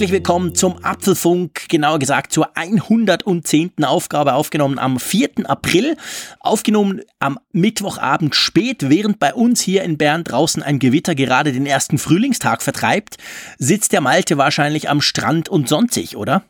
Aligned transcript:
Herzlich 0.00 0.14
willkommen 0.14 0.54
zum 0.54 0.82
Apfelfunk, 0.82 1.68
genauer 1.68 1.98
gesagt 1.98 2.32
zur 2.32 2.56
110. 2.56 3.84
Aufgabe, 3.84 4.32
aufgenommen 4.32 4.78
am 4.78 4.98
4. 4.98 5.30
April, 5.44 5.94
aufgenommen 6.40 7.02
am 7.18 7.38
Mittwochabend 7.52 8.34
spät, 8.34 8.88
während 8.88 9.18
bei 9.18 9.34
uns 9.34 9.60
hier 9.60 9.82
in 9.82 9.98
Bern 9.98 10.24
draußen 10.24 10.62
ein 10.62 10.78
Gewitter 10.78 11.14
gerade 11.14 11.52
den 11.52 11.66
ersten 11.66 11.98
Frühlingstag 11.98 12.62
vertreibt, 12.62 13.18
sitzt 13.58 13.92
der 13.92 14.00
Malte 14.00 14.38
wahrscheinlich 14.38 14.88
am 14.88 15.02
Strand 15.02 15.50
und 15.50 15.68
sonstig, 15.68 16.16
oder? 16.16 16.44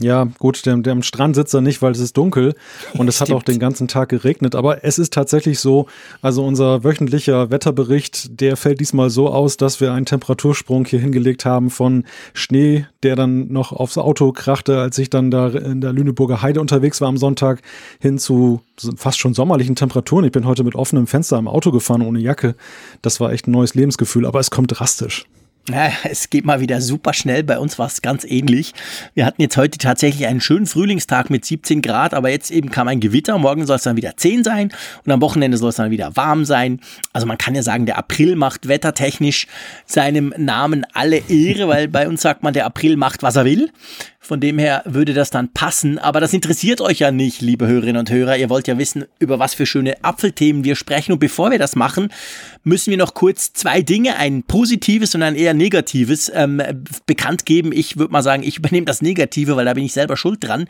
Ja, 0.00 0.24
gut, 0.38 0.64
der, 0.64 0.76
der 0.78 0.94
am 0.94 1.02
Strand 1.02 1.36
sitzt 1.36 1.54
er 1.54 1.60
nicht, 1.60 1.82
weil 1.82 1.92
es 1.92 2.00
ist 2.00 2.16
dunkel 2.16 2.54
und 2.94 3.08
es 3.08 3.20
hat 3.20 3.30
auch 3.30 3.42
den 3.42 3.58
ganzen 3.58 3.88
Tag 3.88 4.08
geregnet. 4.08 4.54
Aber 4.54 4.84
es 4.84 4.98
ist 4.98 5.12
tatsächlich 5.12 5.60
so, 5.60 5.86
also 6.22 6.44
unser 6.44 6.82
wöchentlicher 6.82 7.50
Wetterbericht, 7.50 8.40
der 8.40 8.56
fällt 8.56 8.80
diesmal 8.80 9.10
so 9.10 9.28
aus, 9.28 9.58
dass 9.58 9.80
wir 9.80 9.92
einen 9.92 10.06
Temperatursprung 10.06 10.86
hier 10.86 10.98
hingelegt 10.98 11.44
haben 11.44 11.68
von 11.68 12.04
Schnee, 12.32 12.86
der 13.02 13.16
dann 13.16 13.52
noch 13.52 13.72
aufs 13.72 13.98
Auto 13.98 14.32
krachte, 14.32 14.80
als 14.80 14.96
ich 14.96 15.10
dann 15.10 15.30
da 15.30 15.48
in 15.48 15.82
der 15.82 15.92
Lüneburger 15.92 16.40
Heide 16.40 16.60
unterwegs 16.60 17.02
war 17.02 17.08
am 17.08 17.18
Sonntag, 17.18 17.60
hin 18.00 18.18
zu 18.18 18.62
fast 18.96 19.18
schon 19.20 19.34
sommerlichen 19.34 19.76
Temperaturen. 19.76 20.24
Ich 20.24 20.32
bin 20.32 20.46
heute 20.46 20.64
mit 20.64 20.74
offenem 20.74 21.06
Fenster 21.06 21.38
im 21.38 21.48
Auto 21.48 21.70
gefahren, 21.70 22.02
ohne 22.02 22.18
Jacke. 22.18 22.56
Das 23.02 23.20
war 23.20 23.32
echt 23.32 23.46
ein 23.46 23.52
neues 23.52 23.74
Lebensgefühl, 23.74 24.24
aber 24.24 24.40
es 24.40 24.50
kommt 24.50 24.78
drastisch. 24.78 25.26
Ja, 25.70 25.92
es 26.02 26.28
geht 26.28 26.44
mal 26.44 26.58
wieder 26.58 26.80
super 26.80 27.12
schnell. 27.12 27.44
Bei 27.44 27.56
uns 27.60 27.78
war 27.78 27.86
es 27.86 28.02
ganz 28.02 28.24
ähnlich. 28.24 28.72
Wir 29.14 29.24
hatten 29.24 29.40
jetzt 29.40 29.56
heute 29.56 29.78
tatsächlich 29.78 30.26
einen 30.26 30.40
schönen 30.40 30.66
Frühlingstag 30.66 31.30
mit 31.30 31.44
17 31.44 31.82
Grad, 31.82 32.14
aber 32.14 32.30
jetzt 32.30 32.50
eben 32.50 32.70
kam 32.72 32.88
ein 32.88 32.98
Gewitter. 32.98 33.38
Morgen 33.38 33.64
soll 33.64 33.76
es 33.76 33.84
dann 33.84 33.96
wieder 33.96 34.16
10 34.16 34.42
sein 34.42 34.72
und 35.04 35.12
am 35.12 35.20
Wochenende 35.20 35.56
soll 35.56 35.68
es 35.68 35.76
dann 35.76 35.92
wieder 35.92 36.16
warm 36.16 36.44
sein. 36.44 36.80
Also 37.12 37.28
man 37.28 37.38
kann 37.38 37.54
ja 37.54 37.62
sagen, 37.62 37.86
der 37.86 37.96
April 37.96 38.34
macht 38.34 38.66
wettertechnisch 38.66 39.46
seinem 39.86 40.34
Namen 40.36 40.84
alle 40.94 41.18
Ehre, 41.28 41.68
weil 41.68 41.86
bei 41.86 42.08
uns 42.08 42.22
sagt 42.22 42.42
man, 42.42 42.54
der 42.54 42.66
April 42.66 42.96
macht, 42.96 43.22
was 43.22 43.36
er 43.36 43.44
will. 43.44 43.70
Von 44.24 44.38
dem 44.38 44.58
her 44.58 44.82
würde 44.84 45.14
das 45.14 45.30
dann 45.30 45.52
passen. 45.52 45.98
Aber 45.98 46.20
das 46.20 46.32
interessiert 46.32 46.80
euch 46.80 47.00
ja 47.00 47.10
nicht, 47.10 47.40
liebe 47.40 47.66
Hörerinnen 47.66 47.98
und 47.98 48.10
Hörer. 48.10 48.36
Ihr 48.36 48.50
wollt 48.50 48.68
ja 48.68 48.78
wissen, 48.78 49.04
über 49.18 49.40
was 49.40 49.54
für 49.54 49.66
schöne 49.66 49.96
Apfelthemen 50.04 50.62
wir 50.62 50.76
sprechen. 50.76 51.12
Und 51.12 51.18
bevor 51.18 51.50
wir 51.50 51.58
das 51.58 51.74
machen, 51.74 52.08
müssen 52.64 52.90
wir 52.90 52.96
noch 52.96 53.14
kurz 53.14 53.52
zwei 53.52 53.82
Dinge, 53.82 54.16
ein 54.16 54.42
positives 54.42 55.14
und 55.14 55.22
ein 55.22 55.34
eher 55.34 55.54
negatives, 55.54 56.30
ähm, 56.34 56.62
bekannt 57.06 57.46
geben. 57.46 57.72
Ich 57.72 57.96
würde 57.96 58.12
mal 58.12 58.22
sagen, 58.22 58.42
ich 58.42 58.58
übernehme 58.58 58.86
das 58.86 59.02
Negative, 59.02 59.56
weil 59.56 59.64
da 59.64 59.74
bin 59.74 59.84
ich 59.84 59.92
selber 59.92 60.16
schuld 60.16 60.44
dran. 60.44 60.66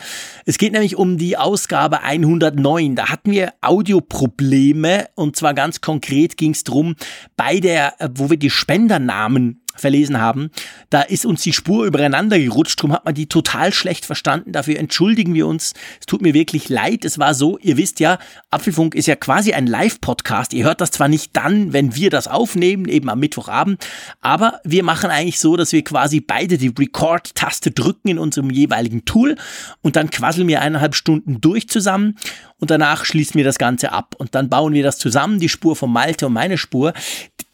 Es 0.46 0.58
geht 0.58 0.72
nämlich 0.72 0.96
um 0.96 1.18
die 1.18 1.36
Ausgabe 1.36 2.02
109. 2.02 2.96
Da 2.96 3.08
hatten 3.08 3.30
wir 3.30 3.52
Audioprobleme 3.60 5.08
und 5.14 5.36
zwar 5.36 5.54
ganz 5.54 5.80
konkret 5.80 6.36
ging 6.36 6.52
es 6.52 6.64
drum, 6.64 6.96
bei 7.36 7.60
der, 7.60 8.00
äh, 8.00 8.08
wo 8.14 8.30
wir 8.30 8.36
die 8.36 8.50
Spendernamen 8.50 9.61
verlesen 9.77 10.20
haben, 10.20 10.51
da 10.91 11.03
ist 11.03 11.27
uns 11.27 11.42
die 11.42 11.53
Spur 11.53 11.87
übereinander 11.87 12.39
gerutscht, 12.39 12.78
darum 12.81 12.92
hat 12.92 13.05
man 13.05 13.15
die 13.15 13.27
total 13.27 13.73
schlecht 13.73 14.05
verstanden. 14.05 14.53
Dafür 14.53 14.78
entschuldigen 14.78 15.34
wir 15.34 15.47
uns. 15.47 15.75
Es 16.01 16.06
tut 16.06 16.23
mir 16.23 16.34
wirklich 16.34 16.69
leid. 16.69 17.05
Es 17.05 17.19
war 17.19 17.34
so, 17.34 17.59
ihr 17.59 17.77
wisst 17.77 18.00
ja, 18.00 18.19
Apfelfunk 18.50 18.95
ist 18.95 19.06
ja 19.06 19.17
quasi 19.17 19.53
ein 19.53 19.67
Live-Podcast. 19.67 20.53
Ihr 20.53 20.65
hört 20.65 20.81
das 20.81 20.91
zwar 20.91 21.09
nicht 21.09 21.37
dann, 21.37 21.73
wenn 21.73 21.95
wir 21.95 22.11
das 22.11 22.28
aufnehmen, 22.28 22.87
eben 22.87 23.09
am 23.09 23.20
Mittwochabend, 23.20 23.84
aber 24.20 24.61
wir 24.65 24.83
machen 24.83 25.11
eigentlich 25.11 25.41
so, 25.41 25.56
dass 25.56 25.73
wir 25.73 25.83
quasi 25.84 26.20
beide 26.20 26.59
die 26.59 26.73
Record-Taste 26.77 27.70
drücken 27.70 28.09
in 28.09 28.19
unserem 28.19 28.50
jeweiligen 28.50 29.05
Tool 29.05 29.37
und 29.81 29.97
dann 29.97 30.11
quasseln 30.11 30.48
wir 30.48 30.61
eineinhalb 30.61 30.95
Stunden 30.95 31.41
durch 31.41 31.69
zusammen 31.69 32.17
und 32.62 32.70
danach 32.70 33.05
schließen 33.05 33.34
wir 33.34 33.45
das 33.45 33.59
Ganze 33.59 33.91
ab 33.91 34.15
und 34.19 34.37
dann 34.37 34.48
bauen 34.48 34.73
wir 34.73 34.84
das 34.84 34.97
zusammen, 34.97 35.41
die 35.41 35.49
Spur 35.49 35.75
von 35.75 35.93
Malte 35.93 36.28
und 36.28 36.32
meine 36.32 36.56
Spur. 36.56 36.93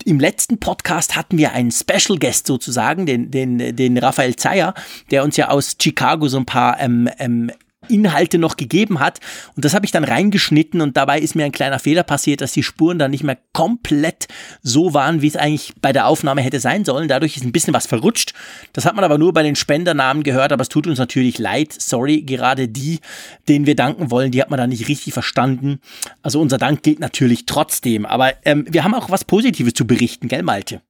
Im 0.04 0.20
letzten 0.20 0.59
Podcast 0.59 1.16
hatten 1.16 1.38
wir 1.38 1.53
einen 1.53 1.72
Special 1.72 2.19
Guest 2.19 2.47
sozusagen, 2.47 3.04
den, 3.04 3.31
den, 3.31 3.75
den 3.76 3.98
Raphael 3.98 4.36
Zeyer, 4.36 4.75
der 5.10 5.25
uns 5.25 5.36
ja 5.36 5.48
aus 5.48 5.76
Chicago 5.81 6.28
so 6.28 6.38
ein 6.38 6.47
paar 6.47 6.81
ähm, 6.81 7.09
ähm, 7.19 7.50
Inhalte 7.91 8.38
noch 8.38 8.56
gegeben 8.56 9.00
hat. 9.00 9.21
Und 9.56 9.65
das 9.65 9.75
habe 9.75 9.87
ich 9.87 9.93
dann 9.93 10.04
reingeschnitten 10.04 10.81
und 10.81 10.97
dabei 10.97 11.21
ist 11.21 11.34
mir 11.34 11.44
ein 11.44 11.53
kleiner 11.53 11.78
Fehler 11.78 12.03
passiert, 12.03 12.41
dass 12.41 12.53
die 12.53 12.62
Spuren 12.62 12.99
dann 12.99 13.10
nicht 13.10 13.25
mehr 13.25 13.38
komplett 13.53 14.28
so 14.62 14.94
waren, 14.94 15.22
wie 15.22 15.28
es 15.28 15.37
eigentlich 15.37 15.75
bei 15.81 15.93
der 15.93 16.06
Aufnahme 16.06 16.43
hätte 16.43 16.60
sein 16.60 16.84
sollen. 16.84 17.09
Dadurch 17.09 17.37
ist 17.37 17.44
ein 17.44 17.53
bisschen 17.53 17.75
was 17.75 17.87
verrutscht. 17.87 18.32
Das 18.72 18.84
hat 18.84 18.94
man 18.94 19.04
aber 19.04 19.19
nur 19.19 19.32
bei 19.32 19.43
den 19.43 19.56
Spendernamen 19.56 20.22
gehört, 20.22 20.53
aber 20.53 20.62
es 20.62 20.69
tut 20.69 20.87
uns 20.87 20.98
natürlich 20.98 21.38
leid. 21.38 21.72
Sorry, 21.72 22.22
gerade 22.22 22.69
die, 22.69 23.00
denen 23.48 23.66
wir 23.66 23.77
danken 23.77 24.10
wollen, 24.10 24.31
die 24.31 24.41
hat 24.41 24.50
man 24.50 24.59
da 24.59 24.66
nicht 24.66 24.88
richtig 24.88 25.12
verstanden. 25.12 25.81
Also 26.22 26.41
unser 26.41 26.59
Dank 26.59 26.82
gilt 26.82 27.00
natürlich 27.00 27.47
trotzdem. 27.47 28.06
Aber 28.06 28.34
ähm, 28.44 28.66
wir 28.69 28.84
haben 28.84 28.94
auch 28.94 29.10
was 29.10 29.25
Positives 29.25 29.75
zu 29.75 29.87
berichten, 29.87 30.28
gell, 30.28 30.43
Malte? 30.43 30.82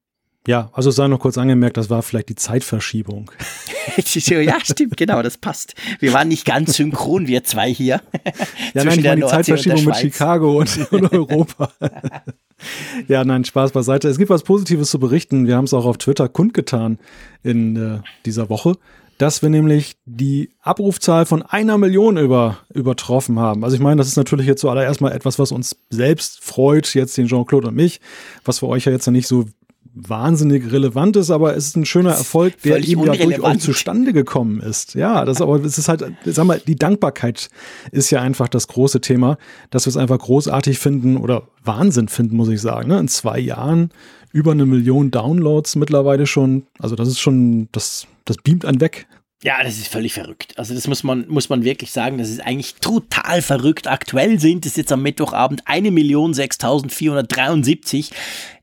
Ja, 0.48 0.70
also 0.72 0.90
sei 0.90 1.08
noch 1.08 1.20
kurz 1.20 1.36
angemerkt, 1.36 1.76
das 1.76 1.90
war 1.90 2.02
vielleicht 2.02 2.30
die 2.30 2.34
Zeitverschiebung. 2.34 3.30
ja, 3.98 4.58
stimmt, 4.62 4.96
genau, 4.96 5.20
das 5.20 5.36
passt. 5.36 5.74
Wir 6.00 6.14
waren 6.14 6.28
nicht 6.28 6.46
ganz 6.46 6.74
synchron, 6.74 7.26
wir 7.26 7.44
zwei 7.44 7.70
hier. 7.70 8.00
ja, 8.72 8.82
nein, 8.84 8.98
ich 8.98 9.04
meine 9.04 9.20
die 9.20 9.26
Zeitverschiebung 9.26 9.84
mit 9.84 9.96
Chicago 9.96 10.58
und, 10.58 10.74
und 10.90 11.12
Europa. 11.12 11.70
ja, 13.08 13.26
nein, 13.26 13.44
Spaß 13.44 13.72
beiseite. 13.72 14.08
Es 14.08 14.16
gibt 14.16 14.30
was 14.30 14.42
Positives 14.42 14.90
zu 14.90 14.98
berichten. 14.98 15.46
Wir 15.46 15.54
haben 15.54 15.66
es 15.66 15.74
auch 15.74 15.84
auf 15.84 15.98
Twitter 15.98 16.30
kundgetan 16.30 16.98
in 17.42 17.76
äh, 17.76 17.98
dieser 18.24 18.48
Woche, 18.48 18.78
dass 19.18 19.42
wir 19.42 19.50
nämlich 19.50 19.98
die 20.06 20.48
Abrufzahl 20.62 21.26
von 21.26 21.42
einer 21.42 21.76
Million 21.76 22.16
über, 22.16 22.60
übertroffen 22.72 23.38
haben. 23.38 23.64
Also 23.64 23.76
ich 23.76 23.82
meine, 23.82 23.96
das 23.96 24.08
ist 24.08 24.16
natürlich 24.16 24.46
jetzt 24.46 24.62
zuallererst 24.62 25.02
mal 25.02 25.12
etwas, 25.12 25.38
was 25.38 25.52
uns 25.52 25.76
selbst 25.90 26.42
freut, 26.42 26.94
jetzt 26.94 27.18
den 27.18 27.26
Jean-Claude 27.26 27.68
und 27.68 27.74
mich, 27.74 28.00
was 28.46 28.60
für 28.60 28.68
euch 28.68 28.86
ja 28.86 28.92
jetzt 28.92 29.04
ja 29.04 29.12
nicht 29.12 29.28
so 29.28 29.44
wahnsinnig 30.06 30.70
relevant 30.72 31.16
ist, 31.16 31.30
aber 31.30 31.56
es 31.56 31.68
ist 31.68 31.76
ein 31.76 31.84
schöner 31.84 32.12
Erfolg, 32.12 32.60
der 32.62 32.86
eben 32.86 33.04
ja 33.04 33.14
durchaus 33.14 33.58
zustande 33.58 34.12
gekommen 34.12 34.60
ist. 34.60 34.94
Ja, 34.94 35.24
das 35.24 35.40
aber 35.40 35.62
es 35.64 35.78
ist 35.78 35.88
halt, 35.88 36.04
sag 36.24 36.44
mal, 36.46 36.60
die 36.66 36.76
Dankbarkeit 36.76 37.48
ist 37.90 38.10
ja 38.10 38.20
einfach 38.20 38.48
das 38.48 38.68
große 38.68 39.00
Thema, 39.00 39.38
dass 39.70 39.86
wir 39.86 39.90
es 39.90 39.96
einfach 39.96 40.18
großartig 40.18 40.78
finden 40.78 41.16
oder 41.16 41.48
Wahnsinn 41.64 42.08
finden, 42.08 42.36
muss 42.36 42.48
ich 42.48 42.60
sagen. 42.60 42.88
Ne? 42.88 42.98
In 42.98 43.08
zwei 43.08 43.38
Jahren 43.38 43.90
über 44.32 44.52
eine 44.52 44.66
Million 44.66 45.10
Downloads 45.10 45.76
mittlerweile 45.76 46.26
schon. 46.26 46.64
Also 46.78 46.94
das 46.96 47.08
ist 47.08 47.18
schon, 47.18 47.68
das, 47.72 48.06
das 48.24 48.36
beamt 48.36 48.64
einen 48.64 48.80
weg. 48.80 49.06
Ja, 49.44 49.62
das 49.62 49.78
ist 49.78 49.86
völlig 49.86 50.14
verrückt. 50.14 50.58
Also 50.58 50.74
das 50.74 50.88
muss 50.88 51.04
man, 51.04 51.28
muss 51.28 51.48
man 51.48 51.62
wirklich 51.62 51.92
sagen, 51.92 52.18
das 52.18 52.28
ist 52.28 52.40
eigentlich 52.40 52.74
total 52.80 53.40
verrückt. 53.40 53.86
Aktuell 53.86 54.40
sind 54.40 54.66
es 54.66 54.74
jetzt 54.74 54.90
am 54.90 55.02
Mittwochabend 55.02 55.64
1.006.473. 55.64 58.10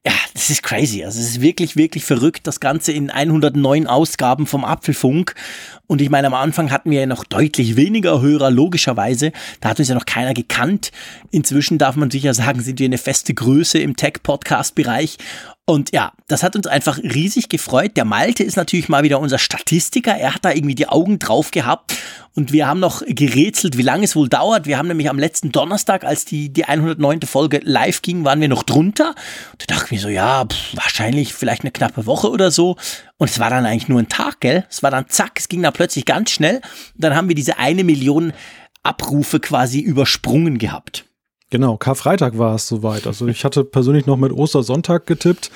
Ja, 0.05 0.11
das 0.33 0.49
ist 0.49 0.63
crazy. 0.63 1.05
Also 1.05 1.21
es 1.21 1.29
ist 1.29 1.41
wirklich, 1.41 1.77
wirklich 1.77 2.03
verrückt. 2.03 2.45
Das 2.45 2.59
Ganze 2.59 2.91
in 2.91 3.09
109 3.09 3.87
Ausgaben 3.87 4.47
vom 4.47 4.65
Apfelfunk. 4.65 5.33
Und 5.87 6.01
ich 6.01 6.09
meine, 6.09 6.27
am 6.27 6.33
Anfang 6.33 6.71
hatten 6.71 6.91
wir 6.91 6.99
ja 6.99 7.05
noch 7.05 7.23
deutlich 7.23 7.77
weniger 7.77 8.19
Hörer, 8.19 8.51
logischerweise. 8.51 9.31
Da 9.61 9.69
hat 9.69 9.79
uns 9.79 9.87
ja 9.87 9.95
noch 9.95 10.05
keiner 10.05 10.33
gekannt. 10.33 10.91
Inzwischen 11.31 11.77
darf 11.77 11.95
man 11.95 12.11
sicher 12.11 12.33
sagen, 12.33 12.59
sind 12.59 12.79
wir 12.79 12.85
eine 12.85 12.97
feste 12.97 13.33
Größe 13.33 13.79
im 13.79 13.95
Tech-Podcast-Bereich. 13.95 15.19
Und 15.67 15.93
ja, 15.93 16.13
das 16.27 16.43
hat 16.43 16.55
uns 16.55 16.67
einfach 16.67 16.99
riesig 16.99 17.49
gefreut. 17.49 17.97
Der 17.97 18.05
Malte 18.05 18.43
ist 18.43 18.55
natürlich 18.55 18.87
mal 18.87 19.01
wieder 19.01 19.19
unser 19.19 19.39
Statistiker. 19.39 20.11
Er 20.13 20.35
hat 20.35 20.45
da 20.45 20.51
irgendwie 20.51 20.75
die 20.75 20.87
Augen 20.87 21.17
drauf 21.17 21.49
gehabt. 21.49 21.95
Und 22.35 22.51
wir 22.51 22.67
haben 22.67 22.79
noch 22.79 23.01
gerätselt, 23.07 23.75
wie 23.75 23.81
lange 23.81 24.03
es 24.03 24.15
wohl 24.15 24.29
dauert. 24.29 24.67
Wir 24.67 24.77
haben 24.77 24.87
nämlich 24.87 25.09
am 25.09 25.17
letzten 25.17 25.51
Donnerstag, 25.51 26.03
als 26.03 26.23
die, 26.23 26.49
die 26.53 26.65
109. 26.65 27.21
Folge 27.21 27.61
live 27.63 28.03
ging, 28.03 28.23
waren 28.25 28.41
wir 28.41 28.47
noch 28.47 28.61
drunter. 28.61 29.15
Und 29.53 29.63
da 29.63 29.73
dachte 29.73 29.85
ich 29.85 29.91
mir 29.93 29.99
so, 29.99 30.09
ja, 30.09 30.45
pff, 30.45 30.75
wahrscheinlich 30.75 31.33
vielleicht 31.33 31.63
eine 31.63 31.71
knappe 31.71 32.05
Woche 32.05 32.29
oder 32.29 32.51
so. 32.51 32.77
Und 33.17 33.31
es 33.31 33.39
war 33.39 33.49
dann 33.49 33.65
eigentlich 33.65 33.89
nur 33.89 33.99
ein 33.99 34.09
Tag, 34.09 34.41
gell? 34.41 34.65
Es 34.69 34.83
war 34.83 34.91
dann 34.91 35.09
zack, 35.09 35.39
es 35.39 35.47
ging 35.47 35.63
dann 35.63 35.73
plötzlich 35.73 36.05
ganz 36.05 36.29
schnell. 36.29 36.57
Und 36.57 37.03
dann 37.03 37.15
haben 37.15 37.27
wir 37.27 37.35
diese 37.35 37.57
eine 37.57 37.83
Million 37.83 38.33
Abrufe 38.83 39.39
quasi 39.39 39.79
übersprungen 39.79 40.59
gehabt. 40.59 41.05
Genau, 41.51 41.77
Karfreitag 41.77 42.37
war 42.37 42.55
es 42.55 42.67
soweit. 42.67 43.07
Also 43.07 43.27
ich 43.27 43.45
hatte 43.45 43.63
persönlich 43.63 44.05
noch 44.05 44.17
mit 44.17 44.31
Ostersonntag 44.31 45.05
getippt, 45.05 45.51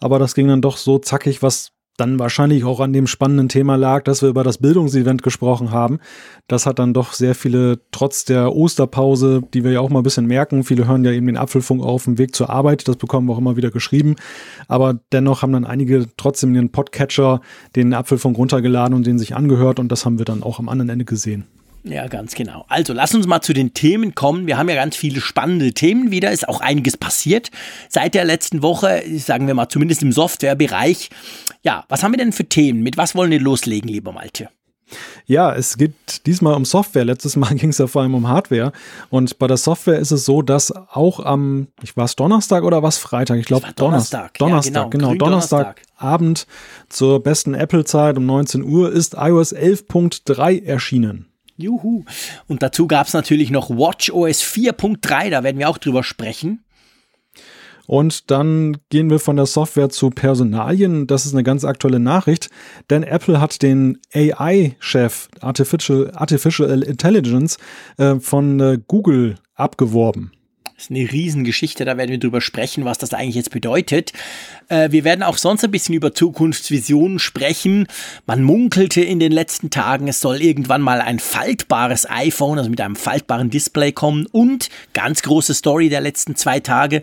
aber 0.00 0.18
das 0.18 0.34
ging 0.34 0.48
dann 0.48 0.62
doch 0.62 0.76
so 0.76 0.98
zackig, 0.98 1.42
was 1.42 1.72
dann 1.96 2.18
wahrscheinlich 2.18 2.64
auch 2.64 2.80
an 2.80 2.92
dem 2.92 3.06
spannenden 3.06 3.48
Thema 3.48 3.76
lag, 3.76 4.04
dass 4.04 4.22
wir 4.22 4.28
über 4.28 4.44
das 4.44 4.58
Bildungsevent 4.58 5.22
gesprochen 5.22 5.70
haben. 5.70 5.98
Das 6.46 6.66
hat 6.66 6.78
dann 6.78 6.92
doch 6.92 7.12
sehr 7.12 7.34
viele, 7.34 7.80
trotz 7.90 8.24
der 8.24 8.54
Osterpause, 8.54 9.42
die 9.54 9.64
wir 9.64 9.72
ja 9.72 9.80
auch 9.80 9.88
mal 9.88 10.00
ein 10.00 10.04
bisschen 10.04 10.26
merken, 10.26 10.64
viele 10.64 10.86
hören 10.86 11.04
ja 11.04 11.12
eben 11.12 11.26
den 11.26 11.36
Apfelfunk 11.36 11.82
auf 11.82 12.04
dem 12.04 12.18
Weg 12.18 12.34
zur 12.34 12.50
Arbeit, 12.50 12.86
das 12.86 12.96
bekommen 12.96 13.28
wir 13.28 13.34
auch 13.34 13.38
immer 13.38 13.56
wieder 13.56 13.70
geschrieben. 13.70 14.16
Aber 14.68 15.00
dennoch 15.12 15.42
haben 15.42 15.52
dann 15.52 15.64
einige 15.64 16.06
trotzdem 16.16 16.52
den 16.52 16.70
Podcatcher, 16.70 17.40
den 17.74 17.94
Apfelfunk 17.94 18.36
runtergeladen 18.36 18.94
und 18.94 19.06
den 19.06 19.18
sich 19.18 19.34
angehört 19.34 19.78
und 19.78 19.90
das 19.90 20.04
haben 20.04 20.18
wir 20.18 20.24
dann 20.24 20.42
auch 20.42 20.58
am 20.58 20.68
anderen 20.68 20.90
Ende 20.90 21.04
gesehen. 21.04 21.46
Ja, 21.88 22.08
ganz 22.08 22.34
genau. 22.34 22.64
Also 22.68 22.92
lass 22.92 23.14
uns 23.14 23.26
mal 23.26 23.40
zu 23.42 23.52
den 23.52 23.72
Themen 23.72 24.14
kommen. 24.14 24.46
Wir 24.46 24.58
haben 24.58 24.68
ja 24.68 24.74
ganz 24.74 24.96
viele 24.96 25.20
spannende 25.20 25.72
Themen 25.72 26.10
wieder. 26.10 26.32
Ist 26.32 26.48
auch 26.48 26.60
einiges 26.60 26.96
passiert 26.96 27.50
seit 27.88 28.14
der 28.14 28.24
letzten 28.24 28.62
Woche, 28.62 29.04
sagen 29.18 29.46
wir 29.46 29.54
mal 29.54 29.68
zumindest 29.68 30.02
im 30.02 30.10
Softwarebereich. 30.10 31.10
Ja, 31.62 31.84
was 31.88 32.02
haben 32.02 32.12
wir 32.12 32.18
denn 32.18 32.32
für 32.32 32.44
Themen? 32.44 32.82
Mit 32.82 32.96
was 32.96 33.14
wollen 33.14 33.30
wir 33.30 33.40
loslegen, 33.40 33.88
lieber 33.88 34.10
Malte? 34.10 34.48
Ja, 35.26 35.52
es 35.54 35.76
geht 35.76 36.26
diesmal 36.26 36.54
um 36.54 36.64
Software. 36.64 37.04
Letztes 37.04 37.36
Mal 37.36 37.54
ging 37.54 37.70
es 37.70 37.78
ja 37.78 37.86
vor 37.86 38.02
allem 38.02 38.14
um 38.14 38.28
Hardware. 38.28 38.72
Und 39.10 39.38
bei 39.38 39.46
der 39.46 39.56
Software 39.56 39.98
ist 39.98 40.10
es 40.10 40.24
so, 40.24 40.42
dass 40.42 40.72
auch 40.72 41.20
am, 41.20 41.68
ich 41.82 41.96
war 41.96 42.04
es 42.04 42.16
Donnerstag 42.16 42.64
oder 42.64 42.82
was 42.82 42.98
Freitag? 42.98 43.38
Ich 43.38 43.46
glaube 43.46 43.68
Donnerstag. 43.76 44.34
Donnerstag, 44.38 44.74
ja, 44.74 44.88
genau, 44.88 45.10
genau 45.10 45.14
Donnerstagabend 45.24 46.46
zur 46.88 47.22
besten 47.22 47.54
Apple-Zeit 47.54 48.16
um 48.16 48.26
19 48.26 48.64
Uhr 48.64 48.92
ist 48.92 49.14
iOS 49.14 49.54
11.3 49.54 50.64
erschienen. 50.64 51.25
Juhu. 51.56 52.04
Und 52.46 52.62
dazu 52.62 52.86
gab 52.86 53.06
es 53.06 53.12
natürlich 53.12 53.50
noch 53.50 53.70
WatchOS 53.70 54.42
4.3, 54.42 55.30
da 55.30 55.42
werden 55.42 55.58
wir 55.58 55.68
auch 55.68 55.78
drüber 55.78 56.02
sprechen. 56.02 56.64
Und 57.86 58.30
dann 58.30 58.78
gehen 58.90 59.10
wir 59.10 59.20
von 59.20 59.36
der 59.36 59.46
Software 59.46 59.88
zu 59.90 60.10
Personalien. 60.10 61.06
Das 61.06 61.24
ist 61.24 61.34
eine 61.34 61.44
ganz 61.44 61.64
aktuelle 61.64 62.00
Nachricht, 62.00 62.50
denn 62.90 63.04
Apple 63.04 63.40
hat 63.40 63.62
den 63.62 63.98
AI-Chef 64.12 65.28
Artificial, 65.40 66.10
Artificial 66.14 66.82
Intelligence 66.82 67.58
äh, 67.96 68.16
von 68.16 68.60
äh, 68.60 68.78
Google 68.86 69.36
abgeworben. 69.54 70.32
Das 70.76 70.84
ist 70.84 70.90
eine 70.90 71.10
Riesengeschichte, 71.10 71.86
da 71.86 71.96
werden 71.96 72.10
wir 72.10 72.18
drüber 72.18 72.42
sprechen, 72.42 72.84
was 72.84 72.98
das 72.98 73.14
eigentlich 73.14 73.34
jetzt 73.34 73.50
bedeutet. 73.50 74.12
Äh, 74.68 74.90
wir 74.92 75.04
werden 75.04 75.22
auch 75.22 75.38
sonst 75.38 75.64
ein 75.64 75.70
bisschen 75.70 75.94
über 75.94 76.14
Zukunftsvisionen 76.14 77.18
sprechen. 77.18 77.86
Man 78.26 78.42
munkelte 78.42 79.00
in 79.00 79.18
den 79.18 79.32
letzten 79.32 79.70
Tagen, 79.70 80.06
es 80.06 80.20
soll 80.20 80.42
irgendwann 80.42 80.82
mal 80.82 81.00
ein 81.00 81.18
faltbares 81.18 82.08
iPhone, 82.10 82.58
also 82.58 82.68
mit 82.68 82.82
einem 82.82 82.96
faltbaren 82.96 83.48
Display 83.48 83.92
kommen. 83.92 84.26
Und 84.26 84.68
ganz 84.92 85.22
große 85.22 85.54
Story 85.54 85.88
der 85.88 86.02
letzten 86.02 86.36
zwei 86.36 86.60
Tage, 86.60 87.00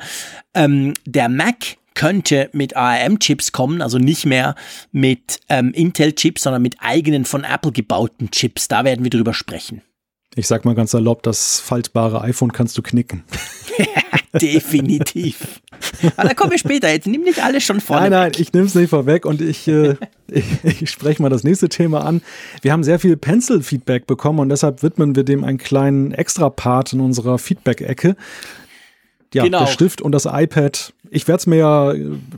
ähm, 0.53 0.93
der 1.05 1.27
Mac 1.27 1.77
könnte 1.95 2.49
mit 2.53 2.75
ARM-Chips 2.75 3.53
kommen, 3.53 3.81
also 3.81 3.97
nicht 3.97 4.25
mehr 4.25 4.55
mit 4.91 5.39
ähm, 5.49 5.71
Intel-Chips, 5.73 6.43
sondern 6.43 6.61
mit 6.61 6.75
eigenen 6.79 7.25
von 7.25 7.43
Apple 7.43 7.71
gebauten 7.71 8.29
Chips. 8.29 8.67
Da 8.67 8.83
werden 8.83 9.03
wir 9.03 9.09
drüber 9.09 9.33
sprechen. 9.33 9.81
Ich 10.35 10.47
sag 10.47 10.65
mal 10.65 10.75
ganz 10.75 10.91
salopp, 10.91 11.23
das 11.23 11.59
faltbare 11.59 12.21
iPhone 12.21 12.51
kannst 12.51 12.77
du 12.77 12.81
knicken. 12.81 13.23
Definitiv. 14.41 15.61
Aber 16.17 16.29
da 16.29 16.33
kommen 16.33 16.51
wir 16.51 16.57
später. 16.57 16.89
Jetzt 16.89 17.07
nimm 17.07 17.21
nicht 17.21 17.43
alles 17.43 17.63
schon 17.63 17.81
vorne. 17.81 18.09
Nein, 18.09 18.11
nein, 18.11 18.31
ich 18.37 18.51
nehme 18.51 18.65
es 18.65 18.73
nicht 18.73 18.89
vorweg 18.89 19.25
und 19.25 19.41
ich, 19.41 19.67
äh, 19.67 19.95
ich, 20.27 20.81
ich 20.81 20.89
spreche 20.89 21.21
mal 21.21 21.29
das 21.29 21.43
nächste 21.43 21.69
Thema 21.69 22.03
an. 22.03 22.21
Wir 22.61 22.71
haben 22.71 22.83
sehr 22.83 22.99
viel 22.99 23.15
Pencil-Feedback 23.15 24.07
bekommen 24.07 24.39
und 24.39 24.49
deshalb 24.49 24.81
widmen 24.81 25.15
wir 25.15 25.23
dem 25.23 25.43
einen 25.43 25.59
kleinen 25.59 26.11
Extra-Part 26.11 26.93
in 26.93 26.99
unserer 26.99 27.37
Feedback-Ecke. 27.37 28.15
Ja, 29.33 29.43
genau. 29.43 29.59
der 29.59 29.67
Stift 29.67 30.01
und 30.01 30.11
das 30.11 30.25
iPad. 30.25 30.93
Ich 31.15 31.27
werde 31.27 31.37
es 31.37 31.47
mir 31.47 31.57
ja, 31.57 31.93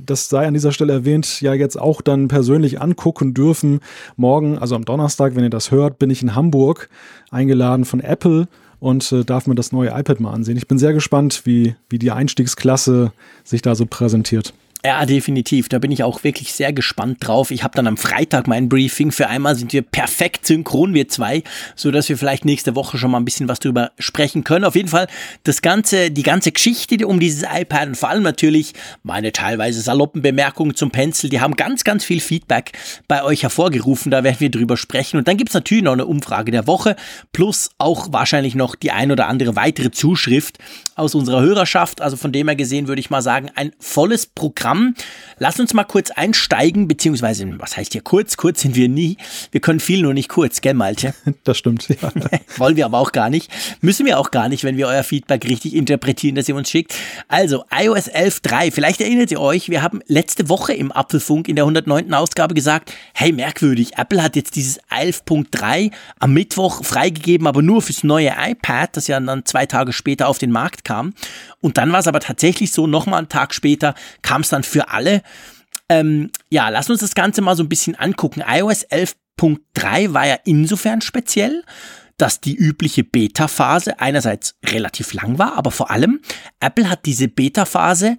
das 0.06 0.28
sei 0.28 0.46
an 0.46 0.54
dieser 0.54 0.74
Stelle 0.74 0.92
erwähnt, 0.92 1.40
ja 1.40 1.54
jetzt 1.54 1.80
auch 1.80 2.02
dann 2.02 2.28
persönlich 2.28 2.82
angucken 2.82 3.34
dürfen. 3.34 3.80
Morgen, 4.18 4.58
also 4.58 4.76
am 4.76 4.84
Donnerstag, 4.84 5.34
wenn 5.36 5.46
ihr 5.46 5.50
das 5.50 5.72
hört, 5.72 5.98
bin 5.98 6.10
ich 6.10 6.22
in 6.22 6.36
Hamburg 6.36 6.90
eingeladen 7.32 7.86
von 7.86 8.02
Apple 8.02 8.50
und 8.80 9.10
äh, 9.14 9.24
darf 9.24 9.48
mir 9.48 9.56
das 9.56 9.72
neue 9.72 9.92
iPad 9.98 10.20
mal 10.20 10.34
ansehen. 10.34 10.58
Ich 10.58 10.68
bin 10.68 10.78
sehr 10.78 10.92
gespannt, 10.92 11.44
wie, 11.46 11.76
wie 11.90 12.00
die 12.00 12.12
Einstiegsklasse 12.12 13.14
sich 13.46 13.62
da 13.62 13.76
so 13.76 13.86
präsentiert. 13.86 14.54
Ja, 14.86 15.04
definitiv. 15.08 15.68
Da 15.68 15.80
bin 15.80 15.92
ich 15.92 16.04
auch 16.04 16.24
wirklich 16.24 16.54
sehr 16.54 16.72
gespannt 16.72 17.18
drauf. 17.22 17.50
Ich 17.50 17.64
habe 17.64 17.76
dann 17.76 17.88
am 17.88 17.98
Freitag 17.98 18.46
mein 18.46 18.70
Briefing. 18.70 19.12
Für 19.12 19.30
einmal 19.30 19.56
sind 19.56 19.74
wir 19.74 19.82
perfekt 19.82 20.46
synchron, 20.46 20.94
wir 20.94 21.08
zwei, 21.08 21.42
so 21.76 21.90
dass 21.90 22.08
wir 22.08 22.20
vielleicht 22.20 22.46
nächste 22.46 22.76
Woche 22.76 23.00
schon 23.00 23.10
mal 23.10 23.18
ein 23.18 23.26
bisschen 23.26 23.48
was 23.48 23.58
drüber 23.58 23.94
sprechen 23.98 24.44
können. 24.44 24.64
Auf 24.64 24.76
jeden 24.76 24.90
Fall 24.90 25.08
das 25.42 25.64
ganze, 25.64 26.12
die 26.12 26.22
ganze 26.22 26.52
Geschichte 26.52 27.08
um 27.08 27.20
dieses 27.20 27.48
iPad 27.52 27.88
und 27.88 27.98
vor 27.98 28.10
allem 28.10 28.22
natürlich 28.22 28.74
meine 29.02 29.32
teilweise 29.32 29.82
saloppen 29.82 30.22
Bemerkungen 30.22 30.76
zum 30.76 30.92
Pencil. 30.92 31.32
Die 31.32 31.42
haben 31.42 31.56
ganz, 31.56 31.84
ganz 31.84 32.04
viel 32.04 32.20
Feedback 32.20 32.74
bei 33.08 33.24
euch 33.24 33.42
hervorgerufen. 33.42 34.12
Da 34.12 34.24
werden 34.24 34.40
wir 34.40 34.52
drüber 34.52 34.78
sprechen. 34.78 35.18
Und 35.18 35.28
dann 35.28 35.38
gibt's 35.38 35.56
natürlich 35.56 35.84
noch 35.84 35.94
eine 35.94 36.06
Umfrage 36.06 36.52
der 36.52 36.68
Woche 36.68 36.96
plus 37.34 37.72
auch 37.80 38.14
wahrscheinlich 38.14 38.54
noch 38.54 38.76
die 38.76 38.92
ein 38.92 39.12
oder 39.12 39.30
andere 39.30 39.56
weitere 39.56 39.90
Zuschrift 39.90 40.60
aus 40.96 41.14
unserer 41.14 41.42
Hörerschaft. 41.42 42.02
Also 42.02 42.18
von 42.18 42.32
dem 42.32 42.48
her 42.48 42.56
gesehen 42.56 42.88
würde 42.88 43.00
ich 43.00 43.10
mal 43.10 43.22
sagen, 43.22 43.52
ein 43.56 43.72
volles 43.80 44.26
Programm. 44.26 44.96
Lass 45.38 45.60
uns 45.60 45.74
mal 45.74 45.84
kurz 45.84 46.12
einsteigen, 46.12 46.88
beziehungsweise, 46.88 47.48
was 47.60 47.78
heißt 47.78 47.92
hier 47.92 48.02
kurz? 48.02 48.38
Kurz 48.38 48.62
sind 48.62 48.76
wir 48.76 48.88
nie. 48.88 49.18
Wir 49.52 49.60
können 49.60 49.80
viel, 49.82 50.02
nur 50.02 50.14
nicht 50.14 50.30
kurz, 50.30 50.62
gell, 50.62 50.74
Malte? 50.74 51.14
Das 51.44 51.58
stimmt, 51.58 51.88
ja. 51.90 52.12
Wollen 52.58 52.76
wir 52.76 52.86
aber 52.86 52.98
auch 52.98 53.12
gar 53.12 53.30
nicht. 53.30 53.52
Müssen 53.82 54.06
wir 54.06 54.18
auch 54.18 54.32
gar 54.32 54.50
nicht, 54.50 54.64
wenn 54.64 54.78
wir 54.78 54.88
euer 54.88 55.04
Feedback 55.04 55.46
richtig 55.46 55.76
interpretieren, 55.76 56.36
das 56.36 56.48
ihr 56.48 56.56
uns 56.56 56.70
schickt. 56.70 56.96
Also, 57.28 57.66
iOS 57.72 58.10
11.3. 58.10 58.72
Vielleicht 58.72 59.02
erinnert 59.02 59.32
ihr 59.32 59.42
euch, 59.42 59.70
wir 59.70 59.84
haben 59.84 60.00
letzte 60.08 60.50
Woche 60.50 60.74
im 60.74 60.92
Apfelfunk 60.92 61.48
in 61.48 61.56
der 61.56 61.66
109. 61.66 62.14
Ausgabe 62.14 62.56
gesagt, 62.56 62.94
hey, 63.14 63.32
merkwürdig, 63.32 63.98
Apple 63.98 64.24
hat 64.24 64.36
jetzt 64.36 64.56
dieses 64.56 64.80
11.3 64.90 65.92
am 66.20 66.34
Mittwoch 66.34 66.84
freigegeben, 66.84 67.48
aber 67.48 67.62
nur 67.62 67.82
fürs 67.82 68.04
neue 68.04 68.34
iPad, 68.40 68.96
das 68.96 69.08
ja 69.08 69.20
dann 69.20 69.46
zwei 69.46 69.66
Tage 69.66 69.94
später 69.94 70.28
auf 70.28 70.38
den 70.38 70.52
Markt 70.52 70.85
kam. 70.86 71.14
Und 71.60 71.78
dann 71.78 71.92
war 71.92 72.00
es 72.00 72.08
aber 72.08 72.22
tatsächlich 72.22 72.72
so, 72.72 72.88
nochmal 72.88 73.20
einen 73.20 73.30
Tag 73.30 73.54
später 73.54 73.94
kam 74.22 74.42
es 74.42 74.50
dann 74.50 74.64
für 74.64 74.90
alle. 74.90 75.22
Ähm, 75.90 76.32
ja, 76.50 76.70
lass 76.70 76.90
uns 76.90 77.02
das 77.02 77.16
Ganze 77.16 77.42
mal 77.42 77.58
so 77.58 77.64
ein 77.64 77.70
bisschen 77.70 77.96
angucken. 77.96 78.42
iOS 78.48 78.86
11.3 78.88 80.14
war 80.14 80.26
ja 80.26 80.38
insofern 80.46 81.02
speziell, 81.02 81.64
dass 82.18 82.40
die 82.40 82.56
übliche 82.56 83.04
Beta-Phase 83.04 84.00
einerseits 84.00 84.56
relativ 84.66 85.14
lang 85.14 85.38
war, 85.38 85.58
aber 85.58 85.72
vor 85.72 85.92
allem 85.92 86.22
Apple 86.62 86.90
hat 86.90 87.06
diese 87.06 87.28
Beta-Phase 87.28 88.18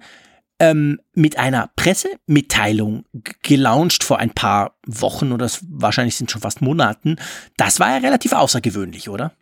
ähm, 0.59 0.99
mit 1.13 1.37
einer 1.37 1.69
Pressemitteilung 1.75 3.05
gelauncht 3.43 4.03
vor 4.03 4.19
ein 4.19 4.31
paar 4.31 4.77
Wochen 4.85 5.31
oder 5.31 5.49
wahrscheinlich 5.69 6.15
sind 6.15 6.31
schon 6.31 6.41
fast 6.41 6.61
Monaten. 6.61 7.17
Das 7.57 7.79
war 7.79 7.91
ja 7.91 7.97
relativ 7.97 8.33
außergewöhnlich, 8.33 9.09
oder? 9.09 9.33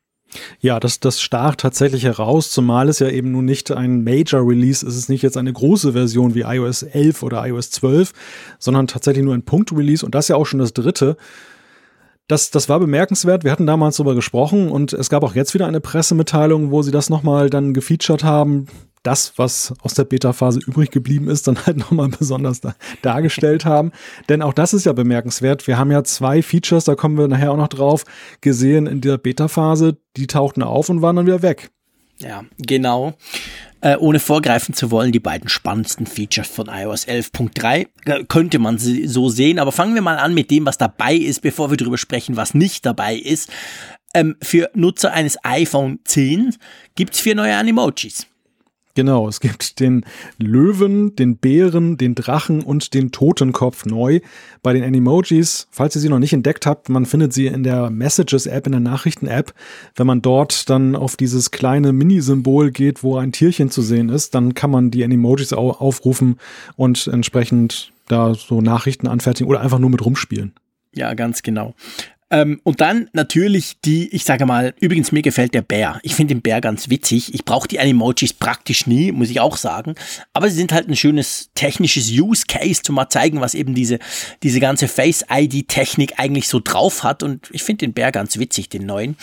Ja, 0.60 0.80
das, 0.80 1.00
das 1.00 1.22
stach 1.22 1.56
tatsächlich 1.56 2.04
heraus, 2.04 2.50
zumal 2.50 2.90
es 2.90 3.00
ja 3.00 3.10
eben 3.10 3.32
nun 3.32 3.46
nicht 3.46 3.72
ein 3.72 4.04
Major 4.04 4.46
Release 4.48 4.86
ist. 4.86 4.94
Es 4.94 4.98
ist 4.98 5.10
nicht 5.10 5.22
jetzt 5.22 5.38
eine 5.38 5.54
große 5.54 5.94
Version 5.94 6.36
wie 6.36 6.42
iOS 6.42 6.84
11 6.84 7.24
oder 7.24 7.46
iOS 7.48 7.72
12, 7.72 8.12
sondern 8.60 8.88
tatsächlich 8.88 9.24
nur 9.24 9.34
ein 9.34 9.44
Punkt-Release 9.44 10.06
und 10.06 10.16
das 10.16 10.28
ja 10.28 10.36
auch 10.36 10.46
schon 10.46 10.60
das 10.60 10.74
dritte. 10.74 11.18
Das, 12.28 12.50
das 12.50 12.70
war 12.70 12.80
bemerkenswert. 12.80 13.44
Wir 13.44 13.52
hatten 13.52 13.68
damals 13.68 13.98
darüber 13.98 14.16
gesprochen 14.16 14.72
und 14.72 14.94
es 14.94 15.10
gab 15.10 15.24
auch 15.24 15.36
jetzt 15.36 15.54
wieder 15.54 15.68
eine 15.68 15.80
Pressemitteilung, 15.80 16.72
wo 16.72 16.82
sie 16.82 16.92
das 16.92 17.10
nochmal 17.10 17.50
dann 17.50 17.74
gefeatured 17.74 18.24
haben 18.24 18.68
das, 19.06 19.34
was 19.38 19.74
aus 19.82 19.94
der 19.94 20.04
Beta-Phase 20.04 20.60
übrig 20.60 20.92
geblieben 20.92 21.30
ist, 21.30 21.48
dann 21.48 21.66
halt 21.66 21.78
nochmal 21.78 22.10
besonders 22.10 22.62
da, 22.62 22.76
dargestellt 23.02 23.66
haben. 23.66 23.92
Denn 24.30 24.42
auch 24.42 24.54
das 24.54 24.74
ist 24.74 24.86
ja 24.86 24.94
bemerkenswert. 24.94 25.68
Wir 25.68 25.78
haben 25.78 25.92
ja 25.92 26.04
zwei 26.04 26.42
Features, 26.42 26.86
da 26.86 26.96
kommen 26.96 27.18
wir 27.18 27.28
nachher 27.28 27.52
auch 27.52 27.58
noch 27.58 27.68
drauf, 27.68 28.04
gesehen 28.42 28.88
in 28.88 29.02
der 29.02 29.18
Beta-Phase. 29.18 29.98
Die 30.18 30.28
tauchten 30.28 30.64
auf 30.64 30.90
und 30.90 31.02
waren 31.02 31.16
dann 31.16 31.28
wieder 31.28 31.42
weg. 31.42 31.70
Ja, 32.20 32.46
genau. 32.58 33.14
Äh, 33.82 33.98
ohne 33.98 34.20
vorgreifen 34.20 34.74
zu 34.74 34.90
wollen, 34.90 35.12
die 35.12 35.20
beiden 35.20 35.50
spannendsten 35.50 36.08
Features 36.08 36.48
von 36.48 36.68
iOS 36.68 37.08
11.3 37.08 37.88
äh, 38.06 38.24
könnte 38.24 38.58
man 38.58 38.78
sie 38.78 39.08
so 39.08 39.30
sehen. 39.30 39.60
Aber 39.60 39.72
fangen 39.72 39.96
wir 39.96 40.02
mal 40.02 40.18
an 40.18 40.34
mit 40.34 40.50
dem, 40.50 40.66
was 40.66 40.78
dabei 40.78 41.14
ist, 41.14 41.42
bevor 41.42 41.70
wir 41.70 41.78
darüber 41.78 41.98
sprechen, 41.98 42.36
was 42.36 42.54
nicht 42.54 42.86
dabei 42.86 43.16
ist. 43.16 43.52
Ähm, 44.14 44.38
für 44.42 44.72
Nutzer 44.74 45.14
eines 45.14 45.38
iPhone 45.44 46.00
10 46.06 46.56
gibt 46.96 47.14
es 47.14 47.20
vier 47.20 47.36
neue 47.36 47.56
Animojis. 47.56 48.28
Genau, 48.96 49.28
es 49.28 49.42
gibt 49.42 49.82
den 49.82 50.06
Löwen, 50.38 51.18
den 51.18 51.36
Bären, 51.36 51.98
den 51.98 52.16
Drachen 52.16 52.64
und 52.64 52.94
den 52.94 53.12
Totenkopf 53.12 53.86
neu. 53.86 54.22
Bei 54.64 54.72
den 54.72 54.86
Animojis, 54.86 55.68
falls 55.70 55.96
ihr 55.96 56.02
sie 56.02 56.08
noch 56.08 56.20
nicht 56.20 56.32
entdeckt 56.32 56.66
habt, 56.66 56.88
man 56.88 57.06
findet 57.06 57.34
sie 57.34 57.48
in 57.48 57.64
der 57.64 57.90
Messages-App, 57.90 58.66
in 58.66 58.72
der 58.72 58.80
Nachrichten-App. 58.80 59.54
Wenn 59.96 60.08
man 60.08 60.22
dort 60.22 60.70
dann 60.70 60.96
auf 60.96 61.18
dieses 61.18 61.52
kleine 61.52 61.92
Mini-Symbol 61.92 62.72
geht, 62.72 63.04
wo 63.04 63.18
ein 63.18 63.34
Tierchen 63.34 63.70
zu 63.70 63.82
sehen 63.82 64.08
ist, 64.08 64.34
dann 64.34 64.54
kann 64.54 64.72
man 64.72 64.92
die 64.92 65.04
Animojis 65.04 65.52
aufrufen 65.52 66.40
und 66.78 67.08
entsprechend 67.08 67.92
da 68.08 68.34
so 68.34 68.62
Nachrichten 68.62 69.08
anfertigen 69.08 69.50
oder 69.50 69.60
einfach 69.60 69.80
nur 69.80 69.90
mit 69.90 70.06
rumspielen. 70.06 70.54
Ja, 70.94 71.14
ganz 71.16 71.44
genau. 71.44 71.76
Ähm, 72.32 72.60
und 72.64 72.82
dann 72.82 73.08
natürlich 73.14 73.78
die, 73.86 74.10
ich 74.10 74.24
sage 74.24 74.48
mal, 74.48 74.74
übrigens 74.80 75.12
mir 75.12 75.22
gefällt 75.22 75.54
der 75.54 75.62
Bär. 75.62 76.00
Ich 76.02 76.16
finde 76.16 76.34
den 76.34 76.42
Bär 76.42 76.60
ganz 76.60 76.90
witzig. 76.90 77.36
Ich 77.36 77.46
brauche 77.46 77.68
die 77.68 77.80
Animojis 77.80 78.34
praktisch 78.34 78.88
nie, 78.88 79.12
muss 79.12 79.30
ich 79.30 79.40
auch 79.40 79.58
sagen. 79.58 79.94
Aber 80.34 80.50
sie 80.50 80.56
sind 80.56 80.74
halt 80.74 80.90
ein 80.90 80.96
schönes 80.96 81.52
technisches 81.54 82.10
Use 82.10 82.46
Case, 82.48 82.82
zum 82.82 82.96
mal 82.96 83.10
zeigen, 83.10 83.42
was 83.42 83.54
eben 83.54 83.76
diese, 83.76 84.00
diese 84.42 84.60
ganze 84.60 84.88
Face-ID-Technik 84.88 86.14
eigentlich 86.18 86.48
so 86.48 86.60
drauf 86.60 87.04
hat. 87.04 87.22
Und 87.22 87.48
ich 87.52 87.62
finde 87.62 87.86
den 87.86 87.94
Bär 87.94 88.12
ganz 88.12 88.40
witzig, 88.40 88.70
den 88.70 88.88
neuen. 88.88 89.18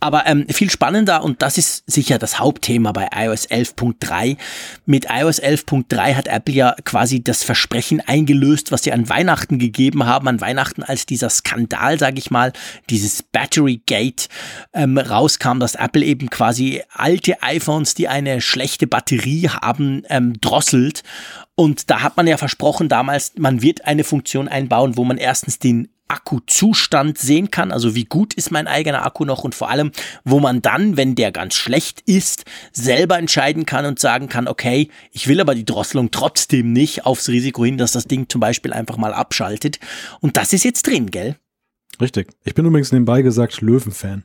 Aber 0.00 0.26
ähm, 0.26 0.46
viel 0.48 0.70
spannender, 0.70 1.22
und 1.22 1.42
das 1.42 1.58
ist 1.58 1.84
sicher 1.86 2.18
das 2.18 2.40
Hauptthema 2.40 2.90
bei 2.90 3.08
iOS 3.14 3.48
11.3. 3.48 4.36
Mit 4.84 5.06
iOS 5.08 5.40
11.3 5.40 6.14
hat 6.14 6.26
Apple 6.26 6.54
ja 6.54 6.74
quasi 6.84 7.22
das 7.22 7.44
Versprechen 7.44 8.00
eingelöst, 8.00 8.72
was 8.72 8.82
sie 8.82 8.92
an 8.92 9.08
Weihnachten 9.08 9.60
gegeben 9.60 10.06
haben. 10.06 10.26
An 10.26 10.40
Weihnachten 10.40 10.82
als 10.82 11.06
dieser 11.06 11.30
Skandal, 11.30 12.00
sage 12.00 12.18
ich 12.18 12.32
mal, 12.32 12.47
mal 12.48 12.52
dieses 12.90 13.22
Battery 13.22 13.80
Gate 13.86 14.28
ähm, 14.72 14.98
rauskam, 14.98 15.58
dass 15.60 15.74
Apple 15.74 16.04
eben 16.04 16.30
quasi 16.30 16.82
alte 16.92 17.42
iPhones, 17.42 17.94
die 17.94 18.08
eine 18.08 18.40
schlechte 18.40 18.86
Batterie 18.86 19.48
haben, 19.48 20.02
ähm, 20.08 20.40
drosselt. 20.40 21.02
Und 21.54 21.90
da 21.90 22.02
hat 22.02 22.16
man 22.16 22.26
ja 22.26 22.36
versprochen 22.36 22.88
damals, 22.88 23.32
man 23.36 23.62
wird 23.62 23.84
eine 23.84 24.04
Funktion 24.04 24.48
einbauen, 24.48 24.96
wo 24.96 25.04
man 25.04 25.18
erstens 25.18 25.58
den 25.58 25.88
Akkuzustand 26.10 27.18
sehen 27.18 27.50
kann, 27.50 27.70
also 27.70 27.94
wie 27.94 28.06
gut 28.06 28.32
ist 28.32 28.50
mein 28.50 28.66
eigener 28.66 29.04
Akku 29.04 29.26
noch 29.26 29.44
und 29.44 29.54
vor 29.54 29.68
allem, 29.68 29.92
wo 30.24 30.40
man 30.40 30.62
dann, 30.62 30.96
wenn 30.96 31.14
der 31.14 31.32
ganz 31.32 31.54
schlecht 31.54 32.00
ist, 32.06 32.46
selber 32.72 33.18
entscheiden 33.18 33.66
kann 33.66 33.84
und 33.84 33.98
sagen 33.98 34.30
kann, 34.30 34.48
okay, 34.48 34.88
ich 35.12 35.28
will 35.28 35.38
aber 35.38 35.54
die 35.54 35.66
Drosselung 35.66 36.10
trotzdem 36.10 36.72
nicht 36.72 37.04
aufs 37.04 37.28
Risiko 37.28 37.62
hin, 37.62 37.76
dass 37.76 37.92
das 37.92 38.06
Ding 38.06 38.26
zum 38.26 38.40
Beispiel 38.40 38.72
einfach 38.72 38.96
mal 38.96 39.12
abschaltet. 39.12 39.80
Und 40.20 40.38
das 40.38 40.54
ist 40.54 40.64
jetzt 40.64 40.86
drin, 40.86 41.10
gell? 41.10 41.36
Richtig. 42.00 42.28
Ich 42.44 42.54
bin 42.54 42.64
übrigens 42.66 42.92
nebenbei 42.92 43.22
gesagt 43.22 43.60
Löwenfan. 43.60 44.24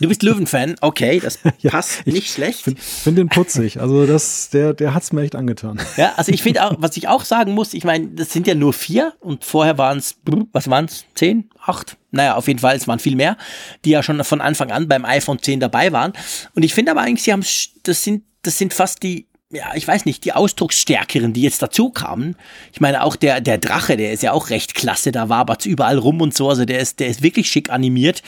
Du 0.00 0.08
bist 0.08 0.22
Löwenfan, 0.24 0.74
okay, 0.80 1.20
das 1.20 1.38
passt 1.68 2.02
ja, 2.04 2.12
nicht 2.12 2.32
schlecht. 2.32 2.58
Ich 2.58 2.64
finde 2.64 2.80
find 2.80 3.18
den 3.18 3.28
putzig, 3.28 3.80
also 3.80 4.06
das, 4.06 4.50
der, 4.50 4.74
der 4.74 4.92
hat's 4.92 5.12
mir 5.12 5.22
echt 5.22 5.36
angetan. 5.36 5.80
Ja, 5.96 6.14
also 6.16 6.32
ich 6.32 6.42
finde 6.42 6.64
auch, 6.64 6.74
was 6.78 6.96
ich 6.96 7.06
auch 7.06 7.24
sagen 7.24 7.52
muss, 7.52 7.74
ich 7.74 7.84
meine, 7.84 8.08
das 8.08 8.32
sind 8.32 8.46
ja 8.48 8.54
nur 8.54 8.72
vier 8.72 9.14
und 9.20 9.44
vorher 9.44 9.78
waren 9.78 9.98
es, 9.98 10.16
was 10.52 10.68
waren 10.68 10.86
es, 10.86 11.04
zehn, 11.14 11.48
acht? 11.60 11.96
Naja, 12.10 12.34
auf 12.34 12.48
jeden 12.48 12.58
Fall, 12.58 12.76
es 12.76 12.88
waren 12.88 12.98
viel 12.98 13.16
mehr, 13.16 13.36
die 13.84 13.90
ja 13.90 14.02
schon 14.02 14.22
von 14.24 14.40
Anfang 14.40 14.72
an 14.72 14.88
beim 14.88 15.04
iPhone 15.04 15.40
10 15.40 15.60
dabei 15.60 15.92
waren. 15.92 16.12
Und 16.54 16.64
ich 16.64 16.74
finde 16.74 16.90
aber 16.92 17.02
eigentlich, 17.02 17.22
sie 17.22 17.32
haben, 17.32 17.44
das 17.84 18.02
sind, 18.02 18.24
das 18.42 18.58
sind 18.58 18.74
fast 18.74 19.02
die 19.02 19.26
ja, 19.54 19.72
ich 19.74 19.86
weiß 19.86 20.04
nicht, 20.04 20.24
die 20.24 20.32
Ausdrucksstärkeren, 20.32 21.32
die 21.32 21.42
jetzt 21.42 21.62
dazu 21.62 21.90
kamen. 21.90 22.36
Ich 22.72 22.80
meine, 22.80 23.04
auch 23.04 23.14
der, 23.14 23.40
der 23.40 23.58
Drache, 23.58 23.96
der 23.96 24.12
ist 24.12 24.22
ja 24.22 24.32
auch 24.32 24.50
recht 24.50 24.74
klasse, 24.74 25.12
da 25.12 25.28
wabert's 25.28 25.64
überall 25.64 25.98
rum 25.98 26.20
und 26.20 26.34
so. 26.34 26.48
Also 26.48 26.64
der 26.64 26.80
ist, 26.80 27.00
der 27.00 27.06
ist 27.06 27.22
wirklich 27.22 27.48
schick 27.48 27.70
animiert. 27.70 28.22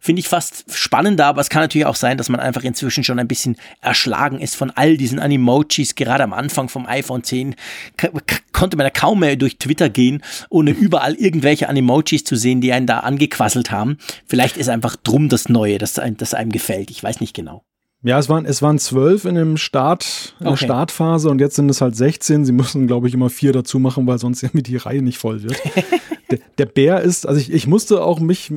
Finde 0.00 0.20
ich 0.20 0.28
fast 0.28 0.64
spannender, 0.74 1.26
aber 1.26 1.40
es 1.40 1.48
kann 1.48 1.62
natürlich 1.62 1.86
auch 1.86 1.94
sein, 1.94 2.18
dass 2.18 2.28
man 2.28 2.40
einfach 2.40 2.64
inzwischen 2.64 3.04
schon 3.04 3.20
ein 3.20 3.28
bisschen 3.28 3.56
erschlagen 3.80 4.40
ist 4.40 4.56
von 4.56 4.72
all 4.72 4.96
diesen 4.96 5.20
Animojis. 5.20 5.94
Gerade 5.94 6.24
am 6.24 6.32
Anfang 6.32 6.68
vom 6.68 6.86
iPhone 6.86 7.22
10 7.22 7.54
konnte 8.52 8.76
man 8.76 8.84
da 8.84 8.90
kaum 8.90 9.20
mehr 9.20 9.36
durch 9.36 9.58
Twitter 9.58 9.88
gehen, 9.88 10.22
ohne 10.50 10.72
überall 10.72 11.14
irgendwelche 11.14 11.68
Animojis 11.68 12.24
zu 12.24 12.34
sehen, 12.34 12.60
die 12.60 12.72
einen 12.72 12.88
da 12.88 13.00
angequasselt 13.00 13.70
haben. 13.70 13.98
Vielleicht 14.26 14.56
ist 14.56 14.68
einfach 14.68 14.96
drum 14.96 15.28
das 15.28 15.48
Neue, 15.48 15.78
das, 15.78 16.00
das 16.16 16.34
einem 16.34 16.50
gefällt. 16.50 16.90
Ich 16.90 17.02
weiß 17.02 17.20
nicht 17.20 17.34
genau. 17.34 17.64
Ja, 18.04 18.18
es 18.18 18.28
waren, 18.28 18.46
es 18.46 18.62
waren 18.62 18.78
zwölf 18.78 19.24
in 19.24 19.36
dem 19.36 19.56
Start, 19.56 20.34
in 20.40 20.46
okay. 20.46 20.58
der 20.58 20.64
Startphase 20.64 21.30
und 21.30 21.40
jetzt 21.40 21.54
sind 21.54 21.70
es 21.70 21.80
halt 21.80 21.94
16. 21.94 22.44
Sie 22.44 22.52
müssen, 22.52 22.86
glaube 22.88 23.06
ich, 23.06 23.14
immer 23.14 23.30
vier 23.30 23.52
dazu 23.52 23.78
machen, 23.78 24.06
weil 24.06 24.18
sonst 24.18 24.42
irgendwie 24.42 24.64
die 24.64 24.76
Reihe 24.76 25.02
nicht 25.02 25.18
voll 25.18 25.42
wird. 25.42 25.56
der, 26.30 26.38
der 26.58 26.66
Bär 26.66 27.00
ist, 27.00 27.26
also 27.26 27.40
ich, 27.40 27.52
ich 27.52 27.66
musste 27.66 28.02
auch 28.02 28.18
mich 28.18 28.52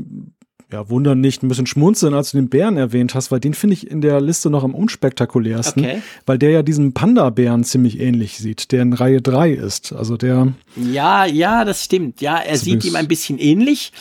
ja, 0.72 0.90
wundern 0.90 1.22
nicht, 1.22 1.44
ein 1.44 1.48
bisschen 1.48 1.68
schmunzeln, 1.68 2.14
als 2.14 2.32
du 2.32 2.38
den 2.38 2.50
Bären 2.50 2.76
erwähnt 2.76 3.14
hast, 3.14 3.32
weil 3.32 3.40
den 3.40 3.54
finde 3.54 3.76
ich 3.76 3.90
in 3.90 4.02
der 4.02 4.20
Liste 4.20 4.50
noch 4.50 4.64
am 4.64 4.74
unspektakulärsten, 4.74 5.84
okay. 5.84 6.02
weil 6.26 6.38
der 6.38 6.50
ja 6.50 6.64
diesem 6.64 6.94
Panda-Bären 6.94 7.64
ziemlich 7.64 8.00
ähnlich 8.00 8.38
sieht, 8.40 8.72
der 8.72 8.82
in 8.82 8.94
Reihe 8.94 9.22
3 9.22 9.52
ist. 9.52 9.94
Also 9.94 10.18
der. 10.18 10.54
Ja, 10.76 11.26
ja, 11.26 11.66
das 11.66 11.84
stimmt. 11.84 12.20
Ja, 12.20 12.38
er 12.38 12.58
sieht 12.58 12.84
ihm 12.84 12.96
ein 12.96 13.08
bisschen 13.08 13.38
ähnlich, 13.38 13.92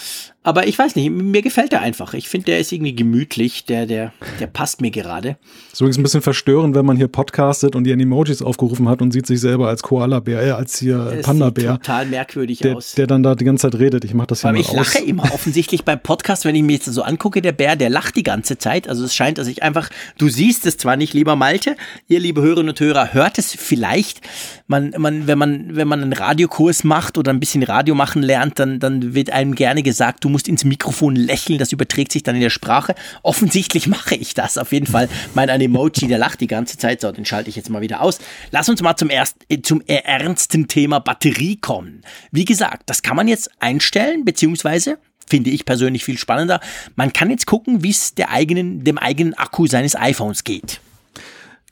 aber 0.45 0.67
ich 0.67 0.79
weiß 0.79 0.95
nicht, 0.95 1.11
mir 1.11 1.41
gefällt 1.41 1.73
er 1.73 1.81
einfach. 1.81 2.13
Ich 2.13 2.29
finde, 2.29 2.45
der 2.45 2.61
ist 2.61 2.71
irgendwie 2.71 2.95
gemütlich, 2.95 3.65
der, 3.65 3.87
der, 3.87 4.13
der 4.39 4.47
passt 4.47 4.83
mir 4.83 4.91
gerade. 4.91 5.39
Ist 5.73 5.81
ein 5.81 6.03
bisschen 6.03 6.21
verstörend, 6.21 6.75
wenn 6.75 6.85
man 6.85 6.99
hier 6.99 7.09
podcastet 7.09 7.75
und 7.75 7.85
die 7.85 7.93
Emojis 7.93 8.43
aufgerufen 8.43 8.87
hat 8.89 9.01
und 9.01 9.11
sieht 9.11 9.27
sich 9.27 9.41
selber 9.41 9.69
als 9.69 9.83
Koala-Bär, 9.83 10.43
äh, 10.43 10.51
als 10.51 10.79
hier 10.79 11.19
Panda-Bär. 11.23 11.79
Total 11.79 12.05
merkwürdig 12.07 12.59
der, 12.59 12.77
aus. 12.77 12.93
Der 12.93 13.07
dann 13.07 13.23
da 13.23 13.35
die 13.35 13.47
ganze 13.47 13.71
Zeit 13.71 13.81
redet. 13.81 14.05
Ich 14.05 14.13
mache 14.13 14.27
das 14.29 14.43
hier 14.43 14.51
Aber 14.51 14.59
mal 14.59 14.61
ich 14.61 14.73
lache 14.73 14.99
aus. 14.99 15.05
immer. 15.05 15.23
Offensichtlich 15.33 15.83
beim 15.83 16.01
Podcast, 16.01 16.45
wenn 16.45 16.55
ich 16.55 16.63
mir 16.63 16.75
jetzt 16.75 16.85
so 16.85 17.03
angucke, 17.03 17.41
der 17.41 17.53
Bär, 17.53 17.75
der 17.75 17.89
lacht 17.89 18.15
die 18.15 18.23
ganze 18.23 18.59
Zeit. 18.59 18.87
Also 18.87 19.05
es 19.05 19.15
scheint, 19.15 19.39
dass 19.39 19.47
ich 19.47 19.63
einfach, 19.63 19.89
du 20.19 20.29
siehst 20.29 20.67
es 20.67 20.77
zwar 20.77 20.97
nicht, 20.97 21.15
lieber 21.15 21.37
Malte, 21.37 21.75
ihr 22.07 22.21
liebe 22.21 22.43
Hörerinnen 22.43 22.69
und 22.69 22.81
Hörer, 22.81 23.15
hört 23.15 23.39
es 23.39 23.55
vielleicht. 23.55 24.21
Man, 24.67 24.95
man, 24.97 25.27
wenn 25.27 25.37
man, 25.37 25.77
wenn 25.77 25.87
man 25.87 26.03
einen 26.03 26.15
Radiokurs 26.15 26.85
macht 26.85 27.19
oder 27.19 27.33
ein 27.33 27.41
bisschen 27.41 27.63
Radio 27.63 27.95
machen 27.95 28.23
lernt, 28.23 28.59
dann, 28.59 28.81
dann 28.81 29.15
wird 29.15 29.31
einem 29.31 29.55
gerne 29.55 29.83
gesagt, 29.83 30.25
du 30.25 30.31
musst 30.31 30.49
ins 30.49 30.65
Mikrofon 30.65 31.17
Lächeln, 31.17 31.59
das 31.59 31.73
überträgt 31.73 32.13
sich 32.13 32.23
dann 32.23 32.35
in 32.35 32.41
der 32.41 32.51
Sprache. 32.51 32.95
Offensichtlich 33.23 33.87
mache 33.89 34.15
ich 34.15 34.33
das 34.33 34.57
auf 34.57 34.73
jeden 34.73 34.87
Fall. 34.87 35.11
Mein 35.35 35.51
Emoji, 35.51 36.09
der 36.09 36.17
lacht 36.17 36.41
die 36.41 36.47
ganze 36.47 36.79
Zeit, 36.79 37.03
so, 37.03 37.13
den 37.13 37.27
schalte 37.27 37.51
ich 37.51 37.57
jetzt 37.57 37.69
mal 37.69 37.83
wieder 37.83 38.01
aus. 38.01 38.19
Lass 38.53 38.69
uns 38.71 38.81
mal 38.81 38.97
zum, 38.97 39.11
erst, 39.11 39.37
äh, 39.51 39.61
zum 39.61 39.83
ernsten 39.87 40.67
Thema 40.67 40.99
Batterie 40.99 41.57
kommen. 41.57 42.01
Wie 42.31 42.47
gesagt, 42.47 42.85
das 42.87 43.03
kann 43.03 43.17
man 43.17 43.29
jetzt 43.29 43.51
einstellen, 43.61 44.25
beziehungsweise 44.25 44.99
finde 45.27 45.51
ich 45.51 45.65
persönlich 45.65 46.05
viel 46.05 46.19
spannender. 46.19 46.61
Man 46.97 47.13
kann 47.13 47.31
jetzt 47.31 47.47
gucken, 47.47 47.83
wie 47.83 47.91
es 47.91 48.15
eigenen, 48.27 48.85
dem 48.85 48.99
eigenen 48.99 49.35
Akku 49.35 49.67
seines 49.67 49.95
iPhones 49.97 50.45
geht. 50.45 50.81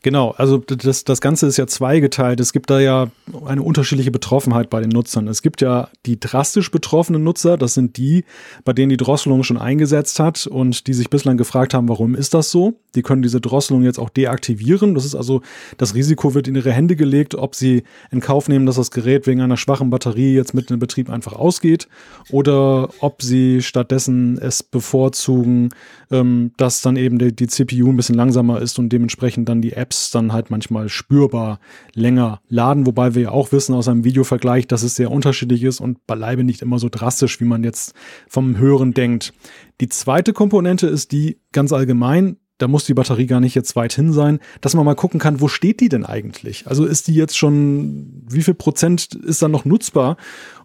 Genau, 0.05 0.31
also 0.33 0.59
das, 0.59 1.05
das 1.05 1.21
Ganze 1.21 1.47
ist 1.47 1.59
ja 1.59 1.69
zweigeteilt. 1.69 2.41
Es 2.41 2.53
gibt 2.53 2.71
da 2.71 2.81
ja 2.81 3.07
eine 3.47 3.63
unterschiedliche 3.63 4.11
Betroffenheit 4.11 4.69
bei 4.69 4.81
den 4.81 4.91
Nutzern. 4.91 5.29
Es 5.29 5.43
gibt 5.43 5.61
ja 5.61 5.91
die 6.07 6.19
drastisch 6.19 6.73
betroffenen 6.73 7.23
Nutzer, 7.23 7.57
das 7.57 7.75
sind 7.75 7.97
die, 7.97 8.25
bei 8.65 8.73
denen 8.73 8.91
die 8.91 8.97
Drosselung 8.97 9.45
schon 9.45 9.59
eingesetzt 9.59 10.19
hat 10.19 10.49
und 10.49 10.89
die 10.89 10.95
sich 10.95 11.09
bislang 11.09 11.37
gefragt 11.37 11.73
haben, 11.73 11.89
warum 11.89 12.17
ist 12.17 12.35
das 12.35 12.51
so? 12.51 12.75
Die 12.97 13.03
können 13.03 13.23
diese 13.23 13.41
Drosselung 13.41 13.85
jetzt 13.85 14.01
auch 14.01 14.11
deaktivieren. 14.11 14.97
Das 14.97 15.05
ist 15.05 15.15
also, 15.15 15.41
das 15.79 15.95
Risiko 15.95 16.35
wird 16.35 16.49
in 16.49 16.57
ihre 16.57 16.73
Hände 16.73 16.97
gelegt, 16.97 17.37
ob 17.37 17.55
sie 17.55 17.85
in 18.11 18.19
Kauf 18.19 18.49
nehmen, 18.49 18.67
dass 18.67 18.77
das 18.77 18.91
Gerät 18.91 19.29
wegen 19.29 19.41
einer 19.41 19.57
schwachen 19.57 19.91
Batterie 19.91 20.35
jetzt 20.35 20.53
mitten 20.53 20.75
im 20.75 20.81
Betrieb 20.81 21.11
einfach 21.11 21.35
ausgeht 21.35 21.87
oder 22.31 22.89
ob 22.99 23.23
sie 23.23 23.63
stattdessen 23.63 24.37
es 24.39 24.65
bevorzugen, 24.65 25.69
ähm, 26.11 26.51
dass 26.57 26.83
dann 26.83 26.97
eben 26.97 27.19
die, 27.19 27.35
die 27.35 27.47
CPU 27.47 27.89
ein 27.89 27.97
bisschen 27.97 28.17
langsamer 28.17 28.61
ist 28.61 28.81
und 28.81 28.89
dementsprechend 28.89 29.49
dann 29.49 29.63
die 29.63 29.75
App 29.75 29.92
Apps 29.93 30.11
dann 30.11 30.33
halt 30.33 30.51
manchmal 30.51 30.89
spürbar 30.89 31.61
länger 31.95 32.41
laden, 32.49 32.87
wobei 32.87 33.15
wir 33.15 33.23
ja 33.23 33.31
auch 33.31 33.53
wissen 33.53 33.75
aus 33.75 33.89
einem 33.89 34.05
Videovergleich, 34.05 34.67
dass 34.67 34.83
es 34.83 34.95
sehr 34.95 35.11
unterschiedlich 35.11 35.63
ist 35.65 35.81
und 35.81 36.07
beileibe 36.07 36.45
nicht 36.45 36.63
immer 36.63 36.79
so 36.79 36.89
drastisch, 36.91 37.41
wie 37.41 37.45
man 37.45 37.63
jetzt 37.63 37.95
vom 38.27 38.57
Hören 38.57 38.95
denkt. 38.95 39.35
Die 39.83 39.89
zweite 39.89 40.33
Komponente 40.33 40.87
ist 40.87 41.13
die 41.13 41.39
ganz 41.53 41.73
allgemein, 41.73 42.39
da 42.57 42.69
muss 42.69 42.85
die 42.85 42.95
Batterie 42.95 43.27
gar 43.27 43.41
nicht 43.41 43.55
jetzt 43.55 43.77
weit 43.77 43.93
hin 43.93 44.15
sein, 44.15 44.39
dass 44.63 44.75
man 44.75 44.87
mal 44.87 44.95
gucken 44.95 45.21
kann, 45.21 45.43
wo 45.43 45.49
steht 45.49 45.81
die 45.81 45.91
denn 45.91 46.07
eigentlich? 46.07 46.67
Also 46.67 46.87
ist 46.87 47.09
die 47.09 47.15
jetzt 47.15 47.37
schon, 47.37 48.25
wie 48.31 48.43
viel 48.43 48.55
Prozent 48.55 49.15
ist 49.15 49.43
dann 49.43 49.51
noch 49.51 49.67
nutzbar? 49.67 50.17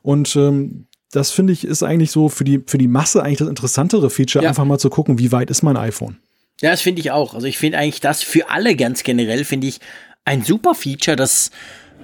Und 0.03 0.37
ähm, 0.37 0.87
das 1.11 1.31
finde 1.31 1.51
ich 1.51 1.65
ist 1.65 1.83
eigentlich 1.83 2.11
so 2.11 2.29
für 2.29 2.45
die, 2.45 2.63
für 2.65 2.77
die 2.77 2.87
Masse 2.87 3.23
eigentlich 3.23 3.39
das 3.39 3.49
interessantere 3.49 4.09
Feature, 4.09 4.43
ja. 4.43 4.49
einfach 4.49 4.65
mal 4.65 4.79
zu 4.79 4.89
gucken, 4.89 5.19
wie 5.19 5.33
weit 5.33 5.49
ist 5.49 5.63
mein 5.63 5.75
iPhone. 5.75 6.17
Ja, 6.61 6.71
das 6.71 6.81
finde 6.81 7.01
ich 7.01 7.11
auch. 7.11 7.33
Also 7.33 7.47
ich 7.47 7.57
finde 7.57 7.77
eigentlich 7.77 8.01
das 8.01 8.23
für 8.23 8.49
alle 8.49 8.75
ganz 8.75 9.03
generell, 9.03 9.45
finde 9.45 9.67
ich 9.67 9.79
ein 10.25 10.43
super 10.43 10.75
Feature, 10.75 11.15
das 11.15 11.51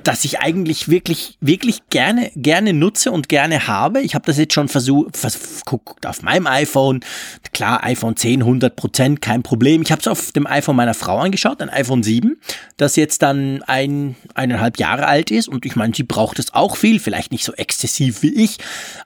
das 0.03 0.25
ich 0.25 0.39
eigentlich 0.39 0.89
wirklich, 0.89 1.38
wirklich 1.39 1.89
gerne, 1.89 2.31
gerne 2.36 2.74
nutze 2.74 3.12
und 3.12 3.29
gerne 3.29 3.67
habe. 3.67 4.01
Ich 4.01 4.15
habe 4.15 4.25
das 4.25 4.38
jetzt 4.38 4.53
schon 4.53 4.67
versucht, 4.67 5.15
verguckt 5.15 6.05
auf 6.05 6.22
meinem 6.22 6.48
iPhone. 6.48 7.01
Klar, 7.53 7.83
iPhone 7.83 8.17
10, 8.17 8.41
100 8.41 8.75
Prozent, 8.75 9.22
kein 9.22 9.43
Problem. 9.43 9.81
Ich 9.81 9.91
habe 9.91 10.01
es 10.01 10.07
auf 10.07 10.31
dem 10.31 10.45
iPhone 10.45 10.75
meiner 10.75 10.93
Frau 10.93 11.19
angeschaut, 11.19 11.62
ein 11.62 11.69
iPhone 11.69 12.03
7, 12.03 12.39
das 12.77 12.95
jetzt 12.95 13.22
dann 13.22 13.63
ein, 13.63 14.15
eineinhalb 14.33 14.77
Jahre 14.77 15.07
alt 15.07 15.31
ist. 15.31 15.48
Und 15.48 15.65
ich 15.65 15.75
meine, 15.75 15.95
sie 15.95 16.03
braucht 16.03 16.39
es 16.39 16.53
auch 16.53 16.75
viel, 16.75 17.00
vielleicht 17.00 17.31
nicht 17.31 17.45
so 17.45 17.53
exzessiv 17.53 18.24
wie 18.24 18.43
ich. 18.43 18.57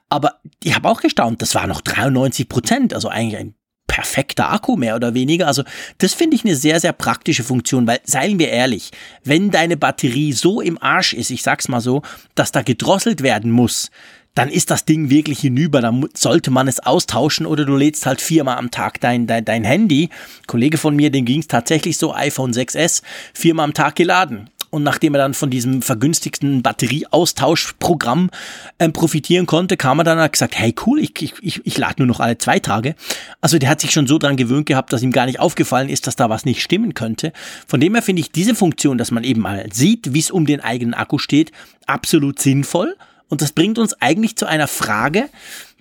Aber 0.08 0.40
ich 0.62 0.74
habe 0.74 0.88
auch 0.88 1.00
gestaunt, 1.00 1.42
das 1.42 1.54
war 1.54 1.66
noch 1.66 1.80
93 1.80 2.48
Prozent, 2.48 2.94
also 2.94 3.08
eigentlich 3.08 3.40
ein 3.40 3.54
perfekter 3.88 4.52
Akku 4.52 4.76
mehr 4.76 4.94
oder 4.94 5.14
weniger. 5.14 5.48
Also 5.48 5.64
das 5.98 6.14
finde 6.14 6.36
ich 6.36 6.44
eine 6.44 6.54
sehr, 6.54 6.78
sehr 6.78 6.92
praktische 6.92 7.42
Funktion, 7.42 7.88
weil 7.88 7.98
seien 8.04 8.38
wir 8.38 8.50
ehrlich, 8.50 8.92
wenn 9.24 9.50
deine 9.50 9.76
Batterie 9.76 10.32
so 10.32 10.60
im 10.60 10.80
Arsch 10.80 11.14
ist, 11.14 11.30
ich 11.30 11.42
sag's 11.42 11.66
mal 11.66 11.80
so, 11.80 12.02
dass 12.36 12.52
da 12.52 12.62
gedrosselt 12.62 13.24
werden 13.24 13.50
muss, 13.50 13.90
dann 14.38 14.50
ist 14.50 14.70
das 14.70 14.84
Ding 14.84 15.10
wirklich 15.10 15.40
hinüber. 15.40 15.80
Dann 15.80 16.08
sollte 16.14 16.52
man 16.52 16.68
es 16.68 16.78
austauschen 16.78 17.44
oder 17.44 17.64
du 17.64 17.74
lädst 17.74 18.06
halt 18.06 18.20
viermal 18.20 18.58
am 18.58 18.70
Tag 18.70 19.00
dein, 19.00 19.26
dein, 19.26 19.44
dein 19.44 19.64
Handy. 19.64 20.04
Ein 20.04 20.46
Kollege 20.46 20.78
von 20.78 20.94
mir, 20.94 21.10
dem 21.10 21.24
ging 21.24 21.40
es 21.40 21.48
tatsächlich 21.48 21.98
so, 21.98 22.14
iPhone 22.14 22.52
6S, 22.52 23.02
viermal 23.34 23.64
am 23.64 23.74
Tag 23.74 23.96
geladen. 23.96 24.48
Und 24.70 24.82
nachdem 24.82 25.14
er 25.14 25.18
dann 25.18 25.34
von 25.34 25.50
diesem 25.50 25.80
vergünstigten 25.80 26.62
Batterieaustauschprogramm 26.62 28.30
ähm, 28.78 28.92
profitieren 28.92 29.46
konnte, 29.46 29.76
kam 29.76 30.00
er 30.00 30.04
dann 30.04 30.18
und 30.18 30.24
hat 30.24 30.32
gesagt, 30.32 30.58
hey 30.58 30.74
cool, 30.86 30.98
ich, 31.00 31.12
ich, 31.20 31.34
ich, 31.40 31.60
ich 31.64 31.78
lade 31.78 31.94
nur 31.98 32.06
noch 32.06 32.20
alle 32.20 32.36
zwei 32.36 32.58
Tage. 32.58 32.94
Also 33.40 33.58
der 33.58 33.70
hat 33.70 33.80
sich 33.80 33.92
schon 33.92 34.06
so 34.06 34.18
dran 34.18 34.36
gewöhnt 34.36 34.66
gehabt, 34.66 34.92
dass 34.92 35.02
ihm 35.02 35.12
gar 35.12 35.26
nicht 35.26 35.40
aufgefallen 35.40 35.88
ist, 35.88 36.06
dass 36.06 36.16
da 36.16 36.28
was 36.28 36.44
nicht 36.44 36.62
stimmen 36.62 36.94
könnte. 36.94 37.32
Von 37.66 37.80
dem 37.80 37.94
her 37.94 38.02
finde 38.02 38.20
ich 38.20 38.30
diese 38.30 38.54
Funktion, 38.54 38.98
dass 38.98 39.10
man 39.10 39.24
eben 39.24 39.40
mal 39.40 39.66
sieht, 39.72 40.12
wie 40.12 40.20
es 40.20 40.30
um 40.30 40.44
den 40.44 40.60
eigenen 40.60 40.94
Akku 40.94 41.18
steht, 41.18 41.52
absolut 41.86 42.38
sinnvoll. 42.38 42.96
Und 43.28 43.40
das 43.40 43.52
bringt 43.52 43.78
uns 43.78 43.94
eigentlich 44.00 44.36
zu 44.36 44.46
einer 44.46 44.68
Frage, 44.68 45.28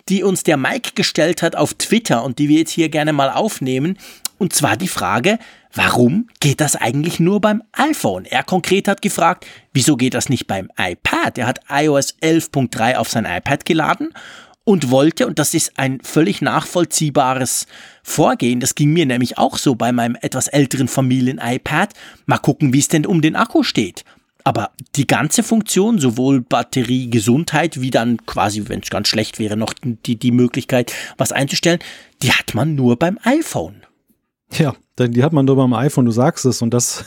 die 0.10 0.24
uns 0.24 0.44
der 0.44 0.58
Mike 0.58 0.91
gestellt 0.96 1.41
hat 1.41 1.56
auf 1.56 1.74
Twitter 1.74 2.24
und 2.24 2.39
die 2.39 2.48
wir 2.50 2.60
jetzt 2.60 2.72
hier 2.72 2.89
gerne 2.89 3.13
mal 3.13 3.29
aufnehmen. 3.29 3.98
Und 4.38 4.53
zwar 4.53 4.77
die 4.77 4.88
Frage, 4.88 5.39
warum 5.74 6.27
geht 6.39 6.62
das 6.62 6.75
eigentlich 6.75 7.20
nur 7.20 7.41
beim 7.41 7.63
iPhone? 7.74 8.25
Er 8.25 8.44
konkret 8.44 8.88
hat 8.88 9.01
gefragt, 9.01 9.46
wieso 9.74 9.98
geht 9.98 10.13
das 10.13 10.29
nicht 10.29 10.46
beim 10.48 10.70
iPad? 10.77 11.38
Er 11.38 11.48
hat 11.48 11.62
iOS 11.70 12.15
11.3 12.22 12.96
auf 12.96 13.10
sein 13.10 13.25
iPad 13.25 13.65
geladen 13.65 14.13
und 14.63 14.91
wollte, 14.91 15.27
und 15.27 15.39
das 15.39 15.53
ist 15.53 15.79
ein 15.79 16.00
völlig 16.01 16.41
nachvollziehbares 16.41 17.67
Vorgehen, 18.03 18.60
das 18.60 18.75
ging 18.75 18.91
mir 18.91 19.06
nämlich 19.06 19.38
auch 19.38 19.58
so 19.58 19.75
bei 19.75 19.91
meinem 19.94 20.17
etwas 20.22 20.50
älteren 20.50 20.89
Familien-iPad, 20.89 21.94
mal 22.25 22.38
gucken, 22.38 22.74
wie 22.74 22.79
es 22.79 22.89
denn 22.89 23.06
um 23.06 23.22
den 23.22 23.38
Akku 23.38 23.63
steht. 23.63 24.03
aber 24.44 24.72
die 24.96 25.08
ganze 25.08 25.44
Funktion, 25.44 26.00
sowohl 26.00 26.39
Batterie, 26.39 27.10
Gesundheit, 27.10 27.82
wie 27.82 27.91
dann 27.91 28.25
quasi, 28.25 28.70
wenn 28.70 28.79
es 28.79 28.89
ganz 28.89 29.10
schlecht 29.10 29.39
wäre, 29.39 29.58
noch 29.58 29.74
die, 29.84 30.15
die 30.15 30.32
Möglichkeit, 30.32 30.94
was 31.17 31.34
einzustellen, 31.34 31.79
die 32.22 32.32
hat 32.32 32.56
man 32.56 32.75
nur 32.75 32.98
beim 32.98 33.20
iPhone. 33.24 33.87
Ja, 34.54 34.74
die 34.98 35.24
hat 35.24 35.34
man 35.34 35.46
nur 35.46 35.58
beim 35.58 35.74
iPhone, 35.74 36.06
du 36.06 36.12
sagst 36.12 36.46
es. 36.46 36.62
Und 36.62 36.74
das, 36.74 37.06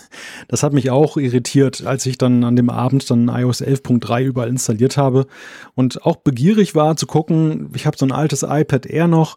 das 0.48 0.62
hat 0.62 0.72
mich 0.72 0.90
auch 0.90 1.16
irritiert, 1.16 1.84
als 1.86 2.06
ich 2.06 2.18
dann 2.18 2.44
an 2.44 2.54
dem 2.54 2.70
Abend 2.70 3.10
dann 3.10 3.28
iOS 3.28 3.62
11.3 3.62 4.24
überall 4.24 4.48
installiert 4.48 4.96
habe 4.96 5.26
und 5.74 6.04
auch 6.04 6.16
begierig 6.16 6.74
war 6.74 6.96
zu 6.96 7.06
gucken, 7.06 7.70
ich 7.74 7.86
habe 7.86 7.96
so 7.96 8.04
ein 8.06 8.12
altes 8.12 8.42
iPad 8.42 8.86
Air 8.86 9.08
noch, 9.08 9.36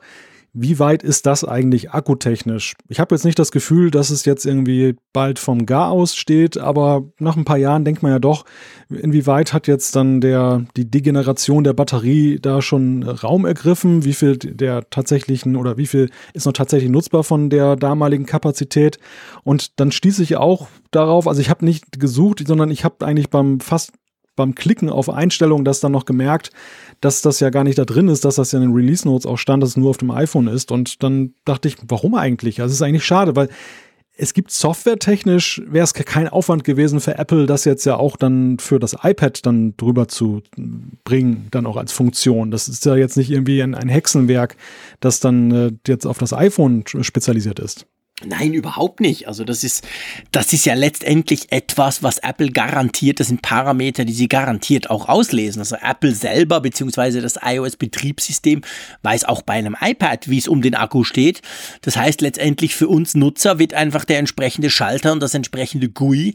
wie 0.54 0.78
weit 0.78 1.02
ist 1.02 1.26
das 1.26 1.44
eigentlich 1.44 1.92
akkutechnisch? 1.92 2.76
Ich 2.88 3.00
habe 3.00 3.16
jetzt 3.16 3.26
nicht 3.26 3.40
das 3.40 3.52
Gefühl, 3.52 3.90
dass 3.90 4.12
es 4.12 4.24
jetzt 4.24 4.46
irgendwie 4.46 4.96
bald 5.12 5.40
vom 5.40 5.66
Gar 5.66 5.90
aus 5.90 6.16
steht, 6.16 6.60
aber 6.60 7.04
nach 7.18 7.36
ein 7.36 7.44
paar 7.44 7.58
Jahren 7.58 7.84
denkt 7.84 8.04
man 8.04 8.12
ja 8.12 8.20
doch, 8.20 8.46
inwieweit 8.90 9.52
hat 9.52 9.66
jetzt 9.66 9.96
dann 9.96 10.22
der, 10.22 10.64
die 10.78 10.90
Degeneration 10.90 11.64
der 11.64 11.74
Batterie 11.74 12.38
da 12.40 12.62
schon 12.62 13.02
Raum 13.02 13.46
ergriffen? 13.46 14.06
Wie 14.06 14.14
viel 14.14 14.38
der 14.38 14.88
tatsächlichen 14.92 15.56
oder 15.56 15.78
wie 15.78 15.88
viel 15.88 16.12
ist 16.34 16.46
noch 16.46 16.54
tatsächlich 16.54 16.92
nutzbar 16.92 17.24
von 17.24 17.50
der 17.50 17.76
damaligen 17.76 18.28
Kapazität? 18.28 19.00
Und 19.44 19.80
dann 19.80 19.92
stieß 19.92 20.20
ich 20.20 20.38
auch 20.38 20.68
darauf, 20.92 21.28
also 21.28 21.42
ich 21.42 21.50
habe 21.50 21.66
nicht 21.66 22.00
gesucht, 22.00 22.44
sondern 22.46 22.70
ich 22.70 22.84
habe 22.84 23.06
eigentlich 23.06 23.32
beim 23.32 23.60
fast 23.60 23.94
beim 24.36 24.56
Klicken 24.56 24.90
auf 24.90 25.10
Einstellungen 25.10 25.66
das 25.66 25.80
dann 25.80 25.92
noch 25.92 26.06
gemerkt, 26.06 26.52
dass 27.02 27.22
das 27.22 27.40
ja 27.40 27.50
gar 27.50 27.64
nicht 27.64 27.78
da 27.78 27.86
drin 27.86 28.08
ist, 28.08 28.26
dass 28.26 28.36
das 28.36 28.52
ja 28.52 28.60
in 28.60 28.70
den 28.70 28.76
Release 28.76 29.08
Notes 29.08 29.26
auch 29.26 29.38
stand, 29.38 29.62
dass 29.62 29.72
es 29.72 29.78
nur 29.78 29.90
auf 29.90 29.98
dem 29.98 30.12
iPhone 30.12 30.48
ist. 30.48 30.72
Und 30.72 31.04
dann 31.04 31.34
dachte 31.46 31.68
ich, 31.68 31.78
warum 31.88 32.16
eigentlich? 32.16 32.62
Also 32.62 32.72
es 32.72 32.78
ist 32.78 32.82
eigentlich 32.82 33.06
schade, 33.06 33.36
weil 33.36 33.50
es 34.16 34.34
gibt 34.34 34.52
softwaretechnisch, 34.52 35.62
wäre 35.66 35.84
es 35.84 35.94
kein 35.94 36.28
Aufwand 36.28 36.64
gewesen 36.64 37.00
für 37.00 37.18
Apple, 37.18 37.48
das 37.48 37.66
jetzt 37.66 37.86
ja 37.86 37.96
auch 37.98 38.16
dann 38.16 38.60
für 38.60 38.78
das 38.78 38.96
iPad 39.02 39.46
dann 39.46 39.76
drüber 39.76 40.08
zu 40.08 40.44
bringen, 41.04 41.48
dann 41.50 41.66
auch 41.66 41.78
als 41.78 41.92
Funktion. 41.92 42.52
Das 42.52 42.68
ist 42.68 42.86
ja 42.86 42.96
jetzt 42.96 43.18
nicht 43.18 43.32
irgendwie 43.32 43.64
ein, 43.64 43.74
Hexenwerk, 43.90 44.56
das 45.00 45.20
dann 45.20 45.52
äh, 45.52 45.72
jetzt 45.88 46.06
auf 46.06 46.20
das 46.20 46.32
iPhone 46.32 46.84
spezialisiert 46.86 47.60
ist. 47.60 47.88
Nein, 48.26 48.54
überhaupt 48.54 49.00
nicht. 49.00 49.28
Also 49.28 49.44
das 49.44 49.64
ist, 49.64 49.86
das 50.32 50.54
ist 50.54 50.66
ja 50.66 50.74
letztendlich 50.74 51.52
etwas, 51.52 52.04
was 52.04 52.20
Apple 52.20 52.50
garantiert. 52.50 53.20
Das 53.20 53.28
sind 53.28 53.42
Parameter, 53.42 54.06
die 54.06 54.14
sie 54.14 54.28
garantiert 54.28 54.90
auch 54.90 55.10
auslesen. 55.10 55.60
Also 55.60 55.76
Apple 55.82 56.14
selber 56.14 56.62
beziehungsweise 56.62 57.22
das 57.22 57.40
iOS-Betriebssystem 57.42 58.62
weiß 59.02 59.26
auch 59.26 59.42
bei 59.42 59.54
einem 59.54 59.76
iPad, 59.80 60.30
wie 60.30 60.38
es 60.38 60.48
um 60.48 60.62
den 60.62 60.76
Akku 60.76 61.04
steht. 61.04 61.42
Das 61.82 61.98
heißt 61.98 62.22
letztendlich 62.22 62.76
für 62.76 62.88
uns 62.88 63.16
Nutzer 63.16 63.60
wird 63.60 63.74
einfach 63.74 64.06
der 64.06 64.20
entsprechende 64.20 64.70
Schalter 64.70 65.12
und 65.12 65.22
das 65.22 65.34
entsprechende 65.34 65.90
GUI 65.90 66.34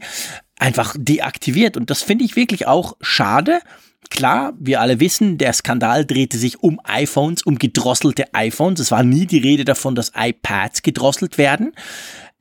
einfach 0.57 0.95
deaktiviert. 0.97 1.77
Und 1.77 1.89
das 1.89 2.03
finde 2.03 2.25
ich 2.25 2.35
wirklich 2.35 2.67
auch 2.67 2.95
schade. 3.01 3.61
Klar, 4.09 4.53
wir 4.59 4.81
alle 4.81 4.99
wissen, 4.99 5.37
der 5.37 5.53
Skandal 5.53 6.05
drehte 6.05 6.37
sich 6.37 6.63
um 6.63 6.79
iPhones, 6.83 7.43
um 7.43 7.59
gedrosselte 7.59 8.33
iPhones. 8.33 8.79
Es 8.79 8.91
war 8.91 9.03
nie 9.03 9.27
die 9.27 9.37
Rede 9.37 9.65
davon, 9.65 9.95
dass 9.95 10.11
iPads 10.15 10.81
gedrosselt 10.81 11.37
werden. 11.37 11.73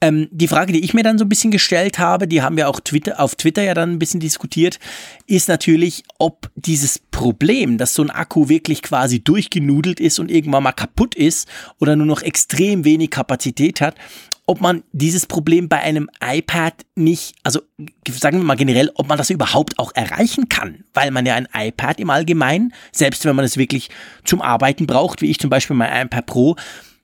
Ähm, 0.00 0.28
die 0.30 0.48
Frage, 0.48 0.72
die 0.72 0.84
ich 0.84 0.94
mir 0.94 1.02
dann 1.02 1.18
so 1.18 1.24
ein 1.24 1.28
bisschen 1.28 1.50
gestellt 1.50 1.98
habe, 1.98 2.28
die 2.28 2.40
haben 2.40 2.56
wir 2.56 2.68
auch 2.68 2.78
Twitter, 2.78 3.18
auf 3.18 3.34
Twitter 3.34 3.62
ja 3.62 3.74
dann 3.74 3.92
ein 3.92 3.98
bisschen 3.98 4.20
diskutiert, 4.20 4.78
ist 5.26 5.48
natürlich, 5.48 6.04
ob 6.18 6.50
dieses 6.54 7.00
Problem, 7.00 7.78
dass 7.78 7.94
so 7.94 8.02
ein 8.02 8.10
Akku 8.10 8.48
wirklich 8.48 8.82
quasi 8.82 9.18
durchgenudelt 9.18 9.98
ist 9.98 10.20
und 10.20 10.30
irgendwann 10.30 10.62
mal 10.62 10.72
kaputt 10.72 11.16
ist 11.16 11.48
oder 11.80 11.96
nur 11.96 12.06
noch 12.06 12.22
extrem 12.22 12.84
wenig 12.84 13.10
Kapazität 13.10 13.80
hat, 13.80 13.96
ob 14.48 14.62
man 14.62 14.82
dieses 14.92 15.26
Problem 15.26 15.68
bei 15.68 15.78
einem 15.80 16.08
iPad 16.24 16.72
nicht, 16.94 17.36
also 17.44 17.60
sagen 18.10 18.38
wir 18.38 18.44
mal 18.44 18.56
generell, 18.56 18.90
ob 18.94 19.06
man 19.06 19.18
das 19.18 19.28
überhaupt 19.28 19.78
auch 19.78 19.92
erreichen 19.94 20.48
kann, 20.48 20.84
weil 20.94 21.10
man 21.10 21.26
ja 21.26 21.34
ein 21.34 21.48
iPad 21.54 22.00
im 22.00 22.08
Allgemeinen, 22.08 22.72
selbst 22.90 23.26
wenn 23.26 23.36
man 23.36 23.44
es 23.44 23.58
wirklich 23.58 23.90
zum 24.24 24.40
Arbeiten 24.40 24.86
braucht, 24.86 25.20
wie 25.20 25.30
ich 25.30 25.38
zum 25.38 25.50
Beispiel 25.50 25.76
mein 25.76 26.06
iPad 26.06 26.24
Pro, 26.24 26.56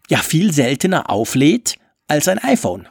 ja 0.09 0.19
viel 0.19 0.55
seltener 0.55 1.11
auflädt 1.11 1.77
als 2.09 2.29
ein 2.29 2.39
iPhone. 2.39 2.89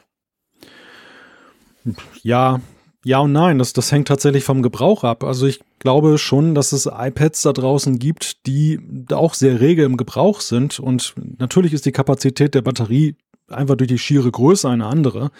Ja, 2.22 2.60
ja 3.04 3.18
und 3.18 3.32
nein, 3.32 3.58
das, 3.58 3.72
das 3.72 3.90
hängt 3.90 4.06
tatsächlich 4.06 4.44
vom 4.44 4.62
Gebrauch 4.62 5.02
ab. 5.02 5.24
Also 5.24 5.48
ich 5.48 5.60
glaube 5.80 6.16
schon, 6.16 6.54
dass 6.54 6.70
es 6.70 6.86
iPads 6.86 7.42
da 7.42 7.52
draußen 7.52 7.98
gibt, 7.98 8.46
die 8.46 8.78
auch 9.10 9.34
sehr 9.34 9.60
rege 9.60 9.82
im 9.82 9.96
Gebrauch 9.96 10.40
sind. 10.40 10.78
Und 10.78 11.12
natürlich 11.38 11.72
ist 11.72 11.86
die 11.86 11.92
Kapazität 11.92 12.54
der 12.54 12.62
Batterie 12.62 13.16
einfach 13.48 13.76
durch 13.76 13.88
die 13.88 13.98
schiere 13.98 14.30
Größe 14.30 14.68
eine 14.68 14.86
andere. 14.86 15.30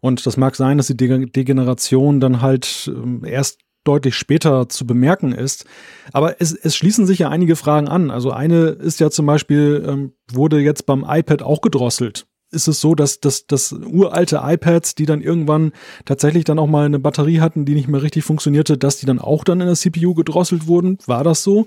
Und 0.00 0.26
das 0.26 0.36
mag 0.36 0.56
sein, 0.56 0.76
dass 0.76 0.88
die 0.88 0.96
Degeneration 0.96 2.20
dann 2.20 2.42
halt 2.42 2.90
ähm, 2.94 3.24
erst 3.24 3.60
deutlich 3.86 4.16
später 4.16 4.68
zu 4.68 4.86
bemerken 4.86 5.32
ist. 5.32 5.64
Aber 6.12 6.40
es, 6.40 6.52
es 6.52 6.76
schließen 6.76 7.06
sich 7.06 7.20
ja 7.20 7.28
einige 7.28 7.56
Fragen 7.56 7.88
an. 7.88 8.10
Also 8.10 8.30
eine 8.30 8.68
ist 8.68 9.00
ja 9.00 9.10
zum 9.10 9.26
Beispiel, 9.26 9.84
ähm, 9.86 10.12
wurde 10.30 10.60
jetzt 10.60 10.86
beim 10.86 11.04
iPad 11.08 11.42
auch 11.42 11.60
gedrosselt. 11.60 12.26
Ist 12.50 12.68
es 12.68 12.80
so, 12.80 12.94
dass, 12.94 13.20
dass, 13.20 13.46
dass 13.46 13.72
uralte 13.72 14.40
iPads, 14.42 14.94
die 14.94 15.06
dann 15.06 15.20
irgendwann 15.20 15.72
tatsächlich 16.04 16.44
dann 16.44 16.58
auch 16.58 16.68
mal 16.68 16.86
eine 16.86 16.98
Batterie 16.98 17.40
hatten, 17.40 17.64
die 17.64 17.74
nicht 17.74 17.88
mehr 17.88 18.02
richtig 18.02 18.24
funktionierte, 18.24 18.78
dass 18.78 18.98
die 18.98 19.06
dann 19.06 19.18
auch 19.18 19.44
dann 19.44 19.60
in 19.60 19.66
der 19.66 19.76
CPU 19.76 20.14
gedrosselt 20.14 20.66
wurden? 20.66 20.98
War 21.06 21.24
das 21.24 21.42
so? 21.42 21.66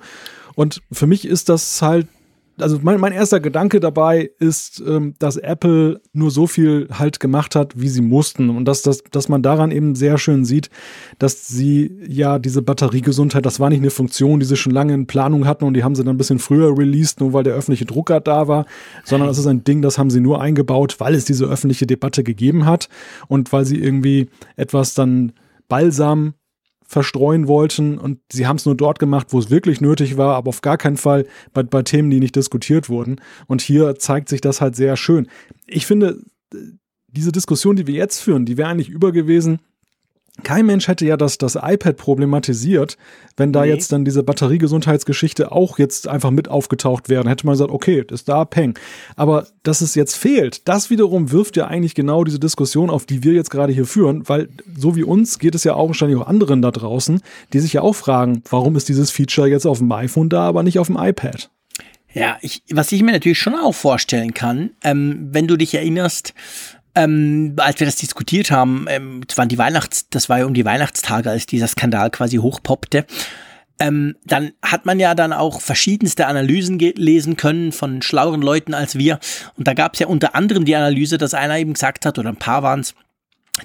Und 0.56 0.82
für 0.92 1.08
mich 1.08 1.26
ist 1.26 1.50
das 1.50 1.82
halt 1.82 2.08
also 2.62 2.80
mein, 2.82 3.00
mein 3.00 3.14
erster 3.14 3.40
Gedanke 3.40 3.80
dabei 3.80 4.32
ist, 4.40 4.82
ähm, 4.86 5.16
dass 5.20 5.38
Apple 5.38 6.02
nur 6.14 6.32
so 6.32 6.48
viel 6.48 6.88
halt 6.92 7.20
gemacht 7.20 7.56
hat, 7.56 7.80
wie 7.80 7.90
sie 7.90 8.02
mussten. 8.02 8.50
Und 8.50 8.66
dass, 8.66 8.82
dass, 8.82 9.04
dass 9.12 9.30
man 9.30 9.42
daran 9.42 9.72
eben 9.72 9.96
sehr 9.96 10.18
schön 10.18 10.46
sieht, 10.46 10.70
dass 11.18 11.48
sie 11.48 11.92
ja 12.08 12.40
diese 12.40 12.62
Batteriegesundheit, 12.62 13.46
das 13.46 13.60
war 13.60 13.70
nicht 13.70 13.80
eine 13.80 13.90
Funktion, 13.90 14.40
die 14.40 14.46
sie 14.46 14.56
schon 14.56 14.74
lange 14.74 14.94
in 14.94 15.08
Planung 15.08 15.46
hatten 15.46 15.66
und 15.66 15.74
die 15.74 15.84
haben 15.84 15.96
sie 15.96 16.04
dann 16.04 16.16
ein 16.16 16.18
bisschen 16.18 16.40
früher 16.40 16.78
released, 16.78 17.20
nur 17.20 17.34
weil 17.34 17.44
der 17.44 17.56
öffentliche 17.56 17.86
Drucker 17.86 18.20
da 18.20 18.48
war, 18.48 18.66
sondern 19.04 19.28
das 19.28 19.38
ist 19.38 19.48
ein 19.48 19.64
Ding, 19.64 19.82
das 19.82 19.98
haben 19.98 20.10
sie 20.10 20.22
nur 20.22 20.42
eingebaut, 20.42 20.96
weil 21.00 21.16
es 21.16 21.26
diese 21.26 21.46
öffentliche 21.46 21.88
Debatte 21.88 22.24
gegeben 22.24 22.66
hat 22.66 22.90
und 23.28 23.52
weil 23.52 23.66
sie 23.66 23.78
irgendwie 23.78 24.30
etwas 24.56 24.94
dann 24.94 25.34
balsam 25.68 26.34
verstreuen 26.90 27.48
wollten 27.48 28.00
und 28.00 28.20
sie 28.32 28.48
haben 28.48 28.56
es 28.56 28.66
nur 28.66 28.76
dort 28.76 28.98
gemacht, 28.98 29.28
wo 29.30 29.38
es 29.38 29.52
wirklich 29.52 29.80
nötig 29.80 30.18
war, 30.18 30.36
aber 30.36 30.50
auf 30.50 30.62
gar 30.62 30.76
keinen 30.76 30.98
Fall 30.98 31.28
bei, 31.54 31.62
bei 31.62 31.84
Themen, 31.84 32.10
die 32.10 32.20
nicht 32.20 32.36
diskutiert 32.36 32.90
wurden. 32.90 33.22
Und 33.46 33.62
hier 33.62 33.96
zeigt 33.96 34.28
sich 34.28 34.42
das 34.42 34.60
halt 34.60 34.76
sehr 34.76 34.98
schön. 34.98 35.28
Ich 35.68 35.86
finde, 35.86 36.20
diese 37.08 37.32
Diskussion, 37.32 37.76
die 37.76 37.86
wir 37.86 37.94
jetzt 37.94 38.20
führen, 38.20 38.48
die 38.48 38.58
wäre 38.58 38.70
eigentlich 38.70 38.90
über 38.90 39.12
gewesen, 39.12 39.60
kein 40.44 40.66
Mensch 40.66 40.88
hätte 40.88 41.06
ja 41.06 41.18
das, 41.18 41.38
das 41.38 41.56
iPad 41.56 41.98
problematisiert, 41.98 42.98
wenn 43.38 43.54
da 43.54 43.62
nee. 43.62 43.70
jetzt 43.70 43.92
dann 43.92 44.06
diese 44.06 44.24
Batteriegesundheitsgeschichte 44.24 45.52
auch 45.52 45.80
jetzt 45.80 46.08
einfach 46.08 46.32
mit 46.32 46.48
aufgetaucht 46.48 47.10
wäre. 47.10 47.24
Dann 47.24 47.30
hätte 47.30 47.46
man 47.46 47.54
gesagt, 47.54 47.72
okay, 47.72 48.04
das 48.06 48.22
ist 48.22 48.30
da, 48.30 48.46
peng. 48.46 48.78
Aber 49.16 49.48
dass 49.64 49.82
es 49.82 49.96
jetzt 49.96 50.16
fehlt, 50.16 50.68
das 50.68 50.90
wiederum 50.90 51.32
wirft 51.32 51.58
ja 51.58 51.68
eigentlich 51.68 51.96
genau 51.96 52.24
diese 52.24 52.40
Diskussion 52.40 52.90
auf, 52.90 53.06
die 53.06 53.24
wir 53.24 53.34
jetzt 53.34 53.50
gerade 53.50 53.74
hier 53.74 53.86
führen, 53.86 54.28
weil 54.28 54.50
so 54.78 54.96
wie 54.96 55.04
uns 55.04 55.40
geht 55.40 55.56
es 55.56 55.64
ja 55.64 55.74
augenscheinlich 55.74 56.20
auch 56.20 56.28
anderen 56.28 56.62
da 56.62 56.72
draußen, 56.72 57.22
die 57.54 57.60
sich 57.60 57.74
ja 57.74 57.82
auch 57.82 57.96
fragen, 57.96 58.44
warum 58.50 58.76
ist 58.76 58.90
dieses 58.90 59.12
Feature 59.12 59.48
jetzt 59.48 59.66
auf 59.66 59.80
dem 59.80 59.92
iPhone 59.92 60.30
da, 60.30 60.48
aber 60.48 60.64
nicht 60.64 60.80
auf 60.80 60.88
dem 60.88 60.98
iPad? 60.98 61.50
Ja, 62.12 62.38
ich, 62.42 62.64
was 62.72 62.92
ich 62.92 63.04
mir 63.04 63.12
natürlich 63.12 63.38
schon 63.38 63.56
auch 63.56 63.76
vorstellen 63.76 64.34
kann, 64.34 64.72
ähm, 64.84 65.30
wenn 65.32 65.48
du 65.48 65.58
dich 65.58 65.76
erinnerst, 65.76 66.34
ähm, 67.00 67.54
als 67.58 67.80
wir 67.80 67.88
das 67.88 67.96
diskutiert 67.96 68.52
haben, 68.52 68.86
ähm, 68.90 69.22
das, 69.26 69.38
waren 69.38 69.48
die 69.48 69.58
Weihnachts-, 69.58 70.10
das 70.10 70.28
war 70.28 70.40
ja 70.40 70.46
um 70.46 70.54
die 70.54 70.66
Weihnachtstage, 70.66 71.30
als 71.30 71.46
dieser 71.46 71.68
Skandal 71.68 72.10
quasi 72.12 72.38
hochpoppte, 72.38 73.06
ähm, 73.80 74.16
dann 74.26 74.52
hat 74.62 74.86
man 74.86 75.00
ja 75.00 75.16
dann 75.16 75.32
auch 75.32 75.62
verschiedenste 75.62 76.28
Analysen 76.28 76.78
lesen 76.78 77.38
können 77.38 77.72
von 77.72 78.02
schlaueren 78.02 78.42
Leuten 78.42 78.74
als 78.74 78.98
wir. 78.98 79.20
Und 79.56 79.68
da 79.70 79.74
gab 79.74 79.94
es 79.94 80.00
ja 80.00 80.08
unter 80.08 80.36
anderem 80.36 80.66
die 80.66 80.76
Analyse, 80.76 81.18
dass 81.18 81.34
einer 81.34 81.58
eben 81.58 81.74
gesagt 81.74 82.06
hat, 82.06 82.20
oder 82.20 82.30
ein 82.30 82.36
paar 82.36 82.64
waren 82.64 82.82
es, 82.82 82.94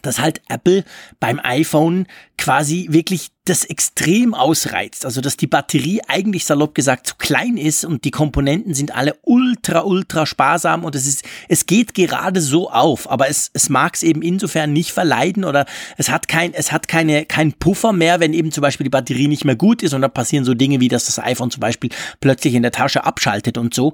dass 0.02 0.18
halt 0.18 0.40
Apple 0.48 0.85
beim 1.20 1.40
iPhone 1.42 2.07
quasi 2.37 2.87
wirklich 2.90 3.30
das 3.44 3.64
extrem 3.64 4.33
ausreizt. 4.33 5.04
Also, 5.04 5.20
dass 5.20 5.37
die 5.37 5.46
Batterie 5.46 6.00
eigentlich 6.09 6.46
salopp 6.46 6.74
gesagt 6.74 7.07
zu 7.07 7.14
klein 7.16 7.59
ist 7.59 7.85
und 7.85 8.04
die 8.04 8.11
Komponenten 8.11 8.72
sind 8.74 8.94
alle 8.94 9.16
ultra, 9.22 9.83
ultra 9.83 10.24
sparsam 10.24 10.85
und 10.85 10.94
es 10.94 11.07
ist, 11.07 11.24
es 11.48 11.66
geht 11.66 11.94
gerade 11.94 12.40
so 12.40 12.70
auf, 12.70 13.11
aber 13.11 13.28
es, 13.28 13.50
es 13.52 13.68
mag 13.68 13.94
es 13.96 14.02
eben 14.02 14.22
insofern 14.22 14.72
nicht 14.72 14.92
verleiden 14.92 15.44
oder 15.44 15.66
es 15.98 16.09
hat 16.09 16.26
kein, 16.26 16.54
es 16.54 16.72
hat 16.72 16.88
keine, 16.88 17.26
kein 17.26 17.52
Puffer 17.52 17.92
mehr, 17.92 18.18
wenn 18.18 18.33
eben 18.33 18.50
zum 18.50 18.62
Beispiel 18.62 18.85
die 18.85 18.90
Batterie 18.90 19.28
nicht 19.28 19.44
mehr 19.44 19.57
gut 19.57 19.83
ist 19.83 19.92
und 19.92 20.00
da 20.00 20.09
passieren 20.09 20.44
so 20.44 20.54
Dinge 20.54 20.80
wie, 20.80 20.88
dass 20.88 21.04
das 21.04 21.18
iPhone 21.18 21.50
zum 21.50 21.61
Beispiel 21.61 21.90
plötzlich 22.20 22.54
in 22.54 22.62
der 22.62 22.72
Tasche 22.72 23.04
abschaltet 23.04 23.59
und 23.59 23.74
so. 23.74 23.92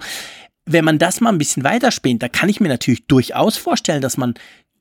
Wenn 0.65 0.85
man 0.85 0.99
das 0.99 1.21
mal 1.21 1.31
ein 1.31 1.39
bisschen 1.39 1.65
weiterspinnt, 1.65 2.23
da 2.23 2.29
kann 2.29 2.49
ich 2.49 2.61
mir 2.61 2.69
natürlich 2.69 3.07
durchaus 3.07 3.57
vorstellen, 3.57 4.03
dass 4.03 4.17
man 4.17 4.35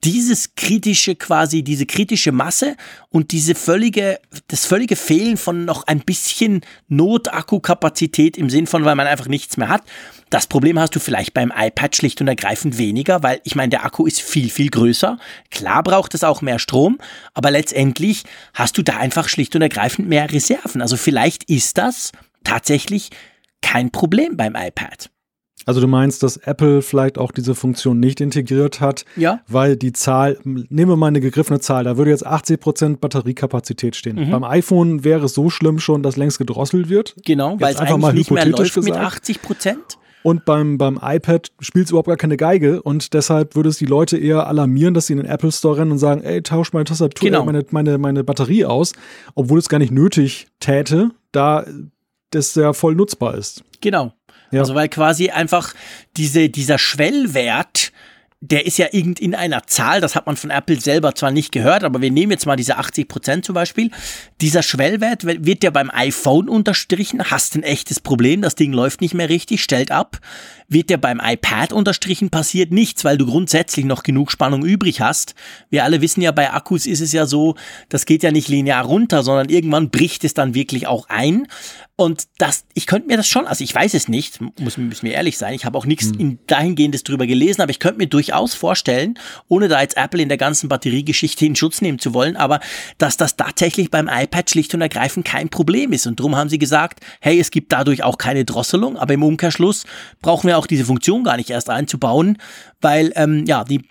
dieses 0.04 0.56
kritische 0.56 1.16
quasi, 1.16 1.64
diese 1.64 1.86
kritische 1.86 2.32
Masse 2.32 2.78
und 3.10 3.32
diese 3.32 3.54
völlige, 3.54 4.20
das 4.48 4.66
völlige 4.66 4.96
Fehlen 4.96 5.36
von 5.36 5.66
noch 5.66 5.88
ein 5.88 6.00
bisschen 6.02 6.62
Notakkukapazität 6.88 8.38
im 8.38 8.50
Sinn 8.50 8.68
von, 8.68 8.86
weil 8.86 8.96
man 8.96 9.08
einfach 9.08 9.28
nichts 9.28 9.58
mehr 9.58 9.68
hat. 9.68 9.84
Das 10.30 10.48
Problem 10.48 10.80
hast 10.80 10.96
du 10.96 11.00
vielleicht 11.00 11.34
beim 11.34 11.52
iPad 11.56 11.96
schlicht 11.96 12.22
und 12.22 12.28
ergreifend 12.28 12.78
weniger, 12.78 13.24
weil 13.24 13.42
ich 13.44 13.56
meine, 13.56 13.70
der 13.70 13.84
Akku 13.84 14.06
ist 14.06 14.22
viel, 14.22 14.50
viel 14.50 14.70
größer. 14.70 15.18
Klar 15.52 15.84
braucht 15.84 16.14
es 16.14 16.24
auch 16.24 16.42
mehr 16.42 16.60
Strom, 16.60 17.00
aber 17.34 17.52
letztendlich 17.52 18.24
hast 18.54 18.78
du 18.78 18.84
da 18.84 18.98
einfach 18.98 19.28
schlicht 19.28 19.56
und 19.56 19.62
ergreifend 19.62 20.08
mehr 20.08 20.32
Reserven. 20.32 20.82
Also 20.82 20.96
vielleicht 20.98 21.46
ist 21.46 21.78
das 21.78 22.12
tatsächlich 22.44 23.10
kein 23.62 23.92
Problem 23.92 24.38
beim 24.38 24.56
iPad. 24.56 25.10
Also 25.66 25.82
du 25.82 25.88
meinst, 25.88 26.24
dass 26.24 26.38
Apple 26.38 26.82
vielleicht 26.82 27.18
auch 27.18 27.32
diese 27.32 27.54
Funktion 27.54 28.00
nicht 28.00 28.22
integriert 28.22 28.82
hat, 28.82 29.06
ja. 29.16 29.42
weil 29.48 29.76
die 29.76 29.94
Zahl, 29.94 30.38
nehmen 30.44 30.92
wir 30.92 30.96
mal 30.96 31.08
eine 31.08 31.20
gegriffene 31.22 31.60
Zahl, 31.60 31.84
da 31.84 31.98
würde 31.98 32.12
jetzt 32.12 32.26
80% 32.26 32.98
Batteriekapazität 32.98 33.96
stehen. 33.96 34.16
Mhm. 34.16 34.32
Beim 34.32 34.44
iPhone 34.44 35.04
wäre 35.04 35.26
es 35.26 35.34
so 35.34 35.50
schlimm 35.50 35.80
schon, 35.80 36.02
dass 36.02 36.18
längst 36.18 36.38
gedrosselt 36.38 36.90
wird. 36.90 37.16
Genau, 37.26 37.60
weil 37.60 37.74
es 37.74 37.80
einfach 37.80 37.98
mal 37.98 38.14
nicht 38.14 38.32
mehr 38.32 38.46
läuft 38.46 38.74
gesagt. 38.74 39.24
mit 39.26 39.38
80% 39.38 39.76
Und 40.24 40.46
beim, 40.46 40.78
beim 40.78 41.00
iPad 41.02 41.50
spielt 41.60 41.86
es 41.86 41.92
überhaupt 41.92 42.08
gar 42.08 42.18
keine 42.18 42.38
Geige 42.38 42.82
und 42.82 43.14
deshalb 43.14 43.56
würde 43.56 43.70
es 43.70 43.78
die 43.78 43.86
Leute 43.86 44.18
eher 44.18 44.48
alarmieren, 44.48 44.94
dass 44.94 45.08
sie 45.08 45.14
in 45.14 45.20
den 45.20 45.28
Apple 45.28 45.52
Store 45.52 45.78
rennen 45.78 45.92
und 45.92 46.00
sagen, 46.00 46.22
ey, 46.24 46.42
tausch 46.42 46.74
meine 46.74 46.86
Tastatur, 46.86 47.30
genau. 47.30 47.46
meine, 47.46 47.66
meine, 47.72 47.98
meine 47.98 48.24
Batterie 48.24 48.66
aus, 48.66 48.94
obwohl 49.36 49.60
es 49.60 49.70
gar 49.70 49.80
nicht 49.80 49.92
nötig 49.92 50.48
täte, 50.60 51.12
da 51.32 51.66
das 52.32 52.56
ja 52.56 52.74
voll 52.74 52.96
nutzbar 52.96 53.36
ist. 53.36 53.64
Genau. 53.82 54.14
Ja. 54.52 54.62
Also 54.62 54.76
weil 54.76 54.90
quasi 54.90 55.30
einfach 55.30 55.74
diese, 56.18 56.50
dieser 56.50 56.78
Schwellwert, 56.78 57.92
der 58.42 58.66
ist 58.66 58.78
ja 58.78 58.88
irgend 58.92 59.20
in 59.20 59.36
einer 59.36 59.68
Zahl, 59.68 60.00
das 60.00 60.16
hat 60.16 60.26
man 60.26 60.38
von 60.38 60.50
Apple 60.50 60.80
selber 60.80 61.14
zwar 61.14 61.30
nicht 61.30 61.52
gehört, 61.52 61.84
aber 61.84 62.02
wir 62.02 62.10
nehmen 62.10 62.32
jetzt 62.32 62.46
mal 62.46 62.56
diese 62.56 62.78
80 62.78 63.10
Prozent 63.10 63.46
zum 63.46 63.54
Beispiel. 63.54 63.92
Dieser 64.40 64.64
Schwellwert 64.64 65.26
wird 65.26 65.62
ja 65.62 65.72
beim 65.72 65.92
iPhone 65.94 66.48
unterstrichen, 66.48 67.22
hast 67.30 67.56
ein 67.56 67.64
echtes 67.64 68.00
Problem, 68.00 68.42
das 68.42 68.56
Ding 68.56 68.72
läuft 68.72 69.02
nicht 69.02 69.14
mehr 69.14 69.28
richtig, 69.28 69.62
stellt 69.62 69.92
ab. 69.92 70.20
Wird 70.70 70.90
der 70.90 70.98
beim 70.98 71.20
iPad 71.22 71.74
unterstrichen, 71.74 72.30
passiert 72.30 72.72
nichts, 72.72 73.04
weil 73.04 73.18
du 73.18 73.26
grundsätzlich 73.26 73.86
noch 73.86 74.04
genug 74.04 74.32
Spannung 74.32 74.64
übrig 74.64 75.02
hast. 75.02 75.36
Wir 75.70 75.84
alle 75.84 76.00
wissen 76.00 76.22
ja, 76.22 76.32
bei 76.32 76.54
Akkus 76.54 76.86
ist 76.86 77.02
es 77.02 77.12
ja 77.12 77.26
so, 77.26 77.56
das 77.90 78.06
geht 78.06 78.24
ja 78.24 78.32
nicht 78.32 78.48
linear 78.48 78.86
runter, 78.86 79.22
sondern 79.22 79.50
irgendwann 79.50 79.90
bricht 79.90 80.24
es 80.24 80.34
dann 80.34 80.54
wirklich 80.54 80.88
auch 80.88 81.10
ein. 81.10 81.48
Und 82.00 82.30
das, 82.38 82.64
ich 82.76 82.86
könnte 82.86 83.10
mir 83.10 83.18
das 83.18 83.28
schon, 83.28 83.46
also 83.46 83.62
ich 83.62 83.76
weiß 83.76 83.94
es 83.94 84.08
nicht, 84.08 84.40
muss, 84.58 84.78
muss 84.78 85.04
mir 85.04 85.12
ehrlich 85.12 85.38
sein, 85.38 85.54
ich 85.54 85.66
habe 85.66 85.78
auch 85.78 85.86
nichts 85.86 86.14
mhm. 86.14 86.40
dahingehendes 86.48 87.04
drüber 87.04 87.28
gelesen, 87.28 87.62
aber 87.62 87.72
ich 87.72 87.80
könnte 87.80 87.98
mir 87.98 88.08
durchaus 88.08 88.54
vorstellen, 88.54 89.20
ohne 89.50 89.68
da 89.68 89.82
jetzt 89.82 89.98
Apple 89.98 90.22
in 90.22 90.30
der 90.30 90.38
ganzen 90.38 90.70
Batteriegeschichte 90.70 91.46
in 91.46 91.58
Schutz 91.58 91.82
nehmen 91.82 92.00
zu 92.00 92.14
wollen, 92.14 92.38
aber 92.38 92.62
dass 93.00 93.18
das 93.18 93.36
tatsächlich 93.36 93.92
beim 93.92 94.08
iPad 94.08 94.50
schlicht 94.50 94.74
und 94.74 94.80
ergreifend 94.80 95.26
kein 95.26 95.50
Problem 95.50 95.92
ist. 95.92 96.08
Und 96.08 96.22
darum 96.22 96.38
haben 96.38 96.48
sie 96.48 96.58
gesagt, 96.58 97.02
hey, 97.20 97.38
es 97.38 97.52
gibt 97.52 97.74
dadurch 97.74 98.02
auch 98.02 98.18
keine 98.18 98.46
Drosselung, 98.46 98.96
aber 98.96 99.16
im 99.16 99.24
Umkehrschluss 99.24 99.84
brauchen 100.22 100.48
wir 100.48 100.58
auch 100.58 100.68
diese 100.68 100.86
Funktion 100.86 101.26
gar 101.26 101.36
nicht 101.36 101.50
erst 101.50 101.70
einzubauen, 101.70 102.38
weil 102.80 103.12
ähm, 103.18 103.44
ja, 103.46 103.66
die, 103.66 103.82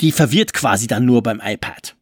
die 0.00 0.10
verwirrt 0.10 0.54
quasi 0.54 0.88
dann 0.88 1.04
nur 1.04 1.22
beim 1.22 1.40
iPad. 1.40 1.94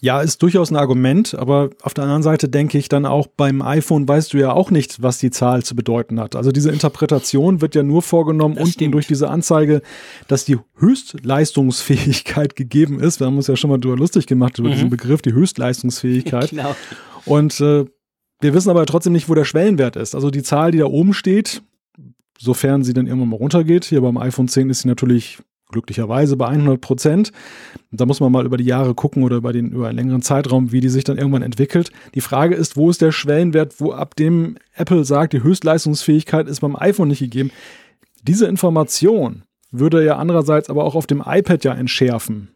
Ja, 0.00 0.20
ist 0.20 0.42
durchaus 0.42 0.70
ein 0.70 0.76
Argument, 0.76 1.34
aber 1.34 1.70
auf 1.82 1.94
der 1.94 2.04
anderen 2.04 2.22
Seite 2.22 2.48
denke 2.48 2.78
ich 2.78 2.88
dann 2.88 3.06
auch 3.06 3.26
beim 3.26 3.62
iPhone 3.62 4.08
weißt 4.08 4.32
du 4.32 4.38
ja 4.38 4.52
auch 4.52 4.70
nicht, 4.70 5.02
was 5.02 5.18
die 5.18 5.30
Zahl 5.30 5.62
zu 5.62 5.76
bedeuten 5.76 6.18
hat. 6.20 6.36
Also 6.36 6.52
diese 6.52 6.70
Interpretation 6.70 7.60
wird 7.60 7.74
ja 7.74 7.82
nur 7.82 8.02
vorgenommen 8.02 8.54
das 8.54 8.64
unten 8.64 8.72
stimmt. 8.72 8.94
durch 8.94 9.06
diese 9.06 9.28
Anzeige, 9.28 9.82
dass 10.28 10.44
die 10.44 10.58
Höchstleistungsfähigkeit 10.76 12.56
gegeben 12.56 13.00
ist. 13.00 13.20
Wir 13.20 13.26
haben 13.26 13.36
uns 13.36 13.46
ja 13.46 13.56
schon 13.56 13.70
mal 13.70 13.78
darüber 13.78 13.98
lustig 13.98 14.26
gemacht, 14.26 14.58
über 14.58 14.68
mhm. 14.68 14.72
diesen 14.72 14.90
Begriff, 14.90 15.22
die 15.22 15.32
Höchstleistungsfähigkeit. 15.32 16.50
genau. 16.50 16.74
Und 17.24 17.60
äh, 17.60 17.84
wir 18.40 18.54
wissen 18.54 18.70
aber 18.70 18.84
trotzdem 18.86 19.12
nicht, 19.12 19.28
wo 19.28 19.34
der 19.34 19.44
Schwellenwert 19.44 19.96
ist. 19.96 20.14
Also 20.14 20.30
die 20.30 20.42
Zahl, 20.42 20.70
die 20.70 20.78
da 20.78 20.86
oben 20.86 21.14
steht, 21.14 21.62
sofern 22.38 22.84
sie 22.84 22.92
dann 22.92 23.06
irgendwann 23.06 23.30
mal 23.30 23.36
runtergeht, 23.36 23.84
hier 23.84 24.00
beim 24.00 24.18
iPhone 24.18 24.48
10 24.48 24.70
ist 24.70 24.80
sie 24.80 24.88
natürlich 24.88 25.38
glücklicherweise 25.70 26.36
bei 26.36 26.48
100 26.48 26.80
Prozent. 26.80 27.32
Da 27.90 28.06
muss 28.06 28.20
man 28.20 28.32
mal 28.32 28.46
über 28.46 28.56
die 28.56 28.64
Jahre 28.64 28.94
gucken 28.94 29.22
oder 29.24 29.36
über, 29.36 29.52
den, 29.52 29.70
über 29.70 29.88
einen 29.88 29.98
längeren 29.98 30.22
Zeitraum, 30.22 30.72
wie 30.72 30.80
die 30.80 30.88
sich 30.88 31.04
dann 31.04 31.18
irgendwann 31.18 31.42
entwickelt. 31.42 31.90
Die 32.14 32.20
Frage 32.20 32.54
ist, 32.54 32.76
wo 32.76 32.90
ist 32.90 33.02
der 33.02 33.12
Schwellenwert, 33.12 33.80
wo 33.80 33.92
ab 33.92 34.16
dem 34.16 34.56
Apple 34.74 35.04
sagt, 35.04 35.32
die 35.32 35.42
Höchstleistungsfähigkeit 35.42 36.48
ist 36.48 36.60
beim 36.60 36.76
iPhone 36.76 37.08
nicht 37.08 37.20
gegeben. 37.20 37.50
Diese 38.22 38.46
Information 38.46 39.42
würde 39.70 40.04
ja 40.04 40.16
andererseits 40.16 40.70
aber 40.70 40.84
auch 40.84 40.94
auf 40.94 41.06
dem 41.06 41.22
iPad 41.24 41.64
ja 41.64 41.74
entschärfen 41.74 42.48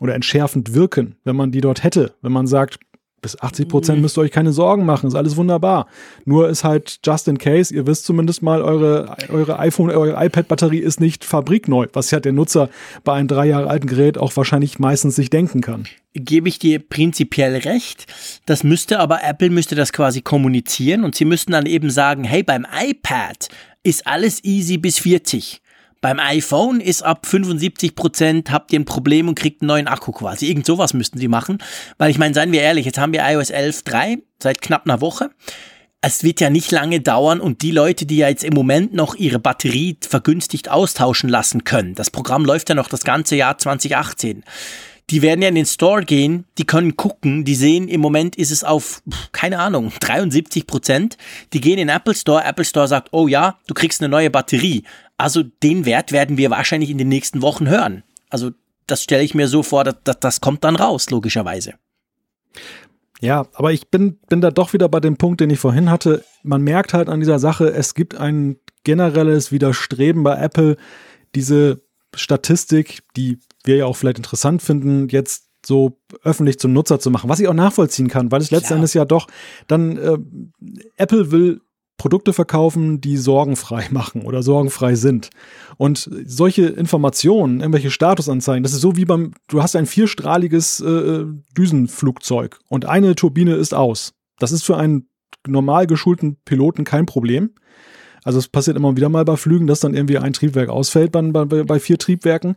oder 0.00 0.14
entschärfend 0.14 0.74
wirken, 0.74 1.16
wenn 1.24 1.36
man 1.36 1.52
die 1.52 1.60
dort 1.60 1.84
hätte. 1.84 2.14
Wenn 2.22 2.32
man 2.32 2.46
sagt, 2.46 2.78
bis 3.22 3.40
80 3.40 3.68
Prozent 3.68 4.02
müsst 4.02 4.16
ihr 4.18 4.20
euch 4.20 4.30
keine 4.30 4.52
Sorgen 4.52 4.84
machen, 4.84 5.08
ist 5.08 5.14
alles 5.14 5.36
wunderbar. 5.36 5.86
Nur 6.24 6.48
ist 6.48 6.64
halt 6.64 7.00
just 7.04 7.28
in 7.28 7.38
case, 7.38 7.74
ihr 7.74 7.86
wisst 7.86 8.04
zumindest 8.04 8.42
mal, 8.42 8.62
eure, 8.62 9.16
eure 9.30 9.58
iPhone, 9.58 9.90
eure 9.90 10.24
iPad-Batterie 10.24 10.78
ist 10.78 11.00
nicht 11.00 11.24
fabrikneu, 11.24 11.86
was 11.92 12.10
ja 12.10 12.20
der 12.20 12.32
Nutzer 12.32 12.68
bei 13.04 13.14
einem 13.14 13.28
drei 13.28 13.46
Jahre 13.46 13.68
alten 13.68 13.86
Gerät 13.86 14.18
auch 14.18 14.36
wahrscheinlich 14.36 14.78
meistens 14.78 15.16
sich 15.16 15.30
denken 15.30 15.60
kann. 15.60 15.84
Gebe 16.14 16.48
ich 16.48 16.58
dir 16.58 16.78
prinzipiell 16.78 17.56
recht. 17.56 18.06
Das 18.46 18.64
müsste 18.64 19.00
aber, 19.00 19.22
Apple 19.24 19.50
müsste 19.50 19.74
das 19.74 19.92
quasi 19.92 20.22
kommunizieren 20.22 21.04
und 21.04 21.14
sie 21.14 21.24
müssten 21.24 21.52
dann 21.52 21.66
eben 21.66 21.90
sagen, 21.90 22.24
hey, 22.24 22.42
beim 22.42 22.66
iPad 22.72 23.48
ist 23.82 24.06
alles 24.06 24.44
easy 24.44 24.78
bis 24.78 24.98
40. 24.98 25.60
Beim 26.06 26.20
iPhone 26.20 26.78
ist 26.78 27.02
ab 27.02 27.26
75 27.26 27.96
Prozent 27.96 28.52
habt 28.52 28.72
ihr 28.72 28.78
ein 28.78 28.84
Problem 28.84 29.26
und 29.26 29.34
kriegt 29.34 29.60
einen 29.60 29.66
neuen 29.66 29.88
Akku 29.88 30.12
quasi. 30.12 30.46
Irgend 30.46 30.64
sowas 30.64 30.94
müssten 30.94 31.18
sie 31.18 31.26
machen. 31.26 31.58
Weil 31.98 32.12
ich 32.12 32.18
meine, 32.18 32.32
seien 32.32 32.52
wir 32.52 32.62
ehrlich, 32.62 32.86
jetzt 32.86 32.96
haben 32.96 33.12
wir 33.12 33.28
iOS 33.28 33.50
11.3 33.50 34.22
seit 34.40 34.62
knapp 34.62 34.84
einer 34.84 35.00
Woche. 35.00 35.30
Es 36.02 36.22
wird 36.22 36.40
ja 36.40 36.48
nicht 36.48 36.70
lange 36.70 37.00
dauern 37.00 37.40
und 37.40 37.62
die 37.62 37.72
Leute, 37.72 38.06
die 38.06 38.18
ja 38.18 38.28
jetzt 38.28 38.44
im 38.44 38.54
Moment 38.54 38.94
noch 38.94 39.16
ihre 39.16 39.40
Batterie 39.40 39.98
vergünstigt 40.08 40.68
austauschen 40.68 41.28
lassen 41.28 41.64
können, 41.64 41.96
das 41.96 42.12
Programm 42.12 42.44
läuft 42.44 42.68
ja 42.68 42.76
noch 42.76 42.88
das 42.88 43.02
ganze 43.02 43.34
Jahr 43.34 43.58
2018 43.58 44.44
die 45.10 45.22
werden 45.22 45.40
ja 45.40 45.48
in 45.48 45.54
den 45.54 45.66
Store 45.66 46.04
gehen, 46.04 46.46
die 46.58 46.66
können 46.66 46.96
gucken, 46.96 47.44
die 47.44 47.54
sehen, 47.54 47.86
im 47.88 48.00
Moment 48.00 48.34
ist 48.34 48.50
es 48.50 48.64
auf, 48.64 49.02
keine 49.30 49.60
Ahnung, 49.60 49.92
73 50.00 50.66
Prozent. 50.66 51.16
Die 51.52 51.60
gehen 51.60 51.78
in 51.78 51.86
den 51.86 51.96
Apple 51.96 52.14
Store, 52.14 52.42
Apple 52.42 52.64
Store 52.64 52.88
sagt, 52.88 53.08
oh 53.12 53.28
ja, 53.28 53.58
du 53.68 53.74
kriegst 53.74 54.00
eine 54.00 54.08
neue 54.08 54.30
Batterie. 54.30 54.82
Also 55.16 55.42
den 55.42 55.86
Wert 55.86 56.12
werden 56.12 56.36
wir 56.36 56.50
wahrscheinlich 56.50 56.90
in 56.90 56.98
den 56.98 57.08
nächsten 57.08 57.42
Wochen 57.42 57.68
hören. 57.68 58.02
Also 58.28 58.50
das 58.86 59.02
stelle 59.02 59.24
ich 59.24 59.34
mir 59.34 59.48
so 59.48 59.62
vor, 59.62 59.84
dass, 59.84 59.96
dass 60.04 60.20
das 60.20 60.40
kommt 60.40 60.64
dann 60.64 60.76
raus, 60.76 61.10
logischerweise. 61.10 61.74
Ja, 63.20 63.46
aber 63.54 63.72
ich 63.72 63.88
bin, 63.88 64.18
bin 64.28 64.40
da 64.40 64.50
doch 64.50 64.72
wieder 64.72 64.88
bei 64.88 65.00
dem 65.00 65.16
Punkt, 65.16 65.40
den 65.40 65.50
ich 65.50 65.58
vorhin 65.58 65.90
hatte. 65.90 66.24
Man 66.42 66.62
merkt 66.62 66.92
halt 66.92 67.08
an 67.08 67.20
dieser 67.20 67.38
Sache, 67.38 67.72
es 67.72 67.94
gibt 67.94 68.14
ein 68.14 68.56
generelles 68.84 69.52
Widerstreben 69.52 70.22
bei 70.22 70.36
Apple, 70.36 70.76
diese 71.34 71.82
Statistik, 72.14 73.02
die 73.16 73.40
wir 73.64 73.76
ja 73.76 73.86
auch 73.86 73.96
vielleicht 73.96 74.18
interessant 74.18 74.62
finden, 74.62 75.08
jetzt 75.08 75.46
so 75.64 75.98
öffentlich 76.22 76.58
zum 76.58 76.72
Nutzer 76.72 77.00
zu 77.00 77.10
machen, 77.10 77.28
was 77.28 77.40
ich 77.40 77.48
auch 77.48 77.54
nachvollziehen 77.54 78.08
kann, 78.08 78.30
weil 78.30 78.40
es 78.40 78.52
letztendlich 78.52 78.94
ja 78.94 79.04
doch 79.04 79.26
dann 79.66 79.96
äh, 79.96 80.18
Apple 80.96 81.32
will 81.32 81.60
Produkte 81.96 82.32
verkaufen, 82.32 83.00
die 83.00 83.16
sorgenfrei 83.16 83.88
machen 83.90 84.22
oder 84.22 84.42
sorgenfrei 84.42 84.94
sind. 84.94 85.30
Und 85.76 86.10
solche 86.24 86.66
Informationen, 86.66 87.60
irgendwelche 87.60 87.90
Statusanzeigen, 87.90 88.62
das 88.62 88.72
ist 88.72 88.80
so 88.80 88.96
wie 88.96 89.04
beim, 89.04 89.32
du 89.48 89.62
hast 89.62 89.76
ein 89.76 89.86
vierstrahliges 89.86 90.80
äh, 90.80 91.24
Düsenflugzeug 91.56 92.58
und 92.68 92.86
eine 92.86 93.14
Turbine 93.14 93.54
ist 93.54 93.74
aus. 93.74 94.12
Das 94.38 94.52
ist 94.52 94.64
für 94.64 94.76
einen 94.76 95.08
normal 95.46 95.86
geschulten 95.86 96.36
Piloten 96.44 96.84
kein 96.84 97.06
Problem. 97.06 97.50
Also 98.24 98.40
es 98.40 98.48
passiert 98.48 98.76
immer 98.76 98.96
wieder 98.96 99.08
mal 99.08 99.24
bei 99.24 99.36
Flügen, 99.36 99.68
dass 99.68 99.80
dann 99.80 99.94
irgendwie 99.94 100.18
ein 100.18 100.32
Triebwerk 100.32 100.68
ausfällt 100.68 101.12
bei, 101.12 101.22
bei, 101.22 101.44
bei 101.62 101.78
vier 101.78 101.96
Triebwerken 101.96 102.56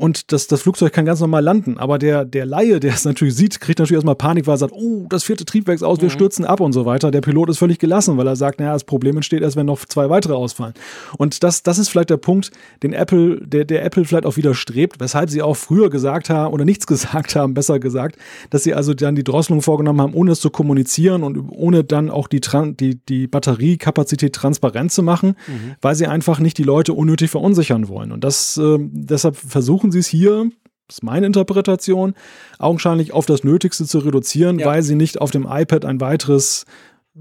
und 0.00 0.30
das, 0.30 0.46
das 0.46 0.62
Flugzeug 0.62 0.92
kann 0.92 1.06
ganz 1.06 1.18
normal 1.18 1.42
landen. 1.42 1.76
Aber 1.76 1.98
der, 1.98 2.24
der 2.24 2.46
Laie, 2.46 2.78
der 2.78 2.94
es 2.94 3.04
natürlich 3.04 3.34
sieht, 3.34 3.60
kriegt 3.60 3.80
natürlich 3.80 3.96
erstmal 3.96 4.14
Panik, 4.14 4.46
weil 4.46 4.54
er 4.54 4.58
sagt, 4.58 4.72
oh, 4.72 5.06
das 5.10 5.24
vierte 5.24 5.44
Triebwerk 5.44 5.74
ist 5.74 5.82
aus, 5.82 6.00
wir 6.00 6.04
mhm. 6.04 6.12
stürzen 6.12 6.44
ab 6.44 6.60
und 6.60 6.72
so 6.72 6.86
weiter. 6.86 7.10
Der 7.10 7.20
Pilot 7.20 7.50
ist 7.50 7.58
völlig 7.58 7.80
gelassen, 7.80 8.16
weil 8.16 8.28
er 8.28 8.36
sagt, 8.36 8.60
naja, 8.60 8.74
das 8.74 8.84
Problem 8.84 9.16
entsteht 9.16 9.42
erst, 9.42 9.56
wenn 9.56 9.66
noch 9.66 9.84
zwei 9.86 10.08
weitere 10.08 10.34
ausfallen. 10.34 10.74
Und 11.16 11.42
das, 11.42 11.64
das 11.64 11.78
ist 11.78 11.88
vielleicht 11.88 12.10
der 12.10 12.16
Punkt, 12.16 12.52
den 12.84 12.92
Apple, 12.92 13.40
der, 13.44 13.64
der 13.64 13.84
Apple 13.84 14.04
vielleicht 14.04 14.24
auch 14.24 14.36
widerstrebt, 14.36 15.00
weshalb 15.00 15.30
sie 15.30 15.42
auch 15.42 15.56
früher 15.56 15.90
gesagt 15.90 16.30
haben 16.30 16.54
oder 16.54 16.64
nichts 16.64 16.86
gesagt 16.86 17.34
haben, 17.34 17.54
besser 17.54 17.80
gesagt, 17.80 18.18
dass 18.50 18.62
sie 18.62 18.74
also 18.74 18.94
dann 18.94 19.16
die 19.16 19.24
Drosselung 19.24 19.62
vorgenommen 19.62 20.00
haben, 20.00 20.14
ohne 20.14 20.30
es 20.30 20.38
zu 20.38 20.50
kommunizieren 20.50 21.24
und 21.24 21.38
ohne 21.50 21.82
dann 21.82 22.08
auch 22.08 22.28
die, 22.28 22.40
die, 22.78 23.00
die 23.08 23.26
Batteriekapazität 23.26 24.32
transparent 24.32 24.92
zu 24.92 25.02
machen, 25.02 25.30
mhm. 25.48 25.74
weil 25.80 25.96
sie 25.96 26.06
einfach 26.06 26.38
nicht 26.38 26.56
die 26.56 26.62
Leute 26.62 26.92
unnötig 26.92 27.30
verunsichern 27.30 27.88
wollen. 27.88 28.12
Und 28.12 28.22
das, 28.22 28.56
äh, 28.58 28.78
deshalb 28.78 29.34
versuchen 29.34 29.87
versuchen 29.88 29.92
sie 29.92 29.98
es 29.98 30.06
hier, 30.06 30.50
das 30.86 30.96
ist 30.96 31.02
meine 31.02 31.26
Interpretation, 31.26 32.14
augenscheinlich 32.58 33.12
auf 33.12 33.26
das 33.26 33.44
Nötigste 33.44 33.84
zu 33.84 33.98
reduzieren, 33.98 34.58
ja. 34.58 34.66
weil 34.66 34.82
sie 34.82 34.94
nicht 34.94 35.20
auf 35.20 35.30
dem 35.30 35.46
iPad 35.48 35.84
ein 35.84 36.00
weiteres 36.00 36.64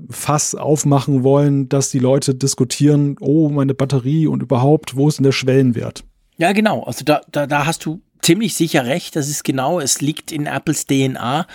Fass 0.10 0.56
aufmachen 0.56 1.23
wollen, 1.23 1.69
dass 1.69 1.89
die 1.89 1.99
Leute 1.99 2.36
diskutieren, 2.36 3.15
oh, 3.19 3.49
meine 3.49 3.73
Batterie 3.73 4.27
und 4.27 4.43
überhaupt, 4.43 4.95
wo 4.95 5.08
ist 5.08 5.17
denn 5.17 5.23
der 5.23 5.32
Schwellenwert? 5.32 6.03
Ja, 6.38 6.51
genau. 6.51 6.84
Also 6.84 7.03
da, 7.03 7.21
da, 7.32 7.47
da 7.47 7.65
hast 7.65 7.86
du 7.86 8.01
ziemlich 8.21 8.56
sicher 8.56 8.86
recht. 8.86 9.15
Das 9.15 9.27
ist 9.27 9.43
genau, 9.43 9.80
es 9.80 10.01
liegt 10.01 10.32
in 10.32 10.45
Apples 10.45 10.86
DNA, 10.86 11.47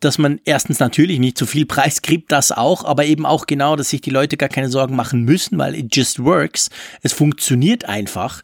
dass 0.00 0.18
man 0.18 0.38
erstens 0.44 0.78
natürlich 0.78 1.18
nicht 1.18 1.38
zu 1.38 1.46
viel 1.46 1.66
Preis 1.66 2.02
kriegt, 2.02 2.30
das 2.30 2.52
auch, 2.52 2.84
aber 2.84 3.06
eben 3.06 3.26
auch 3.26 3.46
genau, 3.46 3.74
dass 3.74 3.90
sich 3.90 4.00
die 4.02 4.10
Leute 4.10 4.36
gar 4.36 4.50
keine 4.50 4.68
Sorgen 4.68 4.94
machen 4.94 5.22
müssen, 5.22 5.58
weil 5.58 5.74
it 5.74 5.96
just 5.96 6.22
works. 6.22 6.68
Es 7.02 7.12
funktioniert 7.14 7.86
einfach. 7.86 8.42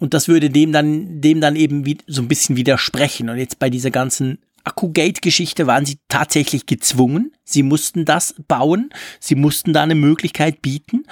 Und 0.00 0.14
das 0.14 0.26
würde 0.26 0.50
dem 0.50 0.72
dann, 0.72 1.20
dem 1.20 1.40
dann 1.40 1.54
eben 1.54 1.86
wie, 1.86 1.98
so 2.06 2.22
ein 2.22 2.28
bisschen 2.28 2.56
widersprechen. 2.56 3.28
Und 3.28 3.38
jetzt 3.38 3.58
bei 3.58 3.70
dieser 3.70 3.90
ganzen 3.90 4.38
Akkugate-Geschichte 4.64 5.66
waren 5.66 5.86
sie 5.86 5.98
tatsächlich 6.08 6.66
gezwungen. 6.66 7.32
Sie 7.44 7.62
mussten 7.62 8.04
das 8.04 8.34
bauen. 8.48 8.90
Sie 9.20 9.34
mussten 9.34 9.72
da 9.72 9.82
eine 9.82 9.94
Möglichkeit 9.94 10.62
bieten. 10.62 11.04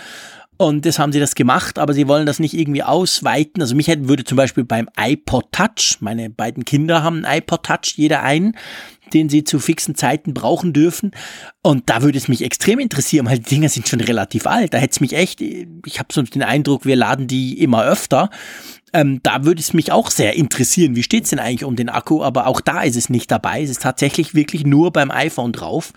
Und 0.61 0.87
das 0.87 0.99
haben 0.99 1.13
sie 1.13 1.21
das 1.21 1.37
gemacht, 1.37 1.79
aber 1.79 1.95
sie 1.95 2.09
wollen 2.09 2.27
das 2.27 2.41
nicht 2.41 2.53
irgendwie 2.53 2.83
ausweiten. 2.83 3.63
Also 3.63 3.77
mich 3.77 3.87
hätte, 3.87 4.09
würde 4.09 4.25
zum 4.25 4.37
Beispiel 4.37 4.65
beim 4.65 4.89
iPod 4.99 5.53
Touch, 5.53 5.99
meine 6.01 6.31
beiden 6.31 6.65
Kinder 6.65 7.05
haben 7.05 7.25
einen 7.25 7.39
iPod 7.39 7.63
Touch, 7.63 7.95
jeder 7.95 8.25
einen, 8.25 8.57
den 9.15 9.29
sie 9.29 9.45
zu 9.45 9.59
fixen 9.59 9.95
Zeiten 9.95 10.35
brauchen 10.35 10.73
dürfen. 10.73 11.13
Und 11.63 11.89
da 11.91 12.03
würde 12.03 12.19
es 12.19 12.29
mich 12.29 12.43
extrem 12.43 12.79
interessieren, 12.79 13.27
weil 13.27 13.39
die 13.39 13.51
Dinger 13.51 13.69
sind 13.69 13.89
schon 13.89 14.01
relativ 14.01 14.47
alt. 14.47 14.75
Da 14.75 14.79
hätte 14.79 14.93
es 14.93 15.01
mich 15.01 15.15
echt, 15.15 15.41
ich 15.41 15.99
habe 15.99 16.13
so 16.13 16.23
den 16.23 16.43
Eindruck, 16.43 16.85
wir 16.85 16.97
laden 16.97 17.27
die 17.27 17.61
immer 17.63 17.85
öfter. 17.85 18.31
Ähm, 18.93 19.21
da 19.23 19.45
würde 19.45 19.61
es 19.61 19.75
mich 19.75 19.93
auch 19.93 20.11
sehr 20.11 20.35
interessieren, 20.37 20.97
wie 20.97 21.03
steht 21.03 21.25
es 21.25 21.31
denn 21.31 21.39
eigentlich 21.39 21.65
um 21.65 21.77
den 21.77 21.89
Akku, 21.89 22.23
aber 22.23 22.47
auch 22.47 22.61
da 22.61 22.83
ist 22.83 22.97
es 22.97 23.11
nicht 23.11 23.31
dabei. 23.31 23.63
Es 23.63 23.71
ist 23.71 23.83
tatsächlich 23.83 24.35
wirklich 24.35 24.65
nur 24.65 24.93
beim 24.93 25.11
iPhone 25.11 25.53
drauf. 25.53 25.93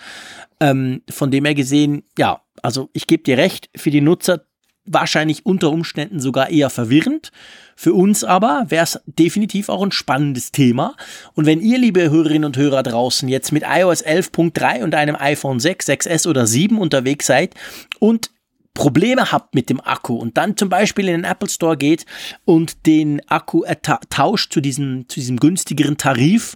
Ähm, 0.59 1.01
von 1.09 1.31
dem 1.31 1.45
her 1.45 1.55
gesehen, 1.55 2.03
ja, 2.17 2.41
also 2.61 2.89
ich 2.93 3.07
gebe 3.07 3.23
dir 3.23 3.37
recht, 3.37 3.69
für 3.75 3.91
die 3.91 4.01
Nutzer 4.01 4.45
wahrscheinlich 4.85 5.45
unter 5.45 5.71
Umständen 5.71 6.19
sogar 6.19 6.49
eher 6.49 6.69
verwirrend. 6.69 7.31
Für 7.75 7.93
uns 7.93 8.23
aber 8.23 8.65
wäre 8.69 8.83
es 8.83 8.99
definitiv 9.05 9.69
auch 9.69 9.83
ein 9.83 9.91
spannendes 9.91 10.51
Thema. 10.51 10.95
Und 11.33 11.45
wenn 11.45 11.61
ihr, 11.61 11.77
liebe 11.77 12.09
Hörerinnen 12.09 12.45
und 12.45 12.57
Hörer 12.57 12.83
draußen, 12.83 13.29
jetzt 13.29 13.51
mit 13.51 13.63
iOS 13.63 14.05
11.3 14.05 14.83
und 14.83 14.95
einem 14.95 15.15
iPhone 15.15 15.59
6, 15.59 15.89
6S 15.89 16.27
oder 16.27 16.47
7 16.47 16.77
unterwegs 16.77 17.27
seid 17.27 17.55
und 17.99 18.31
Probleme 18.73 19.31
habt 19.31 19.53
mit 19.53 19.69
dem 19.69 19.81
Akku 19.81 20.15
und 20.15 20.37
dann 20.37 20.55
zum 20.55 20.69
Beispiel 20.69 21.07
in 21.09 21.21
den 21.21 21.23
Apple 21.25 21.49
Store 21.49 21.75
geht 21.75 22.05
und 22.45 22.85
den 22.85 23.21
Akku 23.29 23.63
tauscht 24.09 24.53
zu 24.53 24.61
diesem, 24.61 25.09
zu 25.09 25.19
diesem 25.19 25.37
günstigeren 25.37 25.97
Tarif, 25.97 26.55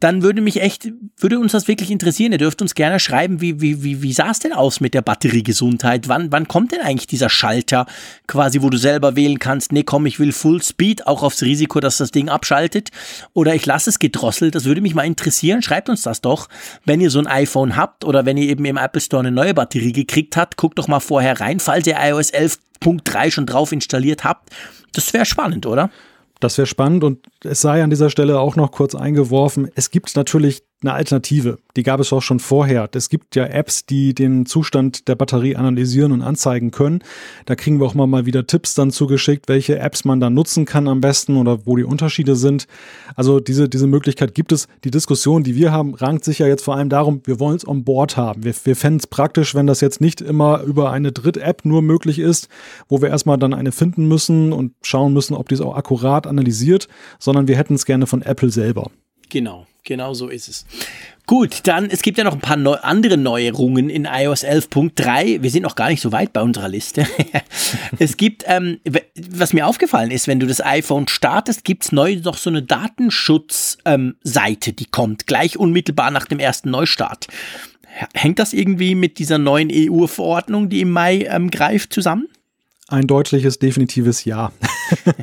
dann 0.00 0.22
würde 0.22 0.42
mich 0.42 0.60
echt, 0.60 0.92
würde 1.16 1.38
uns 1.38 1.52
das 1.52 1.68
wirklich 1.68 1.90
interessieren. 1.90 2.32
Ihr 2.32 2.38
dürft 2.38 2.60
uns 2.60 2.74
gerne 2.74 3.00
schreiben, 3.00 3.40
wie, 3.40 3.60
wie, 3.60 3.82
wie, 3.82 4.02
wie 4.02 4.12
sah 4.12 4.30
es 4.30 4.40
denn 4.40 4.52
aus 4.52 4.80
mit 4.80 4.92
der 4.92 5.00
Batteriegesundheit? 5.00 6.08
Wann, 6.08 6.30
wann 6.30 6.48
kommt 6.48 6.72
denn 6.72 6.80
eigentlich 6.80 7.06
dieser 7.06 7.30
Schalter 7.30 7.86
quasi, 8.26 8.60
wo 8.60 8.68
du 8.68 8.76
selber 8.76 9.16
wählen 9.16 9.38
kannst, 9.38 9.72
nee, 9.72 9.84
komm, 9.84 10.04
ich 10.04 10.18
will 10.18 10.32
Full 10.32 10.62
Speed, 10.62 11.06
auch 11.06 11.22
aufs 11.22 11.42
Risiko, 11.42 11.80
dass 11.80 11.96
das 11.96 12.10
Ding 12.10 12.28
abschaltet 12.28 12.90
oder 13.32 13.54
ich 13.54 13.64
lasse 13.64 13.88
es 13.88 13.98
gedrosselt. 13.98 14.54
Das 14.54 14.64
würde 14.64 14.82
mich 14.82 14.94
mal 14.94 15.06
interessieren. 15.06 15.62
Schreibt 15.62 15.88
uns 15.88 16.02
das 16.02 16.20
doch, 16.20 16.48
wenn 16.84 17.00
ihr 17.00 17.10
so 17.10 17.18
ein 17.18 17.26
iPhone 17.26 17.76
habt 17.76 18.04
oder 18.04 18.26
wenn 18.26 18.36
ihr 18.36 18.48
eben 18.48 18.66
im 18.66 18.76
Apple 18.76 19.00
Store 19.00 19.20
eine 19.20 19.32
neue 19.32 19.54
Batterie 19.54 19.92
gekriegt 19.92 20.36
habt. 20.36 20.58
Guckt 20.58 20.78
doch 20.78 20.88
mal 20.88 21.00
vorher 21.00 21.40
rein, 21.40 21.58
falls 21.58 21.86
ihr 21.86 21.96
iOS 21.98 22.32
11.3 22.34 23.30
schon 23.30 23.46
drauf 23.46 23.72
installiert 23.72 24.24
habt. 24.24 24.50
Das 24.92 25.12
wäre 25.14 25.24
spannend, 25.24 25.64
oder? 25.64 25.90
Das 26.40 26.58
wäre 26.58 26.66
spannend 26.66 27.02
und 27.02 27.26
es 27.44 27.60
sei 27.60 27.82
an 27.82 27.90
dieser 27.90 28.10
Stelle 28.10 28.38
auch 28.38 28.56
noch 28.56 28.70
kurz 28.70 28.94
eingeworfen, 28.94 29.70
es 29.74 29.90
gibt 29.90 30.14
natürlich 30.16 30.64
eine 30.86 30.94
Alternative. 30.94 31.58
Die 31.76 31.82
gab 31.82 32.00
es 32.00 32.12
auch 32.12 32.22
schon 32.22 32.40
vorher. 32.40 32.88
Es 32.94 33.08
gibt 33.08 33.36
ja 33.36 33.44
Apps, 33.44 33.86
die 33.86 34.14
den 34.14 34.46
Zustand 34.46 35.08
der 35.08 35.14
Batterie 35.14 35.56
analysieren 35.56 36.12
und 36.12 36.22
anzeigen 36.22 36.70
können. 36.70 37.00
Da 37.44 37.54
kriegen 37.54 37.80
wir 37.80 37.86
auch 37.86 37.94
mal, 37.94 38.26
wieder 38.26 38.46
Tipps 38.46 38.74
dann 38.74 38.90
zugeschickt, 38.90 39.48
welche 39.48 39.78
Apps 39.78 40.04
man 40.04 40.20
dann 40.20 40.34
nutzen 40.34 40.64
kann 40.64 40.88
am 40.88 41.00
besten 41.00 41.36
oder 41.36 41.66
wo 41.66 41.76
die 41.76 41.84
Unterschiede 41.84 42.36
sind. 42.36 42.66
Also 43.14 43.40
diese, 43.40 43.68
diese 43.68 43.86
Möglichkeit 43.86 44.34
gibt 44.34 44.52
es. 44.52 44.68
Die 44.84 44.90
Diskussion, 44.90 45.42
die 45.42 45.54
wir 45.54 45.72
haben, 45.72 45.94
rankt 45.94 46.24
sich 46.24 46.38
ja 46.38 46.46
jetzt 46.46 46.64
vor 46.64 46.76
allem 46.76 46.88
darum, 46.88 47.20
wir 47.24 47.40
wollen 47.40 47.56
es 47.56 47.66
on 47.66 47.84
board 47.84 48.16
haben. 48.16 48.44
Wir, 48.44 48.54
wir 48.64 48.76
fänden 48.76 49.00
es 49.00 49.06
praktisch, 49.06 49.54
wenn 49.54 49.66
das 49.66 49.80
jetzt 49.80 50.00
nicht 50.00 50.20
immer 50.20 50.62
über 50.62 50.90
eine 50.92 51.12
Dritt-App 51.12 51.64
nur 51.64 51.82
möglich 51.82 52.18
ist, 52.18 52.48
wo 52.88 53.02
wir 53.02 53.08
erstmal 53.08 53.38
dann 53.38 53.54
eine 53.54 53.72
finden 53.72 54.08
müssen 54.08 54.52
und 54.52 54.72
schauen 54.82 55.12
müssen, 55.12 55.34
ob 55.34 55.48
die 55.48 55.56
es 55.56 55.60
auch 55.60 55.76
akkurat 55.76 56.26
analysiert, 56.26 56.88
sondern 57.18 57.48
wir 57.48 57.56
hätten 57.56 57.74
es 57.74 57.84
gerne 57.84 58.06
von 58.06 58.22
Apple 58.22 58.50
selber. 58.50 58.90
Genau, 59.28 59.66
genau 59.86 60.12
so 60.12 60.28
ist 60.28 60.48
es. 60.48 60.66
Gut, 61.24 61.60
dann, 61.64 61.90
es 61.90 62.02
gibt 62.02 62.18
ja 62.18 62.24
noch 62.24 62.34
ein 62.34 62.40
paar 62.40 62.56
neu, 62.56 62.74
andere 62.74 63.16
Neuerungen 63.16 63.90
in 63.90 64.04
iOS 64.04 64.44
11.3. 64.44 65.42
Wir 65.42 65.50
sind 65.50 65.62
noch 65.62 65.74
gar 65.74 65.88
nicht 65.88 66.00
so 66.00 66.12
weit 66.12 66.32
bei 66.32 66.40
unserer 66.40 66.68
Liste. 66.68 67.04
es 67.98 68.16
gibt, 68.16 68.44
ähm, 68.46 68.78
was 69.30 69.52
mir 69.52 69.66
aufgefallen 69.66 70.12
ist, 70.12 70.28
wenn 70.28 70.38
du 70.38 70.46
das 70.46 70.64
iPhone 70.64 71.08
startest, 71.08 71.64
gibt's 71.64 71.90
neu 71.90 72.16
noch 72.22 72.36
so 72.36 72.50
eine 72.50 72.62
Datenschutzseite, 72.62 74.70
ähm, 74.70 74.76
die 74.76 74.84
kommt, 74.84 75.26
gleich 75.26 75.58
unmittelbar 75.58 76.12
nach 76.12 76.26
dem 76.26 76.38
ersten 76.38 76.70
Neustart. 76.70 77.26
Hängt 78.14 78.38
das 78.38 78.52
irgendwie 78.52 78.94
mit 78.94 79.18
dieser 79.18 79.38
neuen 79.38 79.70
EU-Verordnung, 79.72 80.68
die 80.68 80.82
im 80.82 80.90
Mai 80.90 81.26
ähm, 81.28 81.50
greift, 81.50 81.92
zusammen? 81.92 82.28
Ein 82.88 83.08
deutliches, 83.08 83.58
definitives 83.58 84.24
Ja. 84.24 84.52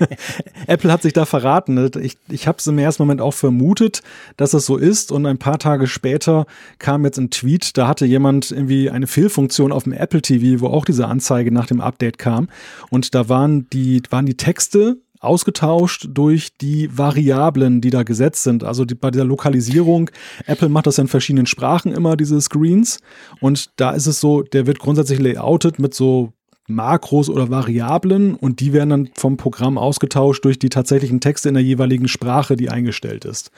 Apple 0.67 0.91
hat 0.91 1.01
sich 1.01 1.13
da 1.13 1.23
verraten. 1.25 1.89
Ich, 2.01 2.17
ich 2.27 2.45
habe 2.45 2.57
es 2.57 2.67
im 2.67 2.77
ersten 2.77 3.03
Moment 3.03 3.21
auch 3.21 3.33
vermutet, 3.33 4.01
dass 4.35 4.53
es 4.53 4.65
so 4.65 4.75
ist. 4.75 5.13
Und 5.13 5.25
ein 5.25 5.37
paar 5.37 5.59
Tage 5.59 5.87
später 5.87 6.45
kam 6.77 7.05
jetzt 7.05 7.17
ein 7.17 7.29
Tweet, 7.29 7.77
da 7.77 7.87
hatte 7.87 8.05
jemand 8.05 8.51
irgendwie 8.51 8.89
eine 8.89 9.07
Fehlfunktion 9.07 9.71
auf 9.71 9.83
dem 9.83 9.93
Apple 9.93 10.21
TV, 10.21 10.59
wo 10.59 10.67
auch 10.67 10.83
diese 10.83 11.07
Anzeige 11.07 11.53
nach 11.53 11.67
dem 11.67 11.79
Update 11.79 12.17
kam. 12.17 12.49
Und 12.89 13.15
da 13.15 13.29
waren 13.29 13.69
die, 13.69 14.01
waren 14.09 14.25
die 14.25 14.35
Texte 14.35 14.97
ausgetauscht 15.21 16.07
durch 16.09 16.57
die 16.57 16.89
Variablen, 16.97 17.79
die 17.79 17.91
da 17.91 18.03
gesetzt 18.03 18.43
sind. 18.43 18.65
Also 18.65 18.83
die, 18.83 18.95
bei 18.95 19.09
dieser 19.09 19.23
Lokalisierung, 19.23 20.11
Apple 20.47 20.67
macht 20.67 20.87
das 20.87 20.97
in 20.97 21.07
verschiedenen 21.07 21.45
Sprachen 21.45 21.93
immer, 21.93 22.17
diese 22.17 22.41
Screens. 22.41 22.99
Und 23.39 23.69
da 23.77 23.91
ist 23.91 24.07
es 24.07 24.19
so, 24.19 24.41
der 24.41 24.67
wird 24.67 24.79
grundsätzlich 24.79 25.19
layoutet 25.19 25.79
mit 25.79 25.93
so 25.93 26.33
Makros 26.67 27.29
oder 27.29 27.49
Variablen 27.49 28.35
und 28.35 28.61
die 28.61 28.71
werden 28.71 28.89
dann 28.89 29.09
vom 29.15 29.35
Programm 29.35 29.77
ausgetauscht 29.77 30.45
durch 30.45 30.57
die 30.57 30.69
tatsächlichen 30.69 31.19
Texte 31.19 31.49
in 31.49 31.55
der 31.55 31.63
jeweiligen 31.63 32.07
Sprache, 32.07 32.55
die 32.55 32.69
eingestellt 32.69 33.25
ist. 33.25 33.51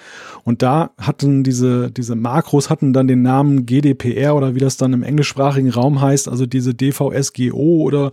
Und 0.43 0.63
da 0.63 0.91
hatten 0.99 1.43
diese, 1.43 1.91
diese 1.91 2.15
Makros 2.15 2.69
hatten 2.69 2.93
dann 2.93 3.07
den 3.07 3.21
Namen 3.21 3.65
GDPR 3.67 4.35
oder 4.35 4.55
wie 4.55 4.59
das 4.59 4.77
dann 4.77 4.93
im 4.93 5.03
englischsprachigen 5.03 5.69
Raum 5.69 6.01
heißt, 6.01 6.27
also 6.27 6.45
diese 6.47 6.73
DVSGO 6.73 7.81
oder 7.83 8.11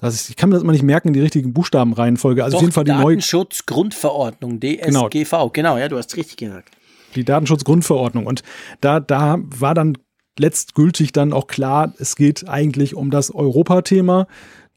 also 0.00 0.28
ich 0.28 0.36
kann 0.36 0.48
mir 0.48 0.54
das 0.54 0.62
immer 0.62 0.72
nicht 0.72 0.84
merken, 0.84 1.12
die 1.12 1.20
richtigen 1.20 1.52
Buchstabenreihenfolge. 1.52 2.44
Also 2.44 2.56
Doch, 2.56 2.58
auf 2.58 2.62
jeden 2.62 2.72
Fall 2.72 2.84
die 2.84 2.90
Datenschutzgrundverordnung, 2.92 4.60
DSGV, 4.60 5.30
genau. 5.30 5.48
genau, 5.48 5.78
ja, 5.78 5.88
du 5.88 5.96
hast 5.96 6.16
richtig 6.16 6.36
gesagt. 6.36 6.70
Die 7.16 7.24
Datenschutzgrundverordnung. 7.24 8.26
Und 8.26 8.42
da, 8.80 9.00
da 9.00 9.38
war 9.40 9.74
dann 9.74 9.98
letztgültig 10.38 11.12
dann 11.12 11.32
auch 11.32 11.46
klar, 11.46 11.92
es 11.98 12.16
geht 12.16 12.48
eigentlich 12.48 12.94
um 12.94 13.10
das 13.10 13.34
Europathema 13.34 14.26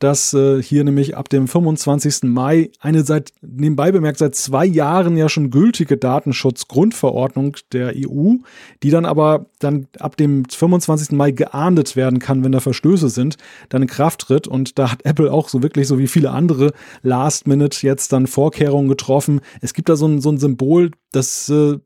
dass 0.02 0.34
äh, 0.34 0.62
hier 0.64 0.84
nämlich 0.84 1.16
ab 1.16 1.30
dem 1.30 1.48
25. 1.48 2.24
Mai 2.24 2.72
eine 2.80 3.04
seit, 3.04 3.34
nebenbei 3.42 3.92
bemerkt, 3.92 4.18
seit 4.18 4.34
zwei 4.34 4.66
Jahren 4.66 5.16
ja 5.16 5.30
schon 5.30 5.52
gültige 5.52 5.96
Datenschutzgrundverordnung 5.96 7.58
der 7.72 7.94
EU, 7.96 8.38
die 8.82 8.90
dann 8.90 9.06
aber 9.06 9.46
dann 9.60 9.86
ab 10.00 10.18
dem 10.18 10.46
25. 10.46 11.12
Mai 11.12 11.30
geahndet 11.30 11.96
werden 11.96 12.18
kann, 12.18 12.44
wenn 12.44 12.52
da 12.52 12.60
Verstöße 12.60 13.10
sind, 13.10 13.38
dann 13.70 13.84
in 13.84 13.88
Kraft 13.88 14.22
tritt. 14.22 14.48
Und 14.48 14.80
da 14.80 14.92
hat 14.92 15.06
Apple 15.06 15.32
auch 15.32 15.50
so 15.50 15.62
wirklich 15.62 15.88
so 15.88 16.00
wie 16.00 16.08
viele 16.08 16.32
andere 16.32 16.74
Last 17.04 17.46
Minute 17.46 17.86
jetzt 17.86 18.12
dann 18.12 18.26
Vorkehrungen 18.26 18.90
getroffen. 18.90 19.40
Es 19.62 19.76
gibt 19.76 19.88
da 19.88 19.96
so 19.96 20.08
ein, 20.08 20.20
so 20.20 20.32
ein 20.32 20.40
Symbol, 20.40 20.90
das 21.12 21.48
äh, 21.50 21.78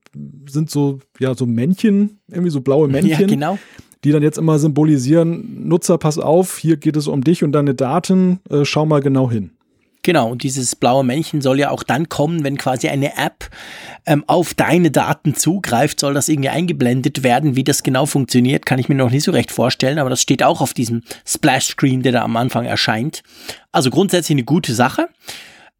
sind 0.47 0.69
so, 0.69 0.99
ja, 1.19 1.36
so 1.36 1.45
Männchen, 1.45 2.21
irgendwie 2.30 2.51
so 2.51 2.62
blaue 2.62 2.88
Männchen. 2.88 3.19
Ja, 3.19 3.28
genau 3.28 3.60
die 4.05 4.11
dann 4.11 4.23
jetzt 4.23 4.37
immer 4.37 4.59
symbolisieren, 4.59 5.67
Nutzer, 5.67 5.97
pass 5.97 6.19
auf, 6.19 6.57
hier 6.59 6.77
geht 6.77 6.95
es 6.95 7.07
um 7.07 7.23
dich 7.23 7.43
und 7.43 7.51
deine 7.51 7.73
Daten, 7.73 8.39
äh, 8.49 8.63
schau 8.63 8.85
mal 8.85 9.01
genau 9.01 9.29
hin. 9.29 9.49
Genau, 10.03 10.29
und 10.29 10.43
dieses 10.43 10.75
blaue 10.75 11.03
Männchen 11.03 11.41
soll 11.41 11.59
ja 11.59 11.71
auch 11.71 11.81
dann 11.81 12.07
kommen, 12.09 12.43
wenn 12.43 12.59
quasi 12.59 12.87
eine 12.89 13.17
App 13.17 13.49
ähm, 14.05 14.23
auf 14.27 14.53
deine 14.53 14.91
Daten 14.91 15.33
zugreift, 15.33 15.99
soll 15.99 16.13
das 16.13 16.29
irgendwie 16.29 16.49
eingeblendet 16.49 17.23
werden. 17.23 17.55
Wie 17.55 17.63
das 17.63 17.81
genau 17.81 18.05
funktioniert, 18.05 18.67
kann 18.67 18.77
ich 18.77 18.87
mir 18.87 18.93
noch 18.93 19.09
nicht 19.09 19.23
so 19.23 19.31
recht 19.31 19.51
vorstellen, 19.51 19.97
aber 19.97 20.11
das 20.11 20.21
steht 20.21 20.43
auch 20.43 20.61
auf 20.61 20.75
diesem 20.75 21.01
Splash-Screen, 21.25 22.03
der 22.03 22.11
da 22.11 22.21
am 22.21 22.37
Anfang 22.37 22.65
erscheint. 22.65 23.23
Also 23.71 23.89
grundsätzlich 23.89 24.35
eine 24.35 24.43
gute 24.43 24.75
Sache. 24.75 25.09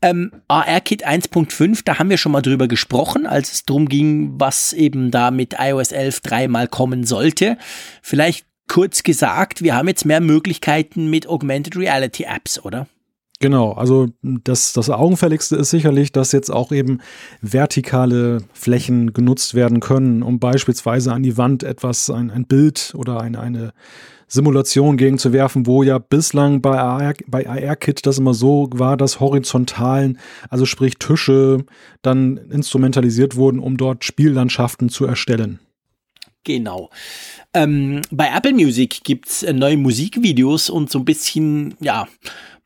Ähm, 0.05 0.31
AR-Kit 0.47 1.07
1.5, 1.07 1.81
da 1.83 1.97
haben 1.97 2.11
wir 2.11 2.17
schon 2.17 2.31
mal 2.31 2.43
drüber 2.43 2.67
gesprochen, 2.67 3.25
als 3.25 3.51
es 3.51 3.65
darum 3.65 3.89
ging, 3.89 4.35
was 4.37 4.71
eben 4.71 5.09
da 5.09 5.31
mit 5.31 5.55
iOS 5.59 5.91
11 5.91 6.19
dreimal 6.19 6.67
kommen 6.67 7.05
sollte. 7.05 7.57
Vielleicht 8.03 8.45
kurz 8.67 9.01
gesagt, 9.01 9.63
wir 9.63 9.75
haben 9.75 9.87
jetzt 9.87 10.05
mehr 10.05 10.21
Möglichkeiten 10.21 11.09
mit 11.09 11.25
Augmented 11.27 11.75
Reality 11.75 12.23
Apps, 12.23 12.63
oder? 12.63 12.85
Genau, 13.39 13.73
also 13.73 14.07
das, 14.21 14.73
das 14.73 14.91
Augenfälligste 14.91 15.55
ist 15.55 15.71
sicherlich, 15.71 16.11
dass 16.11 16.31
jetzt 16.31 16.51
auch 16.51 16.71
eben 16.71 16.99
vertikale 17.41 18.43
Flächen 18.53 19.11
genutzt 19.11 19.55
werden 19.55 19.79
können, 19.79 20.21
um 20.21 20.39
beispielsweise 20.39 21.13
an 21.13 21.23
die 21.23 21.35
Wand 21.35 21.63
etwas, 21.63 22.11
ein, 22.11 22.29
ein 22.29 22.45
Bild 22.45 22.93
oder 22.95 23.21
eine, 23.21 23.39
eine 23.39 23.73
Simulationen 24.27 24.97
gegenzuwerfen, 24.97 25.65
wo 25.67 25.83
ja 25.83 25.97
bislang 25.97 26.61
bei, 26.61 26.77
AR, 26.77 27.13
bei 27.27 27.47
AR-Kit 27.47 28.05
das 28.05 28.17
immer 28.17 28.33
so 28.33 28.69
war, 28.73 28.97
dass 28.97 29.19
horizontalen, 29.19 30.19
also 30.49 30.65
sprich 30.65 30.95
Tische, 30.95 31.65
dann 32.01 32.38
instrumentalisiert 32.38 33.35
wurden, 33.35 33.59
um 33.59 33.77
dort 33.77 34.03
Spiellandschaften 34.03 34.89
zu 34.89 35.05
erstellen. 35.05 35.59
Genau. 36.45 36.91
Ähm, 37.53 38.01
bei 38.11 38.29
Apple 38.33 38.53
Music 38.53 39.03
gibt's 39.03 39.41
äh, 39.43 39.51
neue 39.51 39.77
Musikvideos 39.77 40.69
und 40.69 40.91
so 40.91 40.99
ein 40.99 41.05
bisschen, 41.05 41.73
ja, 41.79 42.07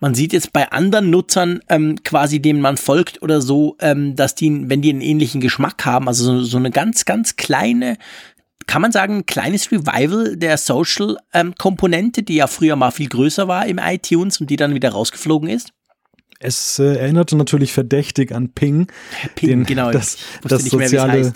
man 0.02 0.16
sieht 0.16 0.34
jetzt 0.34 0.54
bei 0.54 0.70
anderen 0.72 1.10
Nutzern 1.10 1.62
ähm, 1.70 2.04
quasi, 2.04 2.42
denen 2.42 2.62
man 2.62 2.78
folgt 2.78 3.22
oder 3.22 3.42
so, 3.42 3.78
ähm, 3.80 4.16
dass 4.16 4.36
die, 4.36 4.70
wenn 4.70 4.82
die 4.82 4.90
einen 4.90 5.02
ähnlichen 5.02 5.40
Geschmack 5.42 5.86
haben, 5.86 6.08
also 6.08 6.40
so, 6.40 6.44
so 6.44 6.58
eine 6.58 6.72
ganz, 6.72 7.06
ganz 7.06 7.38
kleine 7.38 7.98
kann 8.70 8.84
man 8.84 8.92
sagen, 8.92 9.16
ein 9.16 9.26
kleines 9.26 9.72
Revival 9.72 10.38
der 10.38 10.56
Social-Komponente, 10.58 12.22
ähm, 12.22 12.26
die 12.26 12.36
ja 12.36 12.46
früher 12.46 12.76
mal 12.76 12.92
viel 12.92 13.10
größer 13.10 13.48
war 13.48 13.66
im 13.66 13.80
iTunes 13.80 14.40
und 14.40 14.52
die 14.52 14.58
dann 14.58 14.76
wieder 14.76 14.92
rausgeflogen 14.92 15.50
ist? 15.50 15.72
Es 16.40 16.78
äh, 16.78 16.96
erinnerte 16.96 17.36
natürlich 17.36 17.74
verdächtig 17.74 18.32
an 18.32 18.50
Ping. 18.54 18.86
Ping, 19.34 19.50
den, 19.50 19.64
genau. 19.66 19.90
Das, 19.92 20.18
das 20.44 20.66
soziale, 20.66 21.22
mehr, 21.22 21.34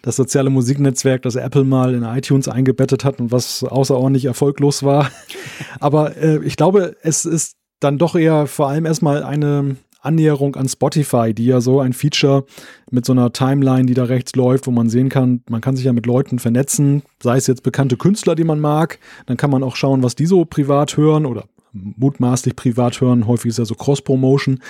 das 0.00 0.16
soziale 0.16 0.48
Musiknetzwerk, 0.48 1.20
das 1.20 1.36
Apple 1.36 1.64
mal 1.64 1.94
in 1.94 2.02
iTunes 2.02 2.48
eingebettet 2.48 3.04
hat 3.04 3.20
und 3.20 3.30
was 3.30 3.62
außerordentlich 3.62 4.24
erfolglos 4.24 4.82
war. 4.82 5.10
Aber 5.80 6.16
äh, 6.16 6.42
ich 6.44 6.56
glaube, 6.56 6.96
es 7.02 7.26
ist 7.26 7.56
dann 7.80 7.98
doch 7.98 8.14
eher 8.14 8.46
vor 8.46 8.70
allem 8.70 8.86
erstmal 8.86 9.22
eine 9.22 9.76
Annäherung 10.00 10.56
an 10.56 10.68
Spotify, 10.68 11.34
die 11.34 11.46
ja 11.46 11.60
so 11.60 11.80
ein 11.80 11.92
Feature 11.92 12.44
mit 12.90 13.04
so 13.04 13.12
einer 13.12 13.32
Timeline, 13.32 13.86
die 13.86 13.94
da 13.94 14.04
rechts 14.04 14.34
läuft, 14.34 14.66
wo 14.66 14.70
man 14.70 14.88
sehen 14.88 15.08
kann, 15.08 15.42
man 15.48 15.60
kann 15.60 15.76
sich 15.76 15.84
ja 15.84 15.92
mit 15.92 16.06
Leuten 16.06 16.38
vernetzen, 16.38 17.02
sei 17.22 17.36
es 17.36 17.46
jetzt 17.46 17.62
bekannte 17.62 17.96
Künstler, 17.96 18.34
die 18.34 18.44
man 18.44 18.60
mag, 18.60 18.98
dann 19.26 19.36
kann 19.36 19.50
man 19.50 19.62
auch 19.62 19.76
schauen, 19.76 20.02
was 20.02 20.14
die 20.14 20.26
so 20.26 20.44
privat 20.44 20.96
hören 20.96 21.26
oder 21.26 21.44
mutmaßlich 21.72 22.56
privat 22.56 23.00
hören. 23.00 23.26
Häufig 23.26 23.50
ist 23.50 23.58
ja 23.58 23.64
so 23.64 23.74
Cross-Promotion, 23.74 24.60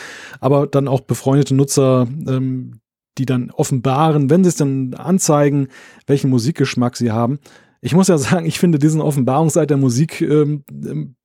aber 0.41 0.67
dann 0.67 0.89
auch 0.89 1.01
befreundete 1.01 1.55
Nutzer, 1.55 2.07
ähm, 2.27 2.81
die 3.19 3.27
dann 3.27 3.51
offenbaren, 3.51 4.31
wenn 4.31 4.45
sie 4.45 4.49
es 4.49 4.57
dann 4.57 4.95
anzeigen, 4.95 5.69
welchen 6.07 6.31
Musikgeschmack 6.31 6.97
sie 6.97 7.11
haben. 7.11 7.39
Ich 7.83 7.95
muss 7.95 8.09
ja 8.09 8.19
sagen, 8.19 8.45
ich 8.45 8.59
finde 8.59 8.79
diesen 8.79 9.01
Offenbarungsseite 9.01 9.69
der 9.69 9.77
Musik 9.79 10.21
ähm, 10.21 10.65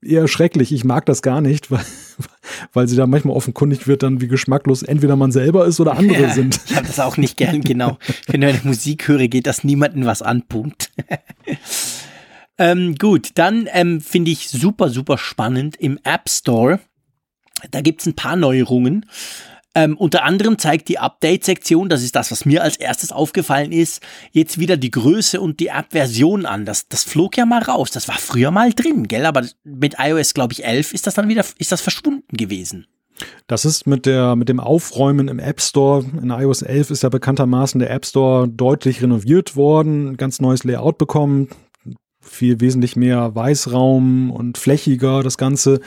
eher 0.02 0.28
schrecklich. 0.28 0.72
Ich 0.72 0.86
mag 0.86 1.06
das 1.06 1.22
gar 1.22 1.42
nicht, 1.42 1.70
weil, 1.72 1.84
weil 2.74 2.88
sie 2.88 2.96
da 2.96 3.08
manchmal 3.08 3.36
offenkundig 3.36 3.88
wird, 3.88 4.04
dann 4.04 4.22
wie 4.22 4.28
geschmacklos 4.28 4.84
entweder 4.84 5.16
man 5.16 5.32
selber 5.32 5.66
ist 5.66 5.80
oder 5.80 5.98
andere 5.98 6.24
ja, 6.24 6.34
sind. 6.34 6.60
Ich 6.66 6.76
habe 6.76 6.88
das 6.88 7.00
auch 7.00 7.18
nicht 7.18 7.38
gern, 7.38 7.62
genau. 7.62 7.98
Wenn 8.28 8.44
eine 8.44 8.60
Musik 8.64 9.08
höre, 9.08 9.28
geht 9.28 9.48
das 9.48 9.64
niemanden 9.64 10.06
was 10.06 10.22
an, 10.22 10.44
Punkt. 10.44 10.92
ähm, 12.58 12.96
gut, 12.96 13.32
dann 13.36 13.68
ähm, 13.72 14.02
finde 14.02 14.32
ich 14.32 14.50
super, 14.50 14.90
super 14.90 15.18
spannend 15.18 15.76
im 15.78 16.00
App 16.04 16.30
Store. 16.30 16.80
Da 17.72 17.82
gibt's 17.82 18.06
ein 18.06 18.16
paar 18.16 18.36
Neuerungen. 18.36 19.06
Ähm, 19.76 19.98
unter 19.98 20.24
anderem 20.24 20.58
zeigt 20.58 20.88
die 20.88 21.00
Update-Sektion, 21.00 21.90
das 21.90 22.02
ist 22.02 22.16
das, 22.16 22.32
was 22.32 22.46
mir 22.46 22.64
als 22.64 22.78
erstes 22.78 23.12
aufgefallen 23.12 23.74
ist, 23.74 24.02
jetzt 24.32 24.58
wieder 24.58 24.78
die 24.78 24.90
Größe 24.90 25.42
und 25.42 25.60
die 25.60 25.68
App-Version 25.68 26.46
an. 26.46 26.64
Das, 26.64 26.88
das 26.88 27.04
flog 27.04 27.36
ja 27.36 27.46
mal 27.46 27.62
raus. 27.62 27.92
Das 27.92 28.08
war 28.08 28.18
früher 28.18 28.52
mal 28.52 28.72
drin, 28.72 29.08
gell? 29.08 29.26
Aber 29.26 29.46
mit 29.66 29.96
iOS, 30.00 30.34
glaube 30.34 30.54
ich, 30.54 30.64
11 30.64 30.94
ist 30.94 31.08
das 31.08 31.16
dann 31.16 31.28
wieder, 31.28 31.44
ist 31.58 31.72
das 31.74 31.82
verschwunden 31.82 32.38
gewesen. 32.38 32.88
Das 33.48 33.66
ist 33.66 33.86
mit 33.86 34.06
der, 34.06 34.36
mit 34.36 34.50
dem 34.50 34.60
Aufräumen 34.60 35.28
im 35.28 35.40
App 35.40 35.62
Store. 35.62 36.06
In 36.22 36.30
iOS 36.30 36.62
11 36.62 36.92
ist 36.92 37.04
ja 37.04 37.10
bekanntermaßen 37.10 37.80
der 37.80 37.92
App 37.92 38.06
Store 38.06 38.48
deutlich 38.48 39.02
renoviert 39.02 39.58
worden, 39.58 40.16
ganz 40.18 40.40
neues 40.40 40.64
Layout 40.64 40.98
bekommen, 40.98 41.50
viel 42.22 42.60
wesentlich 42.62 42.96
mehr 42.96 43.36
Weißraum 43.36 44.32
und 44.32 44.58
flächiger 44.58 45.22
das 45.22 45.38
Ganze 45.38 45.80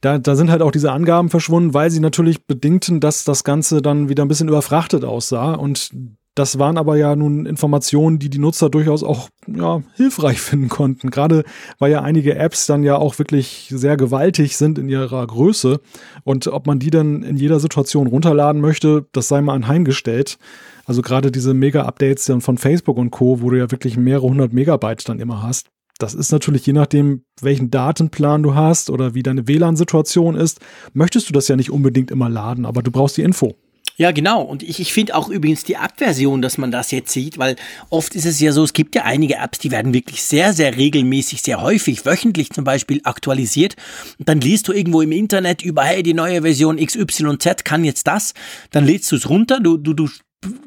da, 0.00 0.18
da 0.18 0.34
sind 0.34 0.50
halt 0.50 0.62
auch 0.62 0.72
diese 0.72 0.92
Angaben 0.92 1.28
verschwunden, 1.28 1.74
weil 1.74 1.90
sie 1.90 2.00
natürlich 2.00 2.46
bedingten, 2.46 3.00
dass 3.00 3.24
das 3.24 3.44
Ganze 3.44 3.82
dann 3.82 4.08
wieder 4.08 4.24
ein 4.24 4.28
bisschen 4.28 4.48
überfrachtet 4.48 5.04
aussah. 5.04 5.54
Und 5.54 5.90
das 6.34 6.58
waren 6.58 6.78
aber 6.78 6.96
ja 6.96 7.16
nun 7.16 7.44
Informationen, 7.44 8.18
die 8.18 8.30
die 8.30 8.38
Nutzer 8.38 8.70
durchaus 8.70 9.02
auch 9.02 9.28
ja, 9.46 9.82
hilfreich 9.96 10.40
finden 10.40 10.68
konnten. 10.68 11.10
Gerade 11.10 11.44
weil 11.78 11.90
ja 11.92 12.02
einige 12.02 12.36
Apps 12.36 12.66
dann 12.66 12.82
ja 12.82 12.96
auch 12.96 13.18
wirklich 13.18 13.68
sehr 13.70 13.96
gewaltig 13.96 14.56
sind 14.56 14.78
in 14.78 14.88
ihrer 14.88 15.26
Größe. 15.26 15.80
Und 16.24 16.46
ob 16.46 16.66
man 16.66 16.78
die 16.78 16.90
dann 16.90 17.22
in 17.22 17.36
jeder 17.36 17.60
Situation 17.60 18.06
runterladen 18.06 18.60
möchte, 18.62 19.06
das 19.12 19.28
sei 19.28 19.42
mal 19.42 19.54
anheimgestellt. 19.54 20.38
Also 20.86 21.02
gerade 21.02 21.30
diese 21.30 21.52
Mega-Updates 21.52 22.24
dann 22.24 22.40
von 22.40 22.58
Facebook 22.58 22.96
und 22.96 23.10
Co., 23.10 23.42
wo 23.42 23.50
du 23.50 23.58
ja 23.58 23.70
wirklich 23.70 23.96
mehrere 23.96 24.28
hundert 24.28 24.52
Megabyte 24.52 25.08
dann 25.08 25.20
immer 25.20 25.42
hast. 25.42 25.68
Das 26.02 26.14
ist 26.14 26.32
natürlich 26.32 26.66
je 26.66 26.72
nachdem, 26.72 27.24
welchen 27.40 27.70
Datenplan 27.70 28.42
du 28.42 28.54
hast 28.54 28.90
oder 28.90 29.14
wie 29.14 29.22
deine 29.22 29.46
WLAN-Situation 29.46 30.34
ist, 30.34 30.60
möchtest 30.94 31.28
du 31.28 31.32
das 31.32 31.48
ja 31.48 31.56
nicht 31.56 31.70
unbedingt 31.70 32.10
immer 32.10 32.28
laden, 32.28 32.64
aber 32.64 32.82
du 32.82 32.90
brauchst 32.90 33.18
die 33.18 33.22
Info. 33.22 33.54
Ja, 33.96 34.12
genau. 34.12 34.40
Und 34.40 34.62
ich, 34.62 34.80
ich 34.80 34.94
finde 34.94 35.14
auch 35.14 35.28
übrigens 35.28 35.62
die 35.64 35.74
App-Version, 35.74 36.40
dass 36.40 36.56
man 36.56 36.70
das 36.70 36.90
jetzt 36.90 37.12
sieht, 37.12 37.36
weil 37.36 37.56
oft 37.90 38.14
ist 38.14 38.24
es 38.24 38.40
ja 38.40 38.50
so, 38.50 38.64
es 38.64 38.72
gibt 38.72 38.94
ja 38.94 39.02
einige 39.04 39.34
Apps, 39.34 39.58
die 39.58 39.70
werden 39.70 39.92
wirklich 39.92 40.22
sehr, 40.22 40.54
sehr 40.54 40.74
regelmäßig, 40.78 41.42
sehr 41.42 41.60
häufig, 41.60 42.06
wöchentlich 42.06 42.48
zum 42.48 42.64
Beispiel 42.64 43.02
aktualisiert. 43.04 43.76
Und 44.18 44.26
dann 44.26 44.40
liest 44.40 44.68
du 44.68 44.72
irgendwo 44.72 45.02
im 45.02 45.12
Internet 45.12 45.60
über, 45.60 45.82
hey, 45.82 46.02
die 46.02 46.14
neue 46.14 46.40
Version 46.40 46.78
XYZ 46.78 47.64
kann 47.64 47.84
jetzt 47.84 48.06
das. 48.06 48.32
Dann 48.70 48.86
lädst 48.86 49.12
du 49.12 49.16
es 49.16 49.28
runter, 49.28 49.60
du, 49.60 49.76
du, 49.76 49.92
du 49.92 50.08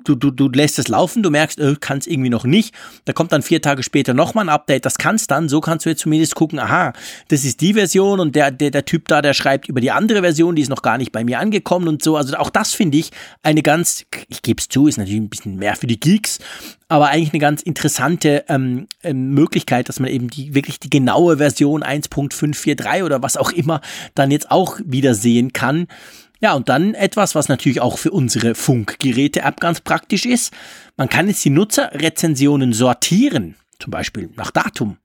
du, 0.03 0.15
du, 0.15 0.31
du 0.31 0.49
lässt 0.49 0.77
es 0.77 0.87
laufen, 0.87 1.23
du 1.23 1.31
merkst, 1.31 1.59
äh, 1.59 1.75
kannst 1.79 2.07
irgendwie 2.07 2.29
noch 2.29 2.45
nicht. 2.45 2.75
Da 3.05 3.13
kommt 3.13 3.31
dann 3.31 3.41
vier 3.41 3.61
Tage 3.61 3.83
später 3.83 4.13
nochmal 4.13 4.45
ein 4.45 4.49
Update, 4.49 4.85
das 4.85 4.97
kannst 4.97 5.31
dann. 5.31 5.49
So 5.49 5.61
kannst 5.61 5.85
du 5.85 5.89
jetzt 5.89 6.01
zumindest 6.01 6.35
gucken, 6.35 6.59
aha, 6.59 6.93
das 7.29 7.43
ist 7.43 7.61
die 7.61 7.73
Version 7.73 8.19
und 8.19 8.35
der, 8.35 8.51
der, 8.51 8.71
der 8.71 8.85
Typ 8.85 9.07
da, 9.07 9.21
der 9.21 9.33
schreibt 9.33 9.67
über 9.69 9.81
die 9.81 9.91
andere 9.91 10.21
Version, 10.21 10.55
die 10.55 10.61
ist 10.61 10.69
noch 10.69 10.81
gar 10.81 10.97
nicht 10.97 11.11
bei 11.11 11.23
mir 11.23 11.39
angekommen 11.39 11.87
und 11.87 12.03
so. 12.03 12.15
Also 12.15 12.35
auch 12.37 12.49
das 12.49 12.73
finde 12.73 12.97
ich 12.97 13.11
eine 13.41 13.63
ganz, 13.63 14.05
ich 14.27 14.41
gebe 14.41 14.59
es 14.59 14.69
zu, 14.69 14.87
ist 14.87 14.97
natürlich 14.97 15.21
ein 15.21 15.29
bisschen 15.29 15.55
mehr 15.55 15.75
für 15.75 15.87
die 15.87 15.99
Geeks, 15.99 16.39
aber 16.87 17.07
eigentlich 17.07 17.33
eine 17.33 17.39
ganz 17.39 17.63
interessante 17.63 18.45
ähm, 18.49 18.87
ähm 19.01 19.31
Möglichkeit, 19.33 19.89
dass 19.89 19.99
man 19.99 20.11
eben 20.11 20.29
die 20.29 20.53
wirklich 20.53 20.79
die 20.79 20.89
genaue 20.89 21.37
Version 21.37 21.83
1.543 21.83 23.03
oder 23.03 23.23
was 23.23 23.37
auch 23.37 23.51
immer 23.51 23.81
dann 24.13 24.29
jetzt 24.29 24.51
auch 24.51 24.79
wieder 24.85 25.15
sehen 25.15 25.53
kann. 25.53 25.87
Ja, 26.43 26.55
und 26.55 26.67
dann 26.67 26.93
etwas, 26.93 27.35
was 27.35 27.47
natürlich 27.47 27.79
auch 27.79 27.97
für 27.97 28.11
unsere 28.11 28.53
Funkgeräte-App 28.53 29.61
ganz 29.61 29.79
praktisch 29.79 30.25
ist. 30.25 30.53
Man 30.97 31.07
kann 31.07 31.29
jetzt 31.29 31.45
die 31.45 31.49
Nutzerrezensionen 31.49 32.73
sortieren, 32.73 33.55
zum 33.79 33.91
Beispiel 33.91 34.29
nach 34.35 34.51
Datum. 34.51 34.97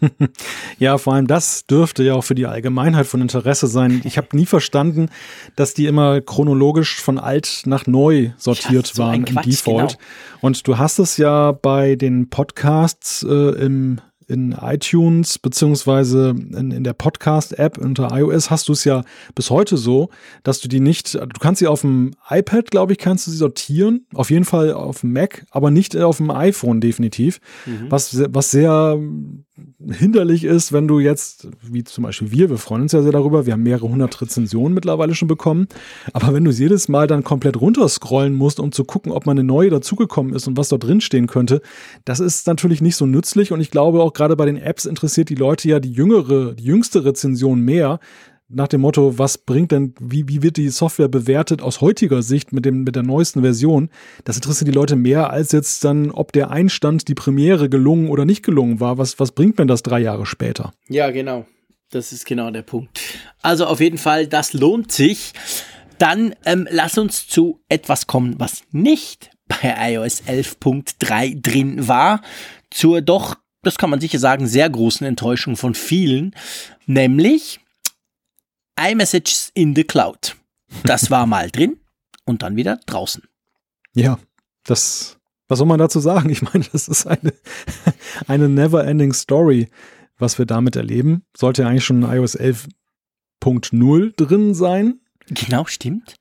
ja, 0.80 0.98
vor 0.98 1.14
allem 1.14 1.28
das 1.28 1.66
dürfte 1.66 2.02
ja 2.02 2.14
auch 2.14 2.24
für 2.24 2.34
die 2.34 2.46
Allgemeinheit 2.46 3.06
von 3.06 3.20
Interesse 3.22 3.68
sein. 3.68 4.02
Ich 4.04 4.18
habe 4.18 4.36
nie 4.36 4.44
verstanden, 4.44 5.08
dass 5.54 5.72
die 5.72 5.86
immer 5.86 6.20
chronologisch 6.20 7.00
von 7.00 7.20
alt 7.20 7.62
nach 7.66 7.86
neu 7.86 8.32
sortiert 8.36 8.88
ja, 8.88 8.94
so 8.94 9.02
waren 9.04 9.22
im 9.22 9.36
Default. 9.42 9.98
Genau. 9.98 10.00
Und 10.40 10.66
du 10.66 10.78
hast 10.78 10.98
es 10.98 11.16
ja 11.16 11.52
bei 11.52 11.94
den 11.94 12.28
Podcasts 12.28 13.22
äh, 13.22 13.64
im 13.64 14.00
in 14.28 14.52
iTunes 14.60 15.38
beziehungsweise 15.38 16.30
in, 16.30 16.70
in 16.70 16.84
der 16.84 16.92
Podcast-App 16.92 17.78
unter 17.78 18.16
iOS 18.16 18.50
hast 18.50 18.68
du 18.68 18.72
es 18.72 18.84
ja 18.84 19.02
bis 19.34 19.50
heute 19.50 19.76
so, 19.76 20.10
dass 20.42 20.60
du 20.60 20.68
die 20.68 20.80
nicht, 20.80 21.14
du 21.14 21.40
kannst 21.40 21.60
sie 21.60 21.66
auf 21.66 21.82
dem 21.82 22.12
iPad, 22.28 22.70
glaube 22.70 22.92
ich, 22.92 22.98
kannst 22.98 23.26
du 23.26 23.30
sie 23.30 23.36
sortieren, 23.36 24.06
auf 24.14 24.30
jeden 24.30 24.44
Fall 24.44 24.72
auf 24.72 25.00
dem 25.00 25.12
Mac, 25.12 25.46
aber 25.50 25.70
nicht 25.70 25.96
auf 25.96 26.16
dem 26.16 26.30
iPhone 26.30 26.80
definitiv, 26.80 27.40
mhm. 27.66 27.86
was, 27.90 28.20
was 28.30 28.50
sehr 28.50 28.98
hinderlich 29.90 30.44
ist, 30.44 30.72
wenn 30.72 30.86
du 30.86 31.00
jetzt, 31.00 31.48
wie 31.62 31.84
zum 31.84 32.04
Beispiel 32.04 32.30
wir, 32.30 32.50
wir 32.50 32.58
freuen 32.58 32.82
uns 32.82 32.92
ja 32.92 33.02
sehr 33.02 33.12
darüber, 33.12 33.46
wir 33.46 33.54
haben 33.54 33.62
mehrere 33.62 33.88
hundert 33.88 34.20
Rezensionen 34.20 34.74
mittlerweile 34.74 35.14
schon 35.14 35.28
bekommen, 35.28 35.66
aber 36.12 36.34
wenn 36.34 36.44
du 36.44 36.50
jedes 36.50 36.88
Mal 36.88 37.06
dann 37.06 37.24
komplett 37.24 37.60
runterscrollen 37.60 38.34
musst, 38.34 38.60
um 38.60 38.72
zu 38.72 38.84
gucken, 38.84 39.12
ob 39.12 39.26
man 39.26 39.38
eine 39.38 39.46
neue 39.46 39.70
dazugekommen 39.70 40.34
ist 40.34 40.46
und 40.46 40.56
was 40.56 40.68
dort 40.68 40.84
drin 40.84 41.00
stehen 41.00 41.26
könnte, 41.26 41.62
das 42.04 42.20
ist 42.20 42.46
natürlich 42.46 42.80
nicht 42.82 42.96
so 42.96 43.06
nützlich 43.06 43.52
und 43.52 43.60
ich 43.60 43.70
glaube 43.70 44.02
auch 44.02 44.12
gerade 44.12 44.36
bei 44.36 44.46
den 44.46 44.56
Apps 44.56 44.84
interessiert 44.84 45.28
die 45.30 45.34
Leute 45.34 45.68
ja 45.68 45.80
die 45.80 45.92
jüngere, 45.92 46.54
die 46.54 46.64
jüngste 46.64 47.04
Rezension 47.04 47.60
mehr, 47.60 47.98
nach 48.48 48.68
dem 48.68 48.80
Motto, 48.80 49.18
was 49.18 49.38
bringt 49.38 49.72
denn, 49.72 49.94
wie, 50.00 50.28
wie 50.28 50.42
wird 50.42 50.56
die 50.56 50.68
Software 50.68 51.08
bewertet 51.08 51.62
aus 51.62 51.80
heutiger 51.80 52.22
Sicht 52.22 52.52
mit, 52.52 52.64
dem, 52.64 52.84
mit 52.84 52.94
der 52.94 53.02
neuesten 53.02 53.42
Version, 53.42 53.90
das 54.24 54.36
interessiert 54.36 54.68
die 54.68 54.72
Leute 54.74 54.94
mehr 54.96 55.30
als 55.30 55.52
jetzt 55.52 55.84
dann, 55.84 56.10
ob 56.10 56.32
der 56.32 56.50
Einstand, 56.50 57.08
die 57.08 57.14
Premiere 57.14 57.68
gelungen 57.68 58.08
oder 58.08 58.24
nicht 58.24 58.44
gelungen 58.44 58.78
war. 58.78 58.98
Was, 58.98 59.18
was 59.18 59.32
bringt 59.32 59.58
mir 59.58 59.66
das 59.66 59.82
drei 59.82 59.98
Jahre 59.98 60.26
später? 60.26 60.72
Ja, 60.88 61.10
genau. 61.10 61.46
Das 61.90 62.12
ist 62.12 62.26
genau 62.26 62.50
der 62.50 62.62
Punkt. 62.62 63.00
Also 63.42 63.66
auf 63.66 63.80
jeden 63.80 63.98
Fall, 63.98 64.26
das 64.26 64.52
lohnt 64.52 64.92
sich. 64.92 65.32
Dann 65.98 66.34
ähm, 66.44 66.68
lass 66.70 66.98
uns 66.98 67.26
zu 67.26 67.60
etwas 67.68 68.06
kommen, 68.06 68.34
was 68.38 68.62
nicht 68.70 69.30
bei 69.48 69.92
iOS 69.92 70.22
11.3 70.24 71.40
drin 71.40 71.88
war. 71.88 72.20
Zur 72.70 73.00
doch, 73.00 73.36
das 73.62 73.78
kann 73.78 73.90
man 73.90 74.00
sicher 74.00 74.18
sagen, 74.18 74.46
sehr 74.46 74.68
großen 74.68 75.06
Enttäuschung 75.06 75.56
von 75.56 75.74
vielen. 75.74 76.34
Nämlich 76.86 77.60
iMessages 78.78 79.50
in 79.54 79.74
the 79.74 79.84
Cloud. 79.84 80.36
Das 80.84 81.10
war 81.10 81.26
mal 81.26 81.50
drin 81.50 81.78
und 82.24 82.42
dann 82.42 82.56
wieder 82.56 82.78
draußen. 82.86 83.22
Ja, 83.94 84.18
das, 84.64 85.18
was 85.48 85.58
soll 85.58 85.66
man 85.66 85.78
dazu 85.78 86.00
sagen? 86.00 86.28
Ich 86.30 86.42
meine, 86.42 86.64
das 86.72 86.88
ist 86.88 87.06
eine, 87.06 87.32
eine 88.26 88.48
never-ending 88.48 89.12
Story. 89.12 89.68
was 90.18 90.38
wir 90.38 90.46
damit 90.46 90.76
erleben. 90.76 91.24
Sollte 91.36 91.62
ja 91.62 91.68
eigentlich 91.68 91.84
schon 91.84 92.02
iOS 92.02 92.38
11.0 92.38 94.12
drin 94.16 94.54
sein. 94.54 95.00
Genau, 95.26 95.66
stimmt. 95.66 96.16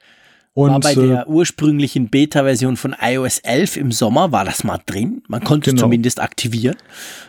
Und, 0.57 0.69
war 0.69 0.79
bei 0.79 0.93
äh, 0.93 0.95
der 0.95 1.27
ursprünglichen 1.27 2.07
Beta-Version 2.07 2.77
von 2.77 2.95
iOS 2.99 3.39
11 3.39 3.75
im 3.75 3.91
Sommer, 3.91 4.31
war 4.31 4.45
das 4.45 4.63
mal 4.63 4.79
drin. 4.85 5.21
Man 5.27 5.43
konnte 5.43 5.69
genau. 5.69 5.79
es 5.79 5.81
zumindest 5.81 6.21
aktivieren. 6.21 6.77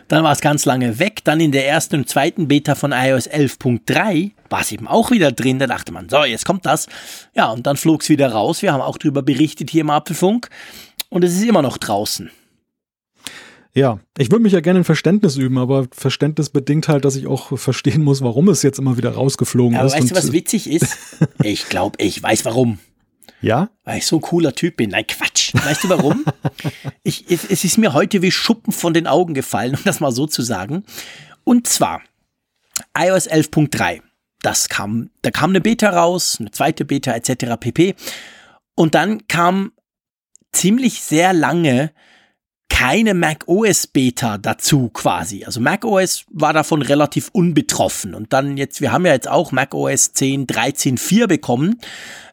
Dann 0.07 0.23
war 0.23 0.31
es 0.31 0.39
ganz 0.39 0.63
lange 0.63 0.97
weg. 0.97 1.25
Dann 1.25 1.41
in 1.41 1.51
der 1.51 1.67
ersten 1.67 1.97
und 1.97 2.09
zweiten 2.09 2.47
Beta 2.47 2.75
von 2.75 2.93
iOS 2.93 3.29
11.3 3.29 4.31
war 4.49 4.61
es 4.61 4.71
eben 4.71 4.87
auch 4.87 5.11
wieder 5.11 5.33
drin. 5.33 5.59
Da 5.59 5.67
dachte 5.67 5.91
man, 5.91 6.07
so, 6.07 6.23
jetzt 6.23 6.45
kommt 6.45 6.65
das. 6.65 6.87
Ja, 7.35 7.51
und 7.51 7.67
dann 7.67 7.75
flog 7.75 8.01
es 8.01 8.07
wieder 8.07 8.31
raus. 8.31 8.61
Wir 8.61 8.71
haben 8.71 8.79
auch 8.79 8.97
darüber 8.97 9.21
berichtet 9.21 9.71
hier 9.71 9.81
im 9.81 9.89
Apfelfunk. 9.89 10.47
Und 11.09 11.25
es 11.25 11.35
ist 11.35 11.43
immer 11.43 11.61
noch 11.61 11.77
draußen. 11.77 12.31
Ja, 13.73 13.99
ich 14.17 14.31
würde 14.31 14.41
mich 14.41 14.53
ja 14.53 14.61
gerne 14.61 14.79
in 14.79 14.85
Verständnis 14.85 15.35
üben, 15.35 15.57
aber 15.57 15.85
Verständnis 15.91 16.49
bedingt 16.49 16.87
halt, 16.87 17.03
dass 17.03 17.17
ich 17.17 17.27
auch 17.27 17.59
verstehen 17.59 18.05
muss, 18.05 18.21
warum 18.21 18.47
es 18.47 18.63
jetzt 18.63 18.79
immer 18.79 18.95
wieder 18.95 19.11
rausgeflogen 19.11 19.73
ja, 19.73 19.79
aber 19.79 19.87
ist. 19.87 19.93
Aber 19.95 20.01
weißt 20.01 20.11
du, 20.11 20.15
was 20.15 20.31
witzig 20.31 20.69
ist? 20.69 20.97
ich 21.43 21.67
glaube, 21.67 21.97
ich 21.99 22.23
weiß 22.23 22.45
warum. 22.45 22.79
Ja? 23.41 23.69
Weil 23.83 23.99
ich 23.99 24.05
so 24.05 24.17
ein 24.17 24.21
cooler 24.21 24.53
Typ 24.53 24.77
bin. 24.77 24.91
Nein, 24.91 25.05
Quatsch. 25.07 25.53
Weißt 25.53 25.83
du 25.83 25.89
warum? 25.89 26.25
ich, 27.03 27.25
es 27.29 27.63
ist 27.63 27.77
mir 27.77 27.93
heute 27.93 28.21
wie 28.21 28.31
Schuppen 28.31 28.73
von 28.73 28.93
den 28.93 29.07
Augen 29.07 29.33
gefallen, 29.33 29.75
um 29.75 29.83
das 29.83 29.99
mal 29.99 30.11
so 30.11 30.27
zu 30.27 30.41
sagen. 30.41 30.83
Und 31.43 31.67
zwar 31.67 32.01
iOS 32.97 33.29
11.3. 33.29 34.01
Das 34.41 34.69
kam, 34.69 35.09
da 35.21 35.31
kam 35.31 35.51
eine 35.51 35.61
Beta 35.61 35.89
raus, 35.89 36.37
eine 36.39 36.51
zweite 36.51 36.85
Beta 36.85 37.11
etc. 37.11 37.57
pp. 37.59 37.95
Und 38.75 38.95
dann 38.95 39.27
kam 39.27 39.71
ziemlich 40.51 41.01
sehr 41.01 41.33
lange 41.33 41.91
keine 42.69 43.15
Mac 43.15 43.47
OS 43.47 43.87
Beta 43.87 44.37
dazu 44.37 44.89
quasi. 44.89 45.43
Also 45.45 45.59
Mac 45.59 45.83
OS 45.83 46.25
war 46.29 46.53
davon 46.53 46.83
relativ 46.83 47.29
unbetroffen. 47.31 48.13
Und 48.13 48.33
dann 48.33 48.57
jetzt, 48.57 48.81
wir 48.81 48.91
haben 48.91 49.05
ja 49.05 49.13
jetzt 49.13 49.27
auch 49.27 49.51
Mac 49.51 49.73
OS 49.73 50.13
10, 50.13 50.45
13, 50.45 50.97
4 50.97 51.27
bekommen 51.27 51.79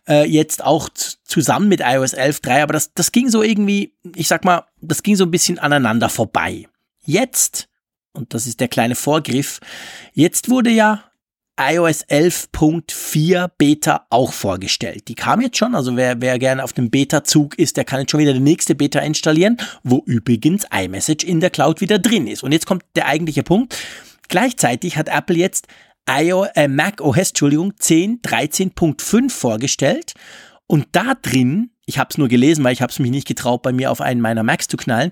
äh, 0.09 0.29
jetzt 0.29 0.65
auch 0.65 0.89
zusammen 1.25 1.69
mit 1.69 1.81
iOS 1.81 2.15
11.3, 2.15 2.63
aber 2.63 2.73
das, 2.73 2.93
das 2.95 3.13
ging 3.13 3.29
so 3.29 3.43
irgendwie, 3.43 3.95
ich 4.15 4.29
sag 4.29 4.45
mal, 4.45 4.65
das 4.81 5.03
ging 5.03 5.17
so 5.17 5.25
ein 5.25 5.31
bisschen 5.31 5.59
aneinander 5.59 6.09
vorbei. 6.09 6.67
Jetzt, 7.05 7.69
und 8.13 8.35
das 8.35 8.47
ist 8.47 8.61
der 8.61 8.69
kleine 8.69 8.95
Vorgriff, 8.95 9.61
jetzt 10.13 10.49
wurde 10.51 10.71
ja 10.71 11.05
iOS 11.57 12.05
11.4 12.07 13.49
Beta 13.57 14.07
auch 14.11 14.33
vorgestellt. 14.33 15.07
Die 15.07 15.15
kam 15.15 15.41
jetzt 15.41 15.57
schon, 15.57 15.75
also 15.75 15.97
wer, 15.97 16.21
wer 16.21 16.39
gerne 16.39 16.65
auf 16.65 16.73
dem 16.73 16.91
Beta-Zug 16.91 17.57
ist, 17.59 17.77
der 17.77 17.85
kann 17.85 18.01
jetzt 18.01 18.11
schon 18.11 18.21
wieder 18.21 18.33
die 18.33 18.41
nächste 18.41 18.75
Beta 18.75 18.99
installieren, 18.99 19.59
wo 19.85 20.03
übrigens 20.05 20.67
iMessage 20.75 21.25
in 21.25 21.41
der 21.41 21.51
Cloud 21.51 21.81
wieder 21.81 22.01
drin 22.01 22.27
ist. 22.27 22.43
Und 22.43 22.51
jetzt 22.51 22.67
kommt 22.67 22.83
der 22.97 23.07
eigentliche 23.07 23.45
Punkt. 23.45 23.77
Gleichzeitig 24.29 24.97
hat 24.97 25.09
Apple 25.09 25.37
jetzt 25.37 25.69
iO, 26.09 26.47
äh, 26.55 26.69
Mac 26.69 27.01
OS, 27.01 27.31
Entschuldigung, 27.31 27.75
10, 27.79 28.21
13.5 28.23 29.31
vorgestellt. 29.31 30.15
Und 30.67 30.87
da 30.93 31.15
drin, 31.21 31.71
ich 31.87 31.99
habe 31.99 32.09
es 32.11 32.19
nur 32.19 32.29
gelesen, 32.29 32.65
weil 32.65 32.73
ich 32.73 32.83
habe 32.83 32.91
es 32.91 32.99
mich 32.99 33.11
nicht 33.11 33.27
getraut, 33.27 33.63
bei 33.63 33.73
mir 33.73 33.91
auf 33.91 34.01
einen 34.01 34.21
meiner 34.21 34.43
Macs 34.43 34.69
zu 34.69 34.77
knallen, 34.77 35.11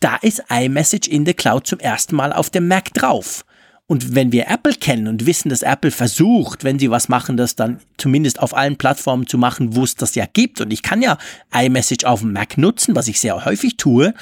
da 0.00 0.16
ist 0.16 0.42
iMessage 0.48 1.08
in 1.08 1.26
the 1.26 1.34
Cloud 1.34 1.66
zum 1.66 1.78
ersten 1.78 2.16
Mal 2.16 2.32
auf 2.32 2.50
dem 2.50 2.68
Mac 2.68 2.92
drauf. 2.94 3.44
Und 3.86 4.14
wenn 4.14 4.30
wir 4.30 4.48
Apple 4.48 4.74
kennen 4.74 5.08
und 5.08 5.26
wissen, 5.26 5.48
dass 5.48 5.62
Apple 5.62 5.90
versucht, 5.90 6.62
wenn 6.62 6.78
sie 6.78 6.92
was 6.92 7.08
machen, 7.08 7.36
das 7.36 7.56
dann 7.56 7.80
zumindest 7.96 8.38
auf 8.38 8.56
allen 8.56 8.76
Plattformen 8.76 9.26
zu 9.26 9.36
machen, 9.36 9.74
wo 9.74 9.82
es 9.82 9.96
das 9.96 10.14
ja 10.14 10.26
gibt, 10.32 10.60
und 10.60 10.72
ich 10.72 10.82
kann 10.82 11.02
ja 11.02 11.18
iMessage 11.52 12.04
auf 12.04 12.20
dem 12.20 12.32
Mac 12.32 12.56
nutzen, 12.56 12.94
was 12.94 13.08
ich 13.08 13.18
sehr 13.18 13.44
häufig 13.44 13.76
tue, 13.76 14.14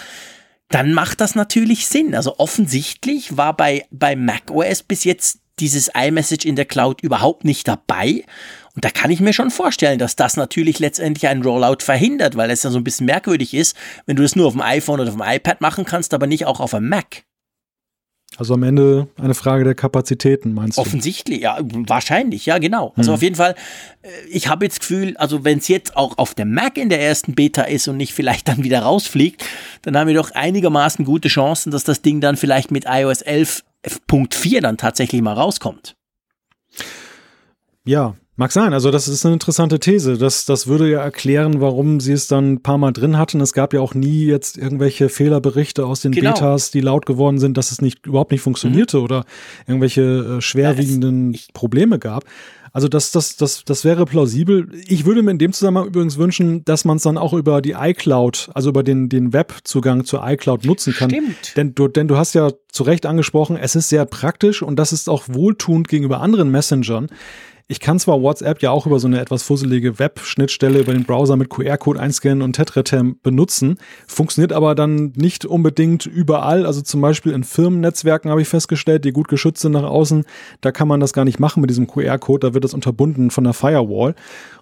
dann 0.70 0.94
macht 0.94 1.20
das 1.20 1.34
natürlich 1.34 1.86
Sinn. 1.86 2.14
Also 2.14 2.38
offensichtlich 2.38 3.36
war 3.36 3.56
bei, 3.56 3.84
bei 3.90 4.16
macOS 4.16 4.82
bis 4.82 5.04
jetzt 5.04 5.40
dieses 5.60 5.90
iMessage 5.94 6.44
in 6.44 6.56
der 6.56 6.64
Cloud 6.64 7.02
überhaupt 7.02 7.44
nicht 7.44 7.68
dabei. 7.68 8.24
Und 8.74 8.84
da 8.84 8.90
kann 8.90 9.10
ich 9.10 9.20
mir 9.20 9.32
schon 9.32 9.50
vorstellen, 9.50 9.98
dass 9.98 10.16
das 10.16 10.36
natürlich 10.36 10.78
letztendlich 10.78 11.28
einen 11.28 11.42
Rollout 11.42 11.78
verhindert, 11.80 12.36
weil 12.36 12.50
es 12.50 12.62
ja 12.62 12.70
so 12.70 12.78
ein 12.78 12.84
bisschen 12.84 13.06
merkwürdig 13.06 13.54
ist, 13.54 13.76
wenn 14.06 14.16
du 14.16 14.22
das 14.22 14.36
nur 14.36 14.46
auf 14.46 14.52
dem 14.52 14.62
iPhone 14.62 15.00
oder 15.00 15.10
auf 15.10 15.16
dem 15.16 15.24
iPad 15.26 15.60
machen 15.60 15.84
kannst, 15.84 16.14
aber 16.14 16.26
nicht 16.26 16.46
auch 16.46 16.60
auf 16.60 16.74
einem 16.74 16.88
Mac. 16.88 17.24
Also 18.36 18.54
am 18.54 18.62
Ende 18.62 19.08
eine 19.20 19.34
Frage 19.34 19.64
der 19.64 19.74
Kapazitäten, 19.74 20.52
meinst 20.52 20.76
du? 20.76 20.82
Offensichtlich, 20.82 21.40
ja, 21.40 21.58
wahrscheinlich, 21.60 22.46
ja, 22.46 22.58
genau. 22.58 22.92
Also 22.94 23.10
hm. 23.10 23.14
auf 23.14 23.22
jeden 23.22 23.36
Fall, 23.36 23.54
äh, 24.02 24.08
ich 24.30 24.48
habe 24.48 24.64
jetzt 24.64 24.78
das 24.78 24.80
Gefühl, 24.86 25.16
also 25.16 25.44
wenn 25.44 25.58
es 25.58 25.66
jetzt 25.66 25.96
auch 25.96 26.18
auf 26.18 26.34
dem 26.34 26.52
Mac 26.52 26.76
in 26.76 26.88
der 26.90 27.00
ersten 27.00 27.34
Beta 27.34 27.62
ist 27.62 27.88
und 27.88 27.96
nicht 27.96 28.12
vielleicht 28.12 28.46
dann 28.46 28.62
wieder 28.62 28.82
rausfliegt, 28.82 29.44
dann 29.82 29.96
haben 29.96 30.08
wir 30.08 30.14
doch 30.14 30.30
einigermaßen 30.32 31.04
gute 31.04 31.28
Chancen, 31.28 31.72
dass 31.72 31.84
das 31.84 32.02
Ding 32.02 32.20
dann 32.20 32.36
vielleicht 32.36 32.70
mit 32.70 32.84
iOS 32.86 33.22
11 33.22 33.64
Punkt 34.06 34.34
4 34.34 34.60
dann 34.60 34.76
tatsächlich 34.76 35.22
mal 35.22 35.34
rauskommt. 35.34 35.96
Ja, 37.84 38.16
mag 38.36 38.52
sein. 38.52 38.72
Also 38.72 38.90
das 38.90 39.08
ist 39.08 39.24
eine 39.24 39.34
interessante 39.34 39.80
These. 39.80 40.18
Das, 40.18 40.44
das 40.44 40.66
würde 40.66 40.90
ja 40.90 41.00
erklären, 41.00 41.60
warum 41.60 42.00
sie 42.00 42.12
es 42.12 42.28
dann 42.28 42.52
ein 42.52 42.62
paar 42.62 42.78
Mal 42.78 42.92
drin 42.92 43.16
hatten. 43.18 43.40
Es 43.40 43.52
gab 43.52 43.72
ja 43.72 43.80
auch 43.80 43.94
nie 43.94 44.26
jetzt 44.26 44.58
irgendwelche 44.58 45.08
Fehlerberichte 45.08 45.86
aus 45.86 46.00
den 46.00 46.12
genau. 46.12 46.32
Betas, 46.32 46.70
die 46.70 46.80
laut 46.80 47.06
geworden 47.06 47.38
sind, 47.38 47.56
dass 47.56 47.72
es 47.72 47.80
nicht 47.80 48.06
überhaupt 48.06 48.30
nicht 48.30 48.42
funktionierte 48.42 48.98
mhm. 48.98 49.04
oder 49.04 49.24
irgendwelche 49.66 50.02
äh, 50.38 50.40
schwerwiegenden 50.40 51.32
ja, 51.32 51.40
Probleme 51.54 51.98
gab. 51.98 52.24
Also 52.72 52.88
das, 52.88 53.10
das, 53.10 53.36
das, 53.36 53.64
das 53.64 53.84
wäre 53.84 54.04
plausibel. 54.04 54.68
Ich 54.86 55.06
würde 55.06 55.22
mir 55.22 55.30
in 55.30 55.38
dem 55.38 55.52
Zusammenhang 55.52 55.86
übrigens 55.86 56.18
wünschen, 56.18 56.64
dass 56.64 56.84
man 56.84 56.98
es 56.98 57.02
dann 57.02 57.18
auch 57.18 57.32
über 57.32 57.62
die 57.62 57.72
iCloud, 57.72 58.50
also 58.54 58.70
über 58.70 58.82
den, 58.82 59.08
den 59.08 59.32
Webzugang 59.32 60.04
zur 60.04 60.26
iCloud 60.26 60.64
nutzen 60.64 60.94
kann. 60.94 61.10
Stimmt. 61.10 61.56
Denn 61.56 61.74
du, 61.74 61.88
denn 61.88 62.08
du 62.08 62.16
hast 62.16 62.34
ja 62.34 62.50
zu 62.70 62.82
Recht 62.82 63.06
angesprochen, 63.06 63.56
es 63.56 63.74
ist 63.74 63.88
sehr 63.88 64.04
praktisch 64.04 64.62
und 64.62 64.76
das 64.76 64.92
ist 64.92 65.08
auch 65.08 65.24
wohltuend 65.28 65.88
gegenüber 65.88 66.20
anderen 66.20 66.50
Messengern. 66.50 67.08
Ich 67.70 67.80
kann 67.80 67.98
zwar 67.98 68.22
WhatsApp 68.22 68.62
ja 68.62 68.70
auch 68.70 68.86
über 68.86 68.98
so 68.98 69.08
eine 69.08 69.20
etwas 69.20 69.42
fusselige 69.42 69.98
Web-Schnittstelle 69.98 70.78
über 70.78 70.94
den 70.94 71.04
Browser 71.04 71.36
mit 71.36 71.50
QR-Code 71.50 72.00
einscannen 72.00 72.40
und 72.40 72.54
Tetretem 72.54 73.20
benutzen, 73.22 73.76
funktioniert 74.06 74.54
aber 74.54 74.74
dann 74.74 75.12
nicht 75.16 75.44
unbedingt 75.44 76.06
überall. 76.06 76.64
Also 76.64 76.80
zum 76.80 77.02
Beispiel 77.02 77.32
in 77.32 77.44
Firmennetzwerken 77.44 78.30
habe 78.30 78.40
ich 78.40 78.48
festgestellt, 78.48 79.04
die 79.04 79.12
gut 79.12 79.28
geschützt 79.28 79.60
sind 79.60 79.72
nach 79.72 79.82
außen, 79.82 80.24
da 80.62 80.72
kann 80.72 80.88
man 80.88 81.00
das 81.00 81.12
gar 81.12 81.26
nicht 81.26 81.40
machen 81.40 81.60
mit 81.60 81.68
diesem 81.68 81.86
QR-Code, 81.86 82.48
da 82.48 82.54
wird 82.54 82.64
das 82.64 82.72
unterbunden 82.72 83.30
von 83.30 83.44
der 83.44 83.52
Firewall. 83.52 84.14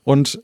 Und 0.03 0.43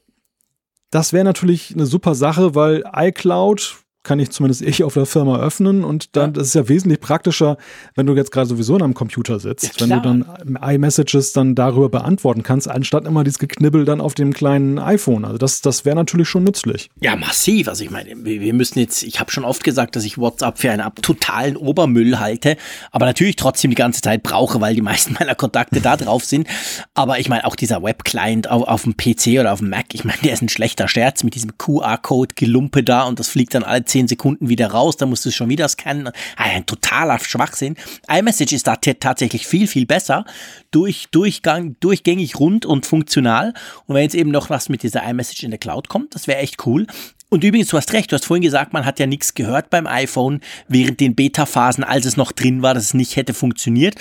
das 0.92 1.12
wäre 1.12 1.24
natürlich 1.24 1.74
eine 1.74 1.86
super 1.86 2.14
Sache, 2.14 2.54
weil 2.54 2.84
iCloud 2.94 3.81
kann 4.02 4.18
ich 4.18 4.30
zumindest 4.30 4.62
ich 4.62 4.82
auf 4.82 4.94
der 4.94 5.06
Firma 5.06 5.38
öffnen 5.38 5.84
und 5.84 6.16
dann 6.16 6.30
ja. 6.30 6.32
das 6.32 6.48
ist 6.48 6.54
ja 6.54 6.68
wesentlich 6.68 7.00
praktischer, 7.00 7.56
wenn 7.94 8.06
du 8.06 8.14
jetzt 8.14 8.32
gerade 8.32 8.48
sowieso 8.48 8.74
an 8.74 8.82
einem 8.82 8.94
Computer 8.94 9.38
sitzt, 9.38 9.80
ja, 9.80 9.80
wenn 9.80 9.90
du 9.90 10.00
dann 10.00 10.58
iMessages 10.60 11.32
dann 11.32 11.54
darüber 11.54 11.88
beantworten 11.88 12.42
kannst, 12.42 12.68
anstatt 12.68 13.06
immer 13.06 13.22
dieses 13.24 13.38
Geknibbel 13.38 13.84
dann 13.84 14.00
auf 14.00 14.14
dem 14.14 14.32
kleinen 14.32 14.78
iPhone. 14.78 15.24
Also 15.24 15.38
das, 15.38 15.60
das 15.60 15.84
wäre 15.84 15.94
natürlich 15.94 16.28
schon 16.28 16.44
nützlich. 16.44 16.90
Ja, 17.00 17.16
massiv. 17.16 17.68
Also 17.68 17.84
ich 17.84 17.90
meine, 17.90 18.10
wir 18.24 18.54
müssen 18.54 18.78
jetzt, 18.78 19.02
ich 19.02 19.20
habe 19.20 19.30
schon 19.30 19.44
oft 19.44 19.62
gesagt, 19.62 19.94
dass 19.94 20.04
ich 20.04 20.18
WhatsApp 20.18 20.58
für 20.58 20.70
einen 20.70 20.92
totalen 21.00 21.56
Obermüll 21.56 22.18
halte, 22.18 22.56
aber 22.90 23.06
natürlich 23.06 23.36
trotzdem 23.36 23.70
die 23.70 23.76
ganze 23.76 24.02
Zeit 24.02 24.22
brauche, 24.22 24.60
weil 24.60 24.74
die 24.74 24.82
meisten 24.92 25.14
meiner 25.18 25.34
Kontakte 25.34 25.80
da 25.80 25.96
drauf 25.96 26.24
sind. 26.24 26.48
Aber 26.94 27.18
ich 27.18 27.28
meine, 27.28 27.44
auch 27.44 27.56
dieser 27.56 27.82
Web-Client 27.82 28.50
auf, 28.50 28.62
auf 28.64 28.82
dem 28.82 28.96
PC 28.96 29.40
oder 29.40 29.52
auf 29.52 29.60
dem 29.60 29.70
Mac, 29.70 29.86
ich 29.92 30.04
meine, 30.04 30.18
der 30.24 30.32
ist 30.32 30.42
ein 30.42 30.48
schlechter 30.48 30.88
Scherz 30.88 31.22
mit 31.22 31.34
diesem 31.34 31.56
QR-Code-Gelumpe 31.56 32.82
da 32.82 33.04
und 33.04 33.20
das 33.20 33.28
fliegt 33.28 33.54
dann 33.54 33.62
alle 33.62 33.84
zehn 33.92 34.08
Sekunden 34.08 34.48
wieder 34.48 34.68
raus, 34.68 34.96
da 34.96 35.06
musst 35.06 35.24
du 35.24 35.28
es 35.28 35.34
schon 35.34 35.48
wieder 35.48 35.68
scannen. 35.68 36.08
Ah, 36.36 36.44
ein 36.44 36.66
totaler 36.66 37.18
Schwachsinn. 37.18 37.76
iMessage 38.08 38.52
ist 38.52 38.66
da 38.66 38.76
tatsächlich 38.76 39.46
viel, 39.46 39.66
viel 39.66 39.86
besser. 39.86 40.24
Durch, 40.70 41.08
Durchgang, 41.10 41.76
durchgängig 41.80 42.38
rund 42.38 42.66
und 42.66 42.86
funktional. 42.86 43.54
Und 43.86 43.94
wenn 43.94 44.02
jetzt 44.02 44.14
eben 44.14 44.30
noch 44.30 44.50
was 44.50 44.68
mit 44.68 44.82
dieser 44.82 45.04
iMessage 45.04 45.44
in 45.44 45.50
der 45.50 45.58
Cloud 45.58 45.88
kommt, 45.88 46.14
das 46.14 46.26
wäre 46.26 46.38
echt 46.38 46.66
cool. 46.66 46.86
Und 47.32 47.44
übrigens, 47.44 47.68
du 47.68 47.78
hast 47.78 47.94
recht, 47.94 48.12
du 48.12 48.14
hast 48.14 48.26
vorhin 48.26 48.42
gesagt, 48.42 48.74
man 48.74 48.84
hat 48.84 48.98
ja 48.98 49.06
nichts 49.06 49.32
gehört 49.32 49.70
beim 49.70 49.86
iPhone 49.86 50.42
während 50.68 51.00
den 51.00 51.14
Beta-Phasen, 51.14 51.82
als 51.82 52.04
es 52.04 52.18
noch 52.18 52.30
drin 52.30 52.60
war, 52.60 52.74
dass 52.74 52.84
es 52.84 52.92
nicht 52.92 53.16
hätte 53.16 53.32
funktioniert. 53.32 53.94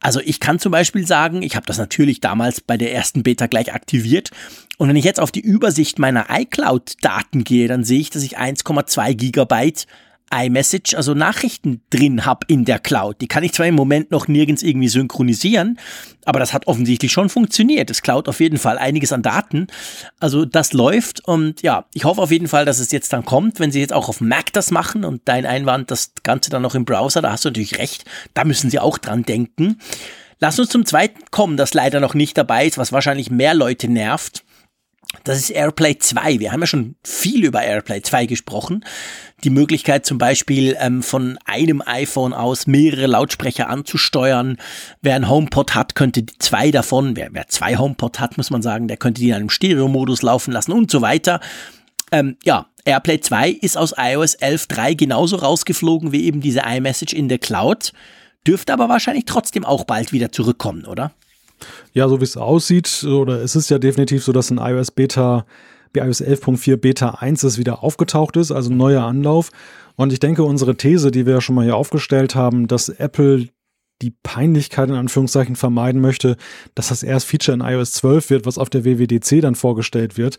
Also 0.00 0.20
ich 0.20 0.38
kann 0.38 0.58
zum 0.58 0.70
Beispiel 0.70 1.06
sagen, 1.06 1.40
ich 1.40 1.56
habe 1.56 1.64
das 1.64 1.78
natürlich 1.78 2.20
damals 2.20 2.60
bei 2.60 2.76
der 2.76 2.92
ersten 2.92 3.22
Beta 3.22 3.46
gleich 3.46 3.72
aktiviert 3.72 4.32
und 4.76 4.90
wenn 4.90 4.96
ich 4.96 5.04
jetzt 5.06 5.18
auf 5.18 5.32
die 5.32 5.40
Übersicht 5.40 5.98
meiner 5.98 6.26
iCloud-Daten 6.28 7.44
gehe, 7.44 7.68
dann 7.68 7.84
sehe 7.84 8.00
ich, 8.00 8.10
dass 8.10 8.22
ich 8.22 8.38
1,2 8.38 9.14
Gigabyte 9.14 9.86
iMessage, 10.32 10.94
also 10.94 11.14
Nachrichten 11.14 11.82
drin 11.90 12.24
habe 12.24 12.46
in 12.48 12.64
der 12.64 12.78
Cloud. 12.78 13.20
Die 13.20 13.28
kann 13.28 13.44
ich 13.44 13.52
zwar 13.52 13.66
im 13.66 13.74
Moment 13.74 14.10
noch 14.10 14.28
nirgends 14.28 14.62
irgendwie 14.62 14.88
synchronisieren, 14.88 15.78
aber 16.24 16.40
das 16.40 16.52
hat 16.52 16.66
offensichtlich 16.66 17.12
schon 17.12 17.28
funktioniert. 17.28 17.90
Es 17.90 18.02
klaut 18.02 18.28
auf 18.28 18.40
jeden 18.40 18.58
Fall 18.58 18.78
einiges 18.78 19.12
an 19.12 19.22
Daten. 19.22 19.66
Also 20.20 20.44
das 20.44 20.72
läuft 20.72 21.24
und 21.26 21.62
ja, 21.62 21.86
ich 21.94 22.04
hoffe 22.04 22.22
auf 22.22 22.30
jeden 22.30 22.48
Fall, 22.48 22.64
dass 22.64 22.78
es 22.78 22.90
jetzt 22.90 23.12
dann 23.12 23.24
kommt, 23.24 23.60
wenn 23.60 23.70
sie 23.70 23.80
jetzt 23.80 23.92
auch 23.92 24.08
auf 24.08 24.20
Mac 24.20 24.52
das 24.52 24.70
machen 24.70 25.04
und 25.04 25.22
dein 25.26 25.46
Einwand, 25.46 25.90
das 25.90 26.12
Ganze 26.22 26.50
dann 26.50 26.62
noch 26.62 26.74
im 26.74 26.84
Browser, 26.84 27.22
da 27.22 27.32
hast 27.32 27.44
du 27.44 27.50
natürlich 27.50 27.78
recht, 27.78 28.04
da 28.34 28.44
müssen 28.44 28.70
sie 28.70 28.78
auch 28.78 28.98
dran 28.98 29.22
denken. 29.22 29.78
Lass 30.40 30.58
uns 30.58 30.68
zum 30.68 30.84
zweiten 30.84 31.20
kommen, 31.30 31.56
das 31.56 31.74
leider 31.74 32.00
noch 32.00 32.14
nicht 32.14 32.36
dabei 32.36 32.66
ist, 32.66 32.76
was 32.76 32.92
wahrscheinlich 32.92 33.30
mehr 33.30 33.54
Leute 33.54 33.88
nervt. 33.88 34.44
Das 35.22 35.38
ist 35.38 35.50
AirPlay 35.50 35.98
2. 35.98 36.40
Wir 36.40 36.52
haben 36.52 36.60
ja 36.60 36.66
schon 36.66 36.96
viel 37.04 37.44
über 37.44 37.62
AirPlay 37.62 38.02
2 38.02 38.26
gesprochen. 38.26 38.84
Die 39.44 39.50
Möglichkeit 39.50 40.04
zum 40.04 40.18
Beispiel 40.18 40.76
ähm, 40.80 41.02
von 41.02 41.38
einem 41.44 41.82
iPhone 41.86 42.32
aus 42.32 42.66
mehrere 42.66 43.06
Lautsprecher 43.06 43.68
anzusteuern. 43.68 44.58
Wer 45.02 45.14
ein 45.14 45.28
HomePod 45.28 45.74
hat, 45.74 45.94
könnte 45.94 46.26
zwei 46.38 46.70
davon, 46.70 47.16
wer, 47.16 47.28
wer 47.32 47.46
zwei 47.48 47.76
HomePod 47.76 48.20
hat, 48.20 48.36
muss 48.36 48.50
man 48.50 48.62
sagen, 48.62 48.88
der 48.88 48.96
könnte 48.96 49.20
die 49.20 49.28
in 49.28 49.34
einem 49.34 49.50
Stereo-Modus 49.50 50.22
laufen 50.22 50.52
lassen 50.52 50.72
und 50.72 50.90
so 50.90 51.00
weiter. 51.00 51.40
Ähm, 52.10 52.36
ja, 52.44 52.66
AirPlay 52.84 53.20
2 53.20 53.50
ist 53.50 53.76
aus 53.76 53.94
iOS 53.96 54.38
11.3 54.38 54.94
genauso 54.94 55.36
rausgeflogen 55.36 56.12
wie 56.12 56.24
eben 56.24 56.40
diese 56.40 56.60
iMessage 56.60 57.12
in 57.12 57.28
der 57.28 57.38
Cloud, 57.38 57.92
dürfte 58.46 58.72
aber 58.72 58.88
wahrscheinlich 58.88 59.24
trotzdem 59.24 59.64
auch 59.64 59.84
bald 59.84 60.12
wieder 60.12 60.30
zurückkommen, 60.30 60.84
oder? 60.84 61.12
Ja, 61.92 62.08
so 62.08 62.20
wie 62.20 62.24
es 62.24 62.36
aussieht, 62.36 63.04
oder 63.04 63.42
es 63.42 63.56
ist 63.56 63.70
ja 63.70 63.78
definitiv 63.78 64.24
so, 64.24 64.32
dass 64.32 64.50
ein 64.50 64.58
iOS 64.58 64.90
Beta, 64.90 65.46
iOS 65.96 66.22
11.4 66.22 66.76
Beta 66.76 67.10
1 67.10 67.44
ist 67.44 67.58
wieder 67.58 67.82
aufgetaucht 67.82 68.36
ist, 68.36 68.50
also 68.50 68.70
ein 68.70 68.76
neuer 68.76 69.04
Anlauf. 69.04 69.50
Und 69.96 70.12
ich 70.12 70.20
denke, 70.20 70.42
unsere 70.42 70.76
These, 70.76 71.10
die 71.10 71.26
wir 71.26 71.34
ja 71.34 71.40
schon 71.40 71.54
mal 71.54 71.64
hier 71.64 71.76
aufgestellt 71.76 72.34
haben, 72.34 72.66
dass 72.66 72.88
Apple 72.88 73.48
die 74.02 74.10
Peinlichkeit 74.10 74.88
in 74.88 74.96
Anführungszeichen 74.96 75.56
vermeiden 75.56 76.00
möchte, 76.00 76.36
dass 76.74 76.88
das 76.88 77.02
erst 77.02 77.26
Feature 77.26 77.54
in 77.54 77.60
iOS 77.60 77.92
12 77.92 78.30
wird, 78.30 78.46
was 78.46 78.58
auf 78.58 78.70
der 78.70 78.84
WWDC 78.84 79.40
dann 79.40 79.54
vorgestellt 79.54 80.18
wird. 80.18 80.38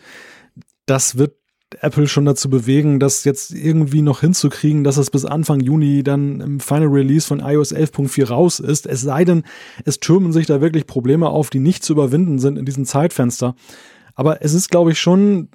Das 0.86 1.18
wird 1.18 1.36
Apple 1.82 2.08
schon 2.08 2.26
dazu 2.26 2.50
bewegen, 2.50 3.00
das 3.00 3.24
jetzt 3.24 3.52
irgendwie 3.52 4.02
noch 4.02 4.22
hinzukriegen, 4.22 4.84
dass 4.84 4.98
es 4.98 5.10
bis 5.10 5.26
Anfang 5.26 5.60
Juni 5.60 6.04
dann 6.04 6.40
im 6.40 6.60
Final 6.60 6.88
Release 6.88 7.28
von 7.28 7.40
iOS 7.40 7.74
11.4 7.74 8.28
raus 8.28 8.60
ist. 8.60 8.86
Es 8.86 9.02
sei 9.02 9.26
denn, 9.26 9.44
es 9.84 10.00
türmen 10.00 10.32
sich 10.32 10.46
da 10.46 10.62
wirklich 10.62 10.86
Probleme 10.86 11.30
auf, 11.30 11.50
die 11.50 11.60
nicht 11.60 11.84
zu 11.84 11.94
überwinden 11.94 12.40
sind 12.40 12.58
in 12.58 12.66
diesem 12.66 12.86
Zeitfenster. 12.86 13.56
Aber 14.14 14.42
es 14.44 14.54
ist, 14.54 14.70
glaube 14.70 14.92
ich, 14.92 15.00
schon 15.00 15.50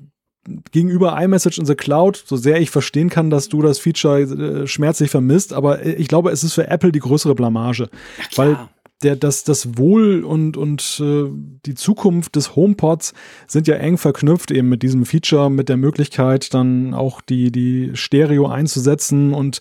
gegenüber 0.72 1.20
iMessage 1.20 1.58
in 1.58 1.66
the 1.66 1.74
Cloud, 1.74 2.22
so 2.26 2.36
sehr 2.36 2.60
ich 2.60 2.70
verstehen 2.70 3.08
kann, 3.08 3.30
dass 3.30 3.48
du 3.48 3.62
das 3.62 3.78
Feature 3.78 4.20
äh, 4.20 4.66
schmerzlich 4.66 5.10
vermisst, 5.10 5.52
aber 5.52 5.84
ich 5.84 6.08
glaube, 6.08 6.30
es 6.30 6.42
ist 6.42 6.54
für 6.54 6.66
Apple 6.66 6.92
die 6.92 7.00
größere 7.00 7.34
Blamage. 7.34 7.88
Weil 8.36 8.58
der, 9.02 9.16
das, 9.16 9.44
das 9.44 9.78
Wohl 9.78 10.24
und, 10.24 10.56
und 10.56 11.00
äh, 11.02 11.30
die 11.64 11.74
Zukunft 11.74 12.36
des 12.36 12.54
HomePods 12.54 13.14
sind 13.46 13.66
ja 13.66 13.76
eng 13.76 13.96
verknüpft 13.96 14.50
eben 14.50 14.68
mit 14.68 14.82
diesem 14.82 15.06
Feature, 15.06 15.50
mit 15.50 15.68
der 15.68 15.78
Möglichkeit, 15.78 16.52
dann 16.52 16.92
auch 16.92 17.20
die, 17.20 17.50
die 17.50 17.92
Stereo 17.94 18.46
einzusetzen 18.46 19.32
und 19.32 19.60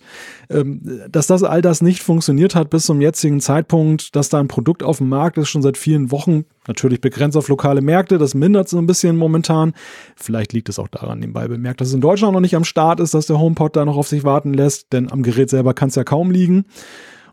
ähm, 0.50 1.00
dass 1.10 1.26
das 1.26 1.42
all 1.42 1.62
das 1.62 1.80
nicht 1.80 2.02
funktioniert 2.02 2.54
hat 2.54 2.70
bis 2.70 2.84
zum 2.84 3.00
jetzigen 3.00 3.40
Zeitpunkt, 3.40 4.14
dass 4.14 4.28
da 4.28 4.40
ein 4.40 4.48
Produkt 4.48 4.82
auf 4.82 4.98
dem 4.98 5.08
Markt 5.08 5.38
ist, 5.38 5.48
schon 5.48 5.62
seit 5.62 5.78
vielen 5.78 6.10
Wochen, 6.10 6.44
natürlich 6.68 7.00
begrenzt 7.00 7.36
auf 7.36 7.48
lokale 7.48 7.80
Märkte, 7.80 8.18
das 8.18 8.34
mindert 8.34 8.68
so 8.68 8.76
ein 8.76 8.86
bisschen 8.86 9.16
momentan. 9.16 9.72
Vielleicht 10.16 10.52
liegt 10.52 10.68
es 10.68 10.78
auch 10.78 10.88
daran, 10.88 11.18
nebenbei 11.18 11.48
bemerkt, 11.48 11.80
dass 11.80 11.88
es 11.88 11.94
in 11.94 12.02
Deutschland 12.02 12.34
noch 12.34 12.40
nicht 12.40 12.56
am 12.56 12.64
Start 12.64 13.00
ist, 13.00 13.14
dass 13.14 13.26
der 13.26 13.38
HomePod 13.38 13.74
da 13.74 13.84
noch 13.86 13.96
auf 13.96 14.08
sich 14.08 14.24
warten 14.24 14.52
lässt, 14.52 14.92
denn 14.92 15.10
am 15.10 15.22
Gerät 15.22 15.48
selber 15.48 15.72
kann 15.72 15.88
es 15.88 15.94
ja 15.94 16.04
kaum 16.04 16.30
liegen. 16.30 16.66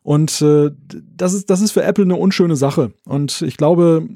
Und 0.08 0.42
äh, 0.42 0.72
das, 1.18 1.34
ist, 1.34 1.50
das 1.50 1.60
ist 1.60 1.74
für 1.74 1.84
Apple 1.84 2.06
eine 2.06 2.16
unschöne 2.16 2.56
Sache. 2.56 2.94
Und 3.04 3.42
ich 3.42 3.58
glaube, 3.58 4.08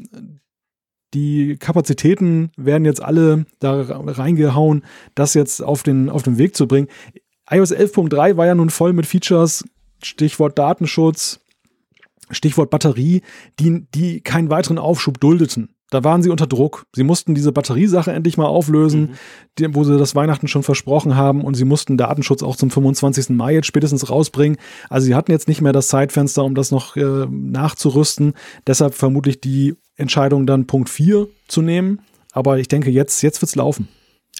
die 1.14 1.58
Kapazitäten 1.58 2.50
werden 2.56 2.86
jetzt 2.86 3.04
alle 3.04 3.46
da 3.60 3.82
reingehauen, 3.82 4.86
das 5.16 5.34
jetzt 5.34 5.62
auf 5.62 5.84
den, 5.84 6.10
auf 6.10 6.24
den 6.24 6.38
Weg 6.38 6.56
zu 6.56 6.66
bringen. 6.66 6.88
iOS 7.50 7.74
11.3 7.74 8.38
war 8.38 8.46
ja 8.46 8.56
nun 8.56 8.70
voll 8.70 8.94
mit 8.94 9.06
Features, 9.06 9.66
Stichwort 10.02 10.58
Datenschutz, 10.58 11.42
Stichwort 12.30 12.70
Batterie, 12.70 13.22
die, 13.60 13.86
die 13.94 14.22
keinen 14.22 14.50
weiteren 14.50 14.78
Aufschub 14.78 15.20
duldeten. 15.20 15.76
Da 15.92 16.04
waren 16.04 16.24
sie 16.24 16.30
unter 16.30 16.48
Druck. 16.48 16.86
Sie 16.96 17.04
mussten 17.04 17.36
diese 17.36 17.52
Batteriesache 17.52 18.12
endlich 18.12 18.38
mal 18.38 18.48
auflösen, 18.48 19.02
mhm. 19.02 19.10
die, 19.60 19.76
wo 19.76 19.84
sie 19.84 20.00
das 20.00 20.16
Weihnachten 20.16 20.48
schon 20.48 20.64
versprochen 20.64 21.16
haben 21.16 21.44
und 21.44 21.54
sie 21.54 21.66
mussten 21.66 21.98
Datenschutz 21.98 22.42
auch 22.42 22.56
zum 22.56 22.72
25. 22.72 23.30
Mai 23.30 23.54
jetzt 23.54 23.68
spätestens 23.68 24.10
rausbringen. 24.10 24.58
Also 24.90 25.06
sie 25.06 25.16
hatten 25.16 25.32
jetzt 25.32 25.48
nicht 25.48 25.62
mehr 25.62 25.74
das 25.74 25.90
Zeitfenster, 25.90 26.44
um 26.44 26.56
das 26.56 26.72
noch 26.72 26.96
äh, 26.96 27.28
nachzurüsten. 27.30 28.34
Deshalb 28.66 28.96
vermutlich 28.96 29.42
die 29.42 29.76
Entscheidung 29.98 30.48
dann 30.48 30.66
Punkt 30.66 30.90
4 30.90 31.28
zu 31.48 31.62
nehmen. 31.62 32.00
Aber 32.32 32.58
ich 32.58 32.70
denke, 32.70 32.90
jetzt, 32.90 33.22
jetzt 33.22 33.42
wird's 33.42 33.56
laufen. 33.56 33.90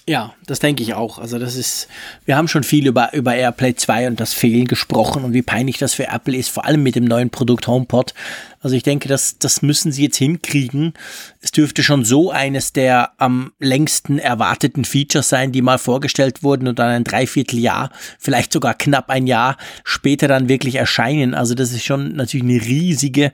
Ja, 0.08 0.34
das 0.46 0.58
denke 0.58 0.82
ich 0.82 0.94
auch. 0.94 1.20
Also 1.20 1.38
das 1.38 1.54
ist, 1.54 1.86
wir 2.24 2.36
haben 2.36 2.48
schon 2.48 2.64
viel 2.64 2.88
über, 2.88 3.12
über 3.14 3.36
AirPlay 3.36 3.76
2 3.76 4.08
und 4.08 4.18
das 4.18 4.34
Fehlen 4.34 4.66
gesprochen 4.66 5.22
und 5.22 5.32
wie 5.32 5.42
peinlich 5.42 5.78
das 5.78 5.94
für 5.94 6.08
Apple 6.08 6.36
ist, 6.36 6.48
vor 6.48 6.64
allem 6.64 6.82
mit 6.82 6.96
dem 6.96 7.04
neuen 7.04 7.30
Produkt 7.30 7.68
HomePod. 7.68 8.12
Also 8.58 8.74
ich 8.74 8.82
denke, 8.82 9.08
das, 9.08 9.38
das 9.38 9.62
müssen 9.62 9.92
sie 9.92 10.02
jetzt 10.02 10.16
hinkriegen. 10.16 10.94
Es 11.40 11.52
dürfte 11.52 11.84
schon 11.84 12.04
so 12.04 12.32
eines 12.32 12.72
der 12.72 13.12
am 13.18 13.52
längsten 13.60 14.18
erwarteten 14.18 14.84
Features 14.84 15.28
sein, 15.28 15.52
die 15.52 15.62
mal 15.62 15.78
vorgestellt 15.78 16.42
wurden 16.42 16.66
und 16.66 16.80
dann 16.80 16.88
ein 16.88 17.04
Dreivierteljahr, 17.04 17.90
vielleicht 18.18 18.52
sogar 18.52 18.74
knapp 18.74 19.08
ein 19.08 19.28
Jahr 19.28 19.56
später 19.84 20.26
dann 20.26 20.48
wirklich 20.48 20.74
erscheinen. 20.74 21.32
Also 21.34 21.54
das 21.54 21.70
ist 21.70 21.84
schon 21.84 22.16
natürlich 22.16 22.44
eine 22.44 22.60
riesige 22.60 23.30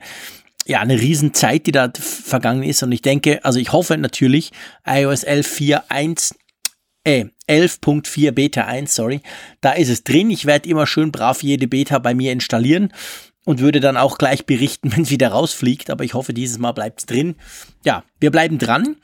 ja, 0.67 0.81
eine 0.81 1.01
Riesenzeit, 1.01 1.65
die 1.65 1.71
da 1.71 1.91
vergangen 1.99 2.61
ist. 2.61 2.83
Und 2.83 2.91
ich 2.91 3.01
denke, 3.01 3.43
also 3.43 3.57
ich 3.57 3.71
hoffe 3.71 3.97
natürlich, 3.97 4.51
iOS 4.85 5.25
11.4.1 5.25 6.35
äh, 7.09 7.25
11.4 7.47 8.31
Beta 8.31 8.65
1, 8.65 8.93
sorry. 8.93 9.21
Da 9.61 9.73
ist 9.73 9.89
es 9.89 10.03
drin. 10.03 10.29
Ich 10.29 10.45
werde 10.45 10.69
immer 10.69 10.85
schön 10.85 11.11
brav 11.11 11.41
jede 11.41 11.67
Beta 11.67 11.97
bei 11.97 12.13
mir 12.13 12.31
installieren 12.31 12.93
und 13.45 13.59
würde 13.59 13.79
dann 13.79 13.97
auch 13.97 14.17
gleich 14.17 14.45
berichten, 14.45 14.91
wenn 14.95 15.03
es 15.03 15.09
wieder 15.09 15.29
rausfliegt. 15.29 15.89
Aber 15.89 16.03
ich 16.03 16.13
hoffe, 16.13 16.33
dieses 16.33 16.59
Mal 16.59 16.73
bleibt 16.73 16.99
es 16.99 17.05
drin. 17.05 17.35
Ja, 17.83 18.03
wir 18.19 18.31
bleiben 18.31 18.59
dran. 18.59 18.97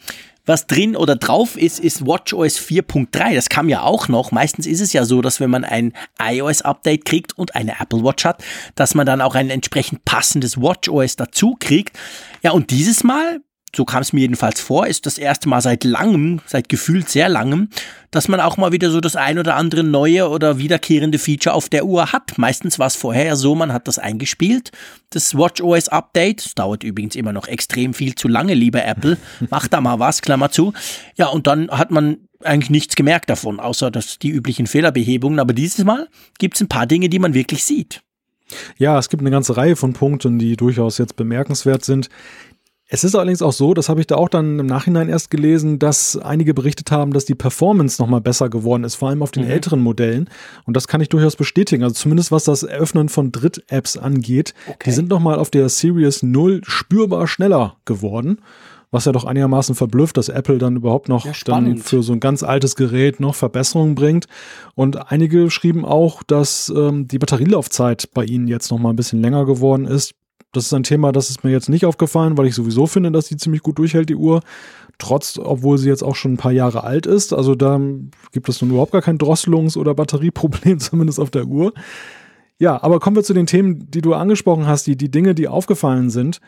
Was 0.48 0.68
drin 0.68 0.96
oder 0.96 1.16
drauf 1.16 1.58
ist, 1.58 1.80
ist 1.80 2.06
WatchOS 2.06 2.60
4.3. 2.60 3.34
Das 3.34 3.50
kam 3.50 3.68
ja 3.68 3.82
auch 3.82 4.08
noch. 4.10 4.32
Meistens 4.32 4.68
ist 4.68 4.80
es 4.80 4.94
ja 4.94 5.04
so, 5.04 5.24
dass 5.24 5.40
wenn 5.40 5.50
man 5.50 5.64
ein 5.64 5.94
iOS-Update 6.22 7.04
kriegt 7.04 7.36
und 7.36 7.56
eine 7.56 7.80
Apple 7.80 8.04
Watch 8.04 8.26
hat, 8.26 8.44
dass 8.76 8.94
man 8.94 9.08
dann 9.08 9.22
auch 9.22 9.34
ein 9.34 9.50
entsprechend 9.50 10.06
passendes 10.06 10.62
WatchOS 10.62 11.16
dazu 11.16 11.58
kriegt. 11.60 11.98
Ja, 12.44 12.52
und 12.52 12.70
dieses 12.70 13.04
Mal 13.04 13.42
so 13.76 13.86
kam 13.86 14.02
es 14.02 14.14
mir 14.14 14.22
jedenfalls 14.22 14.62
vor, 14.62 14.88
ist 14.88 15.06
das 15.06 15.18
erste 15.18 15.50
Mal 15.50 15.62
seit 15.62 15.84
langem, 15.84 16.40
seit 16.46 16.70
gefühlt 16.70 17.10
sehr 17.10 17.28
langem, 17.28 17.70
dass 18.10 18.28
man 18.28 18.40
auch 18.40 18.58
mal 18.58 18.72
wieder 18.72 18.90
so 18.90 19.02
das 19.02 19.16
ein 19.16 19.38
oder 19.38 19.56
andere 19.56 19.84
neue 19.84 20.30
oder 20.30 20.58
wiederkehrende 20.58 21.20
Feature 21.20 21.54
auf 21.54 21.68
der 21.68 21.86
Uhr 21.86 22.14
hat. 22.14 22.38
Meistens 22.38 22.80
war 22.80 22.88
es 22.88 22.96
vorher 22.96 23.36
so, 23.36 23.54
man 23.56 23.74
hat 23.74 23.88
das 23.88 24.00
eingespielt. 24.00 24.72
Das 25.10 25.36
WatchOS 25.36 25.90
Update, 25.90 26.46
das 26.46 26.56
dauert 26.56 26.84
übrigens 26.84 27.16
immer 27.16 27.34
noch 27.34 27.48
extrem 27.48 27.94
viel 27.94 28.16
zu 28.16 28.28
lange, 28.28 28.54
lieber 28.54 28.86
Apple. 28.86 29.18
Macht 29.50 29.74
da 29.74 29.82
mal 29.82 30.00
was, 30.00 30.22
Klammer 30.22 30.52
zu. 30.52 30.74
Ja, 31.18 31.28
und 31.28 31.48
dann 31.48 31.70
hat 31.70 31.92
man 31.92 32.18
eigentlich 32.44 32.70
nichts 32.70 32.96
gemerkt 32.96 33.30
davon, 33.30 33.60
außer 33.60 33.92
dass 33.92 34.20
die 34.20 34.30
üblichen 34.30 34.68
Fehlerbehebungen. 34.68 35.40
Aber 35.40 35.54
dieses 35.54 35.84
Mal 35.84 36.08
gibt 36.38 36.56
es 36.56 36.62
ein 36.62 36.70
paar 36.70 36.86
Dinge, 36.86 37.10
die 37.10 37.20
man 37.20 37.34
wirklich 37.34 37.66
sieht. 37.66 38.02
Ja, 38.78 39.00
es 39.00 39.10
gibt 39.10 39.22
eine 39.22 39.32
ganze 39.32 39.58
Reihe 39.58 39.76
von 39.76 39.94
Punkten, 39.94 40.38
die 40.38 40.56
durchaus 40.56 40.98
jetzt 40.98 41.16
bemerkenswert 41.16 41.84
sind. 41.84 42.10
Es 42.88 43.04
ist 43.04 43.16
allerdings 43.16 43.42
auch 43.42 43.52
so, 43.52 43.74
das 43.74 43.90
habe 43.90 44.00
ich 44.00 44.08
da 44.08 44.16
auch 44.16 44.30
dann 44.30 44.60
im 44.60 44.68
Nachhinein 44.68 45.10
erst 45.10 45.32
gelesen, 45.32 45.80
dass 45.80 46.18
einige 46.18 46.54
berichtet 46.54 46.92
haben, 46.92 47.14
dass 47.14 47.26
die 47.26 47.34
Performance 47.34 48.00
nochmal 48.00 48.22
besser 48.22 48.48
geworden 48.48 48.84
ist, 48.84 48.96
vor 48.96 49.10
allem 49.10 49.24
auf 49.24 49.32
den 49.32 49.46
mhm. 49.46 49.52
älteren 49.52 49.82
Modellen. 49.82 50.30
Und 50.66 50.78
das 50.78 50.88
kann 50.88 51.02
ich 51.02 51.10
durchaus 51.10 51.36
bestätigen. 51.36 51.84
Also 51.84 51.96
zumindest 51.96 52.32
was 52.32 52.44
das 52.44 52.62
Eröffnen 52.62 53.10
von 53.10 53.32
Dritt-Apps 53.32 53.98
angeht, 53.98 54.54
okay. 54.68 54.78
die 54.86 54.92
sind 54.92 55.10
nochmal 55.10 55.40
auf 55.40 55.50
der 55.50 55.68
Series 55.70 56.22
0 56.22 56.62
spürbar 56.64 57.28
schneller 57.28 57.78
geworden. 57.86 58.40
Was 58.92 59.06
ja 59.06 59.12
doch 59.12 59.26
einigermaßen 59.26 59.74
verblüfft, 59.74 60.16
dass 60.16 60.30
Apple 60.30 60.60
dann 60.60 60.76
überhaupt 60.76 61.10
noch 61.10 61.26
ja, 61.26 61.34
dann 61.46 61.80
für 61.80 62.04
so 62.04 62.14
ein 62.14 62.20
ganz 62.20 62.44
altes 62.44 62.76
Gerät 62.76 63.20
noch 63.20 63.34
Verbesserungen 63.34 63.96
bringt. 63.96 64.28
Und 64.76 65.12
einige 65.12 65.50
schrieben 65.50 65.84
auch, 65.84 66.22
dass 66.22 66.72
ähm, 66.74 67.08
die 67.08 67.18
Batterielaufzeit 67.18 68.10
bei 68.14 68.24
ihnen 68.24 68.48
jetzt 68.48 68.70
noch 68.70 68.78
mal 68.78 68.92
ein 68.92 68.96
bisschen 68.96 69.22
länger 69.22 69.46
geworden 69.46 69.86
ist. 69.86 70.14
Das 70.52 70.66
ist 70.66 70.74
ein 70.74 70.84
Thema, 70.84 71.12
das 71.12 71.30
ist 71.30 71.44
mir 71.44 71.52
jetzt 71.52 71.68
nicht 71.68 71.86
aufgefallen, 71.86 72.38
weil 72.38 72.48
ich 72.48 72.56
sowieso 72.56 72.88
finde, 72.88 73.12
dass 73.12 73.28
die 73.28 73.36
ziemlich 73.36 73.62
gut 73.62 73.78
durchhält, 73.78 74.10
die 74.10 74.16
Uhr. 74.16 74.42
Trotz, 74.98 75.38
obwohl 75.38 75.78
sie 75.78 75.90
jetzt 75.90 76.04
auch 76.04 76.16
schon 76.16 76.34
ein 76.34 76.38
paar 76.38 76.54
Jahre 76.54 76.84
alt 76.86 77.06
ist. 77.06 77.34
Also 77.34 77.56
da 77.56 77.80
gibt 78.32 78.48
es 78.48 78.62
nun 78.62 78.72
überhaupt 78.72 78.94
gar 78.94 79.02
kein 79.02 79.18
Drosselungs- 79.18 79.78
oder 79.78 79.94
Batterieproblem, 79.94 80.80
zumindest 80.80 81.20
auf 81.20 81.32
der 81.32 81.46
Uhr. 81.46 81.74
Ja, 82.58 82.82
aber 82.82 83.00
kommen 83.00 83.18
wir 83.18 83.24
zu 83.24 83.34
den 83.34 83.48
Themen, 83.48 83.92
die 83.92 84.02
du 84.02 84.14
angesprochen 84.14 84.66
hast, 84.66 84.88
die, 84.88 84.96
die 84.96 85.12
Dinge, 85.12 85.36
die 85.36 85.48
aufgefallen 85.48 86.10
sind. 86.10 86.40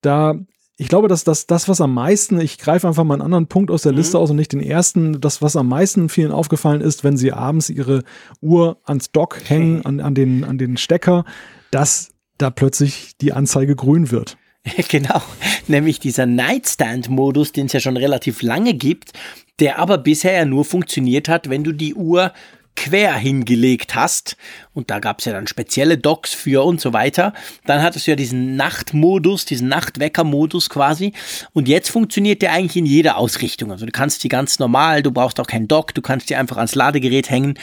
Da, 0.00 0.34
ich 0.78 0.88
glaube, 0.88 1.08
dass 1.08 1.24
das, 1.24 1.46
das, 1.46 1.68
was 1.68 1.82
am 1.82 1.92
meisten, 1.92 2.40
ich 2.40 2.56
greife 2.56 2.88
einfach 2.88 3.04
mal 3.04 3.14
einen 3.14 3.22
anderen 3.22 3.46
Punkt 3.46 3.70
aus 3.70 3.82
der 3.82 3.92
mhm. 3.92 3.98
Liste 3.98 4.18
aus 4.18 4.30
und 4.30 4.36
nicht 4.36 4.52
den 4.52 4.62
ersten, 4.62 5.20
das, 5.20 5.42
was 5.42 5.56
am 5.56 5.68
meisten 5.68 6.08
vielen 6.08 6.32
aufgefallen 6.32 6.80
ist, 6.80 7.04
wenn 7.04 7.18
sie 7.18 7.32
abends 7.32 7.68
ihre 7.68 8.02
Uhr 8.40 8.78
ans 8.84 9.12
Dock 9.12 9.38
hängen, 9.44 9.84
an, 9.84 10.00
an, 10.00 10.14
den, 10.14 10.44
an 10.44 10.56
den 10.56 10.78
Stecker, 10.78 11.26
dass 11.70 12.12
da 12.42 12.50
plötzlich 12.50 13.12
die 13.20 13.32
Anzeige 13.32 13.76
grün 13.76 14.10
wird. 14.10 14.36
Genau, 14.88 15.22
nämlich 15.68 16.00
dieser 16.00 16.26
Nightstand-Modus, 16.26 17.52
den 17.52 17.66
es 17.66 17.72
ja 17.72 17.80
schon 17.80 17.96
relativ 17.96 18.42
lange 18.42 18.74
gibt, 18.74 19.12
der 19.58 19.78
aber 19.78 19.96
bisher 19.96 20.32
ja 20.32 20.44
nur 20.44 20.64
funktioniert 20.66 21.28
hat, 21.28 21.48
wenn 21.48 21.64
du 21.64 21.72
die 21.72 21.94
Uhr 21.94 22.32
quer 22.80 23.14
hingelegt 23.14 23.94
hast, 23.94 24.36
und 24.72 24.88
da 24.88 25.00
gab 25.00 25.18
es 25.18 25.26
ja 25.26 25.32
dann 25.32 25.46
spezielle 25.46 25.98
Docks 25.98 26.32
für 26.32 26.64
und 26.64 26.80
so 26.80 26.94
weiter, 26.94 27.34
dann 27.66 27.82
hattest 27.82 28.06
du 28.06 28.12
ja 28.12 28.16
diesen 28.16 28.56
Nachtmodus, 28.56 29.44
diesen 29.44 29.68
Nachtwecker-Modus 29.68 30.70
quasi. 30.70 31.12
Und 31.52 31.68
jetzt 31.68 31.90
funktioniert 31.90 32.40
der 32.40 32.52
eigentlich 32.52 32.78
in 32.78 32.86
jeder 32.86 33.18
Ausrichtung. 33.18 33.70
Also 33.70 33.84
du 33.84 33.92
kannst 33.92 34.24
die 34.24 34.30
ganz 34.30 34.58
normal, 34.58 35.02
du 35.02 35.10
brauchst 35.10 35.40
auch 35.40 35.46
keinen 35.46 35.68
Dock, 35.68 35.94
du 35.94 36.00
kannst 36.00 36.30
die 36.30 36.36
einfach 36.36 36.56
ans 36.56 36.74
Ladegerät 36.74 37.28
hängen 37.28 37.58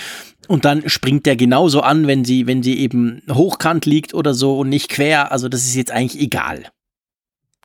und 0.48 0.66
dann 0.66 0.88
springt 0.88 1.26
der 1.26 1.36
genauso 1.36 1.82
an, 1.82 2.06
wenn 2.06 2.24
sie, 2.24 2.46
wenn 2.46 2.62
sie 2.62 2.78
eben 2.78 3.24
hochkant 3.32 3.88
liegt 3.88 4.14
oder 4.14 4.36
so 4.36 4.60
und 4.60 4.70
nicht 4.70 4.90
quer. 4.90 5.32
Also 5.32 5.50
das 5.50 5.64
ist 5.64 5.76
jetzt 5.76 5.92
eigentlich 5.92 6.22
egal. 6.22 6.66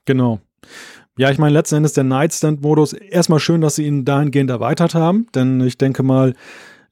Genau. 0.06 0.40
Ja, 1.18 1.30
ich 1.30 1.36
meine, 1.36 1.52
letzten 1.52 1.76
Endes 1.76 1.92
der 1.92 2.04
Nightstand-Modus, 2.04 2.94
erstmal 2.94 3.38
schön, 3.38 3.60
dass 3.60 3.74
sie 3.74 3.86
ihn 3.86 4.06
dahingehend 4.06 4.48
erweitert 4.48 4.94
haben, 4.94 5.26
denn 5.34 5.60
ich 5.60 5.76
denke 5.76 6.02
mal, 6.02 6.32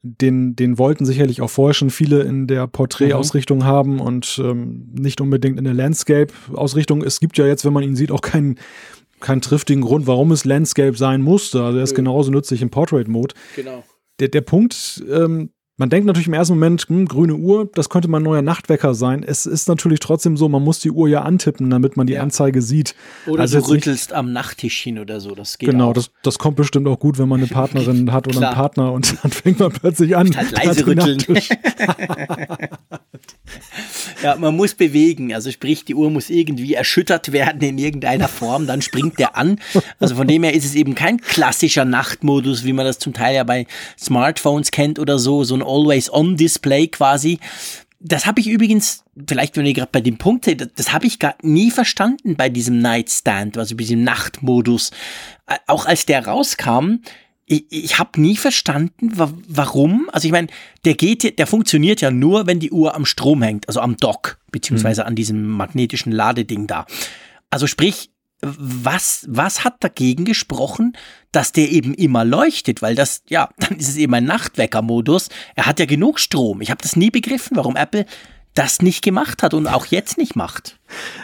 den, 0.03 0.55
den 0.55 0.77
wollten 0.77 1.05
sicherlich 1.05 1.41
auch 1.41 1.49
vorher 1.49 1.73
schon 1.73 1.91
viele 1.91 2.21
in 2.21 2.47
der 2.47 2.67
Porträtausrichtung 2.67 3.59
mhm. 3.59 3.65
haben 3.65 3.99
und 3.99 4.41
ähm, 4.43 4.89
nicht 4.93 5.21
unbedingt 5.21 5.59
in 5.59 5.63
der 5.63 5.73
Landscape-Ausrichtung. 5.73 7.03
Es 7.03 7.19
gibt 7.19 7.37
ja 7.37 7.45
jetzt, 7.45 7.65
wenn 7.65 7.73
man 7.73 7.83
ihn 7.83 7.95
sieht, 7.95 8.11
auch 8.11 8.21
keinen 8.21 8.57
keinen 9.19 9.41
triftigen 9.41 9.83
Grund, 9.83 10.07
warum 10.07 10.31
es 10.31 10.45
Landscape 10.45 10.97
sein 10.97 11.21
musste. 11.21 11.63
Also 11.63 11.77
er 11.77 11.83
ist 11.83 11.93
genauso 11.93 12.31
nützlich 12.31 12.63
im 12.63 12.71
Portrait-Mode. 12.71 13.35
Genau. 13.55 13.83
Der, 14.19 14.29
der 14.29 14.41
Punkt, 14.41 15.03
ähm, 15.09 15.51
man 15.81 15.89
denkt 15.89 16.05
natürlich 16.05 16.27
im 16.27 16.35
ersten 16.35 16.53
Moment, 16.53 16.83
hm, 16.83 17.07
grüne 17.07 17.33
Uhr, 17.33 17.67
das 17.73 17.89
könnte 17.89 18.07
mal 18.07 18.19
ein 18.19 18.23
neuer 18.23 18.43
Nachtwecker 18.43 18.93
sein. 18.93 19.23
Es 19.23 19.47
ist 19.47 19.67
natürlich 19.67 19.99
trotzdem 19.99 20.37
so, 20.37 20.47
man 20.47 20.63
muss 20.63 20.77
die 20.79 20.91
Uhr 20.91 21.09
ja 21.09 21.23
antippen, 21.23 21.71
damit 21.71 21.97
man 21.97 22.05
die 22.05 22.13
ja. 22.13 22.21
Anzeige 22.21 22.61
sieht. 22.61 22.93
Oder 23.25 23.41
also 23.41 23.59
du 23.59 23.67
rüttelst 23.67 24.13
am 24.13 24.31
Nachttischchen 24.31 24.99
oder 24.99 25.19
so, 25.19 25.33
das 25.33 25.57
geht 25.57 25.71
Genau, 25.71 25.89
auch. 25.89 25.93
Das, 25.93 26.11
das 26.21 26.37
kommt 26.37 26.57
bestimmt 26.57 26.87
auch 26.87 26.99
gut, 26.99 27.17
wenn 27.17 27.27
man 27.27 27.39
eine 27.39 27.47
Partnerin 27.51 28.11
hat 28.11 28.27
oder 28.27 28.45
einen 28.49 28.55
Partner 28.55 28.91
und 28.91 29.15
dann 29.23 29.31
fängt 29.31 29.59
man 29.59 29.71
plötzlich 29.71 30.15
an. 30.15 30.37
Halt 30.37 30.51
leise 30.51 30.85
rütteln. 30.85 31.17
ja, 34.23 34.35
man 34.37 34.55
muss 34.55 34.73
bewegen, 34.73 35.33
also 35.33 35.51
sprich, 35.51 35.83
die 35.83 35.95
Uhr 35.95 36.09
muss 36.09 36.29
irgendwie 36.29 36.73
erschüttert 36.73 37.31
werden 37.31 37.61
in 37.61 37.77
irgendeiner 37.77 38.27
Form, 38.27 38.67
dann 38.67 38.81
springt 38.81 39.19
der 39.19 39.35
an. 39.35 39.59
Also 39.99 40.15
von 40.15 40.27
dem 40.27 40.43
her 40.43 40.53
ist 40.53 40.65
es 40.65 40.75
eben 40.75 40.95
kein 40.95 41.19
klassischer 41.19 41.83
Nachtmodus, 41.83 42.63
wie 42.63 42.73
man 42.73 42.85
das 42.85 42.99
zum 42.99 43.13
Teil 43.13 43.35
ja 43.35 43.43
bei 43.43 43.67
Smartphones 43.99 44.71
kennt 44.71 44.97
oder 44.97 45.19
so, 45.19 45.43
so 45.43 45.55
ein 45.55 45.61
Always-On-Display 45.61 46.87
quasi. 46.87 47.39
Das 47.99 48.25
habe 48.25 48.39
ich 48.39 48.47
übrigens, 48.47 49.03
vielleicht 49.27 49.57
wenn 49.57 49.65
ihr 49.65 49.73
gerade 49.73 49.91
bei 49.91 50.01
dem 50.01 50.17
Punkt 50.17 50.45
seht, 50.45 50.71
das 50.75 50.93
habe 50.93 51.05
ich 51.05 51.19
gar 51.19 51.35
nie 51.41 51.69
verstanden 51.69 52.35
bei 52.35 52.49
diesem 52.49 52.79
Nightstand, 52.79 53.57
also 53.57 53.75
bei 53.75 53.83
diesem 53.83 54.03
Nachtmodus. 54.03 54.91
Auch 55.67 55.85
als 55.85 56.05
der 56.05 56.25
rauskam, 56.25 57.01
ich, 57.51 57.65
ich 57.69 57.99
habe 57.99 58.19
nie 58.21 58.37
verstanden, 58.37 59.17
wa 59.17 59.31
warum. 59.47 60.09
Also 60.11 60.25
ich 60.25 60.31
meine, 60.31 60.47
der 60.85 60.95
geht, 60.95 61.37
der 61.37 61.47
funktioniert 61.47 62.01
ja 62.01 62.09
nur, 62.09 62.47
wenn 62.47 62.59
die 62.59 62.71
Uhr 62.71 62.95
am 62.95 63.05
Strom 63.05 63.41
hängt, 63.41 63.67
also 63.67 63.81
am 63.81 63.97
Dock, 63.97 64.39
beziehungsweise 64.51 65.01
mhm. 65.01 65.07
an 65.07 65.15
diesem 65.15 65.47
magnetischen 65.47 66.11
Ladeding 66.11 66.67
da. 66.67 66.85
Also 67.49 67.67
sprich, 67.67 68.09
was, 68.41 69.25
was 69.27 69.63
hat 69.63 69.83
dagegen 69.83 70.25
gesprochen, 70.25 70.93
dass 71.31 71.51
der 71.51 71.69
eben 71.69 71.93
immer 71.93 72.25
leuchtet? 72.25 72.81
Weil 72.81 72.95
das, 72.95 73.23
ja, 73.29 73.49
dann 73.57 73.77
ist 73.77 73.89
es 73.89 73.97
eben 73.97 74.13
ein 74.13 74.25
Nachtwecker-Modus. 74.25 75.29
Er 75.55 75.65
hat 75.65 75.79
ja 75.79 75.85
genug 75.85 76.19
Strom. 76.19 76.61
Ich 76.61 76.71
habe 76.71 76.81
das 76.81 76.95
nie 76.95 77.11
begriffen, 77.11 77.57
warum 77.57 77.75
Apple 77.75 78.05
das 78.53 78.81
nicht 78.81 79.03
gemacht 79.03 79.43
hat 79.43 79.53
und 79.53 79.67
auch 79.67 79.85
jetzt 79.85 80.17
nicht 80.17 80.35
macht. 80.35 80.77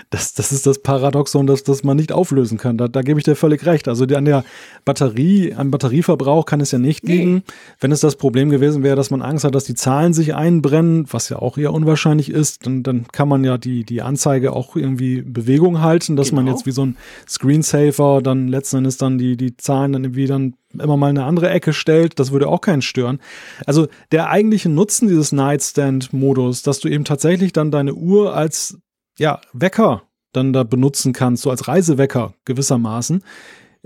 Das, 0.10 0.34
das 0.34 0.52
ist 0.52 0.66
das 0.66 0.80
Paradoxon, 0.80 1.48
dass 1.48 1.64
das 1.64 1.84
man 1.84 1.98
nicht 1.98 2.12
auflösen 2.12 2.58
kann. 2.58 2.78
Da, 2.78 2.88
da 2.88 3.02
gebe 3.02 3.20
ich 3.20 3.26
dir 3.26 3.36
völlig 3.36 3.66
recht. 3.66 3.88
Also 3.88 4.06
die, 4.06 4.16
an 4.16 4.26
der 4.26 4.44
Batterie, 4.86 5.54
am 5.54 5.72
Batterieverbrauch 5.72 6.46
kann 6.46 6.62
es 6.62 6.72
ja 6.72 6.80
nicht 6.80 7.04
nee. 7.04 7.18
liegen. 7.18 7.44
Wenn 7.80 7.92
es 7.92 8.00
das 8.00 8.16
Problem 8.16 8.50
gewesen 8.50 8.84
wäre, 8.84 8.96
dass 8.96 9.12
man 9.12 9.22
Angst 9.22 9.44
hat, 9.44 9.56
dass 9.56 9.66
die 9.66 9.76
Zahlen 9.76 10.14
sich 10.14 10.36
einbrennen, 10.36 11.06
was 11.12 11.30
ja 11.30 11.40
auch 11.40 11.58
eher 11.58 11.74
unwahrscheinlich 11.74 12.30
ist, 12.30 12.66
dann, 12.66 12.84
dann 12.84 13.08
kann 13.12 13.28
man 13.28 13.44
ja 13.44 13.58
die, 13.58 13.84
die 13.84 14.02
Anzeige 14.02 14.54
auch 14.54 14.76
irgendwie 14.76 15.22
Bewegung 15.22 15.82
halten, 15.82 16.16
dass 16.16 16.30
genau. 16.30 16.44
man 16.44 16.54
jetzt 16.54 16.66
wie 16.66 16.72
so 16.72 16.86
ein 16.86 16.98
Screensaver 17.28 18.22
dann 18.22 18.48
letzten 18.48 18.78
Endes 18.78 18.98
dann 18.98 19.18
die, 19.18 19.38
die 19.38 19.58
Zahlen 19.58 19.94
dann 19.94 20.04
irgendwie 20.04 20.28
dann 20.28 20.54
immer 20.74 20.98
mal 20.98 21.10
in 21.10 21.18
eine 21.18 21.28
andere 21.28 21.50
Ecke 21.50 21.74
stellt, 21.74 22.20
das 22.20 22.32
würde 22.32 22.48
auch 22.48 22.62
keinen 22.62 22.82
stören. 22.82 23.20
Also 23.66 23.88
der 24.12 24.30
eigentliche 24.30 24.70
Nutzen 24.70 25.08
dieses 25.08 25.32
Nightstand-Modus, 25.32 26.62
dass 26.64 26.80
du 26.80 26.88
eben 26.88 27.06
tatsächlich 27.06 27.54
dann 27.54 27.72
deine 27.72 27.94
Uhr 27.94 28.36
als 28.36 28.78
ja, 29.18 29.42
Wecker 29.54 30.04
dann 30.34 30.54
da 30.54 30.64
benutzen 30.64 31.14
kannst, 31.14 31.44
so 31.44 31.50
als 31.50 31.68
Reisewecker 31.68 32.34
gewissermaßen, 32.46 33.24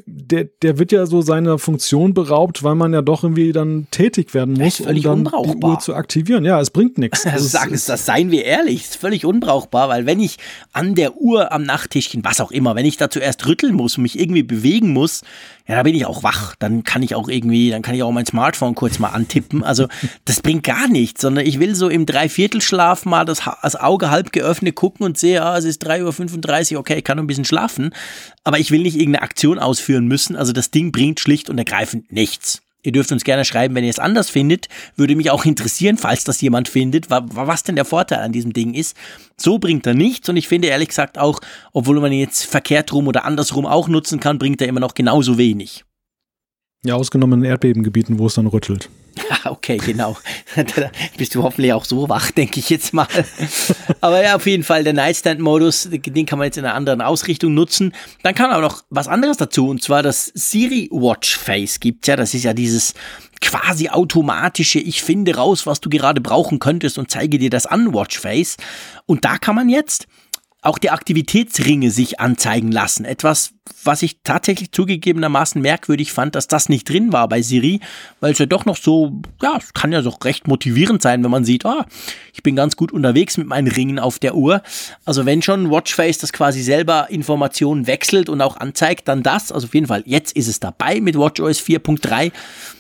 der, 0.06 0.46
der 0.62 0.80
wird 0.80 0.92
ja 0.92 1.06
so 1.06 1.22
seiner 1.22 1.60
Funktion 1.60 2.14
beraubt, 2.14 2.64
weil 2.64 2.76
man 2.76 2.94
ja 2.94 3.02
doch 3.02 3.24
irgendwie 3.24 3.52
dann 3.52 3.88
tätig 3.92 4.34
werden 4.34 4.56
muss, 4.56 4.80
um 4.80 5.02
dann 5.02 5.14
unbrauchbar. 5.20 5.56
die 5.56 5.66
Uhr 5.66 5.80
zu 5.80 5.96
aktivieren. 5.96 6.46
Ja, 6.46 6.60
es 6.60 6.70
bringt 6.70 6.98
nichts. 6.98 7.26
Also 7.32 7.48
sagen 7.48 7.74
es, 7.74 7.86
das 7.86 8.06
seien 8.06 8.30
wir 8.30 8.44
ehrlich, 8.44 8.84
ist 8.84 8.98
völlig 8.98 9.26
unbrauchbar, 9.26 9.88
weil 9.88 10.06
wenn 10.06 10.20
ich 10.20 10.38
an 10.74 10.96
der 10.96 11.16
Uhr 11.16 11.54
am 11.54 11.64
Nachttischchen, 11.64 12.26
was 12.26 12.42
auch 12.42 12.52
immer, 12.52 12.76
wenn 12.76 12.86
ich 12.86 12.98
da 12.98 13.10
zuerst 13.10 13.48
rütteln 13.48 13.74
muss 13.74 13.96
und 13.96 14.04
mich 14.04 14.20
irgendwie 14.20 14.44
bewegen 14.44 14.92
muss, 14.92 15.22
ja, 15.68 15.76
da 15.78 15.84
bin 15.84 15.96
ich 15.96 16.06
auch 16.06 16.24
wach. 16.24 16.56
Dann 16.60 16.84
kann 16.84 17.04
ich 17.04 17.16
auch 17.16 17.30
irgendwie, 17.30 17.70
dann 17.70 17.82
kann 17.82 17.96
ich 17.96 18.04
auch 18.04 18.12
mein 18.12 18.26
Smartphone 18.26 18.76
kurz 18.76 19.00
mal 19.00 19.10
antippen. 19.10 19.64
Also 19.64 19.88
das 20.26 20.42
bringt 20.42 20.64
gar 20.64 20.88
nichts, 20.88 21.22
sondern 21.22 21.46
ich 21.46 21.60
will 21.60 21.76
so 21.76 21.88
im 21.88 22.06
Dreiviertelschlaf 22.06 23.06
mal 23.06 23.24
das, 23.24 23.44
das 23.62 23.76
Auge 23.78 24.10
halb 24.10 24.34
geöffnet 24.34 24.76
gucken 24.76 25.06
und 25.06 25.18
sehe, 25.18 25.42
ah, 25.42 25.58
es 25.58 25.66
ist 25.66 25.88
3.35 25.88 26.74
Uhr, 26.74 26.80
okay, 26.80 26.98
ich 26.98 27.04
kann 27.04 27.18
noch 27.18 27.24
ein 27.24 27.28
bisschen 27.28 27.46
schlafen. 27.46 27.94
Aber 28.44 28.60
ich 28.60 28.72
will 28.72 28.82
nicht 28.82 28.96
irgendeine 28.96 29.24
Aktion 29.24 29.60
ausführen 29.60 29.91
müssen. 30.00 30.38
Also 30.38 30.54
das 30.54 30.72
Ding 30.72 30.94
bringt 30.94 31.20
schlicht 31.20 31.50
und 31.50 31.58
ergreifend 31.58 32.12
nichts. 32.12 32.62
Ihr 32.84 32.92
dürft 32.92 33.12
uns 33.12 33.24
gerne 33.24 33.46
schreiben, 33.46 33.76
wenn 33.76 33.84
ihr 33.84 33.92
es 33.92 34.00
anders 34.00 34.30
findet. 34.30 34.68
Würde 34.96 35.16
mich 35.16 35.30
auch 35.30 35.46
interessieren, 35.46 35.98
falls 35.98 36.24
das 36.24 36.42
jemand 36.42 36.68
findet, 36.68 37.10
was 37.10 37.64
denn 37.64 37.76
der 37.76 37.86
Vorteil 37.86 38.20
an 38.20 38.32
diesem 38.32 38.54
Ding 38.54 38.74
ist. 38.74 38.96
So 39.38 39.60
bringt 39.60 39.86
er 39.86 39.94
nichts 39.94 40.30
und 40.30 40.38
ich 40.38 40.48
finde 40.48 40.70
ehrlich 40.70 40.88
gesagt 40.88 41.20
auch, 41.20 41.40
obwohl 41.74 42.00
man 42.00 42.12
ihn 42.12 42.22
jetzt 42.22 42.46
verkehrt 42.46 42.92
rum 42.94 43.08
oder 43.08 43.26
andersrum 43.26 43.66
auch 43.68 43.88
nutzen 43.88 44.20
kann, 44.20 44.40
bringt 44.40 44.62
er 44.62 44.68
immer 44.68 44.80
noch 44.80 44.96
genauso 44.96 45.38
wenig. 45.38 45.84
Ja, 46.84 46.96
ausgenommen 46.96 47.44
in 47.44 47.50
Erdbebengebieten, 47.50 48.18
wo 48.18 48.26
es 48.26 48.34
dann 48.34 48.48
rüttelt. 48.48 48.90
okay, 49.46 49.78
genau. 49.78 50.18
da 50.56 50.90
bist 51.16 51.36
du 51.36 51.44
hoffentlich 51.44 51.74
auch 51.74 51.86
so 51.86 52.10
wach, 52.10 52.32
denke 52.32 52.60
ich 52.60 52.72
jetzt 52.72 52.92
mal. 52.92 53.08
Aber 54.02 54.24
ja, 54.24 54.36
auf 54.36 54.48
jeden 54.48 54.64
Fall 54.64 54.84
der 54.84 54.94
Nightstand-Modus, 54.94 55.90
den 55.92 56.26
kann 56.26 56.40
man 56.40 56.48
jetzt 56.48 56.58
in 56.58 56.66
einer 56.66 56.74
anderen 56.74 57.02
Ausrichtung 57.02 57.54
nutzen. 57.54 57.94
Dann 58.24 58.34
kann 58.34 58.50
aber 58.50 58.62
noch 58.62 58.84
was 58.90 59.08
anderes 59.08 59.38
dazu, 59.38 59.70
und 59.70 59.84
zwar 59.84 60.02
das 60.02 60.32
Siri 60.34 60.90
Watch 60.92 61.38
Face 61.38 61.80
gibt 61.80 62.08
ja. 62.08 62.16
Das 62.16 62.34
ist 62.34 62.44
ja 62.44 62.54
dieses 62.54 62.96
quasi 63.42 63.90
automatische, 63.90 64.80
ich 64.80 65.04
finde 65.04 65.36
raus, 65.36 65.68
was 65.68 65.82
du 65.82 65.90
gerade 65.90 66.22
brauchen 66.22 66.58
könntest 66.58 66.98
und 66.98 67.12
zeige 67.12 67.38
dir 67.38 67.52
das 67.52 67.68
an 67.68 67.94
Watch 67.94 68.20
Face. 68.20 68.58
Und 69.06 69.24
da 69.24 69.38
kann 69.38 69.56
man 69.56 69.70
jetzt 69.70 70.08
auch 70.62 70.78
die 70.78 70.92
Aktivitätsringe 70.92 71.90
sich 71.90 72.20
anzeigen 72.20 72.72
lassen. 72.72 73.04
Etwas, 73.04 73.54
was 73.84 74.04
ich 74.04 74.22
tatsächlich 74.24 74.72
zugegebenermaßen 74.72 75.60
merkwürdig 75.60 76.14
fand, 76.14 76.36
dass 76.36 76.48
das 76.48 76.70
nicht 76.70 76.88
drin 76.88 77.12
war 77.12 77.28
bei 77.28 77.42
Siri, 77.42 77.80
weil 78.20 78.34
es 78.34 78.38
ja 78.38 78.46
doch 78.46 78.66
noch 78.66 78.78
so, 78.78 79.22
ja, 79.42 79.58
es 79.58 79.74
kann 79.74 79.92
ja 79.92 80.04
doch 80.04 80.24
recht 80.24 80.48
motivierend 80.48 81.02
sein, 81.02 81.24
wenn 81.24 81.32
man 81.32 81.46
sieht, 81.46 81.66
ah, 81.66 81.88
ich 82.32 82.44
bin 82.44 82.56
ganz 82.56 82.76
gut 82.76 82.92
unterwegs 82.92 83.38
mit 83.38 83.48
meinen 83.48 83.68
Ringen 83.68 83.98
auf 83.98 84.20
der 84.20 84.36
Uhr. 84.36 84.62
Also 85.04 85.26
wenn 85.26 85.42
schon 85.42 85.72
Watchface 85.72 86.20
das 86.20 86.32
quasi 86.32 86.62
selber 86.62 87.10
Informationen 87.10 87.88
wechselt 87.88 88.30
und 88.30 88.40
auch 88.42 88.58
anzeigt, 88.58 89.08
dann 89.08 89.24
das. 89.24 89.52
Also 89.52 89.66
auf 89.66 89.74
jeden 89.74 89.88
Fall, 89.88 90.04
jetzt 90.06 90.36
ist 90.36 90.48
es 90.48 90.60
dabei 90.60 91.02
mit 91.02 91.18
WatchOS 91.18 91.60
4.3. 91.60 92.32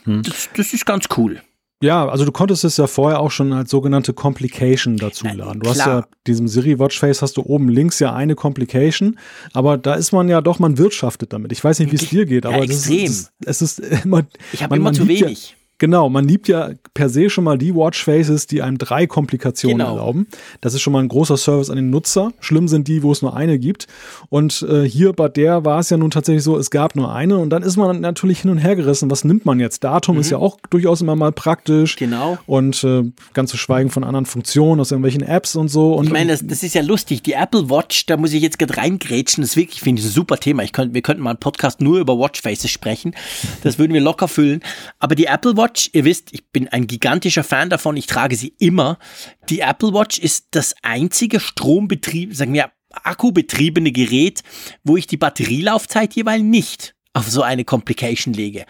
Hm. 0.03 0.21
Das, 0.21 0.49
das 0.55 0.73
ist 0.73 0.85
ganz 0.85 1.05
cool. 1.17 1.41
Ja, 1.81 2.07
also 2.07 2.25
du 2.25 2.31
konntest 2.31 2.63
es 2.63 2.77
ja 2.77 2.87
vorher 2.87 3.19
auch 3.19 3.31
schon 3.31 3.51
als 3.53 3.71
sogenannte 3.71 4.13
Complication 4.13 4.97
dazu 4.97 5.25
laden. 5.25 5.59
Du 5.61 5.69
hast 5.69 5.79
ja 5.79 6.05
diesem 6.27 6.47
Siri 6.47 6.77
Watchface 6.79 7.21
hast 7.21 7.37
du 7.37 7.41
oben 7.43 7.69
links 7.69 7.99
ja 7.99 8.13
eine 8.13 8.35
Complication, 8.35 9.17
aber 9.53 9.77
da 9.77 9.95
ist 9.95 10.11
man 10.11 10.29
ja 10.29 10.41
doch, 10.41 10.59
man 10.59 10.77
wirtschaftet 10.77 11.33
damit. 11.33 11.51
Ich 11.51 11.63
weiß 11.63 11.79
nicht, 11.79 11.91
wie 11.91 11.95
es 11.95 12.09
dir 12.09 12.25
geht, 12.25 12.45
aber 12.45 12.59
ja, 12.59 12.65
das 12.65 12.87
ist, 12.87 13.31
es 13.45 13.61
ist 13.61 13.79
immer. 14.03 14.23
Ich 14.53 14.63
habe 14.63 14.75
immer 14.75 14.93
zu 14.93 15.07
wenig. 15.07 15.49
Ja, 15.49 15.60
Genau, 15.81 16.09
man 16.09 16.27
liebt 16.27 16.47
ja 16.47 16.69
per 16.93 17.09
se 17.09 17.31
schon 17.31 17.43
mal 17.43 17.57
die 17.57 17.73
Watchfaces, 17.73 18.45
die 18.45 18.61
einem 18.61 18.77
drei 18.77 19.07
Komplikationen 19.07 19.79
genau. 19.79 19.97
erlauben. 19.97 20.27
Das 20.61 20.75
ist 20.75 20.81
schon 20.81 20.93
mal 20.93 20.99
ein 20.99 21.07
großer 21.07 21.37
Service 21.37 21.71
an 21.71 21.75
den 21.75 21.89
Nutzer. 21.89 22.33
Schlimm 22.39 22.67
sind 22.67 22.87
die, 22.87 23.01
wo 23.01 23.11
es 23.11 23.23
nur 23.23 23.35
eine 23.35 23.57
gibt. 23.57 23.87
Und 24.29 24.61
äh, 24.69 24.83
hier 24.83 25.11
bei 25.13 25.27
der 25.27 25.65
war 25.65 25.79
es 25.79 25.89
ja 25.89 25.97
nun 25.97 26.11
tatsächlich 26.11 26.43
so, 26.43 26.55
es 26.55 26.69
gab 26.69 26.95
nur 26.95 27.11
eine 27.11 27.39
und 27.39 27.49
dann 27.49 27.63
ist 27.63 27.77
man 27.77 27.99
natürlich 27.99 28.41
hin 28.41 28.51
und 28.51 28.59
her 28.59 28.75
gerissen. 28.75 29.09
Was 29.09 29.23
nimmt 29.23 29.43
man 29.47 29.59
jetzt? 29.59 29.83
Datum 29.83 30.17
mhm. 30.17 30.21
ist 30.21 30.29
ja 30.29 30.37
auch 30.37 30.59
durchaus 30.69 31.01
immer 31.01 31.15
mal 31.15 31.31
praktisch. 31.31 31.95
Genau. 31.95 32.37
Und 32.45 32.83
äh, 32.83 33.11
ganz 33.33 33.49
zu 33.49 33.57
schweigen 33.57 33.89
von 33.89 34.03
anderen 34.03 34.27
Funktionen 34.27 34.79
aus 34.81 34.91
irgendwelchen 34.91 35.23
Apps 35.23 35.55
und 35.55 35.69
so. 35.69 35.95
Und, 35.95 36.05
ich 36.05 36.11
meine, 36.11 36.31
das, 36.33 36.45
das 36.45 36.61
ist 36.61 36.75
ja 36.75 36.83
lustig. 36.83 37.23
Die 37.23 37.33
Apple 37.33 37.71
Watch, 37.71 38.05
da 38.05 38.17
muss 38.17 38.33
ich 38.33 38.43
jetzt 38.43 38.59
gerade 38.59 38.77
reingrätschen. 38.77 39.41
Das 39.41 39.53
ist 39.53 39.57
wirklich, 39.57 39.81
finde 39.81 39.99
ich, 39.99 40.07
ein 40.09 40.11
super 40.11 40.37
Thema. 40.37 40.61
Ich 40.61 40.73
könnt, 40.73 40.93
wir 40.93 41.01
könnten 41.01 41.23
mal 41.23 41.31
einen 41.31 41.39
Podcast 41.39 41.81
nur 41.81 41.97
über 41.97 42.19
Watchfaces 42.19 42.69
sprechen. 42.69 43.15
Das 43.63 43.79
würden 43.79 43.95
wir 43.95 44.01
locker 44.01 44.27
füllen. 44.27 44.61
Aber 44.99 45.15
die 45.15 45.25
Apple 45.25 45.57
Watch 45.57 45.70
Watch, 45.71 45.89
ihr 45.93 46.03
wisst, 46.03 46.33
ich 46.33 46.49
bin 46.49 46.67
ein 46.67 46.85
gigantischer 46.85 47.45
Fan 47.45 47.69
davon, 47.69 47.95
ich 47.95 48.05
trage 48.05 48.35
sie 48.35 48.53
immer. 48.59 48.99
Die 49.47 49.61
Apple 49.61 49.93
Watch 49.93 50.19
ist 50.19 50.47
das 50.51 50.75
einzige 50.81 51.39
Strombetrieb, 51.39 52.35
sagen 52.35 52.53
wir, 52.53 52.73
akkubetriebene 52.91 53.93
Gerät, 53.93 54.41
wo 54.83 54.97
ich 54.97 55.07
die 55.07 55.15
Batterielaufzeit 55.15 56.13
jeweils 56.13 56.43
nicht 56.43 56.93
auf 57.13 57.29
so 57.29 57.41
eine 57.41 57.63
Complication 57.63 58.33
lege. 58.33 58.65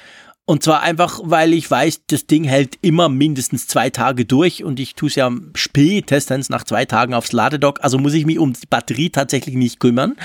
Und 0.51 0.63
zwar 0.63 0.81
einfach, 0.81 1.21
weil 1.23 1.53
ich 1.53 1.71
weiß, 1.71 2.01
das 2.07 2.27
Ding 2.27 2.43
hält 2.43 2.77
immer 2.81 3.07
mindestens 3.07 3.67
zwei 3.67 3.89
Tage 3.89 4.25
durch 4.25 4.65
und 4.65 4.81
ich 4.81 4.95
tue 4.95 5.07
es 5.07 5.15
ja 5.15 5.31
spätestens 5.55 6.49
nach 6.49 6.65
zwei 6.65 6.83
Tagen 6.83 7.13
aufs 7.13 7.31
Ladedock. 7.31 7.81
Also 7.81 7.97
muss 7.97 8.13
ich 8.13 8.25
mich 8.25 8.37
um 8.37 8.51
die 8.51 8.67
Batterie 8.69 9.11
tatsächlich 9.11 9.55
nicht 9.55 9.79
kümmern. 9.79 10.17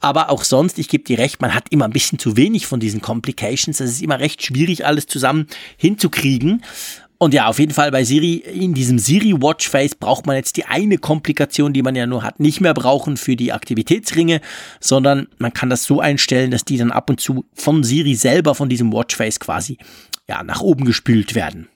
Aber 0.00 0.30
auch 0.30 0.44
sonst, 0.44 0.78
ich 0.78 0.88
gebe 0.88 1.04
dir 1.04 1.18
recht, 1.18 1.42
man 1.42 1.52
hat 1.52 1.66
immer 1.68 1.84
ein 1.84 1.90
bisschen 1.90 2.18
zu 2.18 2.38
wenig 2.38 2.66
von 2.66 2.80
diesen 2.80 3.02
Complications. 3.02 3.78
Es 3.78 3.90
ist 3.90 4.00
immer 4.00 4.18
recht 4.18 4.42
schwierig, 4.42 4.86
alles 4.86 5.08
zusammen 5.08 5.46
hinzukriegen. 5.76 6.62
Und 7.18 7.32
ja, 7.32 7.46
auf 7.46 7.58
jeden 7.58 7.72
Fall 7.72 7.90
bei 7.90 8.04
Siri, 8.04 8.34
in 8.34 8.74
diesem 8.74 8.98
Siri 8.98 9.32
Watch 9.32 9.68
Face 9.68 9.94
braucht 9.94 10.26
man 10.26 10.36
jetzt 10.36 10.56
die 10.56 10.66
eine 10.66 10.98
Komplikation, 10.98 11.72
die 11.72 11.82
man 11.82 11.96
ja 11.96 12.06
nur 12.06 12.22
hat, 12.22 12.40
nicht 12.40 12.60
mehr 12.60 12.74
brauchen 12.74 13.16
für 13.16 13.36
die 13.36 13.52
Aktivitätsringe, 13.52 14.40
sondern 14.80 15.28
man 15.38 15.54
kann 15.54 15.70
das 15.70 15.84
so 15.84 16.00
einstellen, 16.00 16.50
dass 16.50 16.64
die 16.64 16.76
dann 16.76 16.92
ab 16.92 17.08
und 17.08 17.20
zu 17.20 17.46
von 17.54 17.84
Siri 17.84 18.14
selber, 18.14 18.54
von 18.54 18.68
diesem 18.68 18.92
Watch 18.92 19.16
Face 19.16 19.40
quasi, 19.40 19.78
ja, 20.28 20.42
nach 20.42 20.60
oben 20.60 20.84
gespült 20.84 21.34
werden. 21.34 21.68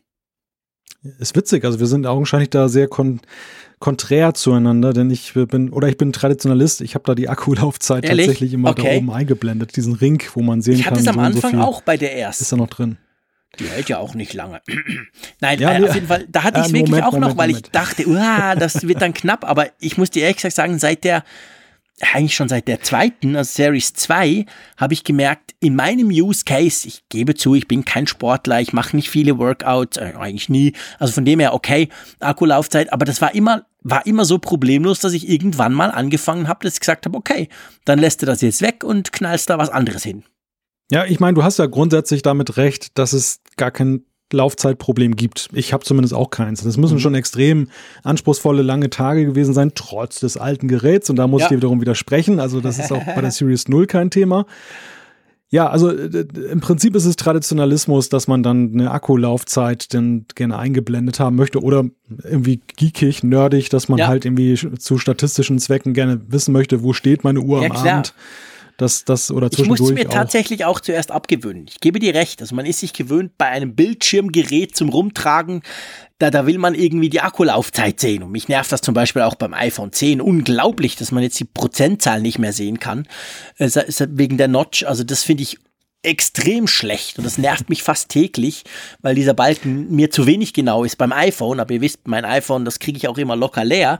Ist 1.18 1.34
witzig, 1.34 1.64
also 1.64 1.80
wir 1.80 1.86
sind 1.86 2.06
augenscheinlich 2.06 2.50
da 2.50 2.68
sehr 2.68 2.88
kon 2.88 3.20
konträr 3.78 4.34
zueinander, 4.34 4.92
denn 4.92 5.10
ich 5.10 5.32
bin, 5.32 5.70
oder 5.70 5.88
ich 5.88 5.96
bin 5.96 6.12
Traditionalist, 6.12 6.82
ich 6.82 6.94
habe 6.94 7.04
da 7.06 7.14
die 7.14 7.30
Akkulaufzeit 7.30 8.04
Ehrlich? 8.04 8.26
tatsächlich 8.26 8.52
immer 8.52 8.68
okay. 8.68 8.82
da 8.90 8.96
oben 8.98 9.10
eingeblendet, 9.10 9.74
diesen 9.74 9.94
Ring, 9.94 10.22
wo 10.34 10.42
man 10.42 10.60
sehen 10.60 10.74
ich 10.74 10.84
kann. 10.84 10.98
Ich 10.98 11.00
hatte 11.00 11.10
es 11.10 11.16
am 11.16 11.24
Anfang 11.24 11.52
so 11.52 11.60
auch 11.60 11.80
bei 11.80 11.96
der 11.96 12.14
ersten. 12.14 12.44
Ist 12.44 12.52
da 12.52 12.58
noch 12.58 12.68
drin. 12.68 12.98
Die 13.58 13.66
hält 13.66 13.88
ja 13.88 13.98
auch 13.98 14.14
nicht 14.14 14.32
lange. 14.32 14.62
Nein, 15.40 15.58
ja, 15.58 15.72
äh, 15.72 15.84
auf 15.84 15.94
jeden 15.94 16.06
Fall, 16.06 16.26
da 16.28 16.44
hatte 16.44 16.60
ich 16.60 16.66
es 16.66 16.72
wirklich 16.72 16.90
Moment, 16.90 17.06
auch 17.06 17.12
noch, 17.12 17.20
Moment, 17.20 17.38
weil 17.38 17.48
Moment. 17.48 17.66
ich 17.66 17.72
dachte, 17.72 18.08
uah, 18.08 18.54
das 18.54 18.86
wird 18.86 19.02
dann 19.02 19.12
knapp, 19.12 19.44
aber 19.44 19.68
ich 19.80 19.98
muss 19.98 20.10
dir 20.10 20.22
ehrlich 20.22 20.36
gesagt 20.36 20.54
sagen, 20.54 20.78
seit 20.78 21.04
der, 21.04 21.24
eigentlich 22.12 22.34
schon 22.34 22.48
seit 22.48 22.68
der 22.68 22.80
zweiten, 22.80 23.36
also 23.36 23.52
Series 23.52 23.92
2, 23.94 24.46
habe 24.76 24.94
ich 24.94 25.04
gemerkt, 25.04 25.54
in 25.60 25.74
meinem 25.74 26.08
Use 26.08 26.44
Case, 26.44 26.86
ich 26.86 27.02
gebe 27.08 27.34
zu, 27.34 27.54
ich 27.54 27.68
bin 27.68 27.84
kein 27.84 28.06
Sportler, 28.06 28.60
ich 28.60 28.72
mache 28.72 28.96
nicht 28.96 29.10
viele 29.10 29.38
Workouts, 29.38 29.98
äh, 29.98 30.12
eigentlich 30.18 30.48
nie, 30.48 30.72
also 30.98 31.12
von 31.12 31.24
dem 31.24 31.40
her 31.40 31.52
okay, 31.52 31.88
Akkulaufzeit, 32.20 32.92
aber 32.92 33.04
das 33.04 33.20
war 33.20 33.34
immer 33.34 33.66
war 33.82 34.06
immer 34.06 34.24
so 34.24 34.38
problemlos, 34.38 35.00
dass 35.00 35.12
ich 35.12 35.28
irgendwann 35.28 35.72
mal 35.72 35.90
angefangen 35.90 36.48
habe, 36.48 36.64
dass 36.64 36.74
ich 36.74 36.80
gesagt 36.80 37.06
habe, 37.06 37.16
okay, 37.16 37.48
dann 37.84 37.98
lässt 37.98 38.20
du 38.22 38.26
das 38.26 38.40
jetzt 38.42 38.62
weg 38.62 38.84
und 38.84 39.12
knallst 39.12 39.48
da 39.48 39.58
was 39.58 39.70
anderes 39.70 40.02
hin. 40.02 40.24
Ja, 40.90 41.04
ich 41.04 41.20
meine, 41.20 41.34
du 41.34 41.44
hast 41.44 41.58
ja 41.58 41.66
grundsätzlich 41.66 42.22
damit 42.22 42.56
recht, 42.56 42.98
dass 42.98 43.12
es 43.12 43.39
gar 43.56 43.70
kein 43.70 44.04
Laufzeitproblem 44.32 45.16
gibt. 45.16 45.48
Ich 45.52 45.72
habe 45.72 45.84
zumindest 45.84 46.14
auch 46.14 46.30
keins. 46.30 46.62
Das 46.62 46.76
müssen 46.76 46.94
mhm. 46.94 47.00
schon 47.00 47.14
extrem 47.14 47.68
anspruchsvolle 48.04 48.62
lange 48.62 48.90
Tage 48.90 49.24
gewesen 49.24 49.54
sein, 49.54 49.72
trotz 49.74 50.20
des 50.20 50.36
alten 50.36 50.68
Geräts. 50.68 51.10
Und 51.10 51.16
da 51.16 51.26
muss 51.26 51.40
ja. 51.40 51.46
ich 51.46 51.48
dir 51.50 51.56
wiederum 51.56 51.80
widersprechen. 51.80 52.38
Also 52.38 52.60
das 52.60 52.78
ist 52.78 52.92
auch 52.92 53.04
bei 53.04 53.20
der 53.20 53.30
Series 53.30 53.68
0 53.68 53.86
kein 53.86 54.10
Thema. 54.10 54.46
Ja, 55.52 55.68
also 55.68 55.90
äh, 55.90 56.26
im 56.50 56.60
Prinzip 56.60 56.94
ist 56.94 57.06
es 57.06 57.16
Traditionalismus, 57.16 58.08
dass 58.08 58.28
man 58.28 58.44
dann 58.44 58.70
eine 58.72 58.92
Akkulaufzeit 58.92 59.92
dann 59.92 60.26
gerne 60.36 60.56
eingeblendet 60.56 61.18
haben 61.18 61.34
möchte 61.34 61.60
oder 61.60 61.86
irgendwie 62.22 62.60
geekig, 62.76 63.24
nerdig, 63.24 63.68
dass 63.68 63.88
man 63.88 63.98
ja. 63.98 64.06
halt 64.06 64.24
irgendwie 64.24 64.54
zu 64.78 64.98
statistischen 64.98 65.58
Zwecken 65.58 65.92
gerne 65.92 66.20
wissen 66.28 66.52
möchte, 66.52 66.84
wo 66.84 66.92
steht 66.92 67.24
meine 67.24 67.40
Uhr 67.40 67.62
ja, 67.62 67.68
am 67.68 67.72
klar. 67.72 67.94
Abend 67.94 68.14
dass 68.80 69.04
das 69.04 69.30
oder 69.30 69.50
Ich 69.52 69.66
musste 69.66 69.92
mir 69.92 70.08
auch. 70.08 70.12
tatsächlich 70.12 70.64
auch 70.64 70.80
zuerst 70.80 71.10
abgewöhnen. 71.10 71.66
Ich 71.68 71.80
gebe 71.80 71.98
dir 71.98 72.14
recht. 72.14 72.40
Also 72.40 72.54
man 72.54 72.64
ist 72.64 72.80
sich 72.80 72.94
gewöhnt, 72.94 73.36
bei 73.36 73.46
einem 73.46 73.74
Bildschirmgerät 73.74 74.74
zum 74.74 74.88
Rumtragen, 74.88 75.62
da, 76.18 76.30
da 76.30 76.46
will 76.46 76.56
man 76.56 76.74
irgendwie 76.74 77.10
die 77.10 77.20
Akkulaufzeit 77.20 78.00
sehen. 78.00 78.22
Und 78.22 78.32
mich 78.32 78.48
nervt 78.48 78.72
das 78.72 78.80
zum 78.80 78.94
Beispiel 78.94 79.22
auch 79.22 79.34
beim 79.34 79.52
iPhone 79.52 79.92
10 79.92 80.20
unglaublich, 80.20 80.96
dass 80.96 81.12
man 81.12 81.22
jetzt 81.22 81.38
die 81.38 81.44
Prozentzahl 81.44 82.22
nicht 82.22 82.38
mehr 82.38 82.54
sehen 82.54 82.78
kann. 82.78 83.06
Äh, 83.58 83.68
wegen 84.10 84.38
der 84.38 84.48
Notch. 84.48 84.84
Also 84.84 85.04
das 85.04 85.22
finde 85.24 85.42
ich 85.42 85.58
extrem 86.02 86.66
schlecht 86.66 87.18
und 87.18 87.24
das 87.24 87.36
nervt 87.36 87.68
mich 87.68 87.82
fast 87.82 88.08
täglich, 88.08 88.64
weil 89.02 89.14
dieser 89.14 89.34
Balken 89.34 89.94
mir 89.94 90.10
zu 90.10 90.26
wenig 90.26 90.54
genau 90.54 90.84
ist 90.84 90.96
beim 90.96 91.12
iPhone. 91.12 91.60
Aber 91.60 91.74
ihr 91.74 91.82
wisst, 91.82 92.08
mein 92.08 92.24
iPhone, 92.24 92.64
das 92.64 92.78
kriege 92.78 92.96
ich 92.96 93.08
auch 93.08 93.18
immer 93.18 93.36
locker 93.36 93.64
leer. 93.64 93.98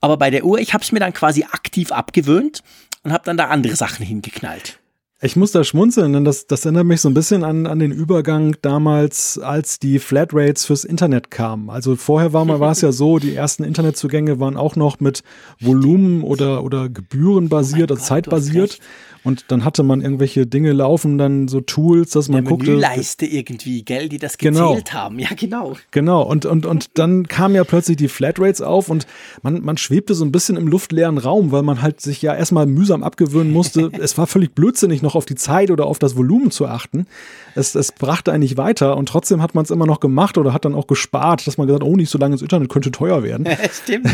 Aber 0.00 0.16
bei 0.16 0.30
der 0.30 0.44
Uhr, 0.44 0.60
ich 0.60 0.72
habe 0.72 0.84
es 0.84 0.92
mir 0.92 1.00
dann 1.00 1.12
quasi 1.12 1.42
aktiv 1.42 1.90
abgewöhnt 1.90 2.62
und 3.02 3.12
habe 3.12 3.24
dann 3.24 3.36
da 3.36 3.48
andere 3.48 3.76
Sachen 3.76 4.04
hingeknallt. 4.04 4.79
Ich 5.22 5.36
muss 5.36 5.52
da 5.52 5.64
schmunzeln, 5.64 6.14
denn 6.14 6.24
das, 6.24 6.46
das 6.46 6.64
erinnert 6.64 6.86
mich 6.86 7.02
so 7.02 7.10
ein 7.10 7.14
bisschen 7.14 7.44
an, 7.44 7.66
an 7.66 7.78
den 7.78 7.92
Übergang 7.92 8.56
damals, 8.62 9.38
als 9.38 9.78
die 9.78 9.98
Flatrates 9.98 10.64
fürs 10.64 10.84
Internet 10.84 11.30
kamen. 11.30 11.68
Also 11.68 11.94
vorher 11.96 12.32
war, 12.32 12.46
mal, 12.46 12.58
war 12.58 12.72
es 12.72 12.80
ja 12.80 12.90
so, 12.90 13.18
die 13.18 13.34
ersten 13.34 13.62
Internetzugänge 13.62 14.40
waren 14.40 14.56
auch 14.56 14.76
noch 14.76 14.98
mit 14.98 15.22
Volumen 15.60 16.22
oder, 16.22 16.64
oder 16.64 16.88
Gebühren 16.88 17.50
basiert, 17.50 17.90
oh 17.90 17.94
also 17.94 18.06
zeitbasiert. 18.06 18.80
Und 19.22 19.46
dann 19.48 19.64
hatte 19.64 19.82
man 19.82 20.00
irgendwelche 20.00 20.46
Dinge 20.46 20.72
laufen, 20.72 21.18
dann 21.18 21.46
so 21.46 21.60
Tools, 21.60 22.10
dass 22.10 22.28
man 22.28 22.44
ja, 22.44 22.50
guckte. 22.50 22.74
Leiste 22.74 23.26
irgendwie, 23.26 23.82
gell, 23.82 24.08
die 24.08 24.18
das 24.18 24.38
genau. 24.38 24.70
gezählt 24.70 24.86
genau. 24.86 24.98
haben. 24.98 25.18
Ja, 25.18 25.28
genau. 25.36 25.76
Genau. 25.90 26.22
Und, 26.22 26.46
und, 26.46 26.64
und 26.64 26.98
dann 26.98 27.28
kamen 27.28 27.54
ja 27.54 27.64
plötzlich 27.64 27.98
die 27.98 28.08
Flatrates 28.08 28.62
auf 28.62 28.88
und 28.88 29.06
man, 29.42 29.62
man 29.62 29.76
schwebte 29.76 30.14
so 30.14 30.24
ein 30.24 30.32
bisschen 30.32 30.56
im 30.56 30.68
luftleeren 30.68 31.18
Raum, 31.18 31.52
weil 31.52 31.62
man 31.62 31.82
halt 31.82 32.00
sich 32.00 32.22
ja 32.22 32.34
erstmal 32.34 32.64
mühsam 32.64 33.02
abgewöhnen 33.02 33.52
musste. 33.52 33.90
es 34.00 34.16
war 34.16 34.26
völlig 34.26 34.54
blödsinnig, 34.54 35.02
noch 35.02 35.09
auf 35.14 35.26
die 35.26 35.34
Zeit 35.34 35.70
oder 35.70 35.86
auf 35.86 35.98
das 35.98 36.16
Volumen 36.16 36.50
zu 36.50 36.66
achten. 36.66 37.06
Es, 37.54 37.74
es 37.74 37.92
brachte 37.92 38.32
eigentlich 38.32 38.56
weiter 38.56 38.96
und 38.96 39.08
trotzdem 39.08 39.42
hat 39.42 39.54
man 39.54 39.64
es 39.64 39.70
immer 39.70 39.86
noch 39.86 40.00
gemacht 40.00 40.38
oder 40.38 40.52
hat 40.52 40.64
dann 40.64 40.74
auch 40.74 40.86
gespart, 40.86 41.46
dass 41.46 41.58
man 41.58 41.66
gesagt, 41.66 41.82
oh, 41.82 41.96
nicht 41.96 42.10
so 42.10 42.18
lange 42.18 42.34
ins 42.34 42.42
Internet 42.42 42.68
könnte 42.68 42.90
teuer 42.90 43.22
werden. 43.22 43.48
Stimmt. 43.82 44.08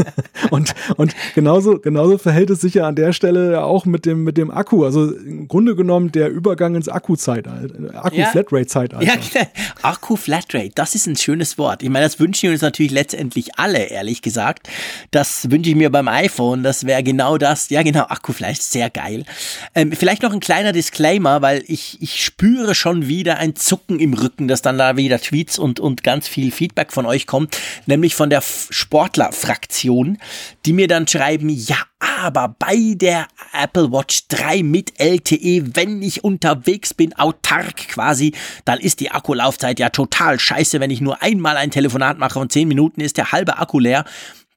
und, 0.50 0.74
und 0.96 1.14
genauso, 1.34 1.78
genauso 1.78 2.18
verhält 2.18 2.50
es 2.50 2.60
sich 2.60 2.74
ja 2.74 2.86
an 2.86 2.94
der 2.94 3.12
Stelle 3.12 3.64
auch 3.64 3.86
mit 3.86 4.06
dem, 4.06 4.24
mit 4.24 4.36
dem 4.36 4.50
Akku. 4.50 4.84
Also 4.84 5.10
im 5.10 5.48
Grunde 5.48 5.74
genommen 5.74 6.12
der 6.12 6.30
Übergang 6.30 6.74
ins 6.74 6.88
Akku-Zeitalter, 6.88 8.04
Akku-Flatrate-Zeitalter. 8.04 9.04
Ja, 9.04 9.14
ja 9.34 9.46
Akku-Flatrate, 9.82 10.72
das 10.74 10.94
ist 10.94 11.06
ein 11.06 11.16
schönes 11.16 11.58
Wort. 11.58 11.82
Ich 11.82 11.90
meine, 11.90 12.04
das 12.04 12.20
wünschen 12.20 12.44
wir 12.44 12.52
uns 12.52 12.62
natürlich 12.62 12.92
letztendlich 12.92 13.58
alle, 13.58 13.84
ehrlich 13.84 14.22
gesagt. 14.22 14.68
Das 15.10 15.50
wünsche 15.50 15.70
ich 15.70 15.76
mir 15.76 15.90
beim 15.90 16.08
iPhone. 16.08 16.62
Das 16.62 16.86
wäre 16.86 17.02
genau 17.02 17.38
das. 17.38 17.70
Ja, 17.70 17.82
genau, 17.82 18.02
Akku-Flash, 18.02 18.60
sehr 18.60 18.90
geil. 18.90 19.24
Ähm, 19.74 19.92
vielleicht 19.92 20.22
noch 20.22 20.32
ein 20.36 20.40
kleiner 20.40 20.72
Disclaimer, 20.72 21.42
weil 21.42 21.64
ich, 21.66 22.00
ich 22.00 22.24
spüre 22.24 22.74
schon 22.74 23.08
wieder 23.08 23.38
ein 23.38 23.56
Zucken 23.56 23.98
im 23.98 24.14
Rücken, 24.14 24.48
dass 24.48 24.62
dann 24.62 24.78
da 24.78 24.96
wieder 24.96 25.20
Tweets 25.20 25.58
und, 25.58 25.80
und 25.80 26.02
ganz 26.02 26.28
viel 26.28 26.52
Feedback 26.52 26.92
von 26.92 27.06
euch 27.06 27.26
kommt, 27.26 27.58
nämlich 27.86 28.14
von 28.14 28.30
der 28.30 28.42
Sportler-Fraktion, 28.42 30.18
die 30.64 30.72
mir 30.72 30.88
dann 30.88 31.08
schreiben, 31.08 31.48
ja, 31.48 31.76
aber 31.98 32.54
bei 32.58 32.94
der 32.94 33.26
Apple 33.52 33.90
Watch 33.90 34.28
3 34.28 34.62
mit 34.62 35.00
LTE, 35.00 35.74
wenn 35.74 36.02
ich 36.02 36.22
unterwegs 36.22 36.94
bin, 36.94 37.14
autark 37.14 37.88
quasi, 37.88 38.32
dann 38.64 38.78
ist 38.78 39.00
die 39.00 39.10
Akkulaufzeit 39.10 39.78
ja 39.78 39.88
total 39.88 40.38
scheiße. 40.38 40.78
Wenn 40.78 40.90
ich 40.90 41.00
nur 41.00 41.22
einmal 41.22 41.56
ein 41.56 41.70
Telefonat 41.70 42.18
mache 42.18 42.34
von 42.34 42.50
10 42.50 42.68
Minuten, 42.68 43.00
ist 43.00 43.16
der 43.16 43.32
halbe 43.32 43.58
Akku 43.58 43.78
leer. 43.78 44.04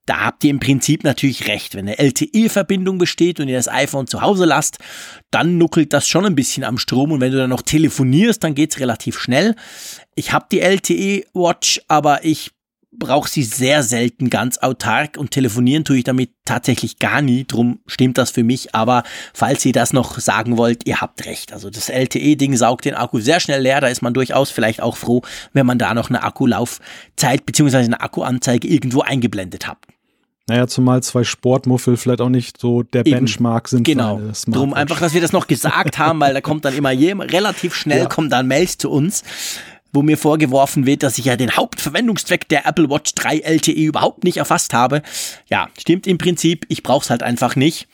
Da 0.10 0.22
habt 0.22 0.44
ihr 0.44 0.50
im 0.50 0.60
Prinzip 0.60 1.04
natürlich 1.04 1.48
recht. 1.48 1.76
Wenn 1.76 1.88
eine 1.88 2.00
LTE-Verbindung 2.00 2.98
besteht 2.98 3.40
und 3.40 3.48
ihr 3.48 3.58
das 3.58 3.68
iPhone 3.68 4.08
zu 4.08 4.22
Hause 4.22 4.46
lasst, 4.46 4.80
dann 5.30 5.60
nuckelt 5.60 5.94
das 5.94 6.08
schon 6.08 6.26
ein 6.26 6.34
bisschen 6.34 6.64
am 6.64 6.80
Strom. 6.80 7.12
Und 7.12 7.22
wenn 7.22 7.32
du 7.32 7.38
dann 7.38 7.52
noch 7.52 7.62
telefonierst, 7.62 8.44
dann 8.44 8.56
geht's 8.56 8.80
relativ 8.80 9.20
schnell. 9.20 9.56
Ich 10.16 10.34
habe 10.34 10.48
die 10.52 10.62
LTE-Watch, 10.62 11.82
aber 11.88 12.26
ich 12.26 12.50
brauche 12.92 13.30
sie 13.30 13.44
sehr 13.44 13.84
selten 13.84 14.32
ganz 14.32 14.58
autark 14.58 15.16
und 15.16 15.30
telefonieren 15.30 15.86
tue 15.86 15.98
ich 16.00 16.06
damit 16.06 16.32
tatsächlich 16.44 16.98
gar 16.98 17.22
nie. 17.22 17.46
Drum 17.46 17.80
stimmt 17.86 18.18
das 18.18 18.32
für 18.32 18.44
mich. 18.44 18.74
Aber 18.74 19.04
falls 19.36 19.64
ihr 19.64 19.74
das 19.74 19.94
noch 19.94 20.18
sagen 20.18 20.58
wollt, 20.58 20.88
ihr 20.88 21.02
habt 21.02 21.24
recht. 21.28 21.54
Also 21.54 21.70
das 21.70 21.88
LTE-Ding 21.88 22.58
saugt 22.58 22.86
den 22.86 22.96
Akku 22.96 23.20
sehr 23.20 23.40
schnell 23.40 23.62
leer. 23.62 23.80
Da 23.80 23.88
ist 23.90 24.02
man 24.02 24.16
durchaus 24.16 24.50
vielleicht 24.50 24.82
auch 24.82 24.98
froh, 24.98 25.22
wenn 25.54 25.68
man 25.68 25.78
da 25.78 25.94
noch 25.94 26.10
eine 26.10 26.24
Akkulaufzeit 26.24 27.46
bzw. 27.46 27.78
eine 27.78 28.02
Akkuanzeige 28.02 28.68
irgendwo 28.68 29.02
eingeblendet 29.02 29.68
hat. 29.68 29.78
Naja, 30.50 30.66
zumal 30.66 31.04
zwei 31.04 31.24
Sportmuffel 31.24 31.96
vielleicht 31.96 32.22
auch 32.22 32.30
nicht 32.30 32.60
so 32.60 32.82
der 32.82 33.06
Eben. 33.06 33.20
Benchmark 33.20 33.68
sind. 33.68 33.84
Genau. 33.84 34.20
Drum 34.48 34.74
einfach, 34.74 35.00
dass 35.00 35.14
wir 35.14 35.22
das 35.22 35.32
noch 35.32 35.46
gesagt 35.46 36.00
haben, 36.00 36.20
weil 36.20 36.34
da 36.34 36.42
kommt 36.42 36.66
dann 36.66 36.74
immer 36.74 36.90
je, 36.90 37.14
relativ 37.14 37.76
schnell 37.76 38.00
ja. 38.00 38.06
kommen 38.08 38.32
dann 38.32 38.48
Mails 38.48 38.80
zu 38.80 38.90
uns, 38.90 39.24
wo 39.94 40.02
mir 40.02 40.18
vorgeworfen 40.18 40.88
wird, 40.88 41.04
dass 41.04 41.20
ich 41.20 41.26
ja 41.26 41.36
den 41.36 41.56
Hauptverwendungszweck 41.56 42.50
der 42.50 42.66
Apple 42.66 42.90
Watch 42.90 43.14
3 43.14 43.42
LTE 43.42 43.74
überhaupt 43.74 44.24
nicht 44.24 44.38
erfasst 44.38 44.74
habe. 44.74 45.04
Ja, 45.50 45.70
stimmt 45.78 46.08
im 46.08 46.18
Prinzip. 46.18 46.66
Ich 46.70 46.82
brauch's 46.82 47.12
halt 47.12 47.22
einfach 47.22 47.56
nicht. 47.56 47.88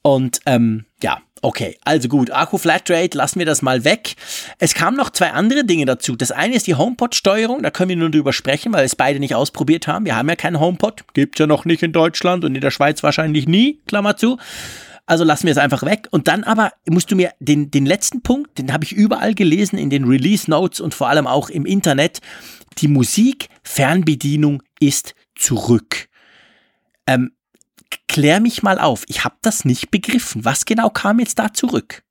Und 0.00 0.40
ähm, 0.46 0.86
ja, 1.02 1.20
Okay, 1.42 1.78
also 1.84 2.08
gut, 2.08 2.30
Akku 2.30 2.58
Flatrate, 2.58 3.16
lassen 3.16 3.38
wir 3.38 3.46
das 3.46 3.62
mal 3.62 3.84
weg. 3.84 4.14
Es 4.58 4.74
kamen 4.74 4.96
noch 4.96 5.08
zwei 5.08 5.30
andere 5.30 5.64
Dinge 5.64 5.86
dazu. 5.86 6.14
Das 6.14 6.32
eine 6.32 6.54
ist 6.54 6.66
die 6.66 6.74
HomePod-Steuerung, 6.74 7.62
da 7.62 7.70
können 7.70 7.88
wir 7.88 7.96
nur 7.96 8.10
drüber 8.10 8.34
sprechen, 8.34 8.72
weil 8.74 8.80
wir 8.82 8.86
es 8.86 8.96
beide 8.96 9.20
nicht 9.20 9.34
ausprobiert 9.34 9.86
haben. 9.86 10.04
Wir 10.04 10.16
haben 10.16 10.28
ja 10.28 10.36
keinen 10.36 10.60
HomePod, 10.60 11.04
gibt's 11.14 11.38
ja 11.38 11.46
noch 11.46 11.64
nicht 11.64 11.82
in 11.82 11.92
Deutschland 11.92 12.44
und 12.44 12.54
in 12.54 12.60
der 12.60 12.70
Schweiz 12.70 13.02
wahrscheinlich 13.02 13.48
nie, 13.48 13.80
Klammer 13.86 14.18
zu. 14.18 14.38
Also 15.06 15.24
lassen 15.24 15.46
wir 15.46 15.52
es 15.52 15.58
einfach 15.58 15.82
weg. 15.82 16.08
Und 16.10 16.28
dann 16.28 16.44
aber 16.44 16.72
musst 16.86 17.10
du 17.10 17.16
mir 17.16 17.32
den, 17.40 17.70
den 17.70 17.86
letzten 17.86 18.22
Punkt, 18.22 18.58
den 18.58 18.72
habe 18.72 18.84
ich 18.84 18.92
überall 18.92 19.34
gelesen 19.34 19.78
in 19.78 19.88
den 19.88 20.04
Release 20.04 20.48
Notes 20.48 20.78
und 20.78 20.94
vor 20.94 21.08
allem 21.08 21.26
auch 21.26 21.48
im 21.48 21.64
Internet. 21.64 22.20
Die 22.78 22.86
Musik-Fernbedienung 22.86 24.62
ist 24.78 25.14
zurück. 25.34 26.08
Ähm, 27.06 27.32
klär 28.08 28.40
mich 28.40 28.62
mal 28.62 28.78
auf. 28.78 29.04
Ich 29.08 29.24
habe 29.24 29.36
das 29.42 29.64
nicht 29.64 29.90
begriffen. 29.90 30.44
Was 30.44 30.64
genau 30.64 30.90
kam 30.90 31.18
jetzt 31.20 31.38
da 31.38 31.52
zurück? 31.52 32.02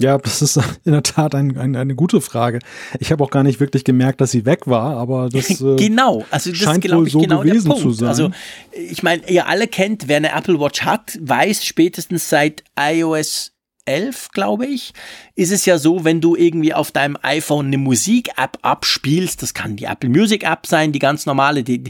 Ja, 0.00 0.18
das 0.18 0.42
ist 0.42 0.56
in 0.84 0.92
der 0.92 1.02
Tat 1.02 1.34
ein, 1.34 1.56
ein, 1.56 1.76
eine 1.76 1.94
gute 1.94 2.20
Frage. 2.20 2.58
Ich 2.98 3.12
habe 3.12 3.22
auch 3.22 3.30
gar 3.30 3.42
nicht 3.42 3.60
wirklich 3.60 3.84
gemerkt, 3.84 4.20
dass 4.20 4.32
sie 4.32 4.44
weg 4.44 4.66
war, 4.66 4.96
aber 4.96 5.28
das 5.28 5.48
äh, 5.60 5.76
genau, 5.76 6.24
also 6.30 6.50
das 6.50 6.58
scheint 6.58 6.82
glaube 6.82 7.06
ich 7.06 7.12
so 7.12 7.20
genau 7.20 7.40
gewesen 7.40 7.68
der 7.68 7.76
Punkt. 7.76 8.02
Also 8.02 8.30
ich 8.72 9.02
meine, 9.02 9.28
ihr 9.30 9.46
alle 9.46 9.68
kennt, 9.68 10.08
wer 10.08 10.16
eine 10.16 10.32
Apple 10.32 10.58
Watch 10.58 10.82
hat, 10.82 11.18
weiß 11.20 11.64
spätestens 11.64 12.28
seit 12.28 12.64
iOS 12.78 13.51
11, 13.84 14.30
glaube 14.30 14.66
ich, 14.66 14.92
ist 15.34 15.50
es 15.50 15.66
ja 15.66 15.76
so, 15.76 16.04
wenn 16.04 16.20
du 16.20 16.36
irgendwie 16.36 16.72
auf 16.72 16.92
deinem 16.92 17.18
iPhone 17.22 17.66
eine 17.66 17.78
Musik-App 17.78 18.58
abspielst, 18.62 19.42
das 19.42 19.54
kann 19.54 19.74
die 19.74 19.84
Apple 19.84 20.08
Music 20.08 20.44
App 20.44 20.66
sein, 20.66 20.92
die 20.92 21.00
ganz 21.00 21.26
normale, 21.26 21.64
die, 21.64 21.84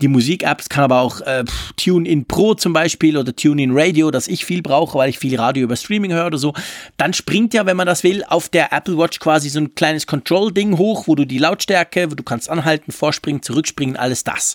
die 0.00 0.08
Musik-Apps 0.08 0.68
kann 0.68 0.84
aber 0.84 1.00
auch 1.00 1.20
äh, 1.22 1.44
TuneIn 1.76 2.26
Pro 2.26 2.54
zum 2.54 2.72
Beispiel 2.72 3.16
oder 3.16 3.34
TuneIn 3.34 3.70
Radio, 3.72 4.12
das 4.12 4.28
ich 4.28 4.44
viel 4.44 4.62
brauche, 4.62 4.96
weil 4.96 5.10
ich 5.10 5.18
viel 5.18 5.36
Radio 5.36 5.64
über 5.64 5.74
Streaming 5.74 6.12
höre 6.12 6.26
oder 6.26 6.38
so, 6.38 6.54
dann 6.96 7.12
springt 7.12 7.54
ja, 7.54 7.66
wenn 7.66 7.76
man 7.76 7.88
das 7.88 8.04
will, 8.04 8.22
auf 8.28 8.48
der 8.48 8.72
Apple 8.72 8.96
Watch 8.96 9.18
quasi 9.18 9.48
so 9.48 9.58
ein 9.58 9.74
kleines 9.74 10.06
Control-Ding 10.06 10.78
hoch, 10.78 11.08
wo 11.08 11.16
du 11.16 11.24
die 11.24 11.38
Lautstärke, 11.38 12.10
wo 12.10 12.14
du 12.14 12.22
kannst 12.22 12.48
anhalten, 12.48 12.92
vorspringen, 12.92 13.42
zurückspringen, 13.42 13.96
alles 13.96 14.22
das. 14.22 14.54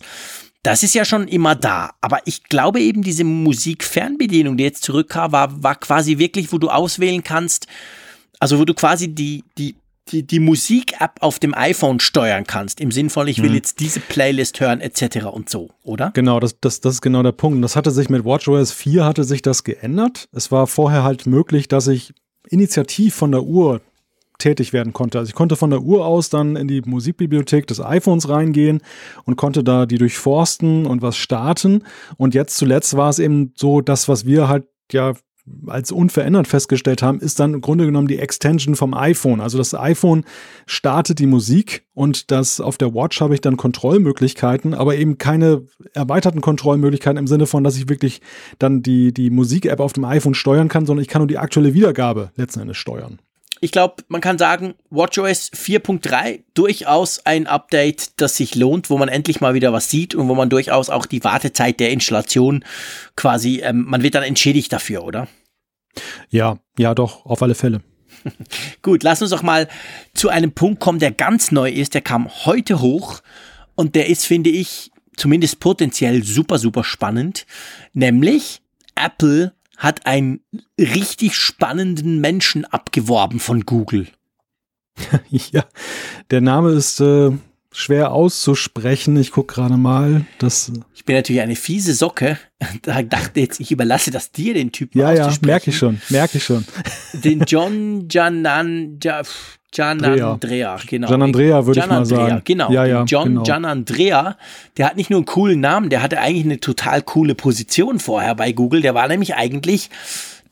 Das 0.63 0.83
ist 0.83 0.95
ja 0.95 1.05
schon 1.05 1.27
immer 1.27 1.55
da. 1.55 1.91
Aber 2.01 2.19
ich 2.25 2.43
glaube 2.43 2.81
eben, 2.81 3.01
diese 3.01 3.23
Musikfernbedienung, 3.23 4.57
die 4.57 4.63
jetzt 4.63 4.83
zurückkam, 4.83 5.31
war, 5.31 5.63
war 5.63 5.75
quasi 5.75 6.17
wirklich, 6.17 6.51
wo 6.51 6.57
du 6.57 6.69
auswählen 6.69 7.23
kannst, 7.23 7.67
also 8.39 8.59
wo 8.59 8.65
du 8.65 8.73
quasi 8.73 9.13
die, 9.13 9.43
die, 9.57 9.75
die, 10.11 10.25
die 10.25 10.39
Musik-App 10.39 11.21
auf 11.21 11.39
dem 11.39 11.53
iPhone 11.53 11.99
steuern 11.99 12.45
kannst, 12.45 12.79
im 12.79 12.91
Sinn 12.91 13.09
von, 13.09 13.27
ich 13.27 13.41
will 13.41 13.49
mhm. 13.49 13.55
jetzt 13.55 13.79
diese 13.79 13.99
Playlist 13.99 14.59
hören, 14.59 14.81
etc. 14.81 15.25
und 15.25 15.49
so, 15.49 15.69
oder? 15.83 16.11
Genau, 16.13 16.39
das, 16.39 16.59
das, 16.59 16.81
das 16.81 16.95
ist 16.95 17.01
genau 17.01 17.23
der 17.23 17.31
Punkt. 17.31 17.63
Das 17.63 17.75
hatte 17.75 17.91
sich 17.91 18.09
mit 18.09 18.25
WatchOS 18.25 18.71
4 18.71 19.05
hatte 19.05 19.23
sich 19.23 19.41
das 19.41 19.63
geändert. 19.63 20.27
Es 20.31 20.51
war 20.51 20.67
vorher 20.67 21.03
halt 21.03 21.25
möglich, 21.25 21.67
dass 21.67 21.87
ich 21.87 22.13
initiativ 22.49 23.15
von 23.15 23.31
der 23.31 23.43
Uhr 23.43 23.81
tätig 24.37 24.73
werden 24.73 24.93
konnte. 24.93 25.19
Also 25.19 25.29
ich 25.29 25.35
konnte 25.35 25.55
von 25.55 25.69
der 25.69 25.81
Uhr 25.81 26.05
aus 26.05 26.29
dann 26.29 26.55
in 26.55 26.67
die 26.67 26.81
Musikbibliothek 26.81 27.67
des 27.67 27.81
iPhones 27.81 28.29
reingehen 28.29 28.81
und 29.25 29.35
konnte 29.35 29.63
da 29.63 29.85
die 29.85 29.97
durchforsten 29.97 30.85
und 30.85 31.01
was 31.01 31.17
starten. 31.17 31.83
Und 32.17 32.33
jetzt 32.33 32.57
zuletzt 32.57 32.95
war 32.95 33.09
es 33.09 33.19
eben 33.19 33.53
so, 33.55 33.81
das, 33.81 34.07
was 34.07 34.25
wir 34.25 34.47
halt 34.47 34.65
ja 34.91 35.13
als 35.67 35.91
unverändert 35.91 36.47
festgestellt 36.47 37.01
haben, 37.01 37.19
ist 37.19 37.39
dann 37.39 37.53
im 37.53 37.61
Grunde 37.61 37.85
genommen 37.85 38.07
die 38.07 38.19
Extension 38.19 38.75
vom 38.75 38.93
iPhone. 38.93 39.39
Also 39.39 39.57
das 39.57 39.73
iPhone 39.73 40.25
startet 40.65 41.19
die 41.19 41.25
Musik 41.25 41.85
und 41.93 42.31
das 42.31 42.59
auf 42.59 42.77
der 42.77 42.93
Watch 42.93 43.21
habe 43.21 43.33
ich 43.33 43.41
dann 43.41 43.57
Kontrollmöglichkeiten, 43.57 44.73
aber 44.73 44.95
eben 44.95 45.17
keine 45.17 45.65
erweiterten 45.93 46.41
Kontrollmöglichkeiten 46.41 47.17
im 47.17 47.27
Sinne 47.27 47.45
von, 47.45 47.63
dass 47.63 47.77
ich 47.77 47.89
wirklich 47.89 48.21
dann 48.59 48.81
die, 48.81 49.13
die 49.13 49.29
Musik-App 49.29 49.79
auf 49.79 49.93
dem 49.93 50.05
iPhone 50.05 50.33
steuern 50.33 50.67
kann, 50.67 50.85
sondern 50.85 51.01
ich 51.01 51.07
kann 51.07 51.21
nur 51.21 51.27
die 51.27 51.37
aktuelle 51.37 51.73
Wiedergabe 51.73 52.31
letzten 52.35 52.59
Endes 52.59 52.77
steuern 52.77 53.19
ich 53.61 53.71
glaube, 53.71 54.03
man 54.07 54.21
kann 54.21 54.37
sagen, 54.37 54.75
WatchOS 54.89 55.51
4.3 55.53 56.43
durchaus 56.53 57.25
ein 57.25 57.47
Update, 57.47 58.19
das 58.21 58.37
sich 58.37 58.55
lohnt, 58.55 58.89
wo 58.89 58.97
man 58.97 59.09
endlich 59.09 59.41
mal 59.41 59.53
wieder 59.53 59.73
was 59.73 59.89
sieht 59.89 60.15
und 60.15 60.27
wo 60.27 60.35
man 60.35 60.49
durchaus 60.49 60.89
auch 60.89 61.05
die 61.05 61.23
Wartezeit 61.23 61.79
der 61.79 61.91
Installation 61.91 62.63
quasi, 63.15 63.61
ähm, 63.63 63.85
man 63.87 64.03
wird 64.03 64.15
dann 64.15 64.23
entschädigt 64.23 64.71
dafür, 64.71 65.03
oder? 65.03 65.27
Ja, 66.29 66.59
ja, 66.77 66.93
doch, 66.93 67.25
auf 67.25 67.41
alle 67.41 67.55
Fälle. 67.55 67.81
Gut, 68.81 69.03
lass 69.03 69.21
uns 69.21 69.31
doch 69.31 69.43
mal 69.43 69.67
zu 70.13 70.29
einem 70.29 70.51
Punkt 70.51 70.79
kommen, 70.79 70.99
der 70.99 71.11
ganz 71.11 71.51
neu 71.51 71.69
ist. 71.69 71.93
Der 71.93 72.01
kam 72.01 72.29
heute 72.45 72.81
hoch 72.81 73.21
und 73.75 73.95
der 73.95 74.07
ist, 74.07 74.25
finde 74.25 74.49
ich, 74.49 74.91
zumindest 75.15 75.59
potenziell 75.59 76.23
super, 76.23 76.59
super 76.59 76.83
spannend. 76.83 77.45
Nämlich 77.93 78.61
Apple 78.95 79.53
hat 79.77 80.05
einen 80.05 80.41
richtig 80.79 81.35
spannenden 81.35 82.19
Menschen 82.19 82.65
abgeworben 82.65 83.39
von 83.39 83.61
Google. 83.61 84.07
ja, 85.29 85.63
der 86.31 86.41
Name 86.41 86.71
ist 86.71 86.99
äh, 86.99 87.31
schwer 87.71 88.11
auszusprechen. 88.11 89.15
Ich 89.17 89.31
gucke 89.31 89.53
gerade 89.53 89.77
mal. 89.77 90.25
Das 90.39 90.71
ich 90.95 91.05
bin 91.05 91.15
natürlich 91.15 91.41
eine 91.41 91.55
fiese 91.55 91.93
Socke. 91.93 92.37
Da 92.81 93.03
dachte 93.03 93.39
jetzt, 93.39 93.59
ich 93.59 93.71
überlasse 93.71 94.09
das 94.09 94.31
dir, 94.31 94.55
den 94.55 94.71
Typen 94.71 94.99
Ja, 94.99 95.13
ja, 95.13 95.31
merke 95.41 95.69
ich 95.69 95.77
schon, 95.77 96.01
merke 96.09 96.39
ich 96.39 96.43
schon. 96.43 96.65
Den 97.13 97.41
John 97.47 98.07
Janan, 98.09 98.99
ja, 99.03 99.21
Gian 99.71 100.03
Andrea, 100.03 100.79
genau. 100.87 101.07
Gian 101.09 101.21
Andrea 101.21 101.65
würde 101.65 101.79
ich 101.81 101.87
mal 101.87 102.05
sagen. 102.05 102.41
Genau. 102.45 102.71
Ja, 102.71 102.85
ja, 102.85 103.03
John 103.03 103.27
genau. 103.27 103.43
Gian 103.43 103.65
Andrea, 103.65 104.37
der 104.77 104.87
hat 104.87 104.95
nicht 104.95 105.09
nur 105.09 105.19
einen 105.19 105.25
coolen 105.25 105.59
Namen, 105.59 105.89
der 105.89 106.01
hatte 106.01 106.19
eigentlich 106.19 106.45
eine 106.45 106.59
total 106.59 107.01
coole 107.01 107.35
Position 107.35 107.99
vorher 107.99 108.33
bei 108.35 108.53
Google. 108.53 108.81
Der 108.81 108.95
war 108.95 109.07
nämlich 109.07 109.35
eigentlich 109.35 109.89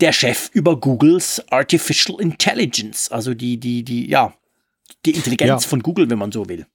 der 0.01 0.11
Chef 0.11 0.49
über 0.51 0.76
Googles 0.76 1.43
Artificial 1.49 2.20
Intelligence, 2.20 3.09
also 3.09 3.34
die, 3.34 3.57
die, 3.57 3.84
die, 3.84 4.09
ja, 4.09 4.34
die 5.05 5.11
Intelligenz 5.11 5.63
ja. 5.63 5.70
von 5.70 5.82
Google, 5.82 6.09
wenn 6.09 6.20
man 6.20 6.32
so 6.32 6.49
will. 6.49 6.66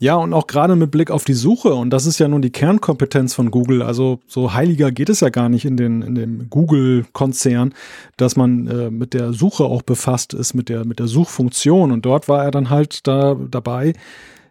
Ja, 0.00 0.14
und 0.14 0.32
auch 0.32 0.46
gerade 0.46 0.76
mit 0.76 0.92
Blick 0.92 1.10
auf 1.10 1.24
die 1.24 1.32
Suche, 1.34 1.74
und 1.74 1.90
das 1.90 2.06
ist 2.06 2.20
ja 2.20 2.28
nun 2.28 2.40
die 2.40 2.52
Kernkompetenz 2.52 3.34
von 3.34 3.50
Google, 3.50 3.82
also 3.82 4.20
so 4.28 4.54
heiliger 4.54 4.92
geht 4.92 5.08
es 5.08 5.18
ja 5.18 5.28
gar 5.28 5.48
nicht 5.48 5.64
in, 5.64 5.76
den, 5.76 6.02
in 6.02 6.14
dem 6.14 6.48
Google-Konzern, 6.48 7.74
dass 8.16 8.36
man 8.36 8.68
äh, 8.68 8.90
mit 8.92 9.12
der 9.12 9.32
Suche 9.32 9.64
auch 9.64 9.82
befasst 9.82 10.34
ist, 10.34 10.54
mit 10.54 10.68
der, 10.68 10.84
mit 10.84 11.00
der 11.00 11.08
Suchfunktion. 11.08 11.90
Und 11.90 12.06
dort 12.06 12.28
war 12.28 12.44
er 12.44 12.52
dann 12.52 12.70
halt 12.70 13.08
da 13.08 13.34
dabei, 13.34 13.94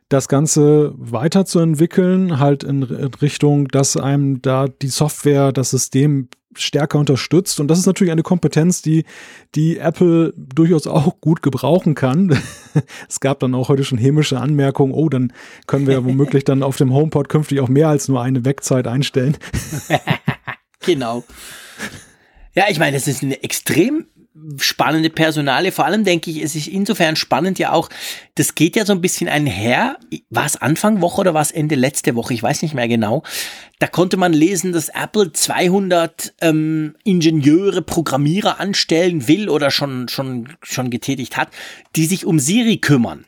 das 0.09 0.27
Ganze 0.27 0.93
weiterzuentwickeln, 0.97 2.39
halt 2.39 2.63
in, 2.63 2.83
Richtung, 2.83 3.67
dass 3.67 3.97
einem 3.97 4.41
da 4.41 4.67
die 4.67 4.87
Software, 4.87 5.51
das 5.51 5.71
System 5.71 6.29
stärker 6.55 6.97
unterstützt. 6.97 7.59
Und 7.59 7.67
das 7.67 7.79
ist 7.79 7.85
natürlich 7.85 8.11
eine 8.11 8.23
Kompetenz, 8.23 8.81
die, 8.81 9.03
die 9.53 9.77
Apple 9.77 10.33
durchaus 10.37 10.87
auch 10.87 11.19
gut 11.21 11.41
gebrauchen 11.41 11.93
kann. 11.93 12.37
es 13.09 13.19
gab 13.19 13.39
dann 13.39 13.53
auch 13.53 13.69
heute 13.69 13.83
schon 13.83 13.97
hämische 13.97 14.39
Anmerkungen, 14.39 14.93
oh, 14.93 15.09
dann 15.09 15.33
können 15.67 15.87
wir 15.87 16.03
womöglich 16.05 16.45
dann 16.45 16.63
auf 16.63 16.77
dem 16.77 16.93
HomePod 16.93 17.29
künftig 17.29 17.59
auch 17.59 17.69
mehr 17.69 17.89
als 17.89 18.07
nur 18.07 18.21
eine 18.21 18.45
Wegzeit 18.45 18.87
einstellen. 18.87 19.37
genau. 20.79 21.23
Ja, 22.53 22.65
ich 22.69 22.79
meine, 22.79 22.97
das 22.97 23.07
ist 23.07 23.23
eine 23.23 23.43
extrem 23.43 24.07
spannende 24.59 25.09
Personale. 25.09 25.71
Vor 25.71 25.85
allem 25.85 26.03
denke 26.03 26.31
ich, 26.31 26.41
es 26.41 26.55
ist 26.55 26.67
insofern 26.67 27.15
spannend 27.15 27.59
ja 27.59 27.71
auch, 27.71 27.89
das 28.35 28.55
geht 28.55 28.75
ja 28.75 28.85
so 28.85 28.93
ein 28.93 29.01
bisschen 29.01 29.29
einher. 29.29 29.97
War 30.29 30.45
es 30.45 30.57
Anfang 30.57 31.01
Woche 31.01 31.21
oder 31.21 31.33
war 31.33 31.41
es 31.41 31.51
Ende 31.51 31.75
letzte 31.75 32.15
Woche? 32.15 32.33
Ich 32.33 32.43
weiß 32.43 32.61
nicht 32.61 32.73
mehr 32.73 32.87
genau. 32.87 33.23
Da 33.79 33.87
konnte 33.87 34.17
man 34.17 34.33
lesen, 34.33 34.73
dass 34.73 34.89
Apple 34.89 35.31
200 35.31 36.33
ähm, 36.41 36.95
Ingenieure, 37.03 37.81
Programmierer 37.81 38.59
anstellen 38.59 39.27
will 39.27 39.49
oder 39.49 39.71
schon, 39.71 40.07
schon, 40.07 40.55
schon 40.61 40.89
getätigt 40.89 41.37
hat, 41.37 41.49
die 41.95 42.05
sich 42.05 42.25
um 42.25 42.39
Siri 42.39 42.77
kümmern. 42.77 43.25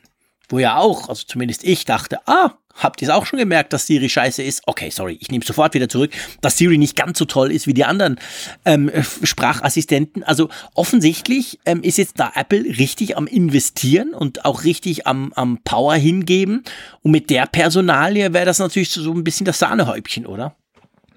Wo 0.48 0.58
ja 0.58 0.76
auch, 0.78 1.08
also 1.08 1.24
zumindest 1.26 1.62
ich 1.62 1.84
dachte, 1.84 2.18
ah, 2.26 2.54
Habt 2.74 3.02
ihr 3.02 3.08
es 3.08 3.14
auch 3.14 3.26
schon 3.26 3.38
gemerkt, 3.38 3.72
dass 3.72 3.86
Siri 3.86 4.08
scheiße 4.08 4.42
ist? 4.42 4.62
Okay, 4.66 4.90
sorry, 4.90 5.18
ich 5.20 5.30
nehme 5.30 5.44
sofort 5.44 5.74
wieder 5.74 5.88
zurück, 5.88 6.12
dass 6.40 6.56
Siri 6.56 6.78
nicht 6.78 6.96
ganz 6.96 7.18
so 7.18 7.24
toll 7.24 7.52
ist 7.52 7.66
wie 7.66 7.74
die 7.74 7.84
anderen 7.84 8.18
ähm, 8.64 8.90
Sprachassistenten. 9.22 10.22
Also 10.22 10.48
offensichtlich 10.74 11.58
ähm, 11.66 11.82
ist 11.82 11.98
jetzt 11.98 12.18
da 12.18 12.32
Apple 12.34 12.64
richtig 12.64 13.16
am 13.16 13.26
Investieren 13.26 14.14
und 14.14 14.44
auch 14.44 14.64
richtig 14.64 15.06
am, 15.06 15.32
am 15.34 15.58
Power 15.64 15.94
hingeben. 15.94 16.62
Und 17.02 17.10
mit 17.10 17.28
der 17.28 17.46
Personalie 17.46 18.32
wäre 18.32 18.46
das 18.46 18.58
natürlich 18.58 18.90
so 18.90 19.12
ein 19.12 19.24
bisschen 19.24 19.44
das 19.44 19.58
Sahnehäubchen, 19.58 20.26
oder? 20.26 20.54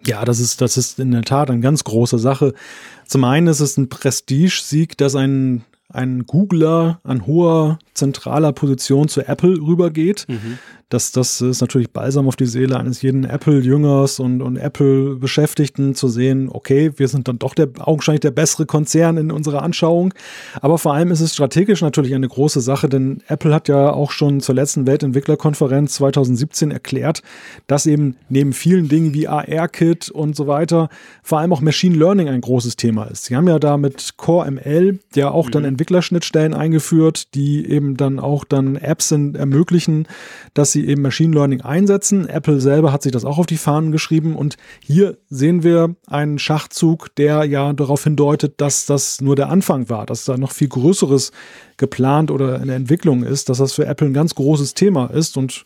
Ja, 0.05 0.25
das 0.25 0.39
ist, 0.39 0.59
das 0.59 0.75
ist 0.75 0.99
in 0.99 1.11
der 1.11 1.21
Tat 1.21 1.49
eine 1.49 1.61
ganz 1.61 1.83
große 1.85 2.19
Sache. 2.19 2.53
Zum 3.07 3.23
einen 3.23 3.47
ist 3.47 3.61
es 3.61 3.77
ein 3.77 3.87
Prestigesieg, 3.89 4.97
dass 4.97 5.15
ein 5.15 5.63
ein 5.93 6.25
Googler 6.25 6.99
an 7.03 7.27
hoher 7.27 7.79
zentraler 7.93 8.51
Position 8.51 9.07
zu 9.07 9.21
Apple 9.27 9.61
rübergeht. 9.61 10.25
Mhm. 10.27 10.57
Das, 10.93 11.11
das 11.11 11.41
ist 11.41 11.59
natürlich 11.59 11.89
balsam 11.89 12.27
auf 12.27 12.35
die 12.35 12.45
Seele 12.45 12.79
eines 12.79 13.01
jeden 13.01 13.23
Apple-Jüngers 13.23 14.19
und, 14.19 14.43
und 14.43 14.57
Apple-Beschäftigten 14.57 15.95
zu 15.95 16.07
sehen, 16.07 16.49
okay, 16.51 16.91
wir 16.97 17.07
sind 17.07 17.27
dann 17.27 17.39
doch 17.39 17.55
der 17.55 17.69
augenscheinlich 17.79 18.19
der 18.19 18.29
bessere 18.29 18.67
Konzern 18.67 19.17
in 19.17 19.31
unserer 19.31 19.63
Anschauung. 19.63 20.13
Aber 20.61 20.77
vor 20.77 20.93
allem 20.93 21.09
ist 21.09 21.19
es 21.19 21.33
strategisch 21.33 21.81
natürlich 21.81 22.13
eine 22.13 22.27
große 22.27 22.61
Sache, 22.61 22.89
denn 22.89 23.23
Apple 23.27 23.55
hat 23.55 23.69
ja 23.69 23.91
auch 23.91 24.11
schon 24.11 24.39
zur 24.39 24.53
letzten 24.53 24.85
Weltentwicklerkonferenz 24.85 25.95
2017 25.95 26.69
erklärt, 26.69 27.23
dass 27.65 27.87
eben 27.87 28.15
neben 28.29 28.53
vielen 28.53 28.87
Dingen 28.87 29.15
wie 29.15 29.27
AR-Kit 29.27 30.11
und 30.11 30.35
so 30.35 30.45
weiter 30.45 30.89
vor 31.23 31.39
allem 31.39 31.53
auch 31.53 31.61
Machine 31.61 31.97
Learning 31.97 32.29
ein 32.29 32.41
großes 32.41 32.75
Thema 32.75 33.05
ist. 33.05 33.25
Sie 33.25 33.35
haben 33.35 33.47
ja 33.47 33.57
da 33.57 33.77
mit 33.77 34.17
Core 34.17 34.51
ML 34.51 34.99
ja 35.15 35.31
auch 35.31 35.47
mhm. 35.47 35.51
dann 35.53 35.65
Entwicklerschnittstellen 35.65 36.53
eingeführt, 36.53 37.33
die 37.33 37.67
eben 37.67 37.97
dann 37.97 38.19
auch 38.19 38.43
dann 38.43 38.75
Apps 38.75 39.09
sind, 39.09 39.35
ermöglichen, 39.37 40.07
dass 40.53 40.71
sie 40.71 40.82
eben 40.83 41.01
Machine 41.01 41.33
Learning 41.33 41.61
einsetzen. 41.61 42.27
Apple 42.27 42.59
selber 42.59 42.91
hat 42.91 43.03
sich 43.03 43.11
das 43.11 43.25
auch 43.25 43.37
auf 43.37 43.45
die 43.45 43.57
Fahnen 43.57 43.91
geschrieben 43.91 44.35
und 44.35 44.57
hier 44.79 45.17
sehen 45.29 45.63
wir 45.63 45.95
einen 46.07 46.39
Schachzug, 46.39 47.15
der 47.15 47.45
ja 47.45 47.73
darauf 47.73 48.03
hindeutet, 48.03 48.61
dass 48.61 48.85
das 48.85 49.21
nur 49.21 49.35
der 49.35 49.49
Anfang 49.49 49.89
war, 49.89 50.05
dass 50.05 50.25
da 50.25 50.37
noch 50.37 50.51
viel 50.51 50.67
Größeres 50.67 51.31
geplant 51.77 52.31
oder 52.31 52.61
in 52.61 52.67
der 52.67 52.75
Entwicklung 52.75 53.23
ist, 53.23 53.49
dass 53.49 53.57
das 53.57 53.73
für 53.73 53.85
Apple 53.85 54.07
ein 54.07 54.13
ganz 54.13 54.35
großes 54.35 54.73
Thema 54.73 55.07
ist 55.07 55.37
und 55.37 55.63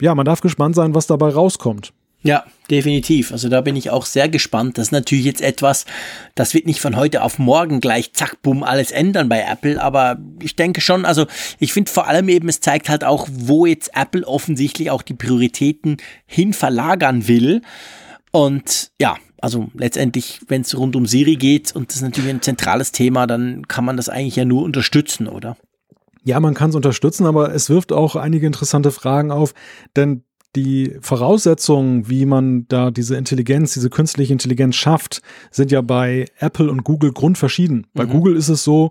ja, 0.00 0.14
man 0.14 0.24
darf 0.24 0.40
gespannt 0.40 0.76
sein, 0.76 0.94
was 0.94 1.06
dabei 1.06 1.30
rauskommt. 1.30 1.92
Ja, 2.22 2.44
definitiv. 2.68 3.30
Also 3.30 3.48
da 3.48 3.60
bin 3.60 3.76
ich 3.76 3.90
auch 3.90 4.04
sehr 4.04 4.28
gespannt. 4.28 4.76
Das 4.76 4.88
ist 4.88 4.92
natürlich 4.92 5.24
jetzt 5.24 5.40
etwas, 5.40 5.86
das 6.34 6.52
wird 6.52 6.66
nicht 6.66 6.80
von 6.80 6.96
heute 6.96 7.22
auf 7.22 7.38
morgen 7.38 7.80
gleich 7.80 8.12
zack, 8.12 8.42
bumm, 8.42 8.64
alles 8.64 8.90
ändern 8.90 9.28
bei 9.28 9.40
Apple. 9.40 9.80
Aber 9.80 10.18
ich 10.42 10.56
denke 10.56 10.80
schon, 10.80 11.04
also 11.04 11.26
ich 11.60 11.72
finde 11.72 11.90
vor 11.90 12.08
allem 12.08 12.28
eben, 12.28 12.48
es 12.48 12.60
zeigt 12.60 12.88
halt 12.88 13.04
auch, 13.04 13.28
wo 13.30 13.66
jetzt 13.66 13.92
Apple 13.94 14.26
offensichtlich 14.26 14.90
auch 14.90 15.02
die 15.02 15.14
Prioritäten 15.14 15.98
hin 16.26 16.52
verlagern 16.52 17.28
will. 17.28 17.62
Und 18.32 18.90
ja, 19.00 19.16
also 19.40 19.68
letztendlich, 19.74 20.40
wenn 20.48 20.62
es 20.62 20.76
rund 20.76 20.96
um 20.96 21.06
Siri 21.06 21.36
geht 21.36 21.74
und 21.74 21.88
das 21.88 21.96
ist 21.96 22.02
natürlich 22.02 22.30
ein 22.30 22.42
zentrales 22.42 22.90
Thema, 22.90 23.28
dann 23.28 23.68
kann 23.68 23.84
man 23.84 23.96
das 23.96 24.08
eigentlich 24.08 24.36
ja 24.36 24.44
nur 24.44 24.64
unterstützen, 24.64 25.28
oder? 25.28 25.56
Ja, 26.24 26.40
man 26.40 26.54
kann 26.54 26.70
es 26.70 26.76
unterstützen, 26.76 27.26
aber 27.26 27.54
es 27.54 27.70
wirft 27.70 27.92
auch 27.92 28.16
einige 28.16 28.46
interessante 28.46 28.90
Fragen 28.90 29.30
auf, 29.30 29.54
denn 29.96 30.24
die 30.56 30.96
Voraussetzungen, 31.00 32.08
wie 32.08 32.26
man 32.26 32.66
da 32.68 32.90
diese 32.90 33.16
Intelligenz, 33.16 33.74
diese 33.74 33.90
künstliche 33.90 34.32
Intelligenz 34.32 34.76
schafft, 34.76 35.20
sind 35.50 35.70
ja 35.70 35.82
bei 35.82 36.26
Apple 36.38 36.70
und 36.70 36.84
Google 36.84 37.12
grundverschieden. 37.12 37.86
Bei 37.94 38.06
mhm. 38.06 38.10
Google 38.10 38.36
ist 38.36 38.48
es 38.48 38.64
so, 38.64 38.90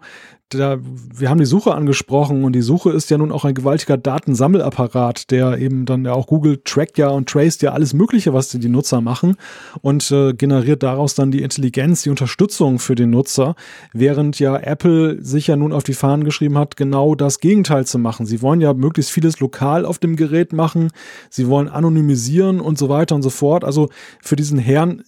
da, 0.49 0.77
wir 0.81 1.29
haben 1.29 1.39
die 1.39 1.45
Suche 1.45 1.75
angesprochen 1.75 2.45
und 2.45 2.53
die 2.53 2.61
Suche 2.61 2.91
ist 2.91 3.09
ja 3.09 3.17
nun 3.17 3.31
auch 3.31 3.43
ein 3.43 3.53
gewaltiger 3.53 3.97
Datensammelapparat, 3.97 5.29
der 5.29 5.57
eben 5.57 5.85
dann 5.85 6.05
ja 6.05 6.13
auch 6.13 6.27
Google 6.27 6.61
trackt 6.63 6.97
ja 6.97 7.09
und 7.09 7.27
traced 7.27 7.61
ja 7.61 7.73
alles 7.73 7.93
Mögliche, 7.93 8.33
was 8.33 8.49
die, 8.49 8.67
Nutzer 8.69 9.01
machen 9.01 9.35
und 9.81 10.09
äh, 10.11 10.33
generiert 10.33 10.83
daraus 10.83 11.15
dann 11.15 11.31
die 11.31 11.41
Intelligenz, 11.41 12.03
die 12.03 12.09
Unterstützung 12.09 12.79
für 12.79 12.95
den 12.95 13.09
Nutzer, 13.09 13.55
während 13.93 14.39
ja 14.39 14.57
Apple 14.57 15.23
sich 15.23 15.47
ja 15.47 15.55
nun 15.55 15.73
auf 15.73 15.83
die 15.83 15.93
Fahnen 15.93 16.23
geschrieben 16.23 16.57
hat, 16.57 16.77
genau 16.77 17.15
das 17.15 17.39
Gegenteil 17.39 17.85
zu 17.85 17.99
machen. 17.99 18.25
Sie 18.25 18.41
wollen 18.41 18.61
ja 18.61 18.73
möglichst 18.73 19.11
vieles 19.11 19.39
lokal 19.39 19.85
auf 19.85 19.99
dem 19.99 20.15
Gerät 20.15 20.53
machen, 20.53 20.89
sie 21.29 21.47
wollen 21.47 21.67
anonymisieren 21.67 22.59
und 22.61 22.77
so 22.77 22.89
weiter 22.89 23.15
und 23.15 23.21
so 23.21 23.29
fort. 23.29 23.63
Also 23.63 23.89
für 24.21 24.35
diesen 24.35 24.59
Herrn 24.59 25.03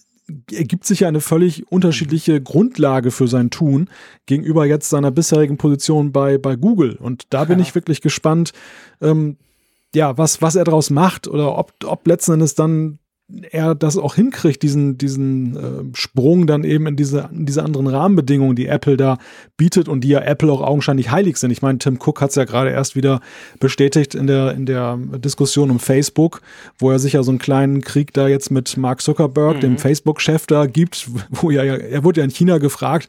ergibt 0.52 0.84
sich 0.84 1.00
ja 1.00 1.08
eine 1.08 1.20
völlig 1.20 1.70
unterschiedliche 1.70 2.40
Grundlage 2.40 3.10
für 3.10 3.28
sein 3.28 3.50
Tun 3.50 3.88
gegenüber 4.26 4.66
jetzt 4.66 4.90
seiner 4.90 5.10
bisherigen 5.10 5.56
Position 5.56 6.12
bei, 6.12 6.38
bei 6.38 6.56
Google. 6.56 6.96
Und 6.96 7.24
da 7.30 7.44
bin 7.44 7.58
ja. 7.58 7.64
ich 7.64 7.74
wirklich 7.74 8.00
gespannt, 8.00 8.52
ähm, 9.00 9.36
ja, 9.94 10.16
was, 10.16 10.40
was 10.40 10.56
er 10.56 10.64
daraus 10.64 10.90
macht 10.90 11.28
oder 11.28 11.58
ob, 11.58 11.72
ob 11.84 12.06
letzten 12.06 12.32
Endes 12.32 12.54
dann 12.54 12.98
er 13.50 13.74
das 13.74 13.96
auch 13.96 14.14
hinkriegt, 14.14 14.62
diesen, 14.62 14.98
diesen 14.98 15.56
äh, 15.56 15.96
Sprung 15.96 16.46
dann 16.46 16.64
eben 16.64 16.86
in 16.86 16.96
diese, 16.96 17.28
in 17.32 17.46
diese 17.46 17.62
anderen 17.62 17.86
Rahmenbedingungen, 17.86 18.56
die 18.56 18.66
Apple 18.66 18.96
da 18.96 19.18
bietet 19.56 19.88
und 19.88 20.02
die 20.02 20.08
ja 20.08 20.20
Apple 20.20 20.50
auch 20.52 20.60
augenscheinlich 20.60 21.10
heilig 21.10 21.36
sind. 21.36 21.50
Ich 21.50 21.62
meine, 21.62 21.78
Tim 21.78 21.98
Cook 22.00 22.20
hat 22.20 22.30
es 22.30 22.36
ja 22.36 22.44
gerade 22.44 22.70
erst 22.70 22.96
wieder 22.96 23.20
bestätigt 23.58 24.14
in 24.14 24.26
der, 24.26 24.52
in 24.52 24.66
der 24.66 24.98
Diskussion 25.18 25.70
um 25.70 25.78
Facebook, 25.78 26.40
wo 26.78 26.90
er 26.90 26.98
sich 26.98 27.14
ja 27.14 27.22
so 27.22 27.30
einen 27.30 27.38
kleinen 27.38 27.80
Krieg 27.82 28.12
da 28.12 28.28
jetzt 28.28 28.50
mit 28.50 28.76
Mark 28.76 29.00
Zuckerberg, 29.00 29.56
mhm. 29.56 29.60
dem 29.60 29.78
Facebook-Chef 29.78 30.46
da 30.46 30.66
gibt, 30.66 31.08
wo 31.30 31.50
ja, 31.50 31.62
er 31.62 32.04
wurde 32.04 32.20
ja 32.20 32.24
in 32.24 32.30
China 32.30 32.58
gefragt, 32.58 33.08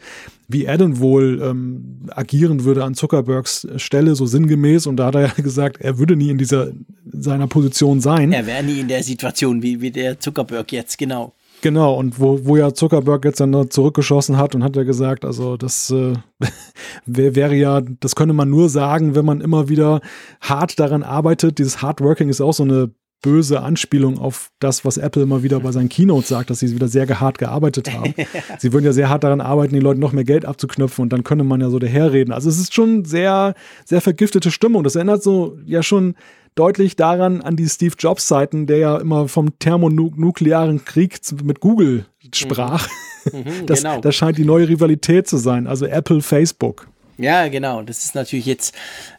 wie 0.52 0.66
er 0.66 0.78
denn 0.78 1.00
wohl 1.00 1.42
ähm, 1.44 2.10
agieren 2.10 2.64
würde 2.64 2.84
an 2.84 2.94
Zuckerbergs 2.94 3.68
Stelle, 3.78 4.16
so 4.16 4.26
sinngemäß. 4.26 4.88
Und 4.88 4.98
da 4.98 5.08
hat 5.08 5.16
er 5.16 5.22
ja 5.22 5.34
gesagt, 5.38 5.82
er 5.82 5.98
würde 5.98 6.16
nie 6.16 6.30
in 6.30 6.38
dieser 6.38 6.72
seiner 7.12 7.48
Position 7.48 8.02
sein. 8.02 8.32
Er 8.32 8.46
wäre 8.46 8.64
nie 8.64 8.80
in 8.80 8.88
der 8.88 9.04
Situation 9.04 9.62
wie, 9.62 9.82
wie 9.82 9.92
der 9.92 10.20
Zuckerberg 10.20 10.72
jetzt, 10.72 10.98
genau. 10.98 11.34
Genau, 11.62 11.94
und 11.94 12.20
wo, 12.20 12.44
wo 12.44 12.58
ja 12.58 12.74
Zuckerberg 12.74 13.24
jetzt 13.24 13.40
dann 13.40 13.70
zurückgeschossen 13.70 14.38
hat 14.38 14.56
und 14.56 14.64
hat 14.64 14.76
ja 14.76 14.84
gesagt, 14.84 15.24
also 15.24 15.58
das 15.58 15.92
äh, 15.92 16.14
wäre 17.06 17.56
ja, 17.56 17.82
das 18.00 18.16
könnte 18.16 18.34
man 18.34 18.50
nur 18.50 18.68
sagen, 18.68 19.14
wenn 19.14 19.26
man 19.26 19.42
immer 19.42 19.70
wieder 19.70 20.02
hart 20.42 20.80
daran 20.80 21.04
arbeitet. 21.04 21.60
Dieses 21.60 21.84
Hardworking 21.84 22.30
ist 22.30 22.42
auch 22.42 22.54
so 22.54 22.64
eine 22.64 22.90
böse 23.22 23.62
Anspielung 23.62 24.18
auf 24.18 24.50
das, 24.60 24.84
was 24.84 24.98
Apple 24.98 25.24
immer 25.24 25.44
wieder 25.44 25.60
bei 25.60 25.72
seinen 25.72 25.90
Keynotes 25.90 26.30
sagt, 26.30 26.50
dass 26.50 26.60
sie 26.60 26.74
wieder 26.74 26.88
sehr 26.88 27.08
hart 27.20 27.38
gearbeitet 27.38 27.94
haben. 27.94 28.14
sie 28.58 28.74
würden 28.74 28.86
ja 28.86 28.94
sehr 28.94 29.10
hart 29.10 29.24
daran 29.24 29.42
arbeiten, 29.42 29.74
den 29.74 29.84
Leuten 29.84 30.00
noch 30.00 30.12
mehr 30.12 30.24
Geld 30.24 30.46
abzuknöpfen 30.46 31.04
und 31.04 31.14
dann 31.14 31.24
könnte 31.24 31.44
man 31.44 31.62
ja 31.62 31.70
so 31.70 31.80
daherreden. 31.80 32.34
Also 32.34 32.50
es 32.50 32.60
ist 32.60 32.74
schon 32.74 33.06
sehr, 33.06 33.54
sehr 33.86 34.02
vergiftete 34.02 34.52
Stimmung. 34.52 34.84
Das 34.84 34.96
erinnert 34.96 35.24
so 35.24 35.58
ja 35.66 35.84
schon 35.84 36.16
deutlich 36.56 36.96
daran 36.96 37.42
an 37.42 37.56
die 37.56 37.68
Steve 37.68 37.96
Jobs 37.98 38.28
Zeiten, 38.28 38.68
der 38.68 38.78
ja 38.78 38.98
immer 38.98 39.28
vom 39.28 39.58
thermonuklearen 39.60 40.84
Krieg 40.84 41.20
mit 41.44 41.60
Google 41.60 42.06
sprach. 42.34 42.88
Mhm. 42.88 43.40
Mhm, 43.40 43.44
das, 43.66 43.84
genau. 43.84 44.02
das 44.02 44.16
scheint 44.16 44.38
die 44.38 44.46
neue 44.46 44.68
Rivalität 44.68 45.28
zu 45.28 45.38
sein. 45.38 45.68
Also 45.68 45.86
Apple, 45.86 46.22
Facebook. 46.22 46.88
Ja, 47.22 47.48
genau. 47.50 47.84
Das 47.84 48.04
ist 48.04 48.16
natürlich 48.16 48.48
jetzt, 48.48 48.74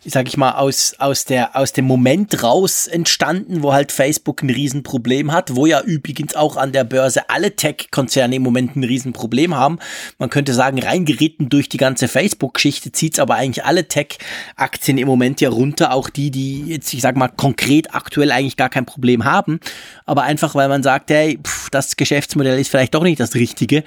sag 0.05 0.27
ich 0.27 0.37
mal, 0.37 0.53
aus, 0.53 0.97
aus, 0.99 1.25
der, 1.25 1.57
aus 1.57 1.73
dem 1.73 1.85
Moment 1.85 2.43
raus 2.43 2.89
entstanden, 2.89 3.63
wo 3.63 3.73
halt 3.73 3.93
Facebook 3.93 4.43
ein 4.43 4.51
Riesenproblem 4.51 5.31
hat, 5.31 5.55
wo 5.55 5.67
ja 5.67 5.81
übrigens 5.81 6.35
auch 6.35 6.57
an 6.57 6.73
der 6.73 6.83
Börse 6.83 7.31
alle 7.31 7.55
Tech-Konzerne 7.55 8.37
im 8.37 8.43
Moment 8.43 8.75
ein 8.75 8.83
Riesenproblem 8.83 9.55
haben. 9.55 9.79
Man 10.19 10.31
könnte 10.31 10.53
sagen, 10.53 10.81
reingeritten 10.81 11.49
durch 11.49 11.69
die 11.69 11.77
ganze 11.77 12.09
Facebook-Geschichte 12.09 12.91
zieht 12.91 13.15
es 13.15 13.19
aber 13.21 13.37
eigentlich 13.37 13.65
alle 13.65 13.87
Tech-Aktien 13.87 14.99
im 14.99 15.07
Moment 15.07 15.41
ja 15.41 15.51
runter, 15.51 15.93
auch 15.93 16.11
die, 16.11 16.33
die 16.33 16.67
jetzt, 16.67 16.93
ich 16.93 17.03
sag 17.03 17.17
mal, 17.17 17.29
konkret 17.29 17.95
aktuell 17.95 18.33
eigentlich 18.33 18.57
gar 18.57 18.69
kein 18.69 18.85
Problem 18.85 19.25
haben, 19.25 19.61
aber 20.07 20.25
einfach, 20.25 20.57
weil 20.57 20.69
man 20.69 20.83
sagt, 20.83 21.11
hey, 21.11 21.39
pff, 21.41 21.71
das 21.71 21.97
Geschäftsmodell 21.97 22.59
ist 22.59 22.69
vielleicht 22.69 22.95
doch 22.95 23.05
nicht 23.05 23.21
das 23.21 23.37
Richtige. 23.37 23.85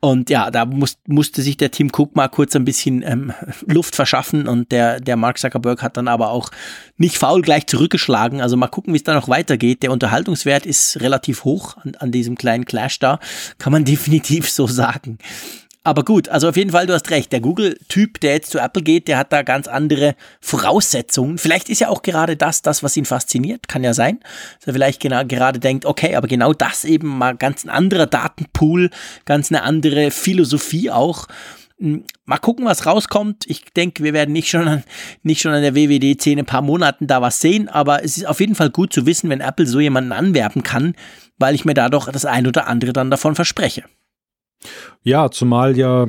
Und 0.00 0.30
ja, 0.30 0.50
da 0.50 0.64
muss, 0.64 0.96
musste 1.06 1.42
sich 1.42 1.58
der 1.58 1.70
Tim 1.70 1.90
Cook 1.94 2.16
mal 2.16 2.28
kurz 2.28 2.56
ein 2.56 2.64
bisschen 2.64 3.02
ähm, 3.02 3.34
Luft 3.66 3.94
verschaffen 3.94 4.48
und 4.48 4.72
der, 4.72 4.98
der 4.98 5.16
Mark 5.16 5.38
Zuckerberg 5.38 5.82
hat 5.82 5.98
dann 5.98 6.08
aber 6.08 6.30
auch 6.30 6.50
nicht 6.96 7.18
faul 7.18 7.42
gleich 7.42 7.66
zurückgeschlagen. 7.66 8.40
Also 8.40 8.56
mal 8.56 8.68
gucken, 8.68 8.94
wie 8.94 8.96
es 8.96 9.04
da 9.04 9.12
noch 9.12 9.28
weitergeht. 9.28 9.82
Der 9.82 9.92
Unterhaltungswert 9.92 10.64
ist 10.64 11.00
relativ 11.00 11.44
hoch 11.44 11.76
an, 11.76 11.94
an 11.96 12.12
diesem 12.12 12.36
kleinen 12.36 12.64
Clash 12.64 12.98
da, 12.98 13.20
kann 13.58 13.72
man 13.72 13.84
definitiv 13.84 14.50
so 14.50 14.66
sagen. 14.66 15.18
Aber 15.82 16.04
gut, 16.04 16.28
also 16.28 16.50
auf 16.50 16.56
jeden 16.56 16.72
Fall, 16.72 16.86
du 16.86 16.92
hast 16.92 17.10
recht. 17.10 17.32
Der 17.32 17.40
Google-Typ, 17.40 18.20
der 18.20 18.32
jetzt 18.32 18.50
zu 18.50 18.58
Apple 18.58 18.82
geht, 18.82 19.08
der 19.08 19.16
hat 19.16 19.32
da 19.32 19.42
ganz 19.42 19.66
andere 19.66 20.14
Voraussetzungen. 20.42 21.38
Vielleicht 21.38 21.70
ist 21.70 21.80
ja 21.80 21.88
auch 21.88 22.02
gerade 22.02 22.36
das, 22.36 22.60
das, 22.60 22.82
was 22.82 22.98
ihn 22.98 23.06
fasziniert. 23.06 23.66
Kann 23.66 23.82
ja 23.82 23.94
sein. 23.94 24.20
Dass 24.58 24.66
er 24.66 24.72
vielleicht 24.74 25.00
genau, 25.00 25.24
gerade 25.24 25.58
denkt, 25.58 25.86
okay, 25.86 26.16
aber 26.16 26.28
genau 26.28 26.52
das 26.52 26.84
eben 26.84 27.08
mal 27.08 27.34
ganz 27.34 27.64
ein 27.64 27.70
anderer 27.70 28.06
Datenpool, 28.06 28.90
ganz 29.24 29.50
eine 29.50 29.62
andere 29.62 30.10
Philosophie 30.10 30.90
auch. 30.90 31.28
Hm, 31.78 32.04
mal 32.26 32.36
gucken, 32.36 32.66
was 32.66 32.84
rauskommt. 32.84 33.46
Ich 33.46 33.64
denke, 33.74 34.04
wir 34.04 34.12
werden 34.12 34.32
nicht 34.32 34.50
schon, 34.50 34.68
an, 34.68 34.84
nicht 35.22 35.40
schon 35.40 35.52
an 35.52 35.62
der 35.62 35.74
WWDC 35.74 36.26
in 36.26 36.40
ein 36.40 36.46
paar 36.46 36.60
Monaten 36.60 37.06
da 37.06 37.22
was 37.22 37.40
sehen, 37.40 37.70
aber 37.70 38.04
es 38.04 38.18
ist 38.18 38.26
auf 38.26 38.40
jeden 38.40 38.54
Fall 38.54 38.68
gut 38.68 38.92
zu 38.92 39.06
wissen, 39.06 39.30
wenn 39.30 39.40
Apple 39.40 39.66
so 39.66 39.80
jemanden 39.80 40.12
anwerben 40.12 40.62
kann, 40.62 40.94
weil 41.38 41.54
ich 41.54 41.64
mir 41.64 41.72
da 41.72 41.88
doch 41.88 42.12
das 42.12 42.26
ein 42.26 42.46
oder 42.46 42.66
andere 42.66 42.92
dann 42.92 43.10
davon 43.10 43.34
verspreche. 43.34 43.84
Ja, 45.02 45.30
zumal 45.30 45.76
ja 45.76 46.08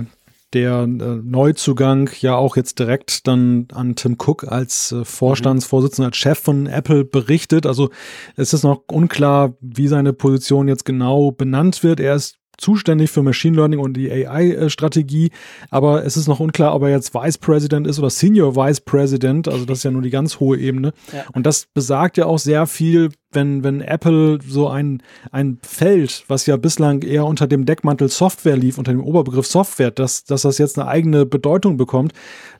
der 0.53 0.83
äh, 0.83 0.85
Neuzugang 0.85 2.09
ja 2.19 2.35
auch 2.35 2.57
jetzt 2.57 2.79
direkt 2.79 3.27
dann 3.27 3.67
an 3.73 3.95
Tim 3.95 4.17
Cook 4.19 4.45
als 4.51 4.91
äh, 4.91 5.05
Vorstandsvorsitzender, 5.05 6.07
als 6.07 6.17
Chef 6.17 6.39
von 6.39 6.67
Apple 6.67 7.05
berichtet. 7.05 7.65
Also 7.65 7.89
es 8.35 8.53
ist 8.53 8.63
noch 8.63 8.83
unklar, 8.91 9.55
wie 9.61 9.87
seine 9.87 10.13
Position 10.13 10.67
jetzt 10.67 10.85
genau 10.85 11.31
benannt 11.31 11.83
wird. 11.83 11.99
Er 11.99 12.15
ist 12.15 12.40
zuständig 12.57 13.09
für 13.11 13.23
Machine 13.23 13.55
Learning 13.55 13.79
und 13.79 13.93
die 13.93 14.11
AI-Strategie, 14.11 15.31
aber 15.69 16.05
es 16.05 16.17
ist 16.17 16.27
noch 16.27 16.39
unklar, 16.39 16.75
ob 16.75 16.83
er 16.83 16.89
jetzt 16.89 17.13
Vice 17.13 17.37
President 17.37 17.87
ist 17.87 17.99
oder 17.99 18.09
Senior 18.09 18.55
Vice 18.55 18.81
President, 18.81 19.47
also 19.47 19.65
das 19.65 19.79
ist 19.79 19.83
ja 19.83 19.91
nur 19.91 20.01
die 20.01 20.09
ganz 20.09 20.39
hohe 20.39 20.57
Ebene. 20.57 20.93
Ja. 21.11 21.25
Und 21.33 21.45
das 21.45 21.67
besagt 21.73 22.17
ja 22.17 22.25
auch 22.25 22.39
sehr 22.39 22.67
viel, 22.67 23.09
wenn, 23.31 23.63
wenn 23.63 23.81
Apple 23.81 24.39
so 24.45 24.67
ein, 24.67 25.01
ein 25.31 25.59
Feld, 25.63 26.25
was 26.27 26.45
ja 26.45 26.57
bislang 26.57 27.01
eher 27.01 27.25
unter 27.25 27.47
dem 27.47 27.65
Deckmantel 27.65 28.09
Software 28.09 28.57
lief, 28.57 28.77
unter 28.77 28.91
dem 28.91 29.03
Oberbegriff 29.03 29.47
Software, 29.47 29.91
dass, 29.91 30.25
dass 30.25 30.41
das 30.43 30.57
jetzt 30.57 30.77
eine 30.77 30.87
eigene 30.87 31.25
Bedeutung 31.25 31.77
bekommt, 31.77 32.13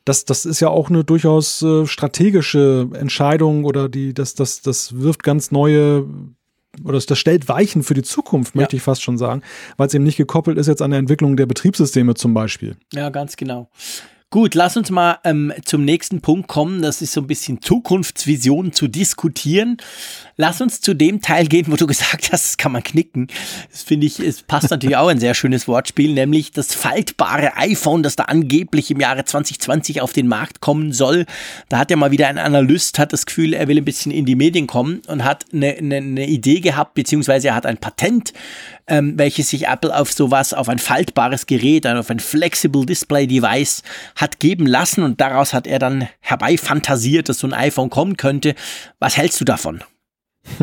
das, 0.06 0.26
das 0.26 0.46
ist 0.46 0.60
ja 0.60 0.70
auch 0.70 0.90
eine 0.90 1.04
durchaus 1.04 1.62
äh, 1.62 1.86
strategische 1.86 2.90
Entscheidung 2.94 3.66
oder 3.66 3.90
die, 3.90 4.14
das, 4.14 4.34
das, 4.34 4.62
das 4.62 5.00
wirft 5.00 5.24
ganz 5.24 5.52
neue 5.52 6.06
oder 6.84 7.00
das 7.00 7.18
stellt 7.18 7.48
Weichen 7.50 7.84
für 7.84 7.94
die 7.94 8.04
Zukunft, 8.04 8.56
möchte 8.56 8.76
ja. 8.76 8.78
ich 8.78 8.84
fast 8.84 9.04
schon 9.04 9.18
sagen, 9.18 9.42
weil 9.78 9.88
es 9.88 9.94
eben 9.94 10.04
nicht 10.04 10.18
gekoppelt 10.18 10.58
ist 10.58 10.68
jetzt 10.68 10.82
an 10.82 10.92
der 10.92 11.00
Entwicklung 11.00 11.38
der 11.38 11.46
Betriebssysteme 11.46 12.14
zum 12.14 12.34
Beispiel. 12.34 12.78
Ja, 12.94 13.10
ganz 13.10 13.36
genau. 13.36 13.70
Gut, 14.34 14.56
lass 14.56 14.78
uns 14.78 14.90
mal 14.90 15.20
ähm, 15.26 15.52
zum 15.66 15.84
nächsten 15.84 16.22
Punkt 16.22 16.48
kommen. 16.48 16.82
Das 16.82 17.02
ist 17.02 17.12
so 17.12 17.20
ein 17.20 17.28
bisschen 17.28 17.62
Zukunftsvision 17.62 18.72
zu 18.72 18.88
diskutieren. 18.88 19.76
Lass 20.38 20.62
uns 20.62 20.80
zu 20.80 20.94
dem 20.94 21.22
Teil 21.22 21.48
gehen, 21.48 21.66
wo 21.70 21.76
du 21.76 21.86
gesagt 21.88 22.32
hast, 22.32 22.46
das 22.46 22.56
kann 22.56 22.72
man 22.72 22.82
knicken. 22.82 23.28
Das 23.70 23.84
finde 23.84 24.08
ich, 24.08 24.22
es 24.22 24.42
passt 24.42 24.72
natürlich 24.72 24.96
auch 24.96 25.10
ein 25.10 25.20
sehr 25.20 25.34
schönes 25.34 25.68
Wortspiel, 25.68 26.14
nämlich 26.14 26.54
das 26.54 26.74
faltbare 26.74 27.58
iPhone, 27.58 28.04
das 28.04 28.16
da 28.16 28.24
angeblich 28.24 28.90
im 28.90 29.02
Jahre 29.02 29.26
2020 29.26 30.02
auf 30.02 30.14
den 30.14 30.30
Markt 30.30 30.62
kommen 30.62 30.94
soll. 30.94 31.26
Da 31.68 31.80
hat 31.80 31.92
ja 31.92 31.98
mal 31.98 32.12
wieder 32.12 32.30
ein 32.30 32.38
Analyst, 32.38 33.00
hat 33.00 33.12
das 33.12 33.26
Gefühl, 33.26 33.54
er 33.54 33.68
will 33.68 33.80
ein 33.80 33.86
bisschen 33.86 34.14
in 34.14 34.26
die 34.26 34.38
Medien 34.38 34.66
kommen 34.66 35.02
und 35.08 35.26
hat 35.26 35.44
eine, 35.52 35.76
eine, 35.76 35.98
eine 35.98 36.26
Idee 36.26 36.62
gehabt, 36.62 36.94
beziehungsweise 36.94 37.50
er 37.50 37.56
hat 37.56 37.66
ein 37.66 37.80
Patent 37.80 38.32
ähm, 38.92 39.18
welches 39.18 39.50
sich 39.50 39.68
Apple 39.68 39.98
auf 39.98 40.12
sowas, 40.12 40.54
auf 40.54 40.68
ein 40.68 40.78
faltbares 40.78 41.46
Gerät, 41.46 41.88
auf 41.88 42.10
ein 42.10 42.20
Flexible 42.20 42.86
Display 42.86 43.26
Device 43.26 43.84
hat 44.18 44.40
geben 44.40 44.68
lassen 44.68 45.04
und 45.04 45.22
daraus 45.22 45.54
hat 45.54 45.66
er 45.66 45.80
dann 45.80 46.10
herbeifantasiert, 46.20 47.30
dass 47.30 47.40
so 47.40 47.48
ein 47.48 47.54
iPhone 47.54 47.90
kommen 47.90 48.18
könnte. 48.18 48.54
Was 49.00 49.16
hältst 49.16 49.40
du 49.40 49.46
davon? 49.46 49.82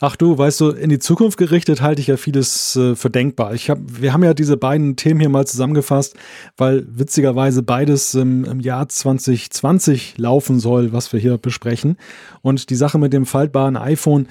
Ach 0.00 0.16
du, 0.16 0.36
weißt 0.36 0.60
du, 0.62 0.70
in 0.70 0.90
die 0.90 0.98
Zukunft 0.98 1.38
gerichtet 1.38 1.80
halte 1.80 2.00
ich 2.00 2.08
ja 2.08 2.16
vieles 2.16 2.74
äh, 2.74 2.96
für 2.96 3.08
denkbar. 3.08 3.54
Ich 3.54 3.70
hab, 3.70 3.78
wir 3.86 4.12
haben 4.12 4.24
ja 4.24 4.34
diese 4.34 4.56
beiden 4.56 4.96
Themen 4.96 5.20
hier 5.20 5.28
mal 5.28 5.46
zusammengefasst, 5.46 6.16
weil 6.56 6.84
witzigerweise 6.88 7.62
beides 7.62 8.14
ähm, 8.14 8.44
im 8.44 8.58
Jahr 8.58 8.88
2020 8.88 10.18
laufen 10.18 10.58
soll, 10.58 10.92
was 10.92 11.12
wir 11.12 11.20
hier 11.20 11.38
besprechen. 11.38 11.98
Und 12.40 12.70
die 12.70 12.74
Sache 12.74 12.98
mit 12.98 13.12
dem 13.12 13.26
faltbaren 13.26 13.76
iPhone, 13.76 14.26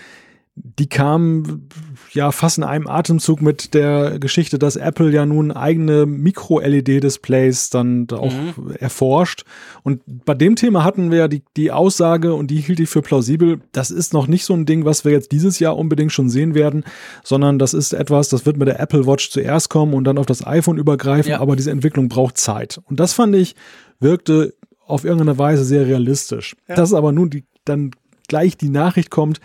die 0.56 0.90
kam 0.90 1.70
ja 2.14 2.32
fast 2.32 2.58
in 2.58 2.64
einem 2.64 2.88
Atemzug 2.88 3.42
mit 3.42 3.74
der 3.74 4.20
Geschichte, 4.20 4.60
dass 4.60 4.76
Apple 4.76 5.12
ja 5.12 5.26
nun 5.26 5.52
eigene 5.52 6.06
Micro-LED-Displays 6.06 7.70
dann 7.70 8.08
auch 8.12 8.34
mhm. 8.34 8.76
erforscht. 8.80 9.44
Und 9.84 10.02
bei 10.26 10.34
dem 10.34 10.56
Thema 10.56 10.84
hatten 10.84 11.12
wir 11.12 11.20
ja 11.20 11.28
die, 11.28 11.44
die 11.56 11.72
Aussage, 11.72 12.34
und 12.34 12.48
die 12.48 12.60
hielt 12.60 12.80
ich 12.80 12.90
für 12.90 13.02
plausibel, 13.02 13.62
das 13.72 13.92
ist 13.92 14.14
noch 14.14 14.28
nicht 14.28 14.46
so 14.46 14.54
ein 14.54 14.66
Ding, 14.66 14.86
was 14.86 15.06
wir 15.06 15.12
jetzt 15.12 15.32
dieses 15.32 15.60
Jahr 15.60 15.78
unbedingt 15.78 16.12
schon 16.12 16.30
sehen 16.30 16.54
werden, 16.54 16.84
sondern 17.24 17.60
das 17.60 17.74
ist 17.74 17.94
etwas, 17.94 18.30
das 18.30 18.46
wird 18.46 18.58
mit 18.58 18.68
der 18.68 18.80
Apple 18.80 19.06
Watch 19.06 19.30
zuerst 19.30 19.70
kommen 19.70 19.94
und 19.94 20.04
dann 20.04 20.18
auf 20.18 20.26
das 20.26 20.46
iPhone 20.46 20.78
übergreifen, 20.78 21.32
ja. 21.32 21.40
aber 21.40 21.56
diese 21.56 21.72
Entwicklung 21.72 22.10
braucht 22.10 22.38
Zeit. 22.38 22.82
Und 22.90 23.00
das 23.00 23.14
fand 23.14 23.36
ich, 23.36 23.56
wirkte 24.00 24.54
auf 24.86 25.06
irgendeine 25.06 25.38
Weise 25.38 25.64
sehr 25.64 25.88
realistisch. 25.88 26.56
Ja. 26.68 26.76
Dass 26.76 26.94
aber 26.94 27.12
nun 27.12 27.30
die, 27.30 27.46
dann 27.64 27.92
gleich 28.28 28.58
die 28.58 28.70
Nachricht 28.70 29.10
kommt, 29.10 29.40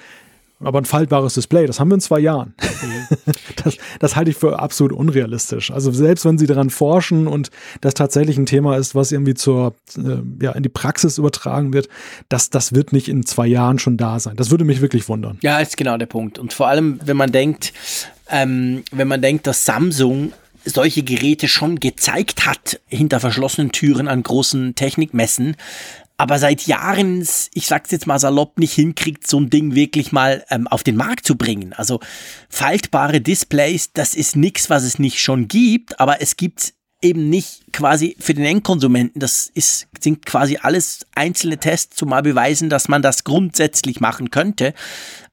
aber 0.60 0.78
ein 0.78 0.84
faltbares 0.84 1.34
Display, 1.34 1.66
das 1.66 1.78
haben 1.80 1.88
wir 1.90 1.96
in 1.96 2.00
zwei 2.00 2.20
Jahren. 2.20 2.54
Mhm. 2.60 3.06
Das, 3.64 3.76
das, 3.98 4.16
halte 4.16 4.30
ich 4.30 4.36
für 4.36 4.60
absolut 4.60 4.92
unrealistisch. 4.92 5.70
Also 5.70 5.90
selbst 5.90 6.24
wenn 6.24 6.38
sie 6.38 6.46
daran 6.46 6.70
forschen 6.70 7.26
und 7.26 7.50
das 7.80 7.94
tatsächlich 7.94 8.36
ein 8.36 8.46
Thema 8.46 8.76
ist, 8.76 8.94
was 8.94 9.10
irgendwie 9.10 9.34
zur, 9.34 9.74
äh, 9.96 10.44
ja, 10.44 10.52
in 10.52 10.62
die 10.62 10.68
Praxis 10.68 11.18
übertragen 11.18 11.72
wird, 11.72 11.88
das, 12.28 12.50
das 12.50 12.74
wird 12.74 12.92
nicht 12.92 13.08
in 13.08 13.24
zwei 13.24 13.46
Jahren 13.46 13.78
schon 13.78 13.96
da 13.96 14.20
sein. 14.20 14.36
Das 14.36 14.50
würde 14.50 14.64
mich 14.64 14.82
wirklich 14.82 15.08
wundern. 15.08 15.38
Ja, 15.42 15.58
ist 15.58 15.76
genau 15.76 15.96
der 15.96 16.06
Punkt. 16.06 16.38
Und 16.38 16.52
vor 16.52 16.68
allem, 16.68 17.00
wenn 17.04 17.16
man 17.16 17.32
denkt, 17.32 17.72
ähm, 18.30 18.84
wenn 18.92 19.08
man 19.08 19.22
denkt, 19.22 19.46
dass 19.46 19.64
Samsung 19.64 20.32
solche 20.64 21.02
Geräte 21.02 21.48
schon 21.48 21.80
gezeigt 21.80 22.46
hat 22.46 22.80
hinter 22.86 23.20
verschlossenen 23.20 23.72
Türen 23.72 24.06
an 24.06 24.22
großen 24.22 24.74
Technikmessen, 24.74 25.56
aber 26.18 26.38
seit 26.38 26.66
Jahren, 26.66 27.26
ich 27.52 27.66
sag's 27.66 27.90
jetzt 27.90 28.06
mal 28.06 28.18
salopp, 28.18 28.58
nicht 28.58 28.72
hinkriegt, 28.72 29.26
so 29.26 29.38
ein 29.38 29.50
Ding 29.50 29.74
wirklich 29.74 30.12
mal 30.12 30.44
ähm, 30.50 30.66
auf 30.66 30.82
den 30.82 30.96
Markt 30.96 31.26
zu 31.26 31.36
bringen. 31.36 31.72
Also 31.74 32.00
faltbare 32.48 33.20
Displays, 33.20 33.92
das 33.92 34.14
ist 34.14 34.36
nichts, 34.36 34.70
was 34.70 34.84
es 34.84 34.98
nicht 34.98 35.20
schon 35.20 35.48
gibt, 35.48 36.00
aber 36.00 36.22
es 36.22 36.36
gibt 36.36 36.72
eben 37.06 37.30
nicht 37.30 37.72
quasi 37.72 38.16
für 38.18 38.34
den 38.34 38.44
Endkonsumenten. 38.44 39.20
Das 39.20 39.50
ist, 39.54 39.88
sind 40.00 40.26
quasi 40.26 40.58
alles 40.60 41.06
einzelne 41.14 41.58
Tests, 41.58 41.96
zum 41.96 42.10
mal 42.10 42.22
beweisen, 42.22 42.68
dass 42.68 42.88
man 42.88 43.02
das 43.02 43.24
grundsätzlich 43.24 44.00
machen 44.00 44.30
könnte. 44.30 44.74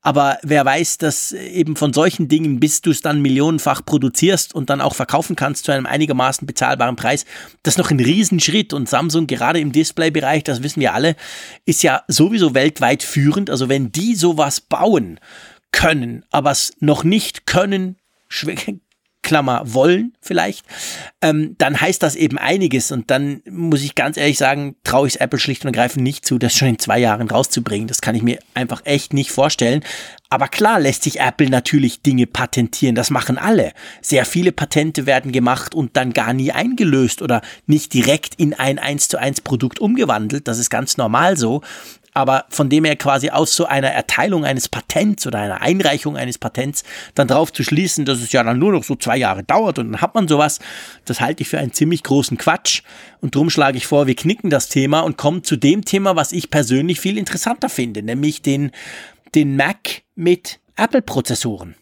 Aber 0.02 0.38
wer 0.44 0.66
weiß, 0.66 0.98
dass 0.98 1.32
eben 1.32 1.76
von 1.76 1.94
solchen 1.94 2.28
Dingen, 2.28 2.60
bis 2.60 2.82
du 2.82 2.92
es 2.92 3.02
dann 3.02 3.22
millionenfach 3.22 3.86
produzierst 3.86 4.54
und 4.54 4.70
dann 4.70 4.82
auch 4.82 4.96
verkaufen 4.96 5.36
kannst 5.36 5.66
zu 5.66 5.72
einem 5.72 5.86
einigermaßen 5.86 6.46
bezahlbaren 6.46 6.98
Preis, 6.98 7.26
das 7.64 7.76
ist 7.76 7.78
noch 7.78 7.92
ein 7.92 8.00
Riesenschritt. 8.00 8.74
Und 8.74 8.90
Samsung 8.90 9.28
gerade 9.28 9.60
im 9.60 9.72
Displaybereich, 9.72 10.44
das 10.44 10.62
wissen 10.62 10.82
wir 10.82 10.94
alle, 10.94 11.16
ist 11.66 11.84
ja 11.84 12.04
sowieso 12.08 12.54
weltweit 12.54 13.02
führend. 13.02 13.50
Also 13.50 13.70
wenn 13.70 13.92
die 13.92 14.16
sowas 14.16 14.62
bauen 14.62 15.20
können, 15.72 16.26
aber 16.32 16.52
es 16.52 16.74
noch 16.80 17.04
nicht 17.04 17.46
können, 17.46 17.98
Klammer 19.24 19.64
wollen 19.66 20.14
vielleicht, 20.22 20.66
ähm, 21.22 21.56
dann 21.58 21.80
heißt 21.80 22.04
das 22.04 22.16
eben 22.16 22.38
einiges. 22.38 22.92
Und 22.92 23.10
dann 23.10 23.42
muss 23.50 23.82
ich 23.82 23.96
ganz 23.96 24.18
ehrlich 24.18 24.38
sagen, 24.38 24.76
traue 24.84 25.08
ich 25.08 25.16
es 25.16 25.20
Apple 25.20 25.40
schlicht 25.40 25.64
und 25.64 25.70
ergreifend 25.70 26.04
nicht 26.04 26.26
zu, 26.26 26.38
das 26.38 26.54
schon 26.54 26.68
in 26.68 26.80
zwei 26.80 27.00
Jahren 27.00 27.30
rauszubringen. 27.30 27.88
Das 27.88 28.02
kann 28.02 28.16
ich 28.16 28.22
mir 28.22 28.40
einfach 28.54 28.82
echt 28.86 29.14
nicht 29.14 29.32
vorstellen. 29.32 29.84
Aber 30.30 30.48
klar 30.48 30.80
lässt 30.80 31.04
sich 31.04 31.20
Apple 31.20 31.50
natürlich 31.50 32.02
Dinge 32.02 32.28
patentieren. 32.28 32.96
Das 32.96 33.10
machen 33.10 33.38
alle. 33.38 33.72
Sehr 34.02 34.26
viele 34.26 34.52
Patente 34.52 35.06
werden 35.06 35.32
gemacht 35.32 35.74
und 35.76 35.96
dann 35.96 36.12
gar 36.12 36.34
nie 36.34 36.52
eingelöst 36.52 37.22
oder 37.22 37.42
nicht 37.66 37.94
direkt 37.94 38.36
in 38.36 38.54
ein 38.54 38.80
1 38.80 39.08
zu 39.10 39.18
1 39.20 39.42
Produkt 39.42 39.80
umgewandelt. 39.80 40.48
Das 40.48 40.60
ist 40.60 40.70
ganz 40.70 40.98
normal 40.98 41.38
so 41.38 41.62
aber 42.14 42.46
von 42.50 42.70
dem 42.70 42.86
her 42.86 42.96
quasi 42.96 43.30
aus 43.30 43.56
so 43.56 43.66
einer 43.66 43.90
Erteilung 43.90 44.46
eines 44.46 44.70
Patents 44.70 45.26
oder 45.28 45.40
einer 45.40 45.62
Einreichung 45.62 46.18
eines 46.18 46.38
Patents 46.38 46.84
dann 47.16 47.28
drauf 47.28 47.52
zu 47.52 47.64
schließen, 47.64 48.06
dass 48.06 48.22
es 48.22 48.32
ja 48.32 48.44
dann 48.44 48.60
nur 48.60 48.72
noch 48.72 48.84
so 48.84 48.96
zwei 48.96 49.18
Jahre 49.18 49.44
dauert 49.44 49.80
und 49.80 49.92
dann 49.92 50.02
hat 50.02 50.16
man 50.16 50.28
sowas, 50.28 50.60
das 51.06 51.22
halte 51.22 51.42
ich 51.42 51.50
für 51.50 51.60
einen 51.60 51.74
ziemlich 51.74 52.04
großen 52.04 52.38
Quatsch. 52.38 52.84
Und 53.22 53.36
drum 53.36 53.50
schlage 53.50 53.78
ich 53.78 53.88
vor, 53.88 54.08
wir 54.08 54.16
knicken 54.16 54.50
das 54.50 54.70
Thema 54.70 55.02
und 55.02 55.18
kommen 55.18 55.44
zu 55.44 55.56
dem 55.56 55.86
Thema, 55.86 56.16
was 56.16 56.32
ich 56.32 56.50
persönlich 56.50 57.00
viel 57.00 57.18
interessanter 57.18 57.70
finde, 57.70 58.04
nämlich 58.04 58.42
den, 58.42 58.72
den 59.34 59.56
Mac 59.56 60.02
mit 60.16 60.60
Apple-Prozessoren. 60.76 61.76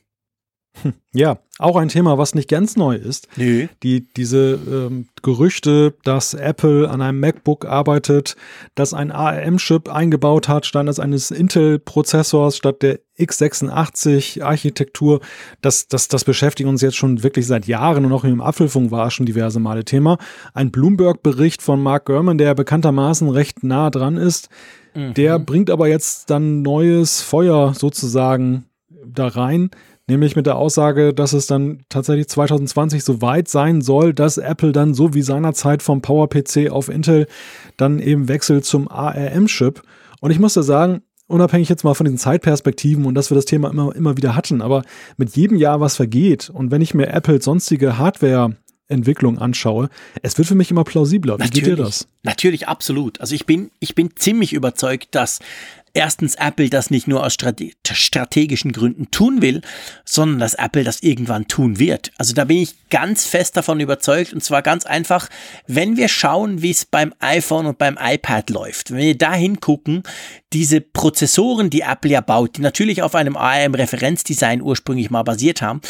Ja, 1.13 1.39
auch 1.59 1.75
ein 1.75 1.89
Thema, 1.89 2.17
was 2.17 2.35
nicht 2.35 2.49
ganz 2.49 2.77
neu 2.77 2.95
ist. 2.95 3.27
Nö. 3.35 3.67
Die, 3.83 4.07
diese 4.13 4.57
ähm, 4.65 5.09
Gerüchte, 5.21 5.93
dass 6.05 6.33
Apple 6.33 6.89
an 6.89 7.01
einem 7.01 7.19
MacBook 7.19 7.65
arbeitet, 7.65 8.37
das 8.75 8.93
ein 8.93 9.11
ARM-Chip 9.11 9.93
eingebaut 9.93 10.47
hat, 10.47 10.65
statt 10.65 10.99
eines 10.99 11.29
Intel-Prozessors, 11.29 12.55
statt 12.55 12.81
der 12.81 12.99
x86-Architektur, 13.19 15.19
das, 15.61 15.89
das, 15.89 16.07
das 16.07 16.23
beschäftigt 16.23 16.69
uns 16.69 16.81
jetzt 16.81 16.95
schon 16.95 17.23
wirklich 17.23 17.45
seit 17.45 17.67
Jahren 17.67 18.05
und 18.05 18.13
auch 18.13 18.23
im 18.23 18.41
Apfelfunk 18.41 18.91
war 18.91 19.11
schon 19.11 19.25
diverse 19.25 19.59
Male 19.59 19.83
Thema. 19.83 20.17
Ein 20.53 20.71
Bloomberg-Bericht 20.71 21.61
von 21.61 21.83
Mark 21.83 22.05
Gurman, 22.05 22.37
der 22.37 22.55
bekanntermaßen 22.55 23.29
recht 23.29 23.63
nah 23.63 23.89
dran 23.89 24.15
ist, 24.15 24.47
mhm. 24.95 25.13
der 25.13 25.39
bringt 25.39 25.69
aber 25.69 25.89
jetzt 25.89 26.29
dann 26.29 26.61
neues 26.61 27.21
Feuer 27.21 27.73
sozusagen 27.73 28.63
da 29.05 29.27
rein 29.27 29.71
Nämlich 30.11 30.35
mit 30.35 30.45
der 30.45 30.57
Aussage, 30.57 31.13
dass 31.13 31.31
es 31.31 31.47
dann 31.47 31.83
tatsächlich 31.87 32.27
2020 32.27 33.01
so 33.01 33.21
weit 33.21 33.47
sein 33.47 33.79
soll, 33.79 34.13
dass 34.13 34.37
Apple 34.37 34.73
dann 34.73 34.93
so 34.93 35.13
wie 35.13 35.21
seinerzeit 35.21 35.81
vom 35.81 36.01
PowerPC 36.01 36.69
auf 36.69 36.89
Intel 36.89 37.27
dann 37.77 37.99
eben 37.99 38.27
wechselt 38.27 38.65
zum 38.65 38.91
ARM-Chip. 38.91 39.81
Und 40.19 40.31
ich 40.31 40.39
muss 40.39 40.53
da 40.53 40.63
sagen, 40.63 41.01
unabhängig 41.27 41.69
jetzt 41.69 41.85
mal 41.85 41.93
von 41.93 42.05
den 42.05 42.17
Zeitperspektiven 42.17 43.05
und 43.05 43.15
dass 43.15 43.31
wir 43.31 43.35
das 43.35 43.45
Thema 43.45 43.69
immer, 43.69 43.95
immer 43.95 44.17
wieder 44.17 44.35
hatten, 44.35 44.61
aber 44.61 44.81
mit 45.15 45.33
jedem 45.37 45.55
Jahr, 45.55 45.79
was 45.79 45.95
vergeht 45.95 46.49
und 46.49 46.71
wenn 46.71 46.81
ich 46.81 46.93
mir 46.93 47.07
Apple 47.07 47.41
sonstige 47.41 47.97
Hardware 47.97 48.57
Entwicklung 48.89 49.39
anschaue, 49.39 49.87
es 50.21 50.37
wird 50.37 50.49
für 50.49 50.55
mich 50.55 50.69
immer 50.69 50.83
plausibler. 50.83 51.37
Wie 51.37 51.43
natürlich, 51.43 51.63
geht 51.63 51.79
dir 51.79 51.83
das? 51.83 52.09
Natürlich, 52.23 52.67
absolut. 52.67 53.21
Also 53.21 53.33
ich 53.33 53.45
bin, 53.45 53.71
ich 53.79 53.95
bin 53.95 54.09
ziemlich 54.17 54.51
überzeugt, 54.51 55.15
dass 55.15 55.39
erstens 55.93 56.35
Apple 56.35 56.69
das 56.69 56.89
nicht 56.89 57.07
nur 57.07 57.25
aus 57.25 57.33
strategischen 57.33 58.71
Gründen 58.71 59.11
tun 59.11 59.41
will, 59.41 59.61
sondern 60.05 60.39
dass 60.39 60.53
Apple 60.53 60.83
das 60.83 61.03
irgendwann 61.03 61.47
tun 61.47 61.79
wird. 61.79 62.11
Also 62.17 62.33
da 62.33 62.45
bin 62.45 62.57
ich 62.57 62.89
ganz 62.89 63.25
fest 63.25 63.57
davon 63.57 63.79
überzeugt 63.79 64.33
und 64.33 64.43
zwar 64.43 64.61
ganz 64.61 64.85
einfach, 64.85 65.29
wenn 65.67 65.97
wir 65.97 66.07
schauen, 66.07 66.61
wie 66.61 66.71
es 66.71 66.85
beim 66.85 67.13
iPhone 67.19 67.65
und 67.65 67.77
beim 67.77 67.97
iPad 68.01 68.49
läuft, 68.49 68.91
wenn 68.91 68.97
wir 68.97 69.17
da 69.17 69.33
hingucken, 69.33 70.03
diese 70.53 70.81
Prozessoren, 70.81 71.69
die 71.69 71.81
Apple 71.81 72.11
ja 72.11 72.21
baut, 72.21 72.57
die 72.57 72.61
natürlich 72.61 73.01
auf 73.01 73.15
einem 73.15 73.37
ARM-Referenzdesign 73.37 74.61
ursprünglich 74.61 75.09
mal 75.09 75.23
basiert 75.23 75.61
haben, 75.61 75.81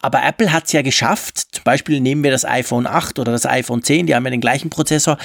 aber 0.00 0.22
Apple 0.22 0.52
hat 0.52 0.66
es 0.66 0.72
ja 0.72 0.82
geschafft, 0.82 1.38
zum 1.52 1.64
Beispiel 1.64 2.00
nehmen 2.00 2.22
wir 2.22 2.30
das 2.30 2.44
iPhone 2.44 2.86
8 2.86 3.18
oder 3.18 3.32
das 3.32 3.46
iPhone 3.46 3.82
10, 3.82 4.06
die 4.06 4.14
haben 4.14 4.24
ja 4.24 4.30
den 4.30 4.40
gleichen 4.40 4.70
Prozessor, 4.70 5.18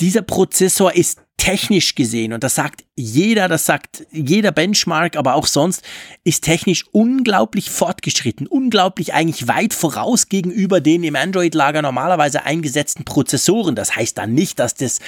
dieser 0.00 0.22
Prozessor 0.22 0.94
ist 0.94 1.20
technisch 1.36 1.94
gesehen, 1.94 2.32
und 2.32 2.42
das 2.42 2.54
sagt 2.54 2.84
jeder, 2.98 3.46
das 3.46 3.66
sagt 3.66 4.06
jeder 4.10 4.52
Benchmark, 4.52 5.16
aber 5.16 5.34
auch 5.34 5.46
sonst, 5.46 5.82
ist 6.24 6.44
technisch 6.44 6.86
unglaublich 6.92 7.68
fortgeschritten, 7.68 8.46
unglaublich 8.46 9.12
eigentlich 9.12 9.46
weit 9.46 9.74
voraus 9.74 10.30
gegenüber 10.30 10.80
den 10.80 11.04
im 11.04 11.14
Android-Lager 11.14 11.82
normalerweise 11.82 12.44
eingesetzten 12.44 13.04
Prozessoren. 13.04 13.74
Das 13.74 13.94
heißt 13.94 14.16
dann 14.16 14.32
nicht, 14.32 14.58
dass 14.58 14.74
das 14.74 15.00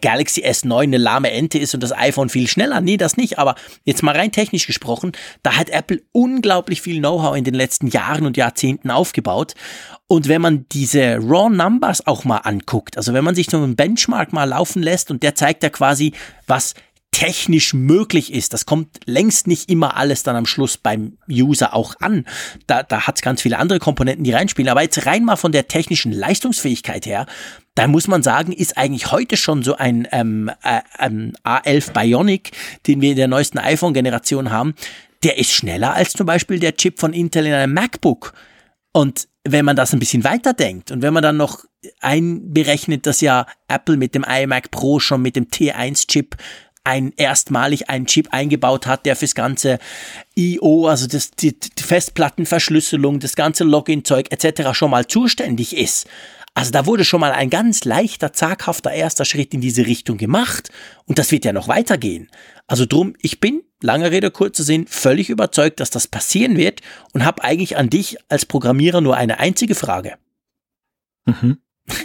Galaxy 0.00 0.44
S9 0.44 0.82
eine 0.82 0.98
lahme 0.98 1.32
Ente 1.32 1.58
ist 1.58 1.74
und 1.74 1.82
das 1.82 1.92
iPhone 1.92 2.28
viel 2.28 2.46
schneller. 2.46 2.80
Nee, 2.80 2.96
das 2.96 3.16
nicht. 3.16 3.40
Aber 3.40 3.56
jetzt 3.84 4.04
mal 4.04 4.16
rein 4.16 4.30
technisch 4.30 4.68
gesprochen, 4.68 5.12
da 5.42 5.56
hat 5.56 5.68
Apple 5.68 6.00
unglaublich 6.12 6.80
viel 6.80 7.00
Know-how 7.00 7.36
in 7.36 7.42
den 7.42 7.54
letzten 7.54 7.88
Jahren 7.88 8.24
und 8.24 8.36
Jahrzehnten 8.36 8.92
aufgebaut. 8.92 9.54
Und 10.12 10.28
wenn 10.28 10.42
man 10.42 10.66
diese 10.72 11.16
Raw 11.16 11.48
Numbers 11.48 12.06
auch 12.06 12.24
mal 12.24 12.36
anguckt, 12.36 12.98
also 12.98 13.14
wenn 13.14 13.24
man 13.24 13.34
sich 13.34 13.46
so 13.48 13.56
einen 13.56 13.76
Benchmark 13.76 14.34
mal 14.34 14.44
laufen 14.44 14.82
lässt 14.82 15.10
und 15.10 15.22
der 15.22 15.34
zeigt 15.34 15.62
ja 15.62 15.70
quasi, 15.70 16.12
was 16.46 16.74
technisch 17.12 17.72
möglich 17.72 18.30
ist. 18.30 18.52
Das 18.52 18.66
kommt 18.66 19.00
längst 19.06 19.46
nicht 19.46 19.70
immer 19.70 19.96
alles 19.96 20.22
dann 20.22 20.36
am 20.36 20.44
Schluss 20.44 20.76
beim 20.76 21.16
User 21.30 21.74
auch 21.74 21.94
an. 22.00 22.26
Da, 22.66 22.82
da 22.82 23.06
hat 23.06 23.16
es 23.16 23.22
ganz 23.22 23.40
viele 23.40 23.56
andere 23.56 23.78
Komponenten, 23.78 24.22
die 24.22 24.32
reinspielen. 24.32 24.68
Aber 24.68 24.82
jetzt 24.82 25.06
rein 25.06 25.24
mal 25.24 25.36
von 25.36 25.50
der 25.50 25.66
technischen 25.66 26.12
Leistungsfähigkeit 26.12 27.06
her, 27.06 27.24
da 27.74 27.86
muss 27.86 28.06
man 28.06 28.22
sagen, 28.22 28.52
ist 28.52 28.76
eigentlich 28.76 29.12
heute 29.12 29.38
schon 29.38 29.62
so 29.62 29.76
ein 29.76 30.06
ähm, 30.12 30.50
äh, 30.62 30.80
ähm, 30.98 31.32
A11 31.42 31.94
Bionic, 31.94 32.50
den 32.86 33.00
wir 33.00 33.12
in 33.12 33.16
der 33.16 33.28
neuesten 33.28 33.56
iPhone-Generation 33.56 34.50
haben, 34.50 34.74
der 35.22 35.38
ist 35.38 35.52
schneller 35.52 35.94
als 35.94 36.12
zum 36.12 36.26
Beispiel 36.26 36.58
der 36.58 36.76
Chip 36.76 37.00
von 37.00 37.14
Intel 37.14 37.46
in 37.46 37.54
einem 37.54 37.72
MacBook. 37.72 38.34
Und 38.92 39.31
wenn 39.44 39.64
man 39.64 39.76
das 39.76 39.92
ein 39.92 39.98
bisschen 39.98 40.24
weiterdenkt 40.24 40.92
und 40.92 41.02
wenn 41.02 41.12
man 41.12 41.22
dann 41.22 41.36
noch 41.36 41.64
einberechnet, 42.00 43.06
dass 43.06 43.20
ja 43.20 43.46
Apple 43.68 43.96
mit 43.96 44.14
dem 44.14 44.24
iMac 44.24 44.70
Pro 44.70 45.00
schon 45.00 45.22
mit 45.22 45.36
dem 45.36 45.48
T1-Chip 45.48 46.36
ein 46.84 47.12
erstmalig 47.16 47.88
einen 47.88 48.06
Chip 48.06 48.28
eingebaut 48.32 48.86
hat, 48.86 49.06
der 49.06 49.16
fürs 49.16 49.34
ganze 49.34 49.78
I.O., 50.36 50.86
also 50.86 51.06
das, 51.06 51.30
die, 51.30 51.58
die 51.58 51.82
Festplattenverschlüsselung, 51.82 53.20
das 53.20 53.36
ganze 53.36 53.64
Login-Zeug 53.64 54.26
etc. 54.30 54.72
schon 54.72 54.90
mal 54.90 55.06
zuständig 55.06 55.76
ist. 55.76 56.08
Also 56.54 56.70
da 56.70 56.84
wurde 56.84 57.04
schon 57.04 57.20
mal 57.20 57.32
ein 57.32 57.50
ganz 57.50 57.84
leichter, 57.84 58.32
zaghafter 58.32 58.90
erster 58.90 59.24
Schritt 59.24 59.54
in 59.54 59.60
diese 59.60 59.86
Richtung 59.86 60.18
gemacht 60.18 60.70
und 61.06 61.18
das 61.18 61.30
wird 61.30 61.44
ja 61.44 61.52
noch 61.52 61.68
weitergehen. 61.68 62.28
Also 62.66 62.86
drum, 62.86 63.14
ich 63.20 63.40
bin, 63.40 63.62
lange 63.80 64.10
Rede, 64.10 64.30
kurzer 64.30 64.62
Sinn, 64.62 64.86
völlig 64.86 65.30
überzeugt, 65.30 65.80
dass 65.80 65.90
das 65.90 66.08
passieren 66.08 66.56
wird 66.56 66.80
und 67.12 67.24
habe 67.24 67.44
eigentlich 67.44 67.76
an 67.76 67.90
dich 67.90 68.16
als 68.28 68.46
Programmierer 68.46 69.00
nur 69.00 69.16
eine 69.16 69.38
einzige 69.38 69.74
Frage. 69.74 70.14
Mhm. 71.26 71.58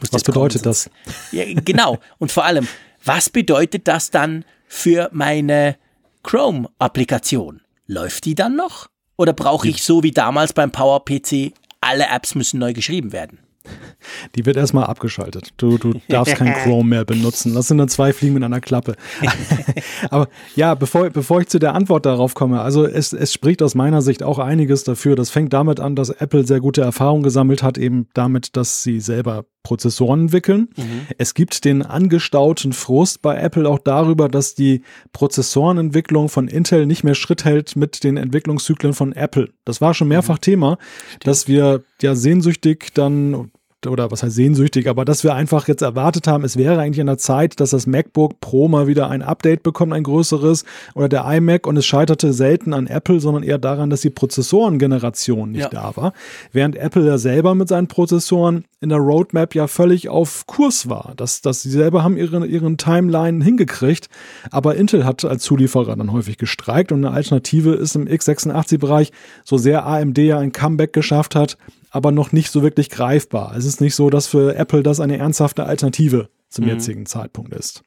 Was 0.00 0.22
bedeutet 0.22 0.62
kommen, 0.62 0.70
das? 0.70 0.90
Ja, 1.32 1.44
genau. 1.46 1.98
Und 2.18 2.30
vor 2.30 2.44
allem, 2.44 2.68
was 3.04 3.30
bedeutet 3.30 3.88
das 3.88 4.10
dann 4.10 4.44
für 4.68 5.08
meine 5.12 5.76
Chrome-Applikation? 6.22 7.62
Läuft 7.86 8.24
die 8.24 8.36
dann 8.36 8.54
noch? 8.54 8.88
Oder 9.16 9.32
brauche 9.32 9.66
ich 9.66 9.82
so 9.82 10.04
wie 10.04 10.12
damals 10.12 10.52
beim 10.52 10.70
PowerPC, 10.70 11.52
alle 11.80 12.06
Apps 12.06 12.36
müssen 12.36 12.60
neu 12.60 12.72
geschrieben 12.72 13.12
werden? 13.12 13.40
Die 14.36 14.46
wird 14.46 14.56
erstmal 14.56 14.84
abgeschaltet. 14.84 15.50
Du, 15.56 15.78
du 15.78 15.94
darfst 16.08 16.36
kein 16.36 16.54
Chrome 16.62 16.88
mehr 16.88 17.04
benutzen. 17.04 17.54
Das 17.54 17.68
sind 17.68 17.78
dann 17.78 17.88
zwei 17.88 18.12
Fliegen 18.12 18.34
mit 18.34 18.42
einer 18.42 18.60
Klappe. 18.60 18.94
Aber 20.10 20.28
ja, 20.56 20.74
bevor, 20.74 21.10
bevor 21.10 21.40
ich 21.40 21.48
zu 21.48 21.58
der 21.58 21.74
Antwort 21.74 22.06
darauf 22.06 22.34
komme, 22.34 22.60
also 22.60 22.86
es, 22.86 23.12
es 23.12 23.32
spricht 23.32 23.62
aus 23.62 23.74
meiner 23.74 24.02
Sicht 24.02 24.22
auch 24.22 24.38
einiges 24.38 24.84
dafür. 24.84 25.16
Das 25.16 25.30
fängt 25.30 25.52
damit 25.52 25.80
an, 25.80 25.96
dass 25.96 26.10
Apple 26.10 26.46
sehr 26.46 26.60
gute 26.60 26.82
Erfahrungen 26.82 27.22
gesammelt 27.22 27.62
hat, 27.62 27.78
eben 27.78 28.08
damit, 28.14 28.56
dass 28.56 28.82
sie 28.82 29.00
selber 29.00 29.44
Prozessoren 29.62 30.22
entwickeln. 30.22 30.68
Mhm. 30.76 31.02
Es 31.18 31.34
gibt 31.34 31.64
den 31.66 31.82
angestauten 31.82 32.72
Frust 32.72 33.20
bei 33.20 33.36
Apple 33.36 33.68
auch 33.68 33.78
darüber, 33.78 34.28
dass 34.28 34.54
die 34.54 34.82
Prozessorenentwicklung 35.12 36.30
von 36.30 36.48
Intel 36.48 36.86
nicht 36.86 37.04
mehr 37.04 37.14
Schritt 37.14 37.44
hält 37.44 37.76
mit 37.76 38.02
den 38.02 38.16
Entwicklungszyklen 38.16 38.94
von 38.94 39.12
Apple. 39.12 39.50
Das 39.66 39.82
war 39.82 39.92
schon 39.92 40.08
mehrfach 40.08 40.36
mhm. 40.36 40.42
Thema, 40.42 40.78
dass 41.20 41.48
wir 41.48 41.82
ja 42.00 42.14
sehnsüchtig 42.14 42.94
dann 42.94 43.50
oder 43.86 44.10
was 44.10 44.22
heißt 44.22 44.34
sehnsüchtig, 44.34 44.88
aber 44.88 45.04
dass 45.04 45.22
wir 45.22 45.34
einfach 45.34 45.68
jetzt 45.68 45.82
erwartet 45.82 46.26
haben, 46.26 46.44
es 46.44 46.56
wäre 46.56 46.80
eigentlich 46.80 47.00
an 47.00 47.06
der 47.06 47.18
Zeit, 47.18 47.60
dass 47.60 47.70
das 47.70 47.86
MacBook 47.86 48.40
Pro 48.40 48.66
mal 48.66 48.86
wieder 48.88 49.08
ein 49.08 49.22
Update 49.22 49.62
bekommt, 49.62 49.92
ein 49.92 50.02
größeres, 50.02 50.64
oder 50.94 51.08
der 51.08 51.24
iMac 51.24 51.66
und 51.66 51.76
es 51.76 51.86
scheiterte 51.86 52.32
selten 52.32 52.72
an 52.72 52.88
Apple, 52.88 53.20
sondern 53.20 53.42
eher 53.42 53.58
daran, 53.58 53.90
dass 53.90 54.00
die 54.00 54.10
Prozessorengeneration 54.10 55.52
nicht 55.52 55.62
ja. 55.62 55.68
da 55.68 55.96
war. 55.96 56.12
Während 56.52 56.76
Apple 56.76 57.06
ja 57.06 57.18
selber 57.18 57.54
mit 57.54 57.68
seinen 57.68 57.86
Prozessoren 57.86 58.64
in 58.80 58.88
der 58.88 58.98
Roadmap 58.98 59.54
ja 59.54 59.66
völlig 59.66 60.08
auf 60.08 60.46
Kurs 60.46 60.88
war. 60.88 61.14
Dass, 61.16 61.40
dass 61.40 61.62
sie 61.62 61.70
selber 61.70 62.02
haben 62.02 62.16
ihren, 62.16 62.48
ihren 62.48 62.78
Timeline 62.78 63.44
hingekriegt, 63.44 64.08
aber 64.50 64.76
Intel 64.76 65.04
hat 65.04 65.24
als 65.24 65.42
Zulieferer 65.42 65.96
dann 65.96 66.12
häufig 66.12 66.38
gestreikt 66.38 66.92
und 66.92 67.04
eine 67.04 67.14
Alternative 67.14 67.74
ist 67.74 67.96
im 67.96 68.06
x86-Bereich, 68.06 69.12
so 69.44 69.56
sehr 69.56 69.86
AMD 69.86 70.18
ja 70.18 70.38
ein 70.38 70.52
Comeback 70.52 70.92
geschafft 70.92 71.34
hat, 71.34 71.56
aber 71.90 72.12
noch 72.12 72.32
nicht 72.32 72.50
so 72.50 72.62
wirklich 72.62 72.90
greifbar. 72.90 73.54
Es 73.56 73.64
ist 73.64 73.80
nicht 73.80 73.94
so, 73.94 74.10
dass 74.10 74.26
für 74.26 74.54
Apple 74.56 74.82
das 74.82 75.00
eine 75.00 75.18
ernsthafte 75.18 75.64
Alternative 75.64 76.28
zum 76.48 76.64
mhm. 76.64 76.70
jetzigen 76.70 77.06
Zeitpunkt 77.06 77.52
ist. 77.52 77.82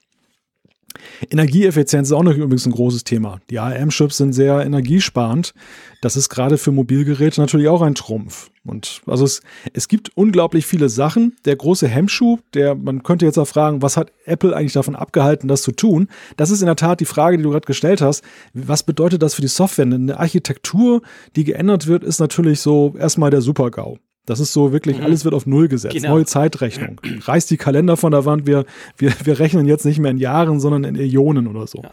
Energieeffizienz 1.29 2.09
ist 2.09 2.13
auch 2.13 2.23
noch 2.23 2.35
übrigens 2.35 2.65
ein 2.65 2.71
großes 2.71 3.03
Thema. 3.03 3.39
Die 3.49 3.59
ARM-Chips 3.59 4.17
sind 4.17 4.33
sehr 4.33 4.65
energiesparend. 4.65 5.53
Das 6.01 6.15
ist 6.15 6.29
gerade 6.29 6.57
für 6.57 6.71
Mobilgeräte 6.71 7.39
natürlich 7.39 7.67
auch 7.67 7.81
ein 7.81 7.95
Trumpf. 7.95 8.49
Und 8.63 9.01
also 9.07 9.25
es, 9.25 9.41
es 9.73 9.87
gibt 9.87 10.11
unglaublich 10.15 10.65
viele 10.65 10.89
Sachen. 10.89 11.35
Der 11.45 11.55
große 11.55 11.87
Hemmschuh, 11.87 12.39
der, 12.53 12.75
man 12.75 13.03
könnte 13.03 13.25
jetzt 13.25 13.37
auch 13.37 13.47
fragen, 13.47 13.81
was 13.81 13.97
hat 13.97 14.11
Apple 14.25 14.55
eigentlich 14.55 14.73
davon 14.73 14.95
abgehalten, 14.95 15.47
das 15.47 15.61
zu 15.63 15.71
tun? 15.71 16.07
Das 16.37 16.51
ist 16.51 16.61
in 16.61 16.67
der 16.67 16.75
Tat 16.75 16.99
die 16.99 17.05
Frage, 17.05 17.37
die 17.37 17.43
du 17.43 17.49
gerade 17.49 17.65
gestellt 17.65 18.01
hast. 18.01 18.23
Was 18.53 18.83
bedeutet 18.83 19.21
das 19.21 19.33
für 19.33 19.41
die 19.41 19.47
Software? 19.47 19.85
Eine 19.85 20.19
Architektur, 20.19 21.01
die 21.35 21.43
geändert 21.43 21.87
wird, 21.87 22.03
ist 22.03 22.19
natürlich 22.19 22.59
so 22.61 22.93
erstmal 22.97 23.31
der 23.31 23.41
Super-GAU. 23.41 23.97
Das 24.25 24.39
ist 24.39 24.53
so 24.53 24.71
wirklich, 24.71 24.97
mhm. 24.97 25.03
alles 25.03 25.25
wird 25.25 25.33
auf 25.33 25.45
Null 25.47 25.67
gesetzt. 25.67 25.95
Genau. 25.95 26.09
Neue 26.09 26.25
Zeitrechnung. 26.25 27.01
Reißt 27.21 27.49
die 27.49 27.57
Kalender 27.57 27.97
von 27.97 28.11
der 28.11 28.25
Wand. 28.25 28.45
Wir, 28.45 28.65
wir, 28.97 29.13
wir 29.23 29.39
rechnen 29.39 29.65
jetzt 29.65 29.85
nicht 29.85 29.99
mehr 29.99 30.11
in 30.11 30.17
Jahren, 30.17 30.59
sondern 30.59 30.83
in 30.83 30.95
Ionen 30.95 31.47
oder 31.47 31.65
so. 31.67 31.81
Ja. 31.81 31.91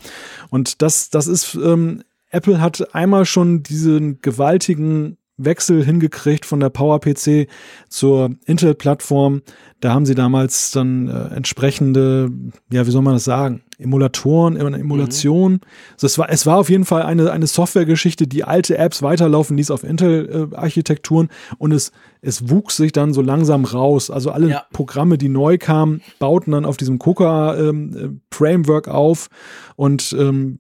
Und 0.51 0.83
das, 0.83 1.11
das 1.11 1.27
ist, 1.27 1.55
ähm, 1.55 2.03
Apple 2.31 2.61
hat 2.61 2.95
einmal 2.95 3.25
schon 3.25 3.63
diesen 3.63 4.21
gewaltigen 4.21 5.17
Wechsel 5.39 5.85
hingekriegt 5.85 6.45
von 6.45 6.61
der 6.61 6.69
PowerPC 6.69 7.49
zur 7.89 8.31
Intel-Plattform. 8.45 9.43
Da 9.81 9.95
haben 9.95 10.05
sie 10.05 10.15
damals 10.15 10.73
dann 10.73 11.09
äh, 11.09 11.35
entsprechende, 11.35 12.31
ja, 12.71 12.87
wie 12.87 12.91
soll 12.91 13.03
man 13.03 13.15
das 13.15 13.25
sagen, 13.25 13.63
Emulatoren, 13.79 14.57
Emulation. 14.57 15.53
Mhm. 15.53 15.61
Also 15.93 16.07
es, 16.07 16.19
war, 16.19 16.31
es 16.31 16.47
war 16.47 16.59
auf 16.59 16.69
jeden 16.69 16.85
Fall 16.85 17.03
eine, 17.03 17.31
eine 17.31 17.47
Softwaregeschichte, 17.47 18.27
die 18.27 18.45
alte 18.45 18.77
Apps 18.77 19.03
weiterlaufen 19.03 19.57
ließ 19.57 19.71
auf 19.71 19.85
Intel-Architekturen 19.85 21.29
und 21.59 21.73
es, 21.73 21.93
es 22.21 22.51
wuchs 22.51 22.77
sich 22.77 22.93
dann 22.93 23.15
so 23.15 23.23
langsam 23.23 23.65
raus. 23.65 24.11
Also 24.11 24.33
alle 24.33 24.49
ja. 24.49 24.67
Programme, 24.73 25.17
die 25.17 25.29
neu 25.29 25.59
kamen, 25.59 26.03
bauten 26.19 26.51
dann 26.51 26.65
auf 26.65 26.77
diesem 26.77 26.99
Coca-Framework 26.99 28.87
ähm, 28.89 28.93
auf 28.93 29.29
und 29.77 30.15
ähm, 30.19 30.59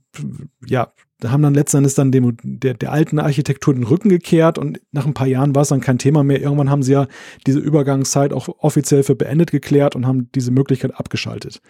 ja, 0.66 0.92
haben 1.24 1.42
dann 1.42 1.54
letztendlich 1.54 1.94
dann 1.94 2.12
dem, 2.12 2.36
der, 2.42 2.74
der 2.74 2.92
alten 2.92 3.18
Architektur 3.18 3.74
den 3.74 3.82
Rücken 3.82 4.08
gekehrt 4.08 4.58
und 4.58 4.80
nach 4.92 5.06
ein 5.06 5.14
paar 5.14 5.26
Jahren 5.26 5.54
war 5.54 5.62
es 5.62 5.68
dann 5.68 5.80
kein 5.80 5.98
Thema 5.98 6.22
mehr. 6.22 6.40
Irgendwann 6.40 6.70
haben 6.70 6.84
sie 6.84 6.92
ja 6.92 7.08
diese 7.46 7.58
Übergangszeit 7.58 8.32
auch 8.32 8.48
offiziell 8.58 9.02
für 9.02 9.16
beendet 9.16 9.50
geklärt 9.50 9.96
und 9.96 10.06
haben 10.06 10.30
diese 10.32 10.52
Möglichkeit 10.52 10.94
abgeschaltet. 10.94 11.60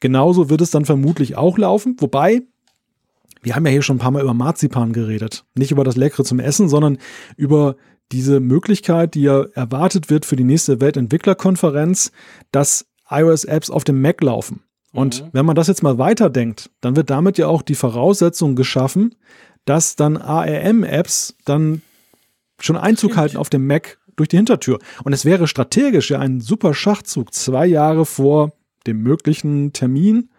Genauso 0.00 0.50
wird 0.50 0.60
es 0.60 0.70
dann 0.70 0.84
vermutlich 0.84 1.36
auch 1.36 1.58
laufen, 1.58 1.96
wobei 1.98 2.42
wir 3.42 3.54
haben 3.54 3.64
ja 3.64 3.72
hier 3.72 3.82
schon 3.82 3.96
ein 3.96 4.00
paar 4.00 4.10
Mal 4.10 4.22
über 4.22 4.34
Marzipan 4.34 4.92
geredet. 4.92 5.44
Nicht 5.54 5.70
über 5.70 5.84
das 5.84 5.96
Leckere 5.96 6.24
zum 6.24 6.40
Essen, 6.40 6.68
sondern 6.68 6.98
über 7.36 7.76
diese 8.12 8.40
Möglichkeit, 8.40 9.14
die 9.14 9.22
ja 9.22 9.44
erwartet 9.54 10.10
wird 10.10 10.24
für 10.24 10.36
die 10.36 10.44
nächste 10.44 10.80
Weltentwicklerkonferenz, 10.80 12.12
dass 12.50 12.86
iOS-Apps 13.08 13.70
auf 13.70 13.84
dem 13.84 14.00
Mac 14.00 14.20
laufen. 14.22 14.62
Und 14.92 15.22
mhm. 15.22 15.28
wenn 15.32 15.46
man 15.46 15.56
das 15.56 15.68
jetzt 15.68 15.82
mal 15.82 15.98
weiterdenkt, 15.98 16.70
dann 16.80 16.96
wird 16.96 17.10
damit 17.10 17.38
ja 17.38 17.48
auch 17.48 17.62
die 17.62 17.74
Voraussetzung 17.74 18.56
geschaffen, 18.56 19.14
dass 19.64 19.94
dann 19.96 20.16
ARM-Apps 20.16 21.36
dann 21.44 21.82
schon 22.58 22.76
Einzug 22.76 23.10
Stimmt. 23.10 23.20
halten 23.20 23.36
auf 23.36 23.50
dem 23.50 23.66
Mac 23.66 23.98
durch 24.16 24.28
die 24.28 24.38
Hintertür. 24.38 24.78
Und 25.04 25.12
es 25.12 25.24
wäre 25.24 25.46
strategisch 25.46 26.10
ja 26.10 26.18
ein 26.18 26.40
super 26.40 26.72
Schachzug, 26.72 27.34
zwei 27.34 27.66
Jahre 27.66 28.06
vor 28.06 28.52
dem 28.86 29.02
möglichen 29.02 29.72
Termin. 29.72 30.30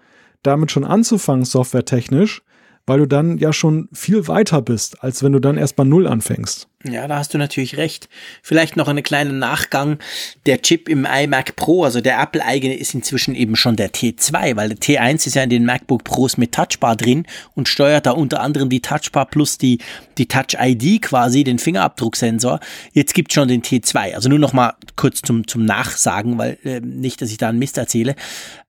Damit 0.43 0.71
schon 0.71 0.85
anzufangen, 0.85 1.45
softwaretechnisch, 1.45 2.43
weil 2.87 2.99
du 2.99 3.05
dann 3.05 3.37
ja 3.37 3.53
schon 3.53 3.89
viel 3.93 4.27
weiter 4.27 4.61
bist, 4.61 5.03
als 5.03 5.21
wenn 5.21 5.33
du 5.33 5.39
dann 5.39 5.57
erst 5.57 5.75
bei 5.75 5.83
Null 5.83 6.07
anfängst. 6.07 6.67
Ja, 6.83 7.07
da 7.07 7.17
hast 7.17 7.33
du 7.33 7.37
natürlich 7.37 7.75
recht. 7.77 8.07
Vielleicht 8.41 8.77
noch 8.77 8.87
einen 8.87 9.03
kleinen 9.03 9.39
Nachgang. 9.39 9.97
Der 10.45 10.61
Chip 10.61 10.87
im 10.87 11.05
iMac 11.05 11.55
Pro, 11.55 11.83
also 11.83 12.01
der 12.01 12.21
Apple-eigene, 12.21 12.75
ist 12.75 12.93
inzwischen 12.93 13.35
eben 13.35 13.55
schon 13.55 13.75
der 13.75 13.91
T2, 13.91 14.55
weil 14.55 14.69
der 14.69 14.77
T1 14.77 15.27
ist 15.27 15.35
ja 15.35 15.43
in 15.43 15.49
den 15.49 15.65
MacBook 15.65 16.03
Pros 16.03 16.37
mit 16.37 16.53
Touchbar 16.53 16.95
drin 16.95 17.25
und 17.55 17.67
steuert 17.67 18.05
da 18.05 18.11
unter 18.11 18.41
anderem 18.41 18.69
die 18.69 18.81
Touchbar 18.81 19.25
plus 19.25 19.57
die, 19.57 19.79
die 20.17 20.27
Touch-ID 20.27 21.01
quasi, 21.01 21.43
den 21.43 21.59
Fingerabdrucksensor. 21.59 22.59
Jetzt 22.93 23.13
gibt 23.13 23.33
schon 23.33 23.47
den 23.47 23.63
T2. 23.63 24.13
Also 24.13 24.29
nur 24.29 24.39
noch 24.39 24.53
mal 24.53 24.75
kurz 24.95 25.21
zum, 25.21 25.47
zum 25.47 25.65
Nachsagen, 25.65 26.37
weil 26.37 26.57
äh, 26.63 26.79
nicht, 26.79 27.21
dass 27.21 27.31
ich 27.31 27.37
da 27.37 27.49
einen 27.49 27.59
Mist 27.59 27.77
erzähle. 27.77 28.15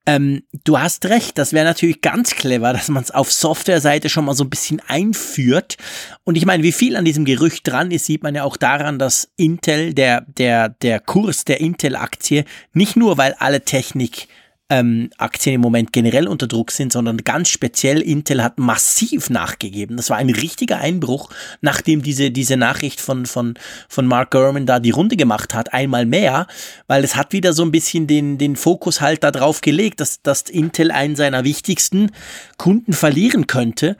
Ähm, 0.08 0.42
du 0.64 0.78
hast 0.78 1.04
recht, 1.04 1.36
das 1.36 1.52
wäre 1.52 1.66
natürlich 1.66 2.00
ganz 2.00 2.34
clever, 2.34 2.72
dass 2.72 2.88
man 2.88 3.02
es 3.02 3.10
auf 3.10 3.30
Softwareseite 3.30 4.08
schon 4.08 4.24
mal 4.24 4.32
so 4.32 4.42
ein 4.42 4.48
bisschen 4.48 4.80
einführt. 4.88 5.76
Und 6.24 6.36
ich 6.36 6.46
meine, 6.46 6.62
wie 6.62 6.72
viel 6.72 6.96
an 6.96 7.04
diesem 7.04 7.26
Gerücht 7.26 7.68
dran 7.68 7.90
ist, 7.90 8.06
sieht 8.06 8.22
man 8.22 8.34
ja 8.34 8.44
auch 8.44 8.56
daran, 8.56 8.98
dass 8.98 9.30
Intel, 9.36 9.92
der, 9.92 10.22
der, 10.22 10.70
der 10.70 11.00
Kurs 11.00 11.44
der 11.44 11.60
Intel-Aktie, 11.60 12.46
nicht 12.72 12.96
nur, 12.96 13.18
weil 13.18 13.34
alle 13.38 13.66
Technik 13.66 14.28
ähm, 14.70 15.10
Aktien 15.16 15.54
im 15.54 15.60
Moment 15.62 15.92
generell 15.92 16.28
unter 16.28 16.46
Druck 16.46 16.70
sind, 16.70 16.92
sondern 16.92 17.18
ganz 17.18 17.48
speziell 17.48 18.02
Intel 18.02 18.42
hat 18.42 18.58
massiv 18.58 19.30
nachgegeben. 19.30 19.96
Das 19.96 20.10
war 20.10 20.18
ein 20.18 20.30
richtiger 20.30 20.78
Einbruch, 20.78 21.30
nachdem 21.60 22.02
diese, 22.02 22.30
diese 22.30 22.56
Nachricht 22.56 23.00
von, 23.00 23.24
von, 23.24 23.54
von 23.88 24.06
Mark 24.06 24.30
Gurman 24.30 24.66
da 24.66 24.78
die 24.78 24.90
Runde 24.90 25.16
gemacht 25.16 25.54
hat, 25.54 25.72
einmal 25.72 26.04
mehr, 26.04 26.46
weil 26.86 27.02
es 27.02 27.16
hat 27.16 27.32
wieder 27.32 27.52
so 27.54 27.62
ein 27.62 27.72
bisschen 27.72 28.06
den, 28.06 28.36
den 28.36 28.56
Fokus 28.56 29.00
halt 29.00 29.24
darauf 29.24 29.62
gelegt, 29.62 30.00
dass, 30.00 30.20
dass 30.22 30.42
Intel 30.42 30.90
einen 30.90 31.16
seiner 31.16 31.44
wichtigsten 31.44 32.10
Kunden 32.58 32.92
verlieren 32.92 33.46
könnte. 33.46 33.96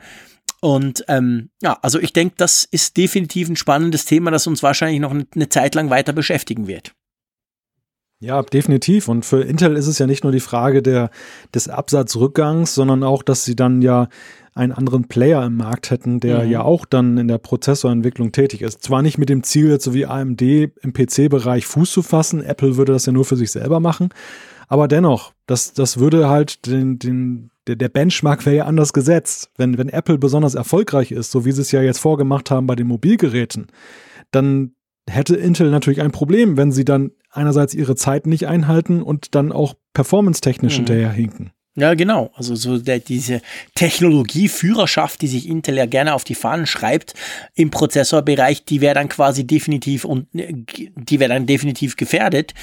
Und 0.61 1.05
ähm, 1.07 1.49
ja, 1.61 1.79
also 1.81 1.99
ich 1.99 2.13
denke, 2.13 2.35
das 2.37 2.65
ist 2.65 2.97
definitiv 2.97 3.49
ein 3.49 3.55
spannendes 3.55 4.05
Thema, 4.05 4.29
das 4.29 4.45
uns 4.45 4.61
wahrscheinlich 4.61 4.99
noch 4.99 5.11
eine 5.11 5.49
Zeit 5.49 5.73
lang 5.73 5.89
weiter 5.89 6.13
beschäftigen 6.13 6.67
wird. 6.67 6.93
Ja, 8.21 8.41
definitiv. 8.43 9.07
Und 9.07 9.25
für 9.25 9.41
Intel 9.41 9.77
ist 9.77 9.87
es 9.87 9.97
ja 9.97 10.05
nicht 10.05 10.23
nur 10.23 10.33
die 10.33 10.41
Frage 10.41 10.81
der, 10.81 11.09
des 11.53 11.69
Absatzrückgangs, 11.69 12.75
sondern 12.75 13.03
auch, 13.03 13.23
dass 13.23 13.45
sie 13.45 13.55
dann 13.55 13.81
ja 13.81 14.09
einen 14.53 14.73
anderen 14.73 15.07
Player 15.07 15.45
im 15.45 15.55
Markt 15.55 15.89
hätten, 15.89 16.19
der 16.19 16.43
mhm. 16.43 16.51
ja 16.51 16.61
auch 16.63 16.85
dann 16.85 17.17
in 17.17 17.29
der 17.29 17.37
Prozessorentwicklung 17.37 18.33
tätig 18.33 18.61
ist. 18.61 18.83
Zwar 18.83 19.01
nicht 19.01 19.17
mit 19.17 19.29
dem 19.29 19.43
Ziel, 19.43 19.69
jetzt 19.69 19.85
so 19.85 19.93
wie 19.93 20.05
AMD 20.05 20.41
im 20.41 20.93
PC-Bereich 20.93 21.65
Fuß 21.65 21.91
zu 21.91 22.01
fassen, 22.01 22.43
Apple 22.43 22.75
würde 22.75 22.91
das 22.91 23.05
ja 23.05 23.13
nur 23.13 23.23
für 23.23 23.37
sich 23.37 23.51
selber 23.51 23.79
machen, 23.79 24.09
aber 24.67 24.87
dennoch, 24.89 25.33
das, 25.47 25.73
das 25.73 25.97
würde 25.97 26.29
halt 26.29 26.65
den, 26.67 26.99
den, 26.99 27.51
der, 27.67 27.75
der 27.75 27.89
Benchmark 27.89 28.45
wäre 28.45 28.57
ja 28.57 28.65
anders 28.65 28.93
gesetzt. 28.93 29.49
Wenn, 29.57 29.77
wenn 29.77 29.89
Apple 29.89 30.17
besonders 30.17 30.55
erfolgreich 30.55 31.11
ist, 31.11 31.31
so 31.31 31.45
wie 31.45 31.51
sie 31.51 31.61
es 31.61 31.71
ja 31.71 31.81
jetzt 31.81 31.99
vorgemacht 31.99 32.51
haben 32.51 32.67
bei 32.67 32.75
den 32.75 32.87
Mobilgeräten, 32.87 33.67
dann 34.31 34.73
hätte 35.09 35.35
Intel 35.35 35.71
natürlich 35.71 36.01
ein 36.01 36.11
Problem, 36.11 36.55
wenn 36.55 36.71
sie 36.71 36.85
dann 36.85 37.11
einerseits 37.31 37.73
ihre 37.73 37.95
Zeit 37.95 38.27
nicht 38.27 38.47
einhalten 38.47 39.01
und 39.01 39.35
dann 39.35 39.51
auch 39.51 39.75
performance-technisch 39.93 40.73
mhm. 40.73 40.77
hinterherhinken. 40.77 41.51
Ja, 41.75 41.93
genau. 41.93 42.31
Also 42.35 42.55
so 42.55 42.77
der, 42.77 42.99
diese 42.99 43.41
Technologieführerschaft, 43.75 45.21
die 45.21 45.27
sich 45.27 45.47
Intel 45.47 45.77
ja 45.77 45.85
gerne 45.85 46.13
auf 46.13 46.25
die 46.25 46.35
Fahnen 46.35 46.65
schreibt 46.65 47.13
im 47.55 47.71
Prozessorbereich, 47.71 48.65
die 48.65 48.81
wäre 48.81 48.95
dann 48.95 49.07
quasi 49.07 49.47
definitiv 49.47 50.03
und 50.03 50.27
die 50.33 51.19
wäre 51.19 51.33
dann 51.33 51.45
definitiv 51.45 51.95
gefährdet. 51.95 52.53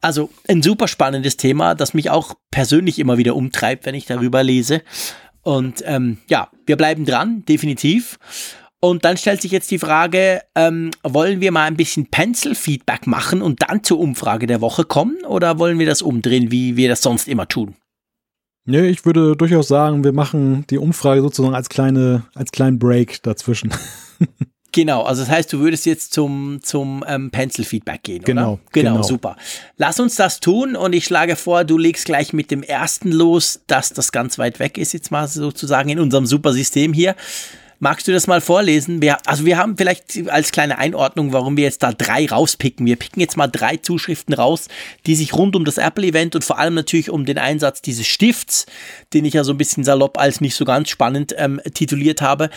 Also 0.00 0.30
ein 0.48 0.62
super 0.62 0.88
spannendes 0.88 1.36
Thema, 1.36 1.74
das 1.74 1.94
mich 1.94 2.10
auch 2.10 2.34
persönlich 2.50 2.98
immer 2.98 3.18
wieder 3.18 3.36
umtreibt, 3.36 3.86
wenn 3.86 3.94
ich 3.94 4.06
darüber 4.06 4.42
lese. 4.42 4.82
Und 5.42 5.84
ähm, 5.86 6.18
ja, 6.28 6.50
wir 6.66 6.76
bleiben 6.76 7.04
dran, 7.04 7.44
definitiv. 7.44 8.18
Und 8.80 9.04
dann 9.04 9.16
stellt 9.16 9.42
sich 9.42 9.52
jetzt 9.52 9.70
die 9.70 9.78
Frage, 9.78 10.42
ähm, 10.54 10.90
wollen 11.02 11.40
wir 11.40 11.50
mal 11.50 11.64
ein 11.64 11.76
bisschen 11.76 12.06
Pencil-Feedback 12.06 13.06
machen 13.06 13.42
und 13.42 13.62
dann 13.62 13.82
zur 13.82 13.98
Umfrage 13.98 14.46
der 14.46 14.60
Woche 14.60 14.84
kommen 14.84 15.24
oder 15.24 15.58
wollen 15.58 15.78
wir 15.78 15.86
das 15.86 16.02
umdrehen, 16.02 16.50
wie 16.50 16.76
wir 16.76 16.88
das 16.88 17.02
sonst 17.02 17.26
immer 17.26 17.48
tun? 17.48 17.74
Nee, 18.68 18.88
ich 18.88 19.04
würde 19.06 19.36
durchaus 19.36 19.68
sagen, 19.68 20.04
wir 20.04 20.12
machen 20.12 20.66
die 20.68 20.78
Umfrage 20.78 21.22
sozusagen 21.22 21.54
als 21.54 21.68
kleine, 21.68 22.24
als 22.34 22.50
kleinen 22.50 22.78
Break 22.78 23.22
dazwischen. 23.22 23.72
Genau, 24.76 25.04
also 25.04 25.22
das 25.22 25.30
heißt, 25.30 25.50
du 25.54 25.60
würdest 25.60 25.86
jetzt 25.86 26.12
zum, 26.12 26.58
zum 26.62 27.02
ähm, 27.08 27.30
Pencil-Feedback 27.30 28.02
gehen, 28.02 28.22
genau, 28.22 28.52
oder? 28.52 28.60
Genau, 28.72 28.92
genau, 28.96 29.02
super. 29.02 29.36
Lass 29.78 29.98
uns 30.00 30.16
das 30.16 30.38
tun 30.38 30.76
und 30.76 30.92
ich 30.92 31.06
schlage 31.06 31.34
vor, 31.36 31.64
du 31.64 31.78
legst 31.78 32.04
gleich 32.04 32.34
mit 32.34 32.50
dem 32.50 32.62
ersten 32.62 33.10
los, 33.10 33.62
dass 33.68 33.94
das 33.94 34.12
ganz 34.12 34.38
weit 34.38 34.58
weg 34.58 34.76
ist, 34.76 34.92
jetzt 34.92 35.10
mal 35.10 35.28
sozusagen 35.28 35.88
in 35.88 35.98
unserem 35.98 36.26
super 36.26 36.52
System 36.52 36.92
hier. 36.92 37.16
Magst 37.78 38.08
du 38.08 38.12
das 38.12 38.26
mal 38.26 38.40
vorlesen? 38.40 39.02
Wir, 39.02 39.18
also 39.26 39.44
wir 39.44 39.58
haben 39.58 39.76
vielleicht 39.76 40.28
als 40.28 40.50
kleine 40.50 40.78
Einordnung, 40.78 41.32
warum 41.32 41.56
wir 41.56 41.64
jetzt 41.64 41.82
da 41.82 41.92
drei 41.92 42.26
rauspicken. 42.26 42.86
Wir 42.86 42.96
picken 42.96 43.20
jetzt 43.20 43.36
mal 43.36 43.48
drei 43.48 43.76
Zuschriften 43.76 44.34
raus, 44.34 44.68
die 45.06 45.14
sich 45.14 45.34
rund 45.34 45.54
um 45.56 45.64
das 45.64 45.76
Apple-Event 45.76 46.34
und 46.34 46.44
vor 46.44 46.58
allem 46.58 46.74
natürlich 46.74 47.10
um 47.10 47.26
den 47.26 47.38
Einsatz 47.38 47.82
dieses 47.82 48.06
Stifts, 48.06 48.66
den 49.12 49.24
ich 49.24 49.34
ja 49.34 49.44
so 49.44 49.52
ein 49.52 49.58
bisschen 49.58 49.84
salopp 49.84 50.18
als 50.18 50.40
nicht 50.40 50.54
so 50.54 50.64
ganz 50.64 50.88
spannend 50.88 51.34
ähm, 51.36 51.60
tituliert 51.74 52.22
habe, 52.22 52.50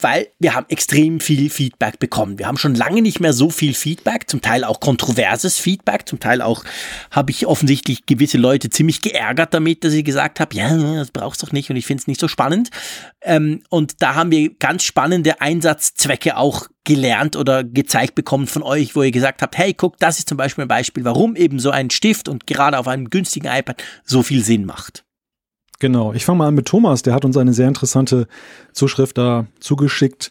weil 0.00 0.28
wir 0.38 0.54
haben 0.54 0.66
extrem 0.68 1.20
viel 1.20 1.48
Feedback 1.50 1.98
bekommen. 1.98 2.38
Wir 2.38 2.46
haben 2.46 2.56
schon 2.56 2.74
lange 2.74 3.00
nicht 3.00 3.20
mehr 3.20 3.32
so 3.32 3.50
viel 3.50 3.74
Feedback, 3.74 4.28
zum 4.28 4.42
Teil 4.42 4.64
auch 4.64 4.80
kontroverses 4.80 5.58
Feedback, 5.58 6.08
zum 6.08 6.20
Teil 6.20 6.42
auch 6.42 6.64
habe 7.10 7.30
ich 7.30 7.46
offensichtlich 7.46 8.06
gewisse 8.06 8.38
Leute 8.38 8.70
ziemlich 8.70 9.00
geärgert 9.00 9.54
damit, 9.54 9.84
dass 9.84 9.92
ich 9.92 10.04
gesagt 10.04 10.40
habe, 10.40 10.54
ja, 10.56 10.96
das 10.96 11.10
brauchst 11.10 11.42
du 11.42 11.46
doch 11.46 11.52
nicht 11.52 11.70
und 11.70 11.76
ich 11.76 11.86
finde 11.86 12.02
es 12.02 12.06
nicht 12.06 12.20
so 12.20 12.28
spannend. 12.28 12.70
Ähm, 13.22 13.62
und 13.70 14.02
da 14.02 14.14
haben 14.14 14.30
wir 14.30 14.54
ganz 14.54 14.82
spannende 14.82 15.40
Einsatzzwecke 15.40 16.36
auch 16.36 16.66
gelernt 16.84 17.36
oder 17.36 17.64
gezeigt 17.64 18.14
bekommen 18.14 18.46
von 18.46 18.62
euch, 18.62 18.94
wo 18.94 19.02
ihr 19.02 19.10
gesagt 19.10 19.42
habt, 19.42 19.56
hey, 19.56 19.74
guck, 19.74 19.98
das 19.98 20.18
ist 20.18 20.28
zum 20.28 20.36
Beispiel 20.36 20.64
ein 20.64 20.68
Beispiel, 20.68 21.04
warum 21.04 21.34
eben 21.36 21.58
so 21.58 21.70
ein 21.70 21.90
Stift 21.90 22.28
und 22.28 22.46
gerade 22.46 22.78
auf 22.78 22.88
einem 22.88 23.10
günstigen 23.10 23.48
iPad 23.48 23.82
so 24.04 24.22
viel 24.22 24.44
Sinn 24.44 24.66
macht. 24.66 25.03
Genau, 25.84 26.14
ich 26.14 26.24
fange 26.24 26.38
mal 26.38 26.48
an 26.48 26.54
mit 26.54 26.64
Thomas, 26.64 27.02
der 27.02 27.12
hat 27.12 27.26
uns 27.26 27.36
eine 27.36 27.52
sehr 27.52 27.68
interessante 27.68 28.26
Zuschrift 28.72 29.18
da 29.18 29.46
zugeschickt. 29.60 30.30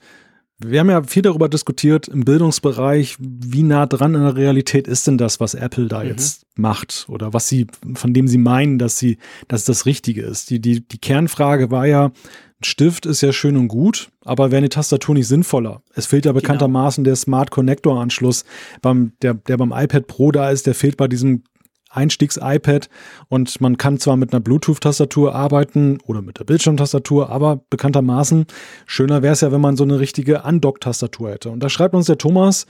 Wir 0.57 0.79
haben 0.79 0.89
ja 0.89 1.03
viel 1.03 1.21
darüber 1.21 1.47
diskutiert 1.47 2.07
im 2.07 2.25
Bildungsbereich, 2.25 3.17
wie 3.19 3.61
nah 3.61 3.85
dran 3.85 4.15
an 4.15 4.23
der 4.23 4.35
Realität 4.35 4.87
ist 4.87 5.05
denn 5.05 5.19
das, 5.19 5.39
was 5.39 5.53
Apple 5.53 5.89
da 5.89 5.99
mhm. 5.99 6.07
jetzt 6.07 6.47
macht 6.55 7.05
oder 7.07 7.33
was 7.33 7.47
sie, 7.47 7.67
von 7.93 8.15
dem 8.15 8.27
sie 8.27 8.39
meinen, 8.39 8.79
dass 8.79 8.97
sie, 8.97 9.19
dass 9.47 9.63
das 9.63 9.85
Richtige 9.85 10.23
ist. 10.23 10.49
Die, 10.49 10.59
die, 10.59 10.87
die 10.87 10.97
Kernfrage 10.97 11.69
war 11.69 11.85
ja, 11.85 12.05
ein 12.05 12.63
Stift 12.63 13.05
ist 13.05 13.21
ja 13.21 13.31
schön 13.31 13.55
und 13.55 13.67
gut, 13.67 14.09
aber 14.25 14.49
wäre 14.49 14.57
eine 14.57 14.69
Tastatur 14.69 15.13
nicht 15.13 15.27
sinnvoller? 15.27 15.83
Es 15.93 16.07
fehlt 16.07 16.25
ja 16.25 16.31
genau. 16.31 16.41
bekanntermaßen 16.41 17.03
genau. 17.03 17.11
der 17.11 17.15
Smart 17.17 17.51
Connector 17.51 18.01
Anschluss 18.01 18.43
beim, 18.81 19.11
der, 19.21 19.35
der 19.35 19.57
beim 19.57 19.71
iPad 19.71 20.07
Pro 20.07 20.31
da 20.31 20.49
ist, 20.49 20.65
der 20.65 20.73
fehlt 20.73 20.97
bei 20.97 21.07
diesem 21.07 21.43
Einstiegs-iPad 21.93 22.89
und 23.29 23.61
man 23.61 23.77
kann 23.77 23.99
zwar 23.99 24.17
mit 24.17 24.33
einer 24.33 24.41
Bluetooth-Tastatur 24.41 25.33
arbeiten 25.35 25.99
oder 26.05 26.21
mit 26.21 26.39
der 26.39 26.43
Bildschirmtastatur, 26.43 27.29
aber 27.29 27.61
bekanntermaßen 27.69 28.45
schöner 28.85 29.21
wäre 29.21 29.33
es 29.33 29.41
ja, 29.41 29.51
wenn 29.51 29.61
man 29.61 29.77
so 29.77 29.83
eine 29.83 29.99
richtige 29.99 30.41
Undock-Tastatur 30.41 31.31
hätte. 31.31 31.49
Und 31.49 31.61
da 31.61 31.69
schreibt 31.69 31.95
uns 31.95 32.07
der 32.07 32.17
Thomas 32.17 32.65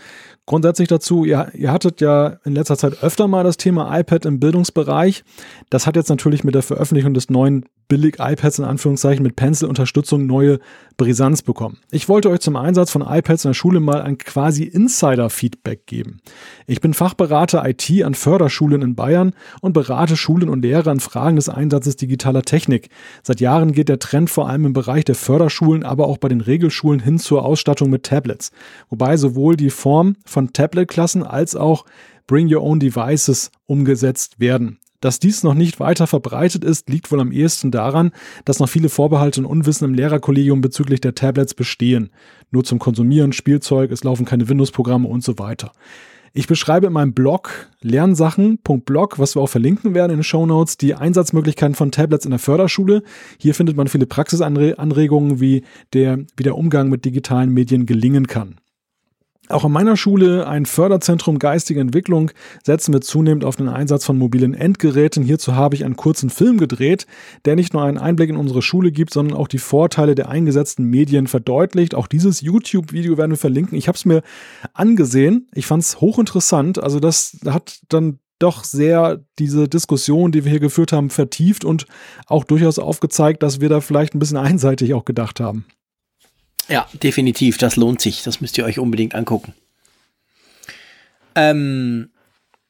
grundsätzlich 0.46 0.88
dazu, 0.88 1.26
ihr, 1.26 1.52
ihr 1.54 1.72
hattet 1.72 2.02
ja 2.02 2.38
in 2.44 2.54
letzter 2.54 2.78
Zeit 2.78 3.02
öfter 3.02 3.28
mal 3.28 3.44
das 3.44 3.58
Thema 3.58 3.98
iPad 3.98 4.26
im 4.26 4.40
Bildungsbereich. 4.40 5.24
Das 5.70 5.88
hat 5.88 5.96
jetzt 5.96 6.10
natürlich 6.10 6.44
mit 6.44 6.56
der 6.56 6.64
Veröffentlichung 6.64 7.14
des 7.14 7.30
neuen 7.30 7.66
Billig-iPads 7.88 8.60
in 8.60 8.66
Anführungszeichen 8.66 9.24
mit 9.24 9.36
Pencil-Unterstützung 9.36 10.26
neue 10.26 10.60
Brisanz 10.98 11.42
bekommen. 11.42 11.80
Ich 11.92 12.10
wollte 12.10 12.30
euch 12.30 12.40
zum 12.40 12.56
Einsatz 12.56 12.92
von 12.92 13.02
iPads 13.02 13.46
in 13.46 13.50
der 13.50 13.54
Schule 13.54 13.80
mal 13.80 14.02
ein 14.02 14.18
quasi 14.18 14.64
Insider-Feedback 14.64 15.86
geben. 15.86 16.20
Ich 16.68 16.82
bin 16.82 16.94
Fachberater 16.94 17.68
IT 17.68 17.90
an 18.04 18.16
Förderschulen 18.16 18.82
in 18.82 18.96
Bayern 18.96 19.34
und 19.62 19.74
berate 19.74 20.18
Schulen 20.18 20.50
und 20.50 20.62
Lehrer 20.62 20.92
in 20.92 21.00
Fragen 21.00 21.36
des 21.36 21.50
Einsatzes 21.50 21.96
digitaler 21.96 22.44
Technik. 22.44 22.90
Seit 23.24 23.40
Jahren 23.40 23.72
geht 23.72 23.90
der 23.90 24.00
Trend 24.00 24.30
vor 24.30 24.50
allem 24.50 24.66
im 24.66 24.74
Bereich 24.74 25.06
der 25.06 25.16
Förderschulen, 25.16 25.84
aber 25.84 26.08
auch 26.08 26.18
bei 26.18 26.30
den 26.30 26.42
Regelschulen 26.42 27.00
hin 27.00 27.20
zur 27.20 27.46
Ausstattung 27.46 27.90
mit 27.90 28.04
Tablets. 28.04 28.52
Wobei 28.90 29.18
sowohl 29.18 29.56
die 29.56 29.70
Form 29.70 30.16
von 30.26 30.54
Tablet-Klassen 30.54 31.24
als 31.24 31.56
auch 31.56 31.86
Bring 32.28 32.54
Your 32.54 32.64
Own 32.64 32.80
Devices 32.80 33.52
umgesetzt 33.66 34.40
werden. 34.40 34.80
Dass 35.04 35.20
dies 35.20 35.44
noch 35.44 35.54
nicht 35.54 35.82
weiter 35.82 36.08
verbreitet 36.08 36.64
ist, 36.64 36.88
liegt 36.88 37.12
wohl 37.12 37.20
am 37.20 37.34
ehesten 37.34 37.72
daran, 37.72 38.12
dass 38.46 38.60
noch 38.60 38.70
viele 38.70 38.88
Vorbehalte 38.88 39.42
und 39.42 39.46
Unwissen 39.46 39.84
im 39.84 39.94
Lehrerkollegium 39.94 40.62
bezüglich 40.62 41.02
der 41.02 41.14
Tablets 41.14 41.54
bestehen. 41.54 42.10
Nur 42.52 42.64
zum 42.64 42.80
Konsumieren, 42.80 43.34
Spielzeug, 43.34 43.92
es 43.92 44.06
laufen 44.06 44.26
keine 44.26 44.48
Windows-Programme 44.48 45.10
und 45.10 45.22
so 45.22 45.38
weiter. 45.40 45.74
Ich 46.32 46.48
beschreibe 46.48 46.88
in 46.88 46.94
meinem 46.94 47.14
Blog 47.14 47.70
lernsachen.blog, 47.82 49.20
was 49.20 49.36
wir 49.36 49.42
auch 49.42 49.50
verlinken 49.50 49.94
werden 49.94 50.12
in 50.12 50.20
den 50.20 50.24
Show 50.24 50.46
Notes, 50.46 50.78
die 50.78 50.96
Einsatzmöglichkeiten 50.96 51.76
von 51.76 51.92
Tablets 51.92 52.24
in 52.24 52.32
der 52.32 52.40
Förderschule. 52.40 53.04
Hier 53.38 53.54
findet 53.54 53.76
man 53.76 53.90
viele 53.90 54.06
Praxisanregungen, 54.06 55.42
wie 55.42 55.66
der, 55.92 56.20
wie 56.38 56.44
der 56.44 56.58
Umgang 56.58 56.88
mit 56.88 57.04
digitalen 57.04 57.50
Medien 57.50 57.86
gelingen 57.86 58.28
kann. 58.28 58.56
Auch 59.50 59.66
an 59.66 59.74
meiner 59.74 59.98
Schule, 59.98 60.48
ein 60.48 60.66
Förderzentrum 60.66 61.38
geistige 61.38 61.82
Entwicklung, 61.82 62.32
setzen 62.64 62.94
wir 62.94 63.02
zunehmend 63.02 63.44
auf 63.44 63.58
den 63.58 63.68
Einsatz 63.68 64.06
von 64.06 64.18
mobilen 64.18 64.54
Endgeräten. 64.54 65.22
Hierzu 65.22 65.54
habe 65.56 65.76
ich 65.76 65.84
einen 65.84 65.98
kurzen 65.98 66.30
Film 66.30 66.58
gedreht, 66.58 67.08
der 67.44 67.58
nicht 67.58 67.74
nur 67.74 67.84
einen 67.84 67.98
Einblick 67.98 68.30
in 68.30 68.38
unsere 68.38 68.62
Schule 68.62 68.94
gibt, 68.94 69.14
sondern 69.14 69.38
auch 69.38 69.50
die 69.50 69.58
Vorteile 69.58 70.16
der 70.16 70.30
eingesetzten 70.30 70.86
Medien 70.86 71.28
verdeutlicht. 71.28 71.94
Auch 71.94 72.08
dieses 72.08 72.40
YouTube-Video 72.40 73.18
werden 73.18 73.32
wir 73.32 73.38
verlinken. 73.38 73.78
Ich 73.78 73.90
habe 73.90 73.98
es 73.98 74.06
mir 74.06 74.24
angesehen. 74.74 75.50
Ich 75.54 75.66
fand 75.66 75.84
es 75.84 76.00
hochinteressant. 76.00 76.82
Also 76.82 77.02
das 77.02 77.38
hat 77.46 77.82
dann 77.90 78.20
doch 78.40 78.64
sehr 78.64 79.24
diese 79.40 79.68
Diskussion, 79.68 80.32
die 80.32 80.46
wir 80.46 80.52
hier 80.52 80.60
geführt 80.62 80.94
haben, 80.94 81.10
vertieft 81.10 81.66
und 81.66 81.86
auch 82.28 82.46
durchaus 82.46 82.80
aufgezeigt, 82.80 83.44
dass 83.44 83.60
wir 83.60 83.68
da 83.68 83.82
vielleicht 83.82 84.16
ein 84.16 84.20
bisschen 84.20 84.38
einseitig 84.38 84.94
auch 84.94 85.06
gedacht 85.06 85.42
haben. 85.42 85.66
Ja, 86.70 86.88
definitiv, 86.94 87.58
das 87.58 87.76
lohnt 87.76 88.02
sich. 88.02 88.24
Das 88.24 88.42
müsst 88.42 88.58
ihr 88.58 88.66
euch 88.66 88.80
unbedingt 88.80 89.16
angucken. 89.16 89.54
Ähm, 91.36 92.12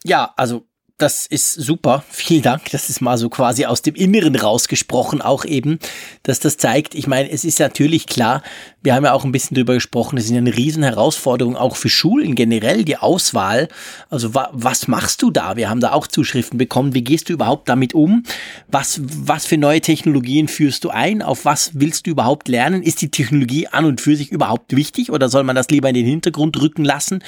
ja, 0.04 0.34
also 0.38 0.66
das 0.98 1.26
ist 1.26 1.54
super. 1.54 2.04
Vielen 2.10 2.44
Dank. 2.44 2.70
Das 2.72 2.90
ist 2.90 3.02
mal 3.02 3.18
so 3.18 3.30
quasi 3.30 3.66
aus 3.66 3.82
dem 3.82 3.96
Inneren 3.96 4.36
rausgesprochen, 4.36 5.22
auch 5.22 5.46
eben, 5.46 5.80
dass 6.24 6.40
das 6.40 6.58
zeigt. 6.58 6.96
Ich 6.96 7.08
meine, 7.08 7.30
es 7.30 7.44
ist 7.44 7.60
natürlich 7.60 8.06
klar, 8.06 8.44
wir 8.82 8.94
haben 8.94 9.04
ja 9.04 9.14
auch 9.14 9.24
ein 9.24 9.32
bisschen 9.32 9.56
drüber 9.56 9.74
gesprochen, 9.74 10.18
es 10.18 10.26
ist 10.26 10.34
eine 10.34 10.56
riesen 10.56 10.84
Herausforderung 10.84 11.56
auch 11.56 11.76
für 11.76 11.90
Schulen 11.90 12.36
generell, 12.36 12.84
die 12.84 12.98
Auswahl. 12.98 13.70
Also 14.10 14.36
wa 14.36 14.50
was 14.52 14.88
machst 14.88 15.22
du 15.22 15.32
da? 15.32 15.56
Wir 15.56 15.70
haben 15.70 15.80
da 15.80 15.94
auch 15.94 16.08
Zuschriften 16.08 16.58
bekommen. 16.58 16.94
Wie 16.94 17.04
gehst 17.04 17.30
du 17.30 17.34
überhaupt 17.34 17.70
damit 17.70 17.94
um? 17.94 18.24
Was, 18.68 19.02
was 19.04 19.46
für 19.46 19.58
neue 19.58 19.82
Technologien 19.82 20.48
führst 20.48 20.84
du 20.84 20.90
ein? 20.90 21.22
Auf 21.22 21.46
was 21.46 21.72
willst 21.74 22.06
du 22.06 22.12
überhaupt 22.12 22.48
lernen? 22.48 22.84
Ist 22.84 23.02
die 23.02 23.10
Technologie 23.10 23.68
an 23.68 23.86
und 23.86 24.02
für 24.02 24.16
sich 24.16 24.32
überhaupt 24.32 24.76
wichtig 24.76 25.12
oder 25.12 25.30
soll 25.30 25.44
man 25.44 25.56
das 25.56 25.70
lieber 25.70 25.90
in 25.90 25.96
den 25.96 26.06
Hintergrund 26.06 26.62
rücken 26.62 26.86
lassen? 26.86 27.24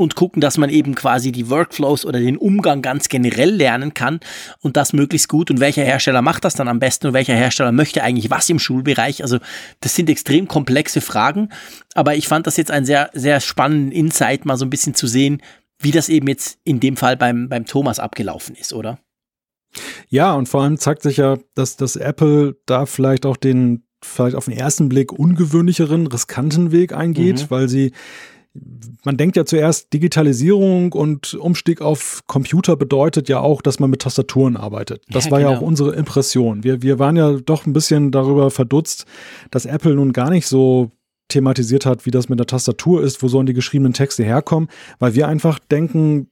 Und 0.00 0.16
gucken, 0.16 0.40
dass 0.40 0.58
man 0.58 0.70
eben 0.70 0.94
quasi 0.94 1.30
die 1.30 1.50
Workflows 1.50 2.04
oder 2.04 2.18
den 2.18 2.36
Umgang 2.36 2.82
ganz 2.82 3.08
generell 3.08 3.50
lernen 3.50 3.94
kann 3.94 4.20
und 4.60 4.76
das 4.76 4.92
möglichst 4.92 5.28
gut. 5.28 5.50
Und 5.50 5.60
welcher 5.60 5.84
Hersteller 5.84 6.22
macht 6.22 6.44
das 6.44 6.54
dann 6.54 6.68
am 6.68 6.78
besten 6.78 7.08
und 7.08 7.12
welcher 7.12 7.34
Hersteller 7.34 7.70
möchte 7.70 8.02
eigentlich 8.02 8.30
was 8.30 8.48
im 8.48 8.58
Schulbereich? 8.58 9.22
Also 9.22 9.38
das 9.80 9.94
sind 9.94 10.08
extrem 10.08 10.48
komplexe 10.48 11.00
Fragen, 11.00 11.50
aber 11.94 12.16
ich 12.16 12.26
fand 12.26 12.46
das 12.46 12.56
jetzt 12.56 12.70
ein 12.70 12.84
sehr, 12.84 13.10
sehr 13.12 13.40
spannenden 13.40 13.92
Insight, 13.92 14.44
mal 14.44 14.56
so 14.56 14.64
ein 14.64 14.70
bisschen 14.70 14.94
zu 14.94 15.06
sehen, 15.06 15.42
wie 15.78 15.90
das 15.90 16.08
eben 16.08 16.28
jetzt 16.28 16.58
in 16.64 16.80
dem 16.80 16.96
Fall 16.96 17.16
beim, 17.16 17.48
beim 17.48 17.66
Thomas 17.66 17.98
abgelaufen 17.98 18.54
ist, 18.54 18.72
oder? 18.72 18.98
Ja, 20.08 20.32
und 20.32 20.48
vor 20.48 20.62
allem 20.62 20.78
zeigt 20.78 21.02
sich 21.02 21.18
ja, 21.18 21.38
dass, 21.54 21.76
dass 21.76 21.96
Apple 21.96 22.56
da 22.66 22.86
vielleicht 22.86 23.24
auch 23.26 23.36
den 23.36 23.84
vielleicht 24.02 24.34
auf 24.34 24.46
den 24.46 24.56
ersten 24.56 24.88
Blick 24.88 25.12
ungewöhnlicheren, 25.12 26.06
riskanten 26.06 26.72
Weg 26.72 26.92
eingeht, 26.94 27.42
mhm. 27.42 27.50
weil 27.50 27.68
sie 27.68 27.92
man 29.04 29.16
denkt 29.16 29.36
ja 29.36 29.44
zuerst, 29.44 29.92
Digitalisierung 29.92 30.92
und 30.92 31.34
Umstieg 31.34 31.80
auf 31.80 32.22
Computer 32.26 32.76
bedeutet 32.76 33.28
ja 33.28 33.40
auch, 33.40 33.62
dass 33.62 33.78
man 33.78 33.90
mit 33.90 34.02
Tastaturen 34.02 34.56
arbeitet. 34.56 35.04
Das 35.08 35.26
ja, 35.26 35.30
war 35.30 35.38
genau. 35.38 35.52
ja 35.52 35.58
auch 35.58 35.62
unsere 35.62 35.94
Impression. 35.94 36.64
Wir, 36.64 36.82
wir 36.82 36.98
waren 36.98 37.16
ja 37.16 37.32
doch 37.32 37.66
ein 37.66 37.72
bisschen 37.72 38.10
darüber 38.10 38.50
verdutzt, 38.50 39.06
dass 39.50 39.66
Apple 39.66 39.94
nun 39.94 40.12
gar 40.12 40.30
nicht 40.30 40.46
so 40.46 40.90
thematisiert 41.28 41.86
hat, 41.86 42.06
wie 42.06 42.10
das 42.10 42.28
mit 42.28 42.40
der 42.40 42.46
Tastatur 42.46 43.02
ist, 43.02 43.22
wo 43.22 43.28
sollen 43.28 43.46
die 43.46 43.54
geschriebenen 43.54 43.92
Texte 43.92 44.24
herkommen, 44.24 44.68
weil 44.98 45.14
wir 45.14 45.28
einfach 45.28 45.60
denken, 45.60 46.28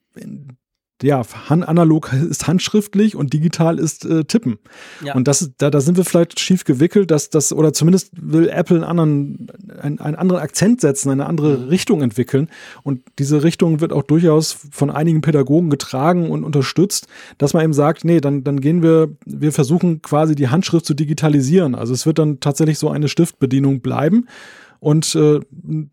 ja, 1.02 1.22
analog 1.48 2.12
ist 2.12 2.46
handschriftlich 2.46 3.14
und 3.14 3.32
digital 3.32 3.78
ist 3.78 4.04
äh, 4.04 4.24
Tippen. 4.24 4.58
Ja. 5.04 5.14
Und 5.14 5.28
das 5.28 5.52
da, 5.58 5.70
da 5.70 5.80
sind 5.80 5.96
wir 5.96 6.04
vielleicht 6.04 6.40
schief 6.40 6.64
gewickelt, 6.64 7.10
dass 7.10 7.30
das, 7.30 7.52
oder 7.52 7.72
zumindest 7.72 8.10
will 8.20 8.48
Apple 8.48 8.76
einen 8.76 8.84
anderen, 8.84 9.46
einen, 9.80 10.00
einen 10.00 10.16
anderen 10.16 10.42
Akzent 10.42 10.80
setzen, 10.80 11.10
eine 11.10 11.26
andere 11.26 11.58
mhm. 11.58 11.68
Richtung 11.68 12.02
entwickeln. 12.02 12.48
Und 12.82 13.02
diese 13.18 13.44
Richtung 13.44 13.80
wird 13.80 13.92
auch 13.92 14.02
durchaus 14.02 14.58
von 14.70 14.90
einigen 14.90 15.20
Pädagogen 15.20 15.70
getragen 15.70 16.30
und 16.30 16.44
unterstützt, 16.44 17.06
dass 17.38 17.54
man 17.54 17.62
eben 17.62 17.74
sagt, 17.74 18.04
nee, 18.04 18.20
dann, 18.20 18.42
dann 18.42 18.60
gehen 18.60 18.82
wir, 18.82 19.08
wir 19.24 19.52
versuchen 19.52 20.02
quasi 20.02 20.34
die 20.34 20.48
Handschrift 20.48 20.86
zu 20.86 20.94
digitalisieren. 20.94 21.74
Also 21.74 21.94
es 21.94 22.06
wird 22.06 22.18
dann 22.18 22.40
tatsächlich 22.40 22.78
so 22.78 22.90
eine 22.90 23.08
Stiftbedienung 23.08 23.80
bleiben 23.80 24.26
und 24.80 25.14
äh, 25.14 25.40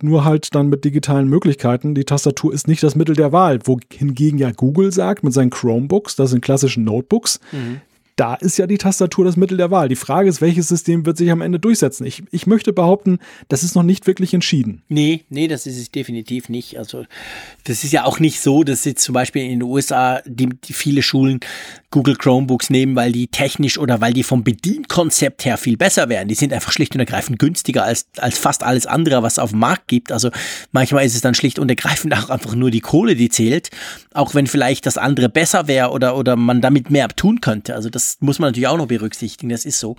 nur 0.02 0.26
halt 0.26 0.54
dann 0.54 0.68
mit 0.68 0.86
digitalen 0.86 1.28
Möglichkeiten. 1.28 1.96
Die 1.96 2.06
Tastatur 2.06 2.54
ist 2.54 2.68
nicht 2.68 2.84
das 2.84 2.96
Mittel 2.96 3.16
der 3.16 3.32
Wahl, 3.32 3.60
wohingegen 3.64 4.40
ja 4.40 4.52
Google 4.52 4.92
sagt 4.92 5.24
mit 5.24 5.34
seinen 5.34 5.50
Chromebooks, 5.50 6.16
das 6.16 6.32
sind 6.32 6.42
klassischen 6.42 6.84
Notebooks, 6.84 7.40
mhm 7.52 7.82
da 8.16 8.36
ist 8.36 8.58
ja 8.58 8.66
die 8.66 8.78
Tastatur 8.78 9.26
das 9.26 9.36
Mittel 9.36 9.58
der 9.58 9.72
Wahl. 9.72 9.90
Die 9.90 9.98
Frage 9.98 10.30
ist, 10.30 10.40
welches 10.40 10.70
System 10.70 11.06
wird 11.06 11.18
sich 11.18 11.32
am 11.32 11.42
Ende 11.42 11.60
durchsetzen? 11.60 12.06
Ich, 12.06 12.24
ich 12.32 12.48
möchte 12.48 12.72
behaupten, 12.72 13.20
das 13.50 13.64
ist 13.64 13.76
noch 13.76 13.84
nicht 13.84 14.08
wirklich 14.08 14.34
entschieden. 14.34 14.84
Nee, 14.88 15.26
nee, 15.30 15.50
das 15.50 15.68
ist 15.68 15.78
es 15.78 15.92
definitiv 15.92 16.48
nicht. 16.48 16.78
Also, 16.78 17.06
das 17.66 17.84
ist 17.84 17.92
ja 17.92 18.06
auch 18.06 18.20
nicht 18.20 18.40
so, 18.40 18.64
dass 18.64 18.86
jetzt 18.86 19.04
zum 19.04 19.14
Beispiel 19.14 19.44
in 19.44 19.60
den 19.60 19.64
USA 19.64 20.22
die, 20.26 20.48
die 20.48 20.74
viele 20.74 21.02
Schulen 21.02 21.42
Google 21.92 22.16
Chromebooks 22.16 22.70
nehmen, 22.70 22.96
weil 22.96 23.12
die 23.12 23.28
technisch 23.28 23.78
oder 23.78 24.00
weil 24.02 24.14
die 24.14 24.24
vom 24.24 24.44
Bedienkonzept 24.44 25.46
her 25.46 25.58
viel 25.58 25.78
besser 25.78 26.08
wären. 26.08 26.28
Die 26.28 26.36
sind 26.36 26.54
einfach 26.54 26.72
schlicht 26.72 26.94
und 26.94 27.00
ergreifend 27.00 27.40
günstiger 27.40 27.84
als, 27.84 28.08
als 28.18 28.38
fast 28.38 28.64
alles 28.64 28.86
andere, 28.86 29.24
was 29.24 29.34
es 29.34 29.40
auf 29.40 29.52
dem 29.52 29.60
Markt 29.60 29.88
gibt. 29.88 30.12
Also 30.12 30.30
manchmal 30.72 31.06
ist 31.06 31.16
es 31.16 31.22
dann 31.22 31.36
schlicht 31.36 31.60
und 31.60 31.70
ergreifend 31.70 32.14
auch 32.14 32.30
einfach 32.30 32.56
nur 32.56 32.72
die 32.72 32.82
Kohle, 32.82 33.16
die 33.16 33.30
zählt. 33.30 33.70
Auch 34.14 34.36
wenn 34.36 34.48
vielleicht 34.48 34.86
das 34.86 34.98
andere 34.98 35.30
besser 35.30 35.68
wäre 35.68 35.92
oder, 35.92 36.18
oder 36.18 36.36
man 36.36 36.62
damit 36.62 36.92
mehr 36.92 37.08
tun 37.10 37.40
könnte. 37.42 37.76
Also 37.76 37.90
das 37.90 38.05
das 38.06 38.18
muss 38.22 38.40
man 38.40 38.50
natürlich 38.50 38.68
auch 38.68 38.78
noch 38.78 38.88
berücksichtigen, 38.88 39.50
das 39.50 39.66
ist 39.66 39.80
so. 39.80 39.96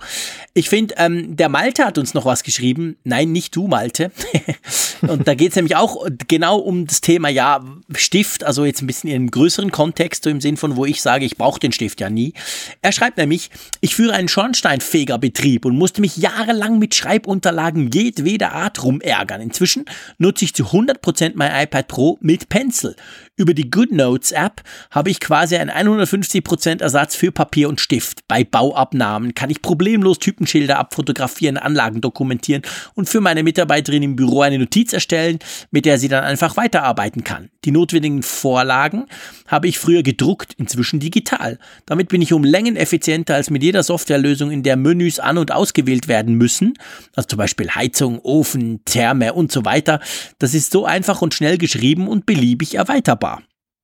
Ich 0.53 0.69
finde, 0.69 0.95
ähm, 0.97 1.35
der 1.35 1.49
Malte 1.49 1.85
hat 1.85 1.97
uns 1.97 2.13
noch 2.13 2.25
was 2.25 2.43
geschrieben. 2.43 2.97
Nein, 3.03 3.31
nicht 3.31 3.55
du, 3.55 3.67
Malte. 3.67 4.11
und 5.01 5.27
da 5.27 5.35
geht 5.35 5.49
es 5.49 5.55
nämlich 5.55 5.75
auch 5.75 6.07
genau 6.27 6.57
um 6.57 6.87
das 6.87 7.01
Thema, 7.01 7.29
ja, 7.29 7.63
Stift, 7.95 8.43
also 8.43 8.65
jetzt 8.65 8.81
ein 8.81 8.87
bisschen 8.87 9.09
in 9.09 9.15
einem 9.15 9.31
größeren 9.31 9.71
Kontext, 9.71 10.23
so 10.23 10.29
im 10.29 10.41
Sinn 10.41 10.57
von, 10.57 10.77
wo 10.77 10.85
ich 10.85 11.01
sage, 11.01 11.25
ich 11.25 11.37
brauche 11.37 11.59
den 11.59 11.71
Stift 11.71 11.99
ja 11.99 12.09
nie. 12.09 12.33
Er 12.81 12.91
schreibt 12.91 13.17
nämlich, 13.17 13.49
ich 13.81 13.95
führe 13.95 14.13
einen 14.13 14.29
Schornsteinfegerbetrieb 14.29 15.65
und 15.65 15.75
musste 15.77 16.01
mich 16.01 16.17
jahrelang 16.17 16.79
mit 16.79 16.95
Schreibunterlagen 16.95 17.91
jedweder 17.91 18.53
Art 18.53 18.83
rumärgern. 18.83 19.41
Inzwischen 19.41 19.85
nutze 20.17 20.45
ich 20.45 20.53
zu 20.53 20.65
100% 20.65 21.33
mein 21.35 21.63
iPad 21.63 21.87
Pro 21.87 22.17
mit 22.21 22.49
Pencil. 22.49 22.95
Über 23.39 23.53
die 23.53 23.69
GoodNotes 23.69 24.31
App 24.31 24.63
habe 24.89 25.11
ich 25.11 25.19
quasi 25.19 25.57
einen 25.57 25.69
150% 25.69 26.81
Ersatz 26.81 27.15
für 27.15 27.31
Papier 27.31 27.69
und 27.69 27.79
Stift. 27.79 28.27
Bei 28.27 28.43
Bauabnahmen 28.43 29.35
kann 29.35 29.51
ich 29.51 29.61
problemlos 29.61 30.17
Typenschilder 30.17 30.79
abfotografieren, 30.79 31.57
Anlagen 31.57 32.01
dokumentieren 32.01 32.63
und 32.95 33.07
für 33.07 33.21
meine 33.21 33.43
Mitarbeiterin 33.43 34.01
im 34.01 34.15
Büro 34.15 34.41
eine 34.41 34.57
Notiz 34.57 34.91
erstellen, 34.91 35.37
mit 35.69 35.85
der 35.85 35.99
sie 35.99 36.07
dann 36.07 36.23
einfach 36.23 36.57
weiterarbeiten 36.57 37.23
kann. 37.23 37.51
Die 37.63 37.69
notwendigen 37.69 38.23
Vorlagen 38.23 39.05
habe 39.45 39.67
ich 39.67 39.77
früher 39.77 40.01
gedruckt, 40.01 40.53
inzwischen 40.57 40.99
digital. 40.99 41.59
Damit 41.85 42.09
bin 42.09 42.23
ich 42.23 42.33
um 42.33 42.43
Längen 42.43 42.75
effizienter 42.75 43.35
als 43.35 43.51
mit 43.51 43.61
jeder 43.61 43.83
Softwarelösung, 43.83 44.49
in 44.49 44.63
der 44.63 44.77
Menüs 44.77 45.19
an- 45.19 45.37
und 45.37 45.51
ausgewählt 45.51 46.07
werden 46.07 46.35
müssen. 46.35 46.73
Also 47.15 47.27
zum 47.27 47.37
Beispiel 47.37 47.69
Heizung, 47.69 48.19
Ofen, 48.23 48.83
Therme 48.85 49.33
und 49.33 49.51
so 49.51 49.63
weiter. 49.63 49.99
Das 50.39 50.55
ist 50.55 50.71
so 50.71 50.85
einfach 50.85 51.21
und 51.21 51.35
schnell 51.35 51.59
geschrieben 51.59 52.07
und 52.07 52.25
beliebig 52.25 52.75
erweiterbar. 52.75 53.26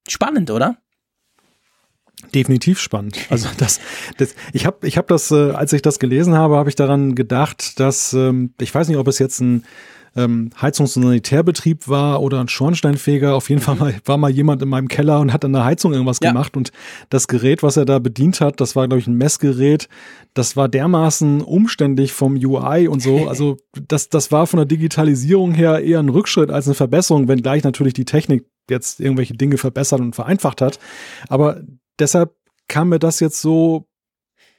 Spannend, 0.07 0.51
oder? 0.51 0.77
Definitiv 2.33 2.79
spannend. 2.79 3.17
Also 3.29 3.49
das, 3.57 3.79
das 4.17 4.35
ich 4.53 4.65
habe, 4.65 4.87
ich 4.87 4.97
habe 4.97 5.07
das, 5.07 5.31
äh, 5.31 5.51
als 5.51 5.73
ich 5.73 5.81
das 5.81 5.99
gelesen 5.99 6.35
habe, 6.35 6.55
habe 6.55 6.69
ich 6.69 6.75
daran 6.75 7.15
gedacht, 7.15 7.79
dass 7.79 8.13
ähm, 8.13 8.53
ich 8.59 8.73
weiß 8.73 8.87
nicht, 8.87 8.97
ob 8.97 9.07
es 9.07 9.19
jetzt 9.19 9.39
ein 9.39 9.63
ähm, 10.15 10.51
Heizungs- 10.61 10.95
und 10.95 11.03
Sanitärbetrieb 11.03 11.87
war 11.87 12.21
oder 12.21 12.39
ein 12.39 12.47
Schornsteinfeger. 12.47 13.35
Auf 13.35 13.49
jeden 13.49 13.61
Fall 13.61 13.75
mal, 13.75 13.95
war 14.05 14.17
mal 14.17 14.29
jemand 14.29 14.61
in 14.61 14.69
meinem 14.69 14.87
Keller 14.87 15.19
und 15.19 15.33
hat 15.33 15.43
an 15.43 15.53
der 15.53 15.65
Heizung 15.65 15.91
irgendwas 15.91 16.19
ja. 16.21 16.31
gemacht. 16.31 16.55
Und 16.55 16.71
das 17.09 17.27
Gerät, 17.27 17.63
was 17.63 17.77
er 17.77 17.85
da 17.85 17.99
bedient 17.99 18.39
hat, 18.39 18.61
das 18.61 18.75
war, 18.75 18.87
glaube 18.87 18.99
ich, 18.99 19.07
ein 19.07 19.17
Messgerät. 19.17 19.89
Das 20.33 20.55
war 20.55 20.69
dermaßen 20.69 21.41
umständlich 21.41 22.13
vom 22.13 22.35
UI 22.35 22.87
und 22.87 23.01
so. 23.01 23.27
Also 23.33 23.57
das, 23.87 24.09
das 24.09 24.31
war 24.31 24.45
von 24.45 24.57
der 24.57 24.67
Digitalisierung 24.67 25.53
her 25.53 25.79
eher 25.79 25.99
ein 25.99 26.09
Rückschritt 26.09 26.51
als 26.51 26.67
eine 26.67 26.75
Verbesserung, 26.75 27.27
wenngleich 27.27 27.63
natürlich 27.63 27.93
die 27.93 28.05
Technik 28.05 28.45
jetzt 28.69 28.99
irgendwelche 28.99 29.33
Dinge 29.33 29.57
verbessert 29.57 29.99
und 29.99 30.15
vereinfacht 30.15 30.61
hat. 30.61 30.79
Aber 31.29 31.61
deshalb 31.99 32.35
kam 32.67 32.89
mir 32.89 32.99
das 32.99 33.19
jetzt 33.19 33.41
so 33.41 33.87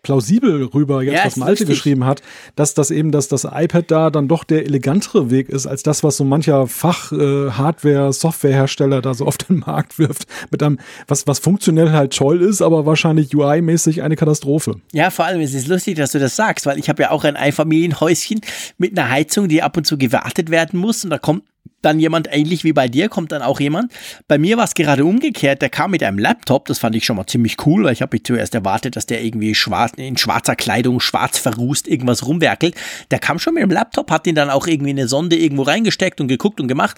plausibel 0.04 0.66
rüber, 0.66 1.02
jetzt 1.02 1.14
ja, 1.14 1.24
was 1.24 1.36
Malte 1.36 1.64
geschrieben 1.64 2.04
hat, 2.04 2.22
dass 2.54 2.74
das 2.74 2.92
eben 2.92 3.10
dass 3.10 3.26
das 3.26 3.44
iPad 3.50 3.90
da 3.90 4.10
dann 4.10 4.28
doch 4.28 4.44
der 4.44 4.66
elegantere 4.66 5.30
Weg 5.30 5.48
ist, 5.48 5.66
als 5.66 5.82
das, 5.82 6.04
was 6.04 6.18
so 6.18 6.24
mancher 6.24 6.68
Fach-Hardware, 6.68 8.08
äh, 8.08 8.12
Softwarehersteller 8.12 9.02
da 9.02 9.14
so 9.14 9.26
auf 9.26 9.38
den 9.38 9.60
Markt 9.60 9.98
wirft, 9.98 10.26
mit 10.50 10.62
einem, 10.62 10.78
was, 11.08 11.26
was 11.26 11.40
funktionell 11.40 11.90
halt 11.90 12.14
toll 12.14 12.42
ist, 12.42 12.62
aber 12.62 12.86
wahrscheinlich 12.86 13.34
UI-mäßig 13.34 14.02
eine 14.02 14.14
Katastrophe. 14.14 14.76
Ja, 14.92 15.10
vor 15.10 15.24
allem 15.24 15.40
ist 15.40 15.54
es 15.54 15.66
lustig, 15.66 15.96
dass 15.96 16.12
du 16.12 16.20
das 16.20 16.36
sagst, 16.36 16.66
weil 16.66 16.78
ich 16.78 16.88
habe 16.88 17.02
ja 17.02 17.10
auch 17.10 17.24
ein 17.24 17.36
Einfamilienhäuschen 17.36 18.42
mit 18.78 18.96
einer 18.96 19.10
Heizung, 19.10 19.48
die 19.48 19.62
ab 19.62 19.76
und 19.76 19.86
zu 19.86 19.98
gewartet 19.98 20.50
werden 20.50 20.78
muss 20.78 21.02
und 21.02 21.10
da 21.10 21.18
kommt 21.18 21.44
dann 21.84 22.00
jemand 22.00 22.28
ähnlich 22.30 22.64
wie 22.64 22.72
bei 22.72 22.88
dir, 22.88 23.08
kommt 23.08 23.32
dann 23.32 23.42
auch 23.42 23.60
jemand. 23.60 23.92
Bei 24.26 24.38
mir 24.38 24.56
war 24.56 24.64
es 24.64 24.74
gerade 24.74 25.04
umgekehrt, 25.04 25.62
der 25.62 25.68
kam 25.68 25.90
mit 25.90 26.02
einem 26.02 26.18
Laptop, 26.18 26.66
das 26.66 26.78
fand 26.78 26.96
ich 26.96 27.04
schon 27.04 27.16
mal 27.16 27.26
ziemlich 27.26 27.56
cool, 27.66 27.84
weil 27.84 27.92
ich 27.92 28.02
habe 28.02 28.22
zuerst 28.22 28.54
erwartet, 28.54 28.96
dass 28.96 29.06
der 29.06 29.22
irgendwie 29.22 29.54
schwarz, 29.54 29.92
in 29.96 30.16
schwarzer 30.16 30.56
Kleidung, 30.56 31.00
schwarz 31.00 31.38
verrußt, 31.38 31.86
irgendwas 31.86 32.26
rumwerkelt. 32.26 32.74
Der 33.10 33.18
kam 33.18 33.38
schon 33.38 33.54
mit 33.54 33.62
dem 33.62 33.70
Laptop, 33.70 34.10
hat 34.10 34.26
ihn 34.26 34.34
dann 34.34 34.50
auch 34.50 34.66
irgendwie 34.66 34.90
in 34.90 34.98
eine 34.98 35.08
Sonde 35.08 35.36
irgendwo 35.36 35.62
reingesteckt 35.62 36.20
und 36.20 36.28
geguckt 36.28 36.60
und 36.60 36.68
gemacht. 36.68 36.96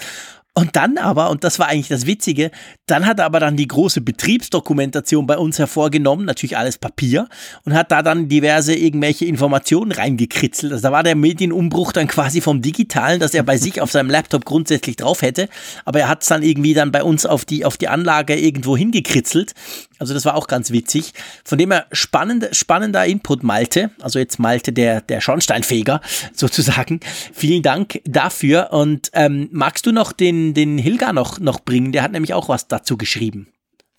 Und 0.58 0.74
dann 0.74 0.96
aber, 0.96 1.28
und 1.28 1.44
das 1.44 1.58
war 1.58 1.68
eigentlich 1.68 1.88
das 1.88 2.06
Witzige, 2.06 2.50
dann 2.86 3.04
hat 3.04 3.18
er 3.18 3.26
aber 3.26 3.40
dann 3.40 3.58
die 3.58 3.68
große 3.68 4.00
Betriebsdokumentation 4.00 5.26
bei 5.26 5.36
uns 5.36 5.58
hervorgenommen, 5.58 6.24
natürlich 6.24 6.56
alles 6.56 6.78
Papier, 6.78 7.28
und 7.64 7.74
hat 7.74 7.92
da 7.92 8.02
dann 8.02 8.30
diverse 8.30 8.74
irgendwelche 8.74 9.26
Informationen 9.26 9.92
reingekritzelt. 9.92 10.72
Also 10.72 10.82
da 10.82 10.92
war 10.92 11.02
der 11.02 11.14
Medienumbruch 11.14 11.92
dann 11.92 12.08
quasi 12.08 12.40
vom 12.40 12.62
Digitalen, 12.62 13.20
dass 13.20 13.34
er 13.34 13.42
bei 13.42 13.58
sich 13.58 13.82
auf 13.82 13.92
seinem 13.92 14.08
Laptop 14.08 14.46
grundsätzlich 14.46 14.96
drauf 14.96 15.20
hätte, 15.20 15.50
aber 15.84 16.00
er 16.00 16.08
hat 16.08 16.22
es 16.22 16.28
dann 16.28 16.42
irgendwie 16.42 16.72
dann 16.72 16.90
bei 16.90 17.02
uns 17.02 17.26
auf 17.26 17.44
die, 17.44 17.66
auf 17.66 17.76
die 17.76 17.88
Anlage 17.88 18.34
irgendwo 18.34 18.78
hingekritzelt. 18.78 19.52
Also 19.98 20.14
das 20.14 20.24
war 20.24 20.34
auch 20.34 20.46
ganz 20.46 20.70
witzig. 20.70 21.12
Von 21.44 21.58
dem 21.58 21.72
her 21.72 21.86
spannend, 21.92 22.48
spannender 22.52 23.04
Input, 23.06 23.42
Malte. 23.42 23.90
Also 24.00 24.18
jetzt 24.18 24.38
Malte, 24.38 24.72
der, 24.72 25.00
der 25.00 25.20
Schornsteinfeger 25.20 26.00
sozusagen. 26.34 27.00
Vielen 27.32 27.62
Dank 27.62 28.00
dafür. 28.04 28.72
Und 28.72 29.10
ähm, 29.12 29.48
magst 29.52 29.86
du 29.86 29.92
noch 29.92 30.12
den, 30.12 30.54
den 30.54 30.78
Hilga 30.78 31.12
noch, 31.12 31.38
noch 31.38 31.60
bringen? 31.60 31.92
Der 31.92 32.02
hat 32.02 32.12
nämlich 32.12 32.34
auch 32.34 32.48
was 32.48 32.68
dazu 32.68 32.96
geschrieben. 32.96 33.48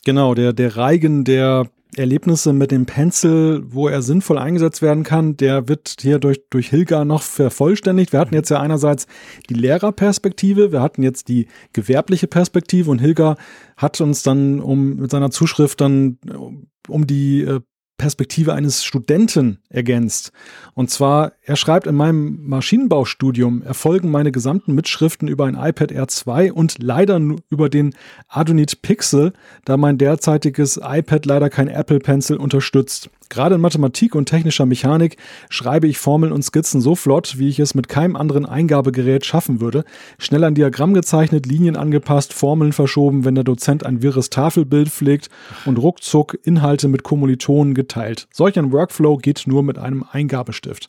Genau, 0.06 0.34
der, 0.36 0.54
der 0.54 0.78
Reigen 0.78 1.24
der 1.24 1.70
Erlebnisse 1.96 2.54
mit 2.54 2.72
dem 2.72 2.86
Pencil, 2.86 3.64
wo 3.68 3.88
er 3.88 4.02
sinnvoll 4.02 4.38
eingesetzt 4.38 4.82
werden 4.82 5.04
kann, 5.04 5.38
der 5.38 5.68
wird 5.68 5.96
hier 6.00 6.20
durch, 6.20 6.42
durch 6.50 6.70
Hilga 6.70 7.06
noch 7.06 7.22
vervollständigt. 7.22 8.12
Wir 8.12 8.20
hatten 8.20 8.36
jetzt 8.36 8.50
ja 8.50 8.60
einerseits 8.60 9.08
die 9.50 9.54
Lehrerperspektive, 9.54 10.72
wir 10.72 10.82
hatten 10.82 11.02
jetzt 11.02 11.28
die 11.28 11.48
gewerbliche 11.74 12.28
Perspektive 12.28 12.92
und 12.92 13.00
Hilga 13.00 13.38
hat 13.78 14.02
uns 14.02 14.24
dann 14.24 14.60
um 14.60 14.98
mit 14.98 15.12
seiner 15.12 15.32
Zuschrift 15.32 15.82
dann 15.82 16.18
um 16.88 17.08
die 17.08 17.42
äh, 17.42 17.62
Perspektive 17.98 18.54
eines 18.54 18.84
Studenten 18.84 19.60
ergänzt. 19.70 20.32
Und 20.74 20.92
zwar, 20.92 21.34
er 21.42 21.56
schreibt, 21.56 21.88
in 21.88 21.96
meinem 21.96 22.48
Maschinenbaustudium 22.48 23.64
erfolgen 23.64 24.12
meine 24.12 24.32
gesamten 24.32 24.74
Mitschriften 24.74 25.28
über 25.28 25.46
ein 25.46 25.56
iPad 25.56 25.92
R2 25.92 26.52
und 26.52 26.82
leider 26.82 27.20
über 27.50 27.70
den 27.70 27.96
Adonit 28.28 28.82
Pixel, 28.82 29.34
da 29.66 29.78
mein 29.78 29.98
derzeitiges 29.98 30.80
iPad 30.82 31.26
leider 31.26 31.50
kein 31.50 31.68
Apple 31.68 32.00
Pencil 32.00 32.38
unterstützt. 32.38 33.10
Gerade 33.30 33.56
in 33.56 33.62
Mathematik 33.62 34.16
und 34.16 34.28
technischer 34.28 34.66
Mechanik 34.66 35.18
schreibe 35.50 35.88
ich 35.88 35.98
Formeln 35.98 36.32
und 36.32 36.44
Skizzen 36.44 36.82
so 36.82 36.96
flott, 36.96 37.38
wie 37.38 37.50
ich 37.50 37.60
es 37.60 37.76
mit 37.76 37.90
keinem 37.90 38.16
anderen 38.16 38.46
Eingabegerät 38.46 39.26
schaffen 39.26 39.60
würde. 39.60 39.84
Schnell 40.18 40.44
ein 40.44 40.56
Diagramm 40.56 40.94
gezeichnet, 40.94 41.46
Linien 41.46 41.76
angepasst, 41.76 42.34
Formeln 42.34 42.74
verschoben, 42.74 43.26
wenn 43.26 43.36
der 43.36 43.44
Dozent 43.44 43.86
ein 43.86 44.02
wirres 44.02 44.30
Tafelbild 44.30 44.90
pflegt 44.90 45.30
und 45.66 45.78
ruckzuck 45.78 46.38
Inhalte 46.44 46.88
mit 46.88 47.04
Kommilitonen 47.04 47.74
geteilt. 47.74 48.28
Solch 48.32 48.58
ein 48.58 48.72
Workflow 48.72 49.18
geht 49.18 49.44
nur 49.46 49.64
mit 49.64 49.78
einem 49.78 50.06
Eingabestift. 50.10 50.88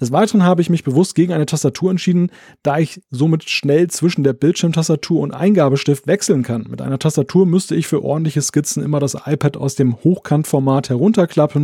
Des 0.00 0.12
Weiteren 0.12 0.42
habe 0.42 0.60
ich 0.60 0.70
mich 0.70 0.84
bewusst 0.84 1.14
gegen 1.14 1.32
eine 1.32 1.46
Tastatur 1.46 1.90
entschieden, 1.90 2.30
da 2.62 2.78
ich 2.78 3.00
somit 3.10 3.48
schnell 3.48 3.88
zwischen 3.88 4.24
der 4.24 4.32
Bildschirmtastatur 4.32 5.20
und 5.20 5.32
Eingabestift 5.32 6.06
wechseln 6.06 6.42
kann. 6.42 6.66
Mit 6.68 6.82
einer 6.82 6.98
Tastatur 6.98 7.46
müsste 7.46 7.74
ich 7.74 7.86
für 7.86 8.02
ordentliche 8.02 8.42
Skizzen 8.42 8.82
immer 8.82 9.00
das 9.00 9.16
iPad 9.26 9.56
aus 9.56 9.74
dem 9.74 9.96
Hochkantformat 10.04 10.90
herunterklappen 10.90 11.61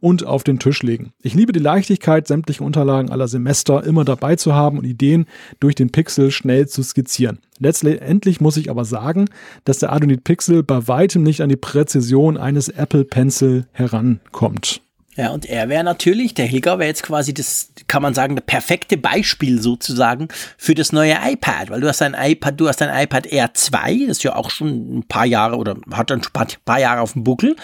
und 0.00 0.24
auf 0.24 0.44
den 0.44 0.58
Tisch 0.58 0.82
legen. 0.82 1.12
Ich 1.22 1.34
liebe 1.34 1.52
die 1.52 1.58
Leichtigkeit, 1.58 2.26
sämtliche 2.26 2.64
Unterlagen 2.64 3.10
aller 3.10 3.28
Semester 3.28 3.84
immer 3.84 4.04
dabei 4.04 4.36
zu 4.36 4.54
haben 4.54 4.78
und 4.78 4.84
Ideen 4.84 5.26
durch 5.60 5.74
den 5.74 5.90
Pixel 5.90 6.30
schnell 6.30 6.68
zu 6.68 6.82
skizzieren. 6.82 7.38
Letztendlich 7.58 8.40
muss 8.40 8.56
ich 8.56 8.70
aber 8.70 8.84
sagen, 8.84 9.26
dass 9.64 9.78
der 9.78 9.92
Adonit 9.92 10.24
Pixel 10.24 10.62
bei 10.62 10.86
weitem 10.88 11.22
nicht 11.22 11.40
an 11.40 11.48
die 11.48 11.56
Präzision 11.56 12.36
eines 12.36 12.68
Apple 12.68 13.04
Pencil 13.04 13.66
herankommt. 13.72 14.80
Ja, 15.18 15.30
und 15.30 15.46
er 15.46 15.68
wäre 15.68 15.82
natürlich, 15.82 16.34
der 16.34 16.46
Hilger 16.46 16.78
wäre 16.78 16.86
jetzt 16.86 17.02
quasi 17.02 17.34
das, 17.34 17.72
kann 17.88 18.02
man 18.02 18.14
sagen, 18.14 18.36
das 18.36 18.44
perfekte 18.46 18.96
Beispiel 18.96 19.60
sozusagen 19.60 20.28
für 20.56 20.76
das 20.76 20.92
neue 20.92 21.16
iPad, 21.20 21.70
weil 21.70 21.80
du 21.80 21.88
hast 21.88 22.02
ein 22.02 22.14
iPad, 22.16 22.60
du 22.60 22.68
hast 22.68 22.80
ein 22.82 23.02
iPad 23.02 23.26
Air 23.26 23.52
2, 23.52 24.06
das 24.06 24.18
ist 24.18 24.22
ja 24.22 24.36
auch 24.36 24.48
schon 24.48 24.98
ein 24.98 25.02
paar 25.08 25.26
Jahre 25.26 25.56
oder 25.56 25.76
hat 25.90 26.12
ein 26.12 26.20
paar 26.64 26.78
Jahre 26.78 27.00
auf 27.00 27.14
dem 27.14 27.24
Buckel. 27.24 27.56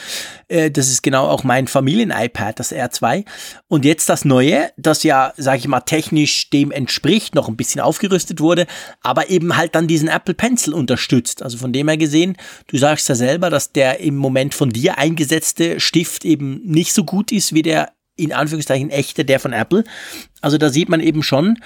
Äh, 0.49 0.71
das 0.71 0.89
ist 0.89 1.03
genau 1.03 1.29
auch 1.29 1.45
mein 1.45 1.67
Familien-iPad, 1.67 2.59
das 2.59 2.73
Air 2.73 2.91
2. 2.91 3.25
Und 3.69 3.85
jetzt 3.85 4.09
das 4.09 4.25
neue, 4.25 4.71
das 4.77 5.03
ja, 5.03 5.33
sage 5.37 5.59
ich 5.59 5.69
mal, 5.69 5.81
technisch 5.81 6.51
dem 6.51 6.71
entspricht, 6.71 7.35
noch 7.35 7.49
ein 7.49 7.57
bisschen 7.57 7.81
aufgerüstet 7.81 8.41
wurde, 8.41 8.67
aber 9.03 9.31
eben 9.31 9.57
halt 9.57 9.75
dann 9.75 9.89
diesen 9.89 10.09
Apple 10.09 10.35
Pencil 10.35 10.75
unterstützt. 10.75 11.43
Also 11.43 11.59
von 11.59 11.73
dem 11.73 11.89
her 11.89 11.97
gesehen, 11.97 12.37
du 12.67 12.79
sagst 12.79 13.09
ja 13.09 13.15
selber, 13.15 13.51
dass 13.51 13.73
der 13.73 14.01
im 14.01 14.17
Moment 14.17 14.55
von 14.55 14.71
dir 14.71 14.99
eingesetzte 14.99 15.81
Stift 15.81 16.25
eben 16.25 16.61
nicht 16.65 16.93
so 16.93 17.05
gut 17.05 17.33
ist 17.33 17.55
wie 17.55 17.63
der 17.63 17.93
in 18.17 18.33
Anführungszeichen 18.33 18.91
echte, 18.91 19.25
der 19.25 19.41
von 19.41 19.53
Apple. 19.53 19.85
Also 20.41 20.59
da 20.59 20.71
sieht 20.71 20.89
man 20.89 21.01
eben 21.01 21.23
schon 21.23 21.59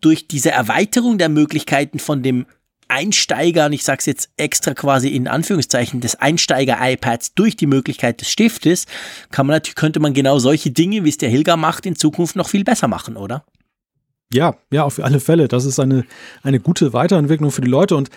durch 0.00 0.28
diese 0.28 0.50
Erweiterung 0.50 1.16
der 1.18 1.30
Möglichkeiten 1.30 1.98
von 1.98 2.22
dem 2.22 2.46
Einsteiger, 2.94 3.66
und 3.66 3.72
ich 3.72 3.82
sage 3.82 3.98
es 3.98 4.06
jetzt 4.06 4.30
extra 4.36 4.72
quasi 4.72 5.08
in 5.08 5.26
Anführungszeichen, 5.26 6.00
des 6.00 6.14
Einsteiger-iPads 6.14 7.34
durch 7.34 7.56
die 7.56 7.66
Möglichkeit 7.66 8.20
des 8.20 8.30
Stiftes, 8.30 8.86
kann 9.30 9.46
man 9.46 9.56
natürlich, 9.56 9.74
könnte 9.74 9.98
man 9.98 10.14
genau 10.14 10.38
solche 10.38 10.70
Dinge, 10.70 11.04
wie 11.04 11.08
es 11.08 11.18
der 11.18 11.28
Hilger 11.28 11.56
macht, 11.56 11.86
in 11.86 11.96
Zukunft 11.96 12.36
noch 12.36 12.48
viel 12.48 12.62
besser 12.62 12.86
machen, 12.86 13.16
oder? 13.16 13.44
Ja, 14.32 14.56
ja, 14.70 14.84
auf 14.84 15.02
alle 15.02 15.18
Fälle. 15.20 15.48
Das 15.48 15.64
ist 15.64 15.80
eine, 15.80 16.04
eine 16.42 16.60
gute 16.60 16.92
Weiterentwicklung 16.92 17.50
für 17.50 17.62
die 17.62 17.70
Leute 17.70 17.96
und 17.96 18.10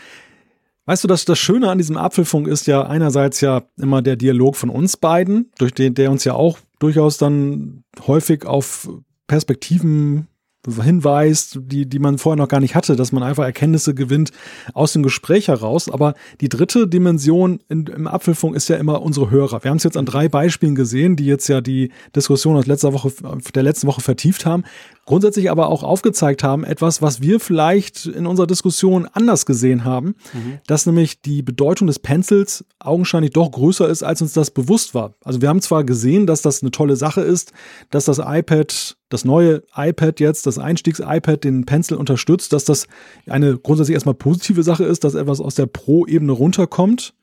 Weißt 0.88 1.04
du, 1.04 1.10
dass 1.10 1.26
das 1.26 1.38
Schöne 1.38 1.70
an 1.70 1.80
diesem 1.80 1.98
Apfelfunk 1.98 2.48
ist 2.48 2.66
ja 2.66 2.84
einerseits 2.84 3.42
ja 3.42 3.64
immer 3.76 4.02
der 4.02 4.16
Dialog 4.16 4.56
von 4.56 4.70
uns 4.70 4.96
beiden, 4.96 5.52
durch 5.58 5.74
den 5.74 5.96
der 5.96 6.10
uns 6.10 6.24
ja 6.24 6.34
auch 6.34 6.60
durchaus 6.80 7.18
dann 7.18 7.84
häufig 8.08 8.46
auf 8.46 8.90
Perspektiven 9.28 10.30
hinweist, 10.68 11.60
die, 11.62 11.88
die 11.88 12.00
man 12.00 12.18
vorher 12.18 12.38
noch 12.38 12.48
gar 12.48 12.60
nicht 12.60 12.76
hatte, 12.76 12.96
dass 12.96 13.12
man 13.12 13.24
einfach 13.24 13.44
Erkenntnisse 13.44 13.94
gewinnt 13.94 14.32
aus 14.74 14.94
dem 14.94 15.04
Gespräch 15.04 15.48
heraus. 15.48 15.90
Aber 15.90 16.14
die 16.42 16.50
dritte 16.50 16.88
Dimension 16.88 17.60
in, 17.70 17.88
im 17.88 18.08
Apfelfunk 18.08 18.56
ist 18.56 18.70
ja 18.70 18.78
immer 18.78 19.02
unsere 19.02 19.32
Hörer. 19.32 19.64
Wir 19.64 19.72
haben 19.72 19.78
es 19.78 19.84
jetzt 19.84 19.98
an 19.98 20.06
drei 20.06 20.30
Beispielen 20.30 20.76
gesehen, 20.76 21.16
die 21.16 21.26
jetzt 21.26 21.48
ja 21.48 21.62
die 21.62 21.92
Diskussion 22.16 22.56
aus 22.58 22.66
letzter 22.66 22.94
Woche, 22.94 23.12
der 23.56 23.64
letzten 23.64 23.88
Woche 23.88 24.02
vertieft 24.02 24.46
haben 24.46 24.64
grundsätzlich 25.08 25.50
aber 25.50 25.70
auch 25.70 25.82
aufgezeigt 25.82 26.44
haben, 26.44 26.64
etwas, 26.64 27.02
was 27.02 27.22
wir 27.22 27.40
vielleicht 27.40 28.06
in 28.06 28.28
unserer 28.28 28.46
Diskussion 28.46 29.08
anders 29.12 29.48
gesehen 29.48 29.84
haben, 29.86 30.16
mhm. 30.34 30.60
dass 30.68 30.86
nämlich 30.86 31.22
die 31.22 31.42
Bedeutung 31.42 31.88
des 31.88 31.98
Pencils 31.98 32.66
augenscheinlich 32.78 33.32
doch 33.32 33.50
größer 33.50 33.88
ist, 33.88 34.04
als 34.04 34.22
uns 34.22 34.34
das 34.34 34.52
bewusst 34.52 34.94
war. 34.94 35.16
Also 35.24 35.42
wir 35.42 35.50
haben 35.50 35.62
zwar 35.62 35.84
gesehen, 35.84 36.28
dass 36.28 36.44
das 36.44 36.62
eine 36.62 36.72
tolle 36.72 36.98
Sache 36.98 37.22
ist, 37.22 37.54
dass 37.90 38.06
das 38.06 38.20
iPad, 38.20 38.98
das 39.10 39.26
neue 39.26 39.64
iPad 39.76 40.20
jetzt, 40.20 40.46
das 40.46 40.60
Einstiegs-iPad 40.60 41.44
den 41.44 41.66
Pencil 41.66 41.98
unterstützt, 41.98 42.54
dass 42.54 42.66
das 42.66 42.88
eine 43.28 43.58
grundsätzlich 43.58 43.94
erstmal 43.94 44.16
positive 44.16 44.64
Sache 44.64 44.84
ist, 44.84 45.04
dass 45.04 45.16
etwas 45.16 45.40
aus 45.40 45.56
der 45.56 45.66
Pro-Ebene 45.66 46.32
runterkommt. 46.32 47.14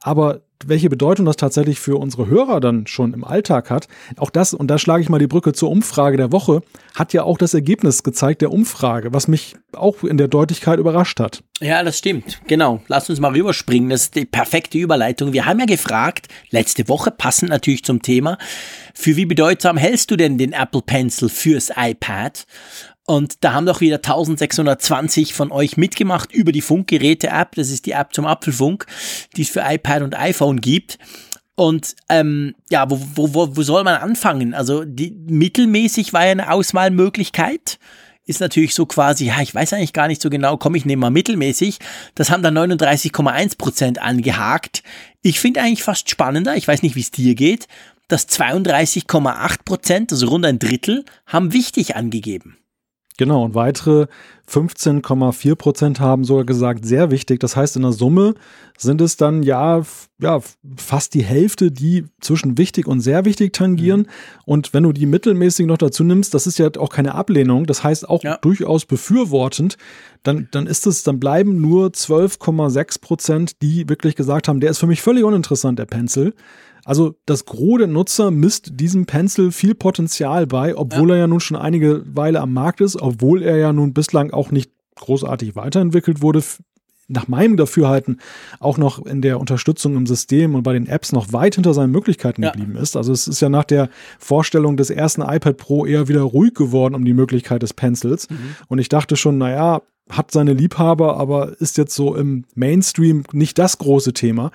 Aber 0.00 0.42
welche 0.66 0.88
Bedeutung 0.88 1.26
das 1.26 1.36
tatsächlich 1.36 1.78
für 1.78 1.96
unsere 1.96 2.26
Hörer 2.26 2.60
dann 2.60 2.86
schon 2.86 3.14
im 3.14 3.24
Alltag 3.24 3.70
hat, 3.70 3.88
auch 4.16 4.30
das, 4.30 4.54
und 4.54 4.68
da 4.68 4.78
schlage 4.78 5.02
ich 5.02 5.08
mal 5.08 5.18
die 5.18 5.26
Brücke 5.26 5.52
zur 5.52 5.70
Umfrage 5.70 6.16
der 6.16 6.32
Woche, 6.32 6.62
hat 6.94 7.12
ja 7.12 7.22
auch 7.22 7.38
das 7.38 7.54
Ergebnis 7.54 8.02
gezeigt 8.02 8.42
der 8.42 8.52
Umfrage, 8.52 9.12
was 9.12 9.28
mich 9.28 9.56
auch 9.72 10.02
in 10.02 10.16
der 10.16 10.28
Deutlichkeit 10.28 10.78
überrascht 10.78 11.20
hat. 11.20 11.42
Ja, 11.60 11.82
das 11.82 11.98
stimmt. 11.98 12.40
Genau. 12.46 12.82
Lass 12.88 13.10
uns 13.10 13.20
mal 13.20 13.32
rüberspringen. 13.32 13.90
Das 13.90 14.02
ist 14.02 14.16
die 14.16 14.24
perfekte 14.24 14.78
Überleitung. 14.78 15.32
Wir 15.32 15.46
haben 15.46 15.60
ja 15.60 15.66
gefragt, 15.66 16.28
letzte 16.50 16.88
Woche, 16.88 17.10
passend 17.10 17.50
natürlich 17.50 17.84
zum 17.84 18.02
Thema, 18.02 18.38
für 18.94 19.16
wie 19.16 19.26
bedeutsam 19.26 19.76
hältst 19.76 20.10
du 20.10 20.16
denn 20.16 20.38
den 20.38 20.52
Apple 20.52 20.82
Pencil 20.82 21.28
fürs 21.28 21.70
iPad? 21.76 22.46
Und 23.08 23.42
da 23.42 23.54
haben 23.54 23.64
doch 23.64 23.80
wieder 23.80 23.96
1620 23.96 25.32
von 25.32 25.50
euch 25.50 25.78
mitgemacht 25.78 26.30
über 26.30 26.52
die 26.52 26.60
Funkgeräte-App. 26.60 27.54
Das 27.54 27.70
ist 27.70 27.86
die 27.86 27.92
App 27.92 28.12
zum 28.12 28.26
Apfelfunk, 28.26 28.84
die 29.34 29.42
es 29.42 29.48
für 29.48 29.62
iPad 29.66 30.02
und 30.02 30.14
iPhone 30.14 30.60
gibt. 30.60 30.98
Und 31.54 31.96
ähm, 32.10 32.54
ja, 32.68 32.90
wo, 32.90 33.00
wo, 33.14 33.56
wo, 33.56 33.62
soll 33.62 33.82
man 33.82 33.94
anfangen? 33.94 34.52
Also 34.52 34.84
die, 34.84 35.10
mittelmäßig 35.10 36.12
war 36.12 36.26
ja 36.26 36.32
eine 36.32 36.52
Auswahlmöglichkeit. 36.52 37.78
Ist 38.26 38.40
natürlich 38.40 38.74
so 38.74 38.84
quasi, 38.84 39.24
ja, 39.24 39.40
ich 39.40 39.54
weiß 39.54 39.72
eigentlich 39.72 39.94
gar 39.94 40.08
nicht 40.08 40.20
so 40.20 40.28
genau, 40.28 40.58
komm, 40.58 40.74
ich 40.74 40.84
nehme 40.84 41.00
mal 41.00 41.10
mittelmäßig. 41.10 41.78
Das 42.14 42.28
haben 42.28 42.42
dann 42.42 42.58
39,1 42.58 43.56
Prozent 43.56 44.02
angehakt. 44.02 44.82
Ich 45.22 45.40
finde 45.40 45.62
eigentlich 45.62 45.82
fast 45.82 46.10
spannender, 46.10 46.56
ich 46.56 46.68
weiß 46.68 46.82
nicht, 46.82 46.94
wie 46.94 47.00
es 47.00 47.10
dir 47.10 47.34
geht, 47.34 47.68
dass 48.08 48.28
32,8 48.28 49.64
Prozent, 49.64 50.12
also 50.12 50.28
rund 50.28 50.44
ein 50.44 50.58
Drittel, 50.58 51.06
haben 51.26 51.54
wichtig 51.54 51.96
angegeben. 51.96 52.58
Genau, 53.18 53.44
und 53.44 53.56
weitere 53.56 54.06
15,4 54.48 55.56
Prozent 55.56 56.00
haben 56.00 56.22
sogar 56.22 56.44
gesagt, 56.44 56.86
sehr 56.86 57.10
wichtig. 57.10 57.40
Das 57.40 57.56
heißt, 57.56 57.74
in 57.74 57.82
der 57.82 57.90
Summe 57.92 58.34
sind 58.78 59.00
es 59.00 59.16
dann 59.16 59.42
ja, 59.42 59.82
ja 60.20 60.40
fast 60.76 61.14
die 61.14 61.24
Hälfte, 61.24 61.72
die 61.72 62.06
zwischen 62.20 62.56
wichtig 62.56 62.86
und 62.86 63.00
sehr 63.00 63.24
wichtig 63.24 63.52
tangieren. 63.52 64.02
Mhm. 64.02 64.06
Und 64.44 64.72
wenn 64.72 64.84
du 64.84 64.92
die 64.92 65.06
mittelmäßig 65.06 65.66
noch 65.66 65.78
dazu 65.78 66.04
nimmst, 66.04 66.32
das 66.32 66.46
ist 66.46 66.60
ja 66.60 66.70
auch 66.78 66.90
keine 66.90 67.16
Ablehnung, 67.16 67.66
das 67.66 67.82
heißt 67.82 68.08
auch 68.08 68.22
ja. 68.22 68.38
durchaus 68.40 68.86
befürwortend, 68.86 69.76
dann, 70.22 70.46
dann 70.52 70.68
ist 70.68 70.86
es, 70.86 71.02
dann 71.02 71.18
bleiben 71.18 71.60
nur 71.60 71.88
12,6 71.88 73.00
Prozent, 73.00 73.62
die 73.62 73.88
wirklich 73.88 74.14
gesagt 74.14 74.46
haben, 74.46 74.60
der 74.60 74.70
ist 74.70 74.78
für 74.78 74.86
mich 74.86 75.02
völlig 75.02 75.24
uninteressant, 75.24 75.78
der 75.78 75.86
Pencil. 75.86 76.34
Also 76.88 77.16
das 77.26 77.44
Gros 77.44 77.76
der 77.76 77.86
Nutzer 77.86 78.30
misst 78.30 78.80
diesem 78.80 79.04
Pencil 79.04 79.52
viel 79.52 79.74
Potenzial 79.74 80.46
bei, 80.46 80.74
obwohl 80.74 81.10
ja. 81.10 81.16
er 81.16 81.20
ja 81.20 81.26
nun 81.26 81.38
schon 81.38 81.58
einige 81.58 82.02
Weile 82.06 82.40
am 82.40 82.54
Markt 82.54 82.80
ist, 82.80 82.96
obwohl 82.96 83.42
er 83.42 83.58
ja 83.58 83.74
nun 83.74 83.92
bislang 83.92 84.30
auch 84.30 84.50
nicht 84.50 84.70
großartig 84.94 85.54
weiterentwickelt 85.54 86.22
wurde. 86.22 86.42
Nach 87.06 87.28
meinem 87.28 87.58
Dafürhalten 87.58 88.20
auch 88.58 88.78
noch 88.78 89.04
in 89.04 89.20
der 89.20 89.38
Unterstützung 89.38 89.98
im 89.98 90.06
System 90.06 90.54
und 90.54 90.62
bei 90.62 90.72
den 90.72 90.86
Apps 90.86 91.12
noch 91.12 91.30
weit 91.30 91.56
hinter 91.56 91.74
seinen 91.74 91.90
Möglichkeiten 91.90 92.42
ja. 92.42 92.52
geblieben 92.52 92.76
ist. 92.76 92.96
Also 92.96 93.12
es 93.12 93.28
ist 93.28 93.40
ja 93.40 93.50
nach 93.50 93.64
der 93.64 93.90
Vorstellung 94.18 94.78
des 94.78 94.88
ersten 94.88 95.20
iPad 95.20 95.58
Pro 95.58 95.84
eher 95.84 96.08
wieder 96.08 96.22
ruhig 96.22 96.54
geworden 96.54 96.94
um 96.94 97.04
die 97.04 97.12
Möglichkeit 97.12 97.62
des 97.62 97.74
Pencils. 97.74 98.30
Mhm. 98.30 98.56
Und 98.68 98.78
ich 98.78 98.88
dachte 98.88 99.16
schon, 99.16 99.36
naja, 99.36 99.82
hat 100.08 100.30
seine 100.30 100.54
Liebhaber, 100.54 101.18
aber 101.18 101.60
ist 101.60 101.76
jetzt 101.76 101.94
so 101.94 102.14
im 102.14 102.46
Mainstream 102.54 103.24
nicht 103.32 103.58
das 103.58 103.76
große 103.76 104.14
Thema 104.14 104.52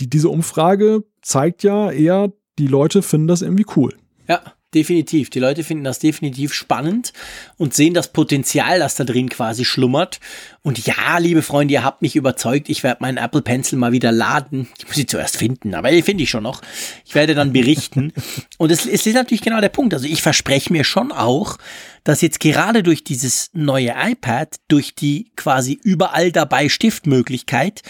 die, 0.00 0.08
diese 0.08 0.28
Umfrage 0.28 1.04
zeigt 1.26 1.62
ja 1.64 1.90
eher, 1.90 2.32
die 2.58 2.68
Leute 2.68 3.02
finden 3.02 3.28
das 3.28 3.42
irgendwie 3.42 3.66
cool. 3.76 3.94
Ja, 4.28 4.42
definitiv. 4.74 5.30
Die 5.30 5.40
Leute 5.40 5.64
finden 5.64 5.84
das 5.84 5.98
definitiv 5.98 6.52
spannend 6.52 7.12
und 7.56 7.74
sehen 7.74 7.94
das 7.94 8.12
Potenzial, 8.12 8.78
das 8.78 8.94
da 8.94 9.04
drin 9.04 9.28
quasi 9.28 9.64
schlummert. 9.64 10.20
Und 10.62 10.86
ja, 10.86 11.18
liebe 11.18 11.42
Freunde, 11.42 11.74
ihr 11.74 11.84
habt 11.84 12.02
mich 12.02 12.14
überzeugt. 12.14 12.68
Ich 12.68 12.82
werde 12.82 13.02
meinen 13.02 13.18
Apple 13.18 13.42
Pencil 13.42 13.78
mal 13.78 13.92
wieder 13.92 14.12
laden. 14.12 14.68
Ich 14.78 14.86
muss 14.86 14.96
sie 14.96 15.06
zuerst 15.06 15.36
finden, 15.36 15.74
aber 15.74 15.90
die 15.90 16.02
finde 16.02 16.22
ich 16.22 16.30
schon 16.30 16.44
noch. 16.44 16.62
Ich 17.04 17.14
werde 17.14 17.34
dann 17.34 17.52
berichten. 17.52 18.12
und 18.58 18.70
es, 18.70 18.86
es 18.86 19.06
ist 19.06 19.14
natürlich 19.14 19.42
genau 19.42 19.60
der 19.60 19.68
Punkt. 19.68 19.94
Also 19.94 20.06
ich 20.06 20.22
verspreche 20.22 20.72
mir 20.72 20.84
schon 20.84 21.10
auch, 21.10 21.58
dass 22.04 22.20
jetzt 22.20 22.38
gerade 22.40 22.82
durch 22.82 23.02
dieses 23.02 23.50
neue 23.52 23.94
iPad, 23.96 24.56
durch 24.68 24.94
die 24.94 25.32
quasi 25.34 25.78
überall 25.82 26.30
dabei 26.30 26.68
Stiftmöglichkeit, 26.68 27.82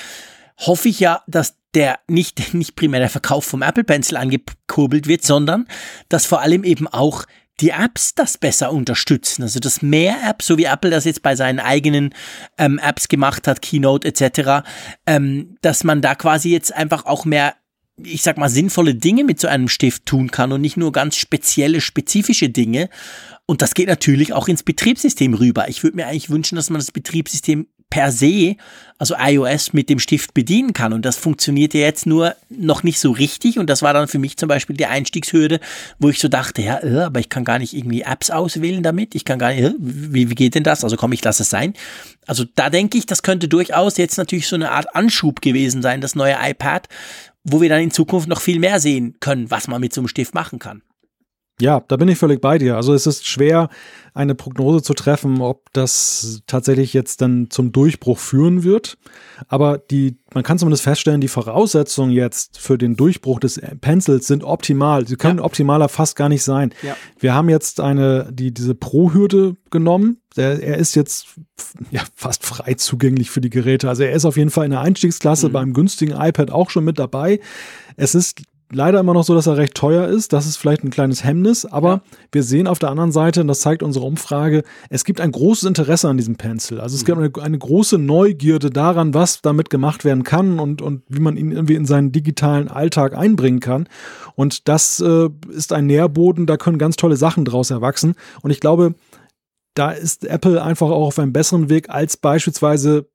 hoffe 0.58 0.88
ich 0.88 1.00
ja, 1.00 1.22
dass 1.26 1.56
der 1.74 2.00
nicht, 2.08 2.54
nicht 2.54 2.76
primär 2.76 3.00
der 3.00 3.10
Verkauf 3.10 3.44
vom 3.44 3.62
Apple 3.62 3.84
Pencil 3.84 4.16
angekurbelt 4.16 5.06
wird, 5.06 5.24
sondern 5.24 5.66
dass 6.08 6.26
vor 6.26 6.40
allem 6.40 6.64
eben 6.64 6.88
auch 6.88 7.24
die 7.60 7.70
Apps 7.70 8.14
das 8.14 8.36
besser 8.36 8.70
unterstützen. 8.70 9.42
Also 9.42 9.60
dass 9.60 9.80
mehr 9.80 10.16
Apps, 10.28 10.46
so 10.46 10.58
wie 10.58 10.64
Apple 10.64 10.90
das 10.90 11.04
jetzt 11.04 11.22
bei 11.22 11.36
seinen 11.36 11.58
eigenen 11.58 12.14
ähm, 12.58 12.78
Apps 12.78 13.08
gemacht 13.08 13.48
hat, 13.48 13.62
Keynote 13.62 14.06
etc., 14.06 14.66
ähm, 15.06 15.56
dass 15.62 15.84
man 15.84 16.02
da 16.02 16.14
quasi 16.14 16.50
jetzt 16.50 16.74
einfach 16.74 17.06
auch 17.06 17.24
mehr 17.24 17.54
ich 18.02 18.22
sag 18.22 18.36
mal, 18.36 18.50
sinnvolle 18.50 18.94
Dinge 18.94 19.24
mit 19.24 19.40
so 19.40 19.48
einem 19.48 19.68
Stift 19.68 20.04
tun 20.04 20.30
kann 20.30 20.52
und 20.52 20.60
nicht 20.60 20.76
nur 20.76 20.92
ganz 20.92 21.16
spezielle, 21.16 21.80
spezifische 21.80 22.50
Dinge. 22.50 22.90
Und 23.46 23.62
das 23.62 23.74
geht 23.74 23.88
natürlich 23.88 24.32
auch 24.34 24.48
ins 24.48 24.62
Betriebssystem 24.62 25.32
rüber. 25.32 25.68
Ich 25.68 25.82
würde 25.82 25.96
mir 25.96 26.06
eigentlich 26.06 26.28
wünschen, 26.28 26.56
dass 26.56 26.68
man 26.68 26.78
das 26.78 26.92
Betriebssystem 26.92 27.68
per 27.90 28.10
se, 28.10 28.56
also 28.98 29.14
iOS 29.18 29.72
mit 29.72 29.88
dem 29.88 29.98
Stift 29.98 30.34
bedienen 30.34 30.72
kann. 30.72 30.92
Und 30.92 31.04
das 31.04 31.16
funktioniert 31.16 31.74
ja 31.74 31.80
jetzt 31.80 32.06
nur 32.06 32.34
noch 32.48 32.82
nicht 32.82 32.98
so 32.98 33.12
richtig. 33.12 33.58
Und 33.58 33.68
das 33.68 33.82
war 33.82 33.92
dann 33.92 34.08
für 34.08 34.18
mich 34.18 34.36
zum 34.36 34.48
Beispiel 34.48 34.76
die 34.76 34.86
Einstiegshürde, 34.86 35.60
wo 35.98 36.08
ich 36.08 36.18
so 36.18 36.28
dachte, 36.28 36.62
ja, 36.62 36.82
äh, 36.82 37.02
aber 37.04 37.20
ich 37.20 37.28
kann 37.28 37.44
gar 37.44 37.58
nicht 37.58 37.74
irgendwie 37.74 38.02
Apps 38.02 38.30
auswählen 38.30 38.82
damit. 38.82 39.14
Ich 39.14 39.24
kann 39.24 39.38
gar 39.38 39.52
nicht, 39.52 39.62
äh, 39.62 39.74
wie, 39.78 40.30
wie 40.30 40.34
geht 40.34 40.54
denn 40.54 40.64
das? 40.64 40.82
Also 40.82 40.96
komm, 40.96 41.12
ich 41.12 41.22
lasse 41.22 41.42
es 41.42 41.50
sein. 41.50 41.74
Also 42.26 42.44
da 42.54 42.70
denke 42.70 42.98
ich, 42.98 43.06
das 43.06 43.22
könnte 43.22 43.48
durchaus 43.48 43.96
jetzt 43.98 44.18
natürlich 44.18 44.48
so 44.48 44.56
eine 44.56 44.72
Art 44.72 44.94
Anschub 44.94 45.40
gewesen 45.40 45.82
sein, 45.82 46.00
das 46.00 46.14
neue 46.14 46.36
iPad, 46.40 46.88
wo 47.44 47.60
wir 47.60 47.68
dann 47.68 47.80
in 47.80 47.90
Zukunft 47.90 48.28
noch 48.28 48.40
viel 48.40 48.58
mehr 48.58 48.80
sehen 48.80 49.16
können, 49.20 49.50
was 49.50 49.68
man 49.68 49.80
mit 49.80 49.92
so 49.92 50.00
einem 50.00 50.08
Stift 50.08 50.34
machen 50.34 50.58
kann. 50.58 50.82
Ja, 51.58 51.82
da 51.88 51.96
bin 51.96 52.08
ich 52.08 52.18
völlig 52.18 52.42
bei 52.42 52.58
dir. 52.58 52.76
Also 52.76 52.92
es 52.92 53.06
ist 53.06 53.26
schwer, 53.26 53.70
eine 54.12 54.34
Prognose 54.34 54.82
zu 54.82 54.92
treffen, 54.92 55.40
ob 55.40 55.72
das 55.72 56.42
tatsächlich 56.46 56.92
jetzt 56.92 57.22
dann 57.22 57.48
zum 57.48 57.72
Durchbruch 57.72 58.18
führen 58.18 58.62
wird. 58.62 58.98
Aber 59.48 59.78
die, 59.78 60.18
man 60.34 60.42
kann 60.42 60.58
zumindest 60.58 60.82
feststellen, 60.82 61.22
die 61.22 61.28
Voraussetzungen 61.28 62.10
jetzt 62.10 62.58
für 62.58 62.76
den 62.76 62.96
Durchbruch 62.96 63.40
des 63.40 63.58
Pencils 63.80 64.26
sind 64.26 64.44
optimal. 64.44 65.06
Sie 65.08 65.16
können 65.16 65.38
ja. 65.38 65.44
optimaler 65.44 65.88
fast 65.88 66.14
gar 66.14 66.28
nicht 66.28 66.42
sein. 66.42 66.74
Ja. 66.82 66.94
Wir 67.18 67.32
haben 67.34 67.48
jetzt 67.48 67.80
eine, 67.80 68.28
die, 68.30 68.52
diese 68.52 68.74
Pro-Hürde 68.74 69.56
genommen. 69.70 70.18
Der, 70.36 70.62
er 70.62 70.76
ist 70.76 70.94
jetzt 70.94 71.26
ja, 71.90 72.02
fast 72.14 72.44
frei 72.44 72.74
zugänglich 72.74 73.30
für 73.30 73.40
die 73.40 73.50
Geräte. 73.50 73.88
Also 73.88 74.02
er 74.02 74.12
ist 74.12 74.26
auf 74.26 74.36
jeden 74.36 74.50
Fall 74.50 74.66
in 74.66 74.72
der 74.72 74.80
Einstiegsklasse 74.82 75.48
mhm. 75.48 75.52
beim 75.52 75.72
günstigen 75.72 76.12
iPad 76.12 76.50
auch 76.50 76.68
schon 76.68 76.84
mit 76.84 76.98
dabei. 76.98 77.40
Es 77.96 78.14
ist 78.14 78.42
leider 78.72 79.00
immer 79.00 79.14
noch 79.14 79.24
so, 79.24 79.34
dass 79.34 79.46
er 79.46 79.56
recht 79.56 79.74
teuer 79.74 80.08
ist. 80.08 80.32
Das 80.32 80.46
ist 80.46 80.56
vielleicht 80.56 80.84
ein 80.84 80.90
kleines 80.90 81.24
Hemmnis, 81.24 81.64
aber 81.64 81.88
ja. 81.88 82.00
wir 82.32 82.42
sehen 82.42 82.66
auf 82.66 82.78
der 82.78 82.90
anderen 82.90 83.12
Seite, 83.12 83.40
und 83.40 83.48
das 83.48 83.60
zeigt 83.60 83.82
unsere 83.82 84.04
Umfrage, 84.04 84.62
es 84.90 85.04
gibt 85.04 85.20
ein 85.20 85.32
großes 85.32 85.64
Interesse 85.64 86.08
an 86.08 86.16
diesem 86.16 86.36
Pencil. 86.36 86.80
Also 86.80 86.96
es 86.96 87.02
mhm. 87.02 87.06
gibt 87.06 87.18
eine, 87.18 87.44
eine, 87.44 87.58
große 87.58 87.98
Neugierde 87.98 88.70
daran, 88.70 89.14
was 89.14 89.42
damit 89.42 89.70
gemacht 89.70 90.04
werden 90.04 90.24
kann 90.24 90.58
und, 90.58 90.82
und 90.82 91.02
wie 91.08 91.20
man 91.20 91.36
ihn 91.36 91.52
irgendwie 91.52 91.74
in 91.74 91.86
seinen 91.86 92.12
digitalen 92.12 92.68
Alltag 92.68 93.16
einbringen 93.16 93.60
kann. 93.60 93.88
Und 94.34 94.68
das 94.68 95.00
äh, 95.00 95.28
ist 95.50 95.72
ein 95.72 95.86
Nährboden, 95.86 96.46
da 96.46 96.56
können 96.56 96.78
ganz 96.78 96.96
tolle 96.96 97.16
Sachen 97.16 97.44
draus 97.44 97.70
erwachsen. 97.70 98.14
Und 98.42 98.50
ich 98.50 98.60
glaube, 98.60 98.94
da 99.74 99.90
ist 99.90 100.24
Apple 100.24 100.62
einfach 100.62 100.88
auch 100.88 101.06
auf 101.06 101.18
einem 101.18 101.32
besseren 101.32 101.68
Weg 101.68 101.90
als 101.90 102.16
beispielsweise 102.16 103.06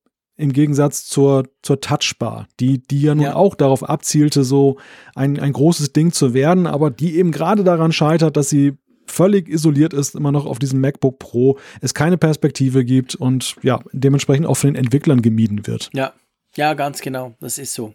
im 0.41 0.53
Gegensatz 0.53 1.05
zur, 1.05 1.47
zur 1.61 1.79
Touchbar, 1.79 2.47
die, 2.59 2.79
die 2.79 3.01
ja 3.01 3.15
nun 3.15 3.25
ja. 3.25 3.35
auch 3.35 3.55
darauf 3.55 3.87
abzielte, 3.87 4.43
so 4.43 4.77
ein, 5.15 5.39
ein 5.39 5.53
großes 5.53 5.93
Ding 5.93 6.11
zu 6.11 6.33
werden, 6.33 6.67
aber 6.67 6.89
die 6.89 7.17
eben 7.17 7.31
gerade 7.31 7.63
daran 7.63 7.91
scheitert, 7.91 8.35
dass 8.35 8.49
sie 8.49 8.73
völlig 9.05 9.47
isoliert 9.47 9.93
ist, 9.93 10.15
immer 10.15 10.31
noch 10.31 10.45
auf 10.45 10.57
diesem 10.57 10.81
MacBook 10.81 11.19
Pro, 11.19 11.59
es 11.81 11.93
keine 11.93 12.17
Perspektive 12.17 12.83
gibt 12.83 13.15
und 13.15 13.55
ja, 13.61 13.81
dementsprechend 13.91 14.47
auch 14.47 14.55
von 14.55 14.73
den 14.73 14.83
Entwicklern 14.83 15.21
gemieden 15.21 15.67
wird. 15.67 15.89
Ja, 15.93 16.13
ja, 16.55 16.73
ganz 16.73 17.01
genau, 17.01 17.35
das 17.39 17.57
ist 17.57 17.73
so. 17.73 17.93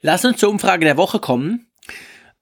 Lass 0.00 0.24
uns 0.24 0.38
zur 0.38 0.50
Umfrage 0.50 0.84
der 0.84 0.96
Woche 0.96 1.20
kommen. 1.20 1.67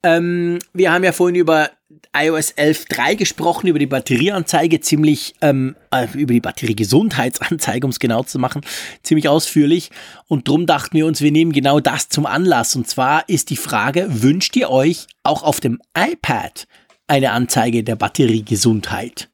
Ähm, 0.02 0.58
wir 0.72 0.92
haben 0.92 1.04
ja 1.04 1.12
vorhin 1.12 1.36
über 1.36 1.70
iOS 2.16 2.54
11.3 2.56 3.16
gesprochen, 3.16 3.66
über 3.68 3.78
die 3.78 3.86
Batterieanzeige, 3.86 4.80
ziemlich, 4.80 5.34
ähm, 5.40 5.76
äh, 5.90 6.06
über 6.14 6.32
die 6.32 6.40
Batteriegesundheitsanzeige, 6.40 7.86
um 7.86 7.90
es 7.90 7.98
genau 7.98 8.22
zu 8.22 8.38
machen, 8.38 8.62
ziemlich 9.02 9.28
ausführlich. 9.28 9.90
Und 10.26 10.48
drum 10.48 10.66
dachten 10.66 10.96
wir 10.96 11.06
uns, 11.06 11.20
wir 11.20 11.32
nehmen 11.32 11.52
genau 11.52 11.80
das 11.80 12.08
zum 12.08 12.26
Anlass. 12.26 12.74
Und 12.76 12.88
zwar 12.88 13.28
ist 13.28 13.50
die 13.50 13.56
Frage, 13.56 14.06
wünscht 14.08 14.56
ihr 14.56 14.70
euch 14.70 15.06
auch 15.22 15.42
auf 15.42 15.60
dem 15.60 15.80
iPad 15.96 16.66
eine 17.06 17.32
Anzeige 17.32 17.84
der 17.84 17.96
Batteriegesundheit? 17.96 19.30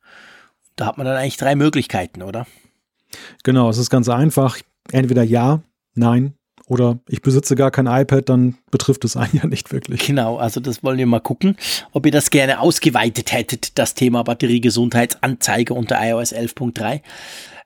Da 0.76 0.86
hat 0.86 0.98
man 0.98 1.06
dann 1.06 1.16
eigentlich 1.16 1.36
drei 1.36 1.54
Möglichkeiten, 1.54 2.22
oder? 2.22 2.46
Genau, 3.44 3.68
es 3.70 3.78
ist 3.78 3.90
ganz 3.90 4.08
einfach. 4.08 4.58
Entweder 4.90 5.22
ja, 5.22 5.62
nein 5.94 6.34
oder 6.72 6.98
ich 7.06 7.20
besitze 7.20 7.54
gar 7.54 7.70
kein 7.70 7.86
iPad, 7.86 8.30
dann 8.30 8.54
betrifft 8.70 9.04
es 9.04 9.14
einen 9.14 9.32
ja 9.42 9.46
nicht 9.46 9.72
wirklich. 9.72 10.06
Genau, 10.06 10.38
also 10.38 10.58
das 10.58 10.82
wollen 10.82 10.96
wir 10.96 11.06
mal 11.06 11.20
gucken, 11.20 11.58
ob 11.92 12.06
ihr 12.06 12.12
das 12.12 12.30
gerne 12.30 12.60
ausgeweitet 12.60 13.30
hättet, 13.30 13.78
das 13.78 13.92
Thema 13.92 14.24
Batteriegesundheitsanzeige 14.24 15.74
unter 15.74 15.98
iOS 16.02 16.32
11.3. 16.34 17.02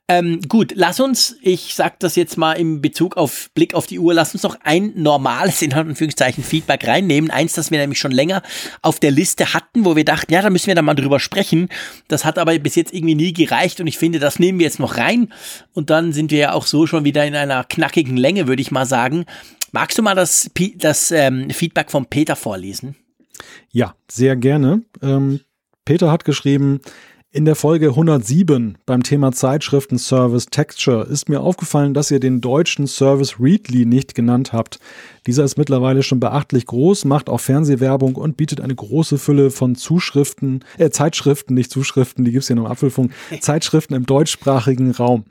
Ähm, 0.08 0.40
gut, 0.48 0.72
lass 0.76 1.00
uns, 1.00 1.36
ich 1.42 1.74
sag 1.74 1.98
das 1.98 2.14
jetzt 2.14 2.36
mal 2.38 2.52
im 2.52 2.80
Bezug 2.80 3.16
auf 3.16 3.50
Blick 3.54 3.74
auf 3.74 3.88
die 3.88 3.98
Uhr, 3.98 4.14
lass 4.14 4.34
uns 4.34 4.44
noch 4.44 4.56
ein 4.62 4.92
normales, 4.94 5.62
in 5.62 5.72
Anführungszeichen, 5.72 6.44
Feedback 6.44 6.86
reinnehmen. 6.86 7.32
Eins, 7.32 7.54
das 7.54 7.72
wir 7.72 7.80
nämlich 7.80 7.98
schon 7.98 8.12
länger 8.12 8.42
auf 8.82 9.00
der 9.00 9.10
Liste 9.10 9.52
hatten, 9.52 9.84
wo 9.84 9.96
wir 9.96 10.04
dachten, 10.04 10.32
ja, 10.32 10.42
da 10.42 10.50
müssen 10.50 10.68
wir 10.68 10.76
da 10.76 10.82
mal 10.82 10.94
drüber 10.94 11.18
sprechen. 11.18 11.68
Das 12.06 12.24
hat 12.24 12.38
aber 12.38 12.56
bis 12.60 12.76
jetzt 12.76 12.94
irgendwie 12.94 13.16
nie 13.16 13.32
gereicht 13.32 13.80
und 13.80 13.88
ich 13.88 13.98
finde, 13.98 14.20
das 14.20 14.38
nehmen 14.38 14.60
wir 14.60 14.66
jetzt 14.66 14.78
noch 14.78 14.96
rein. 14.96 15.32
Und 15.72 15.90
dann 15.90 16.12
sind 16.12 16.30
wir 16.30 16.38
ja 16.38 16.52
auch 16.52 16.66
so 16.66 16.86
schon 16.86 17.04
wieder 17.04 17.26
in 17.26 17.34
einer 17.34 17.64
knackigen 17.64 18.16
Länge, 18.16 18.46
würde 18.46 18.62
ich 18.62 18.70
mal 18.70 18.86
sagen. 18.86 19.24
Magst 19.72 19.98
du 19.98 20.02
mal 20.02 20.14
das, 20.14 20.48
das 20.76 21.10
ähm, 21.10 21.50
Feedback 21.50 21.90
von 21.90 22.06
Peter 22.06 22.36
vorlesen? 22.36 22.94
Ja, 23.72 23.96
sehr 24.08 24.36
gerne. 24.36 24.82
Ähm, 25.02 25.40
Peter 25.84 26.12
hat 26.12 26.24
geschrieben, 26.24 26.80
in 27.36 27.44
der 27.44 27.54
Folge 27.54 27.88
107 27.88 28.78
beim 28.86 29.02
Thema 29.02 29.30
Zeitschriften-Service 29.30 30.46
Texture 30.46 31.04
ist 31.04 31.28
mir 31.28 31.42
aufgefallen, 31.42 31.92
dass 31.92 32.10
ihr 32.10 32.18
den 32.18 32.40
deutschen 32.40 32.86
Service 32.86 33.38
Readly 33.38 33.84
nicht 33.84 34.14
genannt 34.14 34.54
habt. 34.54 34.80
Dieser 35.26 35.44
ist 35.44 35.58
mittlerweile 35.58 36.02
schon 36.02 36.18
beachtlich 36.18 36.64
groß, 36.64 37.04
macht 37.04 37.28
auch 37.28 37.40
Fernsehwerbung 37.40 38.14
und 38.14 38.38
bietet 38.38 38.62
eine 38.62 38.74
große 38.74 39.18
Fülle 39.18 39.50
von 39.50 39.74
Zuschriften, 39.74 40.64
äh, 40.78 40.88
Zeitschriften, 40.88 41.52
nicht 41.52 41.70
Zuschriften, 41.70 42.24
die 42.24 42.32
gibt's 42.32 42.46
hier 42.46 42.56
noch 42.56 42.64
im 42.64 42.70
Apfelfunk, 42.70 43.12
Zeitschriften 43.40 43.92
im 43.92 44.06
deutschsprachigen 44.06 44.92
Raum. 44.92 45.26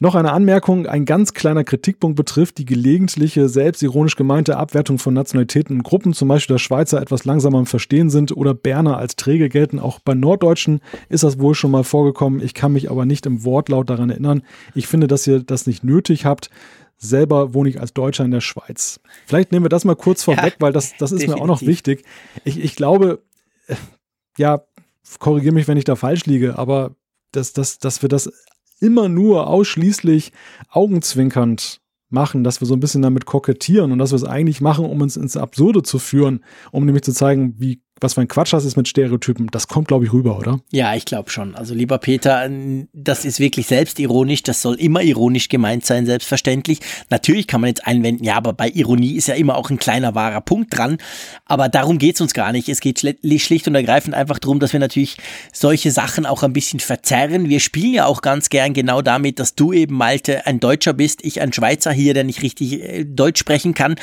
Noch 0.00 0.16
eine 0.16 0.32
Anmerkung, 0.32 0.86
ein 0.88 1.04
ganz 1.04 1.34
kleiner 1.34 1.62
Kritikpunkt 1.62 2.16
betrifft 2.16 2.58
die 2.58 2.64
gelegentliche, 2.64 3.48
selbstironisch 3.48 4.16
gemeinte 4.16 4.56
Abwertung 4.56 4.98
von 4.98 5.14
Nationalitäten 5.14 5.76
und 5.76 5.82
Gruppen, 5.84 6.14
zum 6.14 6.26
Beispiel, 6.26 6.54
dass 6.54 6.62
Schweizer 6.62 7.00
etwas 7.00 7.24
langsamer 7.24 7.60
im 7.60 7.66
Verstehen 7.66 8.10
sind 8.10 8.36
oder 8.36 8.54
Berner 8.54 8.98
als 8.98 9.14
träge 9.14 9.48
gelten. 9.48 9.78
Auch 9.78 10.00
bei 10.00 10.14
Norddeutschen 10.14 10.80
ist 11.08 11.22
das 11.22 11.38
wohl 11.38 11.54
schon 11.54 11.70
mal 11.70 11.84
vorgekommen. 11.84 12.42
Ich 12.42 12.54
kann 12.54 12.72
mich 12.72 12.90
aber 12.90 13.06
nicht 13.06 13.24
im 13.24 13.44
Wortlaut 13.44 13.88
daran 13.88 14.10
erinnern. 14.10 14.42
Ich 14.74 14.88
finde, 14.88 15.06
dass 15.06 15.28
ihr 15.28 15.40
das 15.40 15.68
nicht 15.68 15.84
nötig 15.84 16.24
habt. 16.24 16.50
Selber 16.96 17.54
wohne 17.54 17.68
ich 17.68 17.80
als 17.80 17.92
Deutscher 17.92 18.24
in 18.24 18.32
der 18.32 18.40
Schweiz. 18.40 18.98
Vielleicht 19.26 19.52
nehmen 19.52 19.64
wir 19.64 19.68
das 19.68 19.84
mal 19.84 19.94
kurz 19.94 20.24
vorweg, 20.24 20.54
ja, 20.54 20.60
weil 20.60 20.72
das, 20.72 20.96
das 20.98 21.12
ist 21.12 21.20
definitiv. 21.20 21.36
mir 21.36 21.42
auch 21.42 21.60
noch 21.60 21.62
wichtig. 21.62 22.04
Ich, 22.44 22.58
ich 22.58 22.74
glaube, 22.74 23.22
äh, 23.68 23.76
ja, 24.38 24.62
korrigiere 25.20 25.54
mich, 25.54 25.68
wenn 25.68 25.78
ich 25.78 25.84
da 25.84 25.94
falsch 25.94 26.26
liege, 26.26 26.58
aber 26.58 26.96
dass, 27.30 27.52
dass, 27.52 27.78
dass 27.78 28.02
wir 28.02 28.08
das 28.08 28.32
immer 28.80 29.08
nur 29.08 29.46
ausschließlich 29.46 30.32
augenzwinkernd 30.68 31.80
machen, 32.10 32.44
dass 32.44 32.60
wir 32.60 32.66
so 32.66 32.74
ein 32.74 32.80
bisschen 32.80 33.02
damit 33.02 33.26
kokettieren 33.26 33.92
und 33.92 33.98
dass 33.98 34.12
wir 34.12 34.16
es 34.16 34.24
eigentlich 34.24 34.60
machen, 34.60 34.86
um 34.86 35.02
uns 35.02 35.16
ins 35.16 35.36
Absurde 35.36 35.82
zu 35.82 35.98
führen, 35.98 36.44
um 36.72 36.84
nämlich 36.86 37.02
zu 37.02 37.12
zeigen, 37.12 37.54
wie 37.58 37.82
was 38.00 38.14
für 38.14 38.20
ein 38.20 38.28
Quatsch 38.28 38.52
das 38.52 38.64
ist 38.64 38.76
mit 38.76 38.88
Stereotypen, 38.88 39.46
das 39.52 39.68
kommt, 39.68 39.88
glaube 39.88 40.04
ich, 40.04 40.12
rüber, 40.12 40.36
oder? 40.36 40.60
Ja, 40.72 40.94
ich 40.94 41.04
glaube 41.04 41.30
schon. 41.30 41.54
Also, 41.54 41.74
lieber 41.74 41.98
Peter, 41.98 42.48
das 42.92 43.24
ist 43.24 43.38
wirklich 43.38 43.66
selbstironisch. 43.66 44.42
Das 44.42 44.60
soll 44.62 44.74
immer 44.74 45.02
ironisch 45.02 45.48
gemeint 45.48 45.86
sein, 45.86 46.04
selbstverständlich. 46.04 46.80
Natürlich 47.10 47.46
kann 47.46 47.60
man 47.60 47.68
jetzt 47.68 47.86
einwenden, 47.86 48.24
ja, 48.24 48.34
aber 48.34 48.52
bei 48.52 48.68
Ironie 48.68 49.14
ist 49.14 49.28
ja 49.28 49.34
immer 49.34 49.56
auch 49.56 49.70
ein 49.70 49.78
kleiner 49.78 50.14
wahrer 50.14 50.40
Punkt 50.40 50.76
dran. 50.76 50.98
Aber 51.44 51.68
darum 51.68 51.98
geht 51.98 52.16
es 52.16 52.20
uns 52.20 52.34
gar 52.34 52.52
nicht. 52.52 52.68
Es 52.68 52.80
geht 52.80 52.98
schlicht 52.98 53.68
und 53.68 53.74
ergreifend 53.76 54.14
einfach 54.14 54.40
darum, 54.40 54.58
dass 54.58 54.72
wir 54.72 54.80
natürlich 54.80 55.16
solche 55.52 55.92
Sachen 55.92 56.26
auch 56.26 56.42
ein 56.42 56.52
bisschen 56.52 56.80
verzerren. 56.80 57.48
Wir 57.48 57.60
spielen 57.60 57.94
ja 57.94 58.06
auch 58.06 58.22
ganz 58.22 58.50
gern 58.50 58.74
genau 58.74 59.02
damit, 59.02 59.38
dass 59.38 59.54
du 59.54 59.72
eben, 59.72 59.94
Malte, 59.96 60.46
ein 60.46 60.58
Deutscher 60.58 60.94
bist, 60.94 61.24
ich 61.24 61.40
ein 61.40 61.52
Schweizer 61.52 61.92
hier, 61.92 62.12
der 62.12 62.24
nicht 62.24 62.42
richtig 62.42 62.82
äh, 62.82 63.04
Deutsch 63.04 63.38
sprechen 63.38 63.74
kann, 63.74 63.94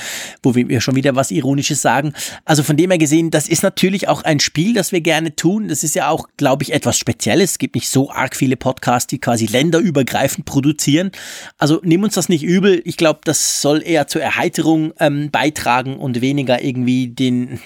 wo 0.41 0.55
wir 0.55 0.80
schon 0.80 0.95
wieder 0.95 1.15
was 1.15 1.31
Ironisches 1.31 1.81
sagen. 1.81 2.13
Also 2.45 2.63
von 2.63 2.77
dem 2.77 2.89
her 2.89 2.97
gesehen, 2.97 3.31
das 3.31 3.49
ist 3.49 3.63
natürlich 3.63 3.81
natürlich 3.82 4.08
auch 4.08 4.22
ein 4.22 4.40
Spiel, 4.40 4.76
das 4.76 4.91
wir 4.91 5.02
gerne 5.02 5.36
tun. 5.36 5.68
Das 5.68 5.84
ist 5.84 5.95
ja 5.95 6.10
auch, 6.10 6.28
glaube 6.38 6.62
ich, 6.62 6.72
etwas 6.72 6.99
Spezielles. 6.99 7.53
Es 7.53 7.58
gibt 7.58 7.74
nicht 7.74 7.90
so 7.90 8.12
arg 8.12 8.36
viele 8.36 8.56
Podcasts, 8.56 9.08
die 9.08 9.18
quasi 9.18 9.48
länderübergreifend 9.48 10.45
produzieren. 10.45 11.12
Also 11.58 11.82
nimm 11.84 12.03
uns 12.03 12.14
das 12.14 12.30
nicht 12.30 12.44
übel. 12.44 12.84
Ich 12.86 12.95
glaube, 12.95 13.22
das 13.24 13.60
soll 13.60 13.82
eher 13.84 14.06
zur 14.06 14.22
Erheiterung 14.22 14.94
ähm, 14.99 15.32
beitragen 15.32 15.98
und 15.98 16.22
weniger 16.22 16.64
irgendwie 16.64 17.08
den, 17.08 17.60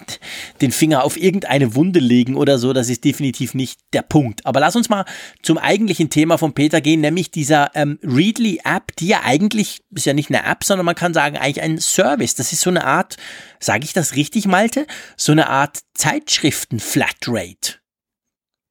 den 0.61 0.71
Finger 0.71 1.03
auf 1.03 1.21
irgendeine 1.21 1.75
Wunde 1.75 1.99
legen 1.99 2.37
oder 2.37 2.59
so. 2.59 2.71
Das 2.71 2.87
ist 2.87 3.03
definitiv 3.03 3.53
nicht 3.53 3.81
der 3.91 4.03
Punkt. 4.03 4.45
Aber 4.45 4.61
lass 4.61 4.77
uns 4.77 4.87
mal 4.87 5.03
zum 5.43 5.57
eigentlichen 5.57 6.09
Thema 6.09 6.37
von 6.37 6.53
Peter 6.53 6.79
gehen, 6.79 7.01
nämlich 7.01 7.29
dieser 7.29 7.71
ähm, 7.75 7.99
Readly-App, 8.01 8.95
die 8.99 9.07
ja 9.07 9.23
eigentlich, 9.25 9.81
ist 9.93 10.05
ja 10.05 10.13
nicht 10.13 10.29
eine 10.29 10.49
App, 10.49 10.63
sondern 10.63 10.85
man 10.85 10.95
kann 10.95 11.13
sagen, 11.13 11.35
eigentlich 11.35 11.61
ein 11.61 11.77
Service. 11.77 12.35
Das 12.35 12.53
ist 12.53 12.61
so 12.61 12.69
eine 12.69 12.85
Art 12.85 13.17
Sage 13.65 13.83
ich 13.83 13.93
das 13.93 14.15
richtig, 14.15 14.45
Malte? 14.45 14.85
So 15.17 15.31
eine 15.31 15.49
Art 15.49 15.79
Zeitschriften-Flatrate. 16.05 17.79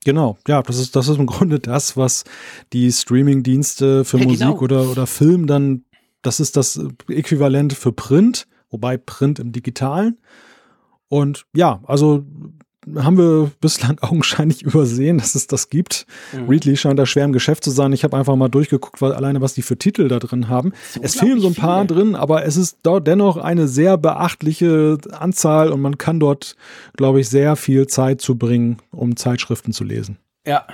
Genau, 0.04 0.38
ja, 0.46 0.62
das 0.62 0.78
ist, 0.78 0.94
das 0.94 1.08
ist 1.08 1.18
im 1.18 1.26
Grunde 1.26 1.58
das, 1.58 1.96
was 1.96 2.24
die 2.72 2.92
Streaming-Dienste 2.92 4.04
für 4.04 4.18
ja, 4.18 4.24
Musik 4.24 4.46
genau. 4.46 4.60
oder, 4.60 4.88
oder 4.88 5.06
Film 5.06 5.46
dann, 5.46 5.84
das 6.22 6.38
ist 6.38 6.56
das 6.56 6.80
Äquivalent 7.08 7.72
für 7.72 7.90
Print, 7.90 8.46
wobei 8.70 8.98
Print 8.98 9.40
im 9.40 9.50
Digitalen. 9.50 10.20
Und 11.08 11.46
ja, 11.56 11.82
also 11.86 12.24
haben 12.96 13.18
wir 13.18 13.50
bislang 13.60 13.98
augenscheinlich 14.02 14.62
übersehen, 14.62 15.18
dass 15.18 15.34
es 15.34 15.46
das 15.46 15.68
gibt. 15.70 16.06
Mhm. 16.32 16.48
Readly 16.48 16.76
scheint 16.76 16.98
da 16.98 17.06
schwer 17.06 17.24
im 17.24 17.32
Geschäft 17.32 17.64
zu 17.64 17.70
sein. 17.70 17.92
Ich 17.92 18.04
habe 18.04 18.16
einfach 18.16 18.36
mal 18.36 18.48
durchgeguckt, 18.48 19.00
weil 19.00 19.12
alleine 19.12 19.40
was 19.40 19.54
die 19.54 19.62
für 19.62 19.76
Titel 19.76 20.08
da 20.08 20.18
drin 20.18 20.48
haben. 20.48 20.72
So 20.92 21.00
es 21.02 21.16
fehlen 21.16 21.40
so 21.40 21.48
ein 21.48 21.54
paar 21.54 21.86
viele. 21.86 22.00
drin, 22.00 22.14
aber 22.14 22.44
es 22.44 22.56
ist 22.56 22.78
dort 22.82 23.06
dennoch 23.06 23.36
eine 23.36 23.68
sehr 23.68 23.96
beachtliche 23.96 24.98
Anzahl 25.12 25.72
und 25.72 25.80
man 25.80 25.98
kann 25.98 26.20
dort, 26.20 26.56
glaube 26.96 27.20
ich, 27.20 27.28
sehr 27.28 27.56
viel 27.56 27.86
Zeit 27.86 28.20
zubringen, 28.20 28.78
um 28.90 29.16
Zeitschriften 29.16 29.72
zu 29.72 29.84
lesen. 29.84 30.18
Ja. 30.46 30.66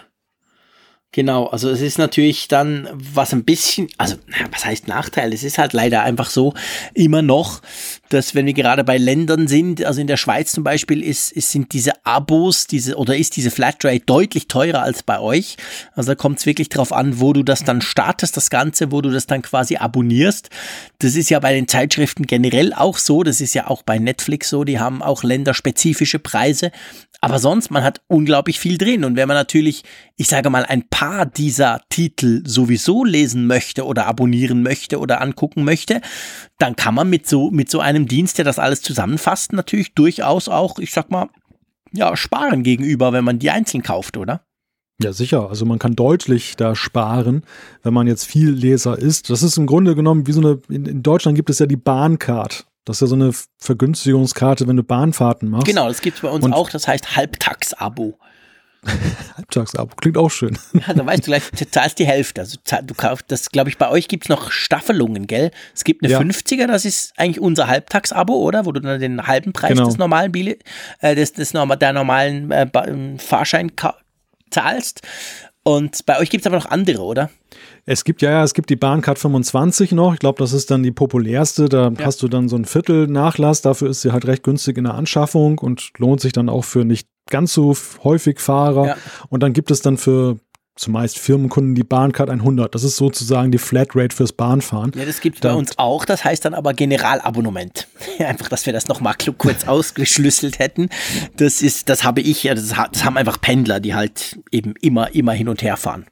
Genau, 1.12 1.46
also 1.46 1.68
es 1.70 1.80
ist 1.80 1.98
natürlich 1.98 2.46
dann 2.46 2.88
was 2.92 3.32
ein 3.32 3.42
bisschen, 3.42 3.88
also 3.98 4.14
was 4.52 4.64
heißt 4.64 4.86
Nachteil? 4.86 5.32
Es 5.32 5.42
ist 5.42 5.58
halt 5.58 5.72
leider 5.72 6.04
einfach 6.04 6.30
so 6.30 6.54
immer 6.94 7.20
noch, 7.20 7.62
dass 8.10 8.36
wenn 8.36 8.46
wir 8.46 8.52
gerade 8.52 8.84
bei 8.84 8.96
Ländern 8.96 9.48
sind, 9.48 9.84
also 9.84 10.00
in 10.00 10.06
der 10.06 10.16
Schweiz 10.16 10.52
zum 10.52 10.62
Beispiel, 10.62 11.02
ist, 11.02 11.32
ist 11.32 11.50
sind 11.50 11.72
diese 11.72 12.06
Abos, 12.06 12.68
diese 12.68 12.94
oder 12.94 13.16
ist 13.16 13.34
diese 13.34 13.50
Flatrate 13.50 14.04
deutlich 14.06 14.46
teurer 14.46 14.82
als 14.82 15.02
bei 15.02 15.18
euch. 15.18 15.56
Also 15.96 16.12
da 16.12 16.14
kommt 16.14 16.38
es 16.38 16.46
wirklich 16.46 16.68
drauf 16.68 16.92
an, 16.92 17.18
wo 17.18 17.32
du 17.32 17.42
das 17.42 17.64
dann 17.64 17.80
startest, 17.80 18.36
das 18.36 18.48
Ganze, 18.48 18.92
wo 18.92 19.00
du 19.00 19.10
das 19.10 19.26
dann 19.26 19.42
quasi 19.42 19.78
abonnierst. 19.78 20.48
Das 21.00 21.16
ist 21.16 21.28
ja 21.28 21.40
bei 21.40 21.52
den 21.52 21.66
Zeitschriften 21.66 22.28
generell 22.28 22.72
auch 22.72 22.98
so. 22.98 23.24
Das 23.24 23.40
ist 23.40 23.54
ja 23.54 23.66
auch 23.66 23.82
bei 23.82 23.98
Netflix 23.98 24.48
so. 24.48 24.62
Die 24.62 24.78
haben 24.78 25.02
auch 25.02 25.24
länderspezifische 25.24 26.20
Preise. 26.20 26.70
Aber 27.20 27.38
sonst, 27.38 27.70
man 27.70 27.82
hat 27.82 28.00
unglaublich 28.06 28.58
viel 28.58 28.78
drin. 28.78 29.04
Und 29.04 29.16
wenn 29.16 29.28
man 29.28 29.36
natürlich, 29.36 29.82
ich 30.16 30.28
sage 30.28 30.48
mal, 30.48 30.64
ein 30.64 30.88
paar 30.88 30.99
dieser 31.36 31.80
Titel 31.88 32.42
sowieso 32.46 33.04
lesen 33.04 33.46
möchte 33.46 33.84
oder 33.84 34.06
abonnieren 34.06 34.62
möchte 34.62 34.98
oder 34.98 35.20
angucken 35.20 35.64
möchte, 35.64 36.00
dann 36.58 36.76
kann 36.76 36.94
man 36.94 37.08
mit 37.08 37.28
so, 37.28 37.50
mit 37.50 37.70
so 37.70 37.80
einem 37.80 38.06
Dienst, 38.06 38.38
der 38.38 38.44
das 38.44 38.58
alles 38.58 38.82
zusammenfasst, 38.82 39.52
natürlich 39.52 39.94
durchaus 39.94 40.48
auch, 40.48 40.78
ich 40.78 40.92
sag 40.92 41.10
mal, 41.10 41.28
ja, 41.92 42.16
sparen 42.16 42.62
gegenüber, 42.62 43.12
wenn 43.12 43.24
man 43.24 43.38
die 43.38 43.50
einzeln 43.50 43.82
kauft, 43.82 44.16
oder? 44.16 44.44
Ja, 45.02 45.12
sicher. 45.12 45.48
Also 45.48 45.64
man 45.64 45.78
kann 45.78 45.96
deutlich 45.96 46.56
da 46.56 46.76
sparen, 46.76 47.42
wenn 47.82 47.94
man 47.94 48.06
jetzt 48.06 48.26
viel 48.26 48.50
Leser 48.50 48.98
ist. 48.98 49.30
Das 49.30 49.42
ist 49.42 49.56
im 49.56 49.66
Grunde 49.66 49.94
genommen 49.94 50.26
wie 50.26 50.32
so 50.32 50.40
eine, 50.40 50.60
in, 50.68 50.84
in 50.84 51.02
Deutschland 51.02 51.36
gibt 51.36 51.48
es 51.48 51.58
ja 51.58 51.66
die 51.66 51.76
Bahncard. 51.76 52.66
Das 52.84 52.96
ist 52.96 53.00
ja 53.00 53.06
so 53.06 53.14
eine 53.14 53.32
Vergünstigungskarte, 53.58 54.68
wenn 54.68 54.76
du 54.76 54.82
Bahnfahrten 54.82 55.48
machst. 55.48 55.66
Genau, 55.66 55.88
das 55.88 56.00
gibt 56.00 56.16
es 56.16 56.22
bei 56.22 56.28
uns 56.28 56.44
Und 56.44 56.52
auch, 56.52 56.68
das 56.68 56.86
heißt 56.86 57.16
Halbtags-Abo. 57.16 58.18
Halbtags-Abo, 59.36 59.94
klingt 59.96 60.16
auch 60.16 60.30
schön. 60.30 60.58
Ja, 60.72 60.94
da 60.94 61.04
weißt 61.04 61.26
du 61.26 61.30
gleich, 61.30 61.42
du 61.50 61.70
zahlst 61.70 61.98
die 61.98 62.06
Hälfte. 62.06 62.40
Also 62.40 62.58
du 62.82 62.94
kaufst, 62.94 63.26
das 63.28 63.50
glaube 63.50 63.68
ich, 63.68 63.78
bei 63.78 63.90
euch 63.90 64.08
gibt 64.08 64.24
es 64.24 64.28
noch 64.28 64.50
Staffelungen, 64.50 65.26
gell? 65.26 65.50
Es 65.74 65.84
gibt 65.84 66.02
eine 66.02 66.12
ja. 66.12 66.20
50er, 66.20 66.66
das 66.66 66.84
ist 66.84 67.12
eigentlich 67.16 67.40
unser 67.40 67.66
Halbtags-Abo, 67.66 68.34
oder? 68.34 68.64
Wo 68.64 68.72
du 68.72 68.80
dann 68.80 69.00
den 69.00 69.26
halben 69.26 69.52
Preis 69.52 69.72
genau. 69.72 69.86
des 69.86 69.98
normalen 69.98 70.32
Bille, 70.32 70.56
äh, 71.00 71.14
des, 71.14 71.32
des, 71.32 71.52
der 71.52 71.92
normalen 71.92 72.50
äh, 72.50 73.18
Fahrschein 73.18 73.72
zahlst. 74.50 75.02
Und 75.62 76.06
bei 76.06 76.18
euch 76.18 76.30
gibt 76.30 76.42
es 76.42 76.46
aber 76.46 76.56
noch 76.56 76.70
andere, 76.70 77.02
oder? 77.02 77.30
Es 77.84 78.04
gibt 78.04 78.22
ja, 78.22 78.30
ja, 78.30 78.44
es 78.44 78.54
gibt 78.54 78.70
die 78.70 78.76
Bahncard 78.76 79.18
25 79.18 79.92
noch. 79.92 80.14
Ich 80.14 80.20
glaube, 80.20 80.38
das 80.38 80.52
ist 80.52 80.70
dann 80.70 80.82
die 80.82 80.90
populärste. 80.90 81.68
Da 81.68 81.90
ja. 81.90 82.04
hast 82.04 82.22
du 82.22 82.28
dann 82.28 82.48
so 82.48 82.56
ein 82.56 82.64
Viertel 82.64 83.06
Nachlass. 83.06 83.60
Dafür 83.60 83.90
ist 83.90 84.00
sie 84.00 84.12
halt 84.12 84.26
recht 84.26 84.42
günstig 84.42 84.78
in 84.78 84.84
der 84.84 84.94
Anschaffung 84.94 85.58
und 85.58 85.92
lohnt 85.98 86.20
sich 86.20 86.32
dann 86.32 86.48
auch 86.48 86.64
für 86.64 86.84
nicht 86.84 87.08
ganz 87.28 87.52
so 87.52 87.76
häufig 88.04 88.40
Fahrer. 88.40 88.86
Ja. 88.86 88.96
Und 89.28 89.42
dann 89.42 89.52
gibt 89.52 89.70
es 89.70 89.82
dann 89.82 89.96
für 89.96 90.38
zumeist 90.80 91.18
Firmenkunden 91.18 91.74
die 91.74 91.84
Bahncard 91.84 92.30
100. 92.30 92.74
Das 92.74 92.84
ist 92.84 92.96
sozusagen 92.96 93.52
die 93.52 93.58
Flatrate 93.58 94.16
fürs 94.16 94.32
Bahnfahren. 94.32 94.92
Ja, 94.96 95.04
das 95.04 95.20
gibt 95.20 95.36
es 95.36 95.42
bei 95.42 95.52
uns 95.52 95.78
auch. 95.78 96.04
Das 96.04 96.24
heißt 96.24 96.44
dann 96.44 96.54
aber 96.54 96.72
Generalabonnement. 96.72 97.86
Einfach, 98.18 98.48
dass 98.48 98.66
wir 98.66 98.72
das 98.72 98.88
nochmal 98.88 99.14
kurz 99.36 99.68
ausgeschlüsselt 99.68 100.58
hätten. 100.58 100.88
Das 101.36 101.60
ist, 101.62 101.88
das 101.88 102.02
habe 102.02 102.22
ich, 102.22 102.42
das, 102.42 102.68
das 102.92 103.04
haben 103.04 103.16
einfach 103.16 103.40
Pendler, 103.40 103.80
die 103.80 103.94
halt 103.94 104.40
eben 104.50 104.74
immer, 104.80 105.14
immer 105.14 105.32
hin 105.32 105.48
und 105.48 105.62
her 105.62 105.76
fahren. 105.76 106.06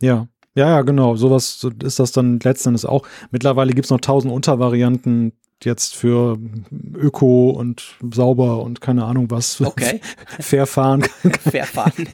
Ja. 0.00 0.28
Ja, 0.54 0.68
ja, 0.68 0.82
genau. 0.82 1.16
Sowas 1.16 1.66
ist 1.82 1.98
das 1.98 2.12
dann 2.12 2.40
letzten 2.40 2.70
Endes 2.70 2.86
auch. 2.86 3.06
Mittlerweile 3.30 3.74
gibt 3.74 3.84
es 3.84 3.90
noch 3.90 4.00
tausend 4.00 4.32
Untervarianten 4.32 5.32
jetzt 5.64 5.94
für 5.94 6.38
Öko 6.94 7.50
und 7.50 7.96
sauber 8.12 8.62
und 8.62 8.80
keine 8.80 9.04
Ahnung 9.04 9.30
was. 9.30 9.60
Okay. 9.60 10.00
Fair 10.40 10.66
fahren. 10.66 11.04
Fair 11.40 11.64
fahren. 11.64 12.08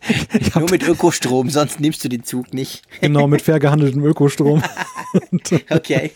Nur 0.54 0.70
mit 0.70 0.86
Ökostrom, 0.86 1.50
sonst 1.50 1.80
nimmst 1.80 2.04
du 2.04 2.08
den 2.08 2.24
Zug 2.24 2.54
nicht. 2.54 2.82
Genau, 3.00 3.26
mit 3.26 3.42
fair 3.42 3.58
gehandeltem 3.58 4.04
Ökostrom. 4.04 4.62
okay. 5.70 6.12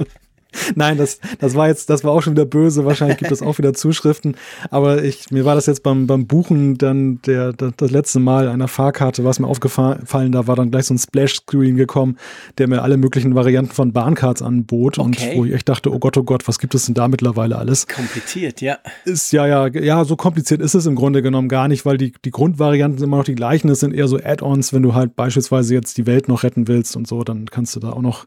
Nein, 0.74 0.99
das, 0.99 1.20
das 1.39 1.55
war 1.55 1.69
jetzt, 1.69 1.91
das 1.91 2.05
war 2.05 2.12
auch 2.12 2.23
schon 2.23 2.35
wieder 2.35 2.45
böse. 2.45 2.85
Wahrscheinlich 2.85 3.19
gibt 3.19 3.33
es 3.33 3.43
auch 3.43 3.59
wieder 3.59 3.74
Zuschriften. 3.74 4.37
Aber 4.70 5.03
ich, 5.03 5.31
mir 5.31 5.45
war 5.45 5.55
das 5.55 5.66
jetzt 5.66 5.83
beim, 5.83 6.07
beim 6.07 6.27
Buchen 6.27 6.78
dann 6.78 7.20
der, 7.23 7.53
das, 7.53 7.73
das 7.77 7.91
letzte 7.91 8.20
Mal 8.20 8.49
einer 8.49 8.69
Fahrkarte, 8.69 9.24
was 9.24 9.39
mir 9.39 9.47
aufgefallen, 9.47 10.33
da 10.33 10.47
war 10.47 10.57
dann 10.57 10.70
gleich 10.70 10.87
so 10.87 10.95
ein 10.95 10.99
Splash-Screen 10.99 11.77
gekommen, 11.77 12.16
der 12.59 12.69
mir 12.69 12.83
alle 12.83 12.97
möglichen 12.97 13.35
Varianten 13.35 13.73
von 13.73 13.93
Bahncards 13.93 14.43
anbot 14.43 14.99
okay. 14.99 15.31
und 15.31 15.37
wo 15.37 15.45
ich 15.45 15.53
echt 15.53 15.69
dachte, 15.69 15.93
oh 15.93 15.99
Gott, 15.99 16.16
oh 16.16 16.23
Gott, 16.23 16.49
was 16.49 16.59
gibt 16.59 16.74
es 16.74 16.87
denn 16.87 16.95
da 16.95 17.09
mittlerweile 17.09 17.57
alles? 17.57 17.87
Kompliziert, 17.87 18.61
ja. 18.61 18.78
Ist 19.05 19.33
ja, 19.33 19.47
ja, 19.47 19.69
ja, 19.69 20.05
so 20.05 20.16
kompliziert 20.16 20.61
ist 20.61 20.74
es 20.74 20.87
im 20.87 20.95
Grunde 20.95 21.23
genommen 21.23 21.49
gar 21.49 21.69
nicht, 21.69 21.87
weil 21.87 21.99
die, 21.99 22.12
die 22.24 22.31
Grundvarianten 22.31 22.99
sind 22.99 23.09
immer 23.09 23.19
noch 23.19 23.24
die 23.24 23.35
gleichen. 23.35 23.69
Es 23.69 23.81
sind 23.81 23.95
eher 23.95 24.09
so 24.09 24.19
Add-ons, 24.19 24.73
wenn 24.73 24.83
du 24.83 24.95
halt 24.95 25.16
beispielsweise 25.16 25.74
jetzt 25.74 25.99
die 25.99 26.07
Welt 26.07 26.28
noch 26.28 26.43
retten 26.43 26.69
willst 26.69 26.97
und 26.97 27.07
so, 27.07 27.24
dann 27.24 27.47
kannst 27.47 27.77
du 27.77 27.81
da 27.81 27.91
auch 27.91 28.03
noch 28.03 28.27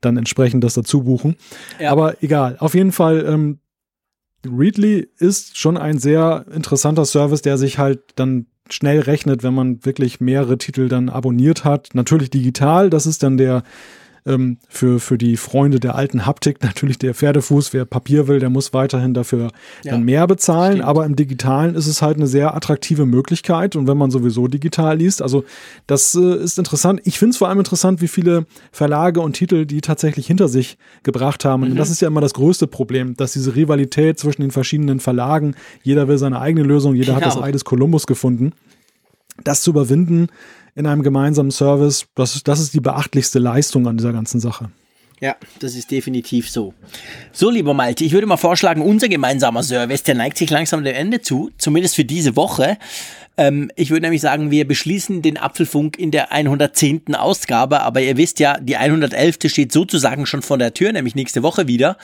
dann 0.00 0.16
entsprechend 0.16 0.64
das 0.64 0.74
dazu 0.74 1.04
buchen. 1.04 1.36
Ja. 1.78 1.92
Aber 1.92 2.22
egal. 2.22 2.56
Auf 2.58 2.74
jeden 2.74 2.92
Fall, 2.92 3.24
ähm, 3.26 3.58
Readly 4.46 5.08
ist 5.18 5.58
schon 5.58 5.76
ein 5.76 5.98
sehr 5.98 6.46
interessanter 6.52 7.04
Service, 7.04 7.42
der 7.42 7.58
sich 7.58 7.78
halt 7.78 8.00
dann 8.16 8.46
schnell 8.70 9.00
rechnet, 9.00 9.42
wenn 9.42 9.54
man 9.54 9.84
wirklich 9.84 10.20
mehrere 10.20 10.58
Titel 10.58 10.88
dann 10.88 11.08
abonniert 11.08 11.64
hat. 11.64 11.90
Natürlich 11.94 12.30
digital, 12.30 12.90
das 12.90 13.06
ist 13.06 13.22
dann 13.22 13.36
der 13.36 13.62
ähm, 14.28 14.58
für, 14.68 15.00
für 15.00 15.18
die 15.18 15.36
Freunde 15.36 15.80
der 15.80 15.94
alten 15.94 16.26
Haptik 16.26 16.62
natürlich 16.62 16.98
der 16.98 17.14
Pferdefuß. 17.14 17.72
Wer 17.72 17.84
Papier 17.84 18.28
will, 18.28 18.38
der 18.38 18.50
muss 18.50 18.72
weiterhin 18.72 19.14
dafür 19.14 19.50
ja, 19.84 19.92
dann 19.92 20.04
mehr 20.04 20.26
bezahlen. 20.26 20.74
Stimmt. 20.74 20.88
Aber 20.88 21.06
im 21.06 21.16
Digitalen 21.16 21.74
ist 21.74 21.86
es 21.86 22.02
halt 22.02 22.16
eine 22.16 22.26
sehr 22.26 22.54
attraktive 22.54 23.06
Möglichkeit. 23.06 23.76
Und 23.76 23.86
wenn 23.86 23.96
man 23.96 24.10
sowieso 24.10 24.46
digital 24.46 24.98
liest, 24.98 25.22
also 25.22 25.44
das 25.86 26.14
äh, 26.14 26.36
ist 26.36 26.58
interessant. 26.58 27.00
Ich 27.04 27.18
finde 27.18 27.30
es 27.30 27.38
vor 27.38 27.48
allem 27.48 27.58
interessant, 27.58 28.00
wie 28.00 28.08
viele 28.08 28.46
Verlage 28.70 29.20
und 29.20 29.32
Titel 29.32 29.66
die 29.66 29.80
tatsächlich 29.80 30.26
hinter 30.26 30.48
sich 30.48 30.78
gebracht 31.02 31.44
haben. 31.44 31.64
Mhm. 31.64 31.70
Und 31.72 31.76
das 31.76 31.90
ist 31.90 32.00
ja 32.00 32.08
immer 32.08 32.20
das 32.20 32.34
größte 32.34 32.66
Problem, 32.66 33.16
dass 33.16 33.32
diese 33.32 33.56
Rivalität 33.56 34.18
zwischen 34.18 34.42
den 34.42 34.50
verschiedenen 34.50 35.00
Verlagen, 35.00 35.54
jeder 35.82 36.08
will 36.08 36.18
seine 36.18 36.40
eigene 36.40 36.64
Lösung, 36.64 36.94
jeder 36.94 37.14
genau. 37.14 37.26
hat 37.26 37.36
das. 37.36 37.42
Ei 37.42 37.52
des 37.52 37.64
Kolumbus 37.64 38.06
gefunden. 38.06 38.52
Das 39.44 39.62
zu 39.62 39.70
überwinden, 39.70 40.28
in 40.78 40.86
einem 40.86 41.02
gemeinsamen 41.02 41.50
Service. 41.50 42.06
Das 42.14 42.36
ist, 42.36 42.46
das 42.46 42.60
ist 42.60 42.72
die 42.72 42.80
beachtlichste 42.80 43.40
Leistung 43.40 43.86
an 43.88 43.96
dieser 43.96 44.12
ganzen 44.12 44.38
Sache. 44.38 44.70
Ja, 45.20 45.34
das 45.58 45.74
ist 45.74 45.90
definitiv 45.90 46.48
so. 46.48 46.72
So, 47.32 47.50
lieber 47.50 47.74
Malte, 47.74 48.04
ich 48.04 48.12
würde 48.12 48.28
mal 48.28 48.36
vorschlagen, 48.36 48.80
unser 48.82 49.08
gemeinsamer 49.08 49.64
Service, 49.64 50.04
der 50.04 50.14
neigt 50.14 50.38
sich 50.38 50.48
langsam 50.48 50.84
dem 50.84 50.94
Ende 50.94 51.20
zu, 51.20 51.50
zumindest 51.58 51.96
für 51.96 52.04
diese 52.04 52.36
Woche. 52.36 52.78
Ähm, 53.36 53.72
ich 53.74 53.90
würde 53.90 54.02
nämlich 54.02 54.20
sagen, 54.20 54.52
wir 54.52 54.68
beschließen 54.68 55.20
den 55.20 55.36
Apfelfunk 55.36 55.98
in 55.98 56.12
der 56.12 56.30
110. 56.30 57.16
Ausgabe, 57.16 57.80
aber 57.80 58.00
ihr 58.00 58.16
wisst 58.16 58.38
ja, 58.38 58.58
die 58.60 58.76
111. 58.76 59.38
steht 59.46 59.72
sozusagen 59.72 60.26
schon 60.26 60.42
vor 60.42 60.58
der 60.58 60.72
Tür, 60.72 60.92
nämlich 60.92 61.16
nächste 61.16 61.42
Woche 61.42 61.66
wieder. 61.66 61.96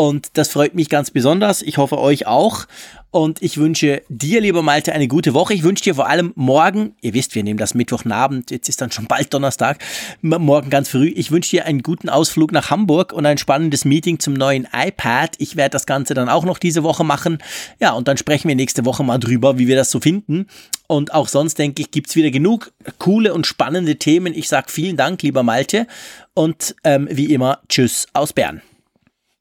Und 0.00 0.38
das 0.38 0.48
freut 0.48 0.74
mich 0.74 0.88
ganz 0.88 1.10
besonders. 1.10 1.60
Ich 1.60 1.76
hoffe 1.76 1.98
euch 1.98 2.26
auch. 2.26 2.64
Und 3.10 3.42
ich 3.42 3.58
wünsche 3.58 4.00
dir, 4.08 4.40
lieber 4.40 4.62
Malte, 4.62 4.94
eine 4.94 5.08
gute 5.08 5.34
Woche. 5.34 5.52
Ich 5.52 5.62
wünsche 5.62 5.84
dir 5.84 5.94
vor 5.94 6.08
allem 6.08 6.32
morgen, 6.36 6.94
ihr 7.02 7.12
wisst, 7.12 7.34
wir 7.34 7.44
nehmen 7.44 7.58
das 7.58 7.74
Mittwochnabend, 7.74 8.50
jetzt 8.50 8.70
ist 8.70 8.80
dann 8.80 8.92
schon 8.92 9.08
bald 9.08 9.34
Donnerstag, 9.34 9.84
morgen 10.22 10.70
ganz 10.70 10.88
früh. 10.88 11.08
Ich 11.08 11.30
wünsche 11.30 11.50
dir 11.50 11.66
einen 11.66 11.82
guten 11.82 12.08
Ausflug 12.08 12.50
nach 12.50 12.70
Hamburg 12.70 13.12
und 13.12 13.26
ein 13.26 13.36
spannendes 13.36 13.84
Meeting 13.84 14.20
zum 14.20 14.32
neuen 14.32 14.66
iPad. 14.72 15.34
Ich 15.36 15.56
werde 15.56 15.72
das 15.72 15.84
Ganze 15.84 16.14
dann 16.14 16.30
auch 16.30 16.46
noch 16.46 16.56
diese 16.56 16.82
Woche 16.82 17.04
machen. 17.04 17.36
Ja, 17.78 17.92
und 17.92 18.08
dann 18.08 18.16
sprechen 18.16 18.48
wir 18.48 18.56
nächste 18.56 18.86
Woche 18.86 19.04
mal 19.04 19.18
drüber, 19.18 19.58
wie 19.58 19.68
wir 19.68 19.76
das 19.76 19.90
so 19.90 20.00
finden. 20.00 20.46
Und 20.86 21.12
auch 21.12 21.28
sonst, 21.28 21.58
denke 21.58 21.82
ich, 21.82 21.90
gibt's 21.90 22.16
wieder 22.16 22.30
genug 22.30 22.72
coole 22.98 23.34
und 23.34 23.46
spannende 23.46 23.96
Themen. 23.96 24.32
Ich 24.32 24.48
sage 24.48 24.70
vielen 24.70 24.96
Dank, 24.96 25.20
lieber 25.20 25.42
Malte. 25.42 25.86
Und 26.32 26.74
ähm, 26.84 27.06
wie 27.10 27.34
immer, 27.34 27.58
tschüss 27.68 28.06
aus 28.14 28.32
Bern. 28.32 28.62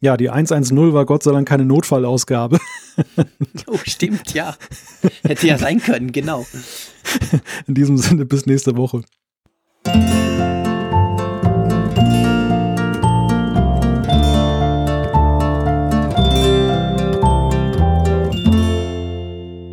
Ja, 0.02 0.16
die 0.16 0.30
110 0.30 0.94
war 0.94 1.06
Gott 1.06 1.24
sei 1.24 1.32
Dank 1.32 1.48
keine 1.48 1.66
Notfallausgabe. 1.66 2.60
Oh, 3.68 3.80
stimmt, 3.86 4.34
ja. 4.34 4.58
Hätte 5.24 5.48
ja 5.48 5.58
sein 5.58 5.80
können, 5.80 6.12
genau. 6.12 6.46
In 7.66 7.76
diesem 7.76 7.98
Sinne, 7.98 8.26
bis 8.26 8.46
nächste 8.46 8.76
Woche. 8.76 9.04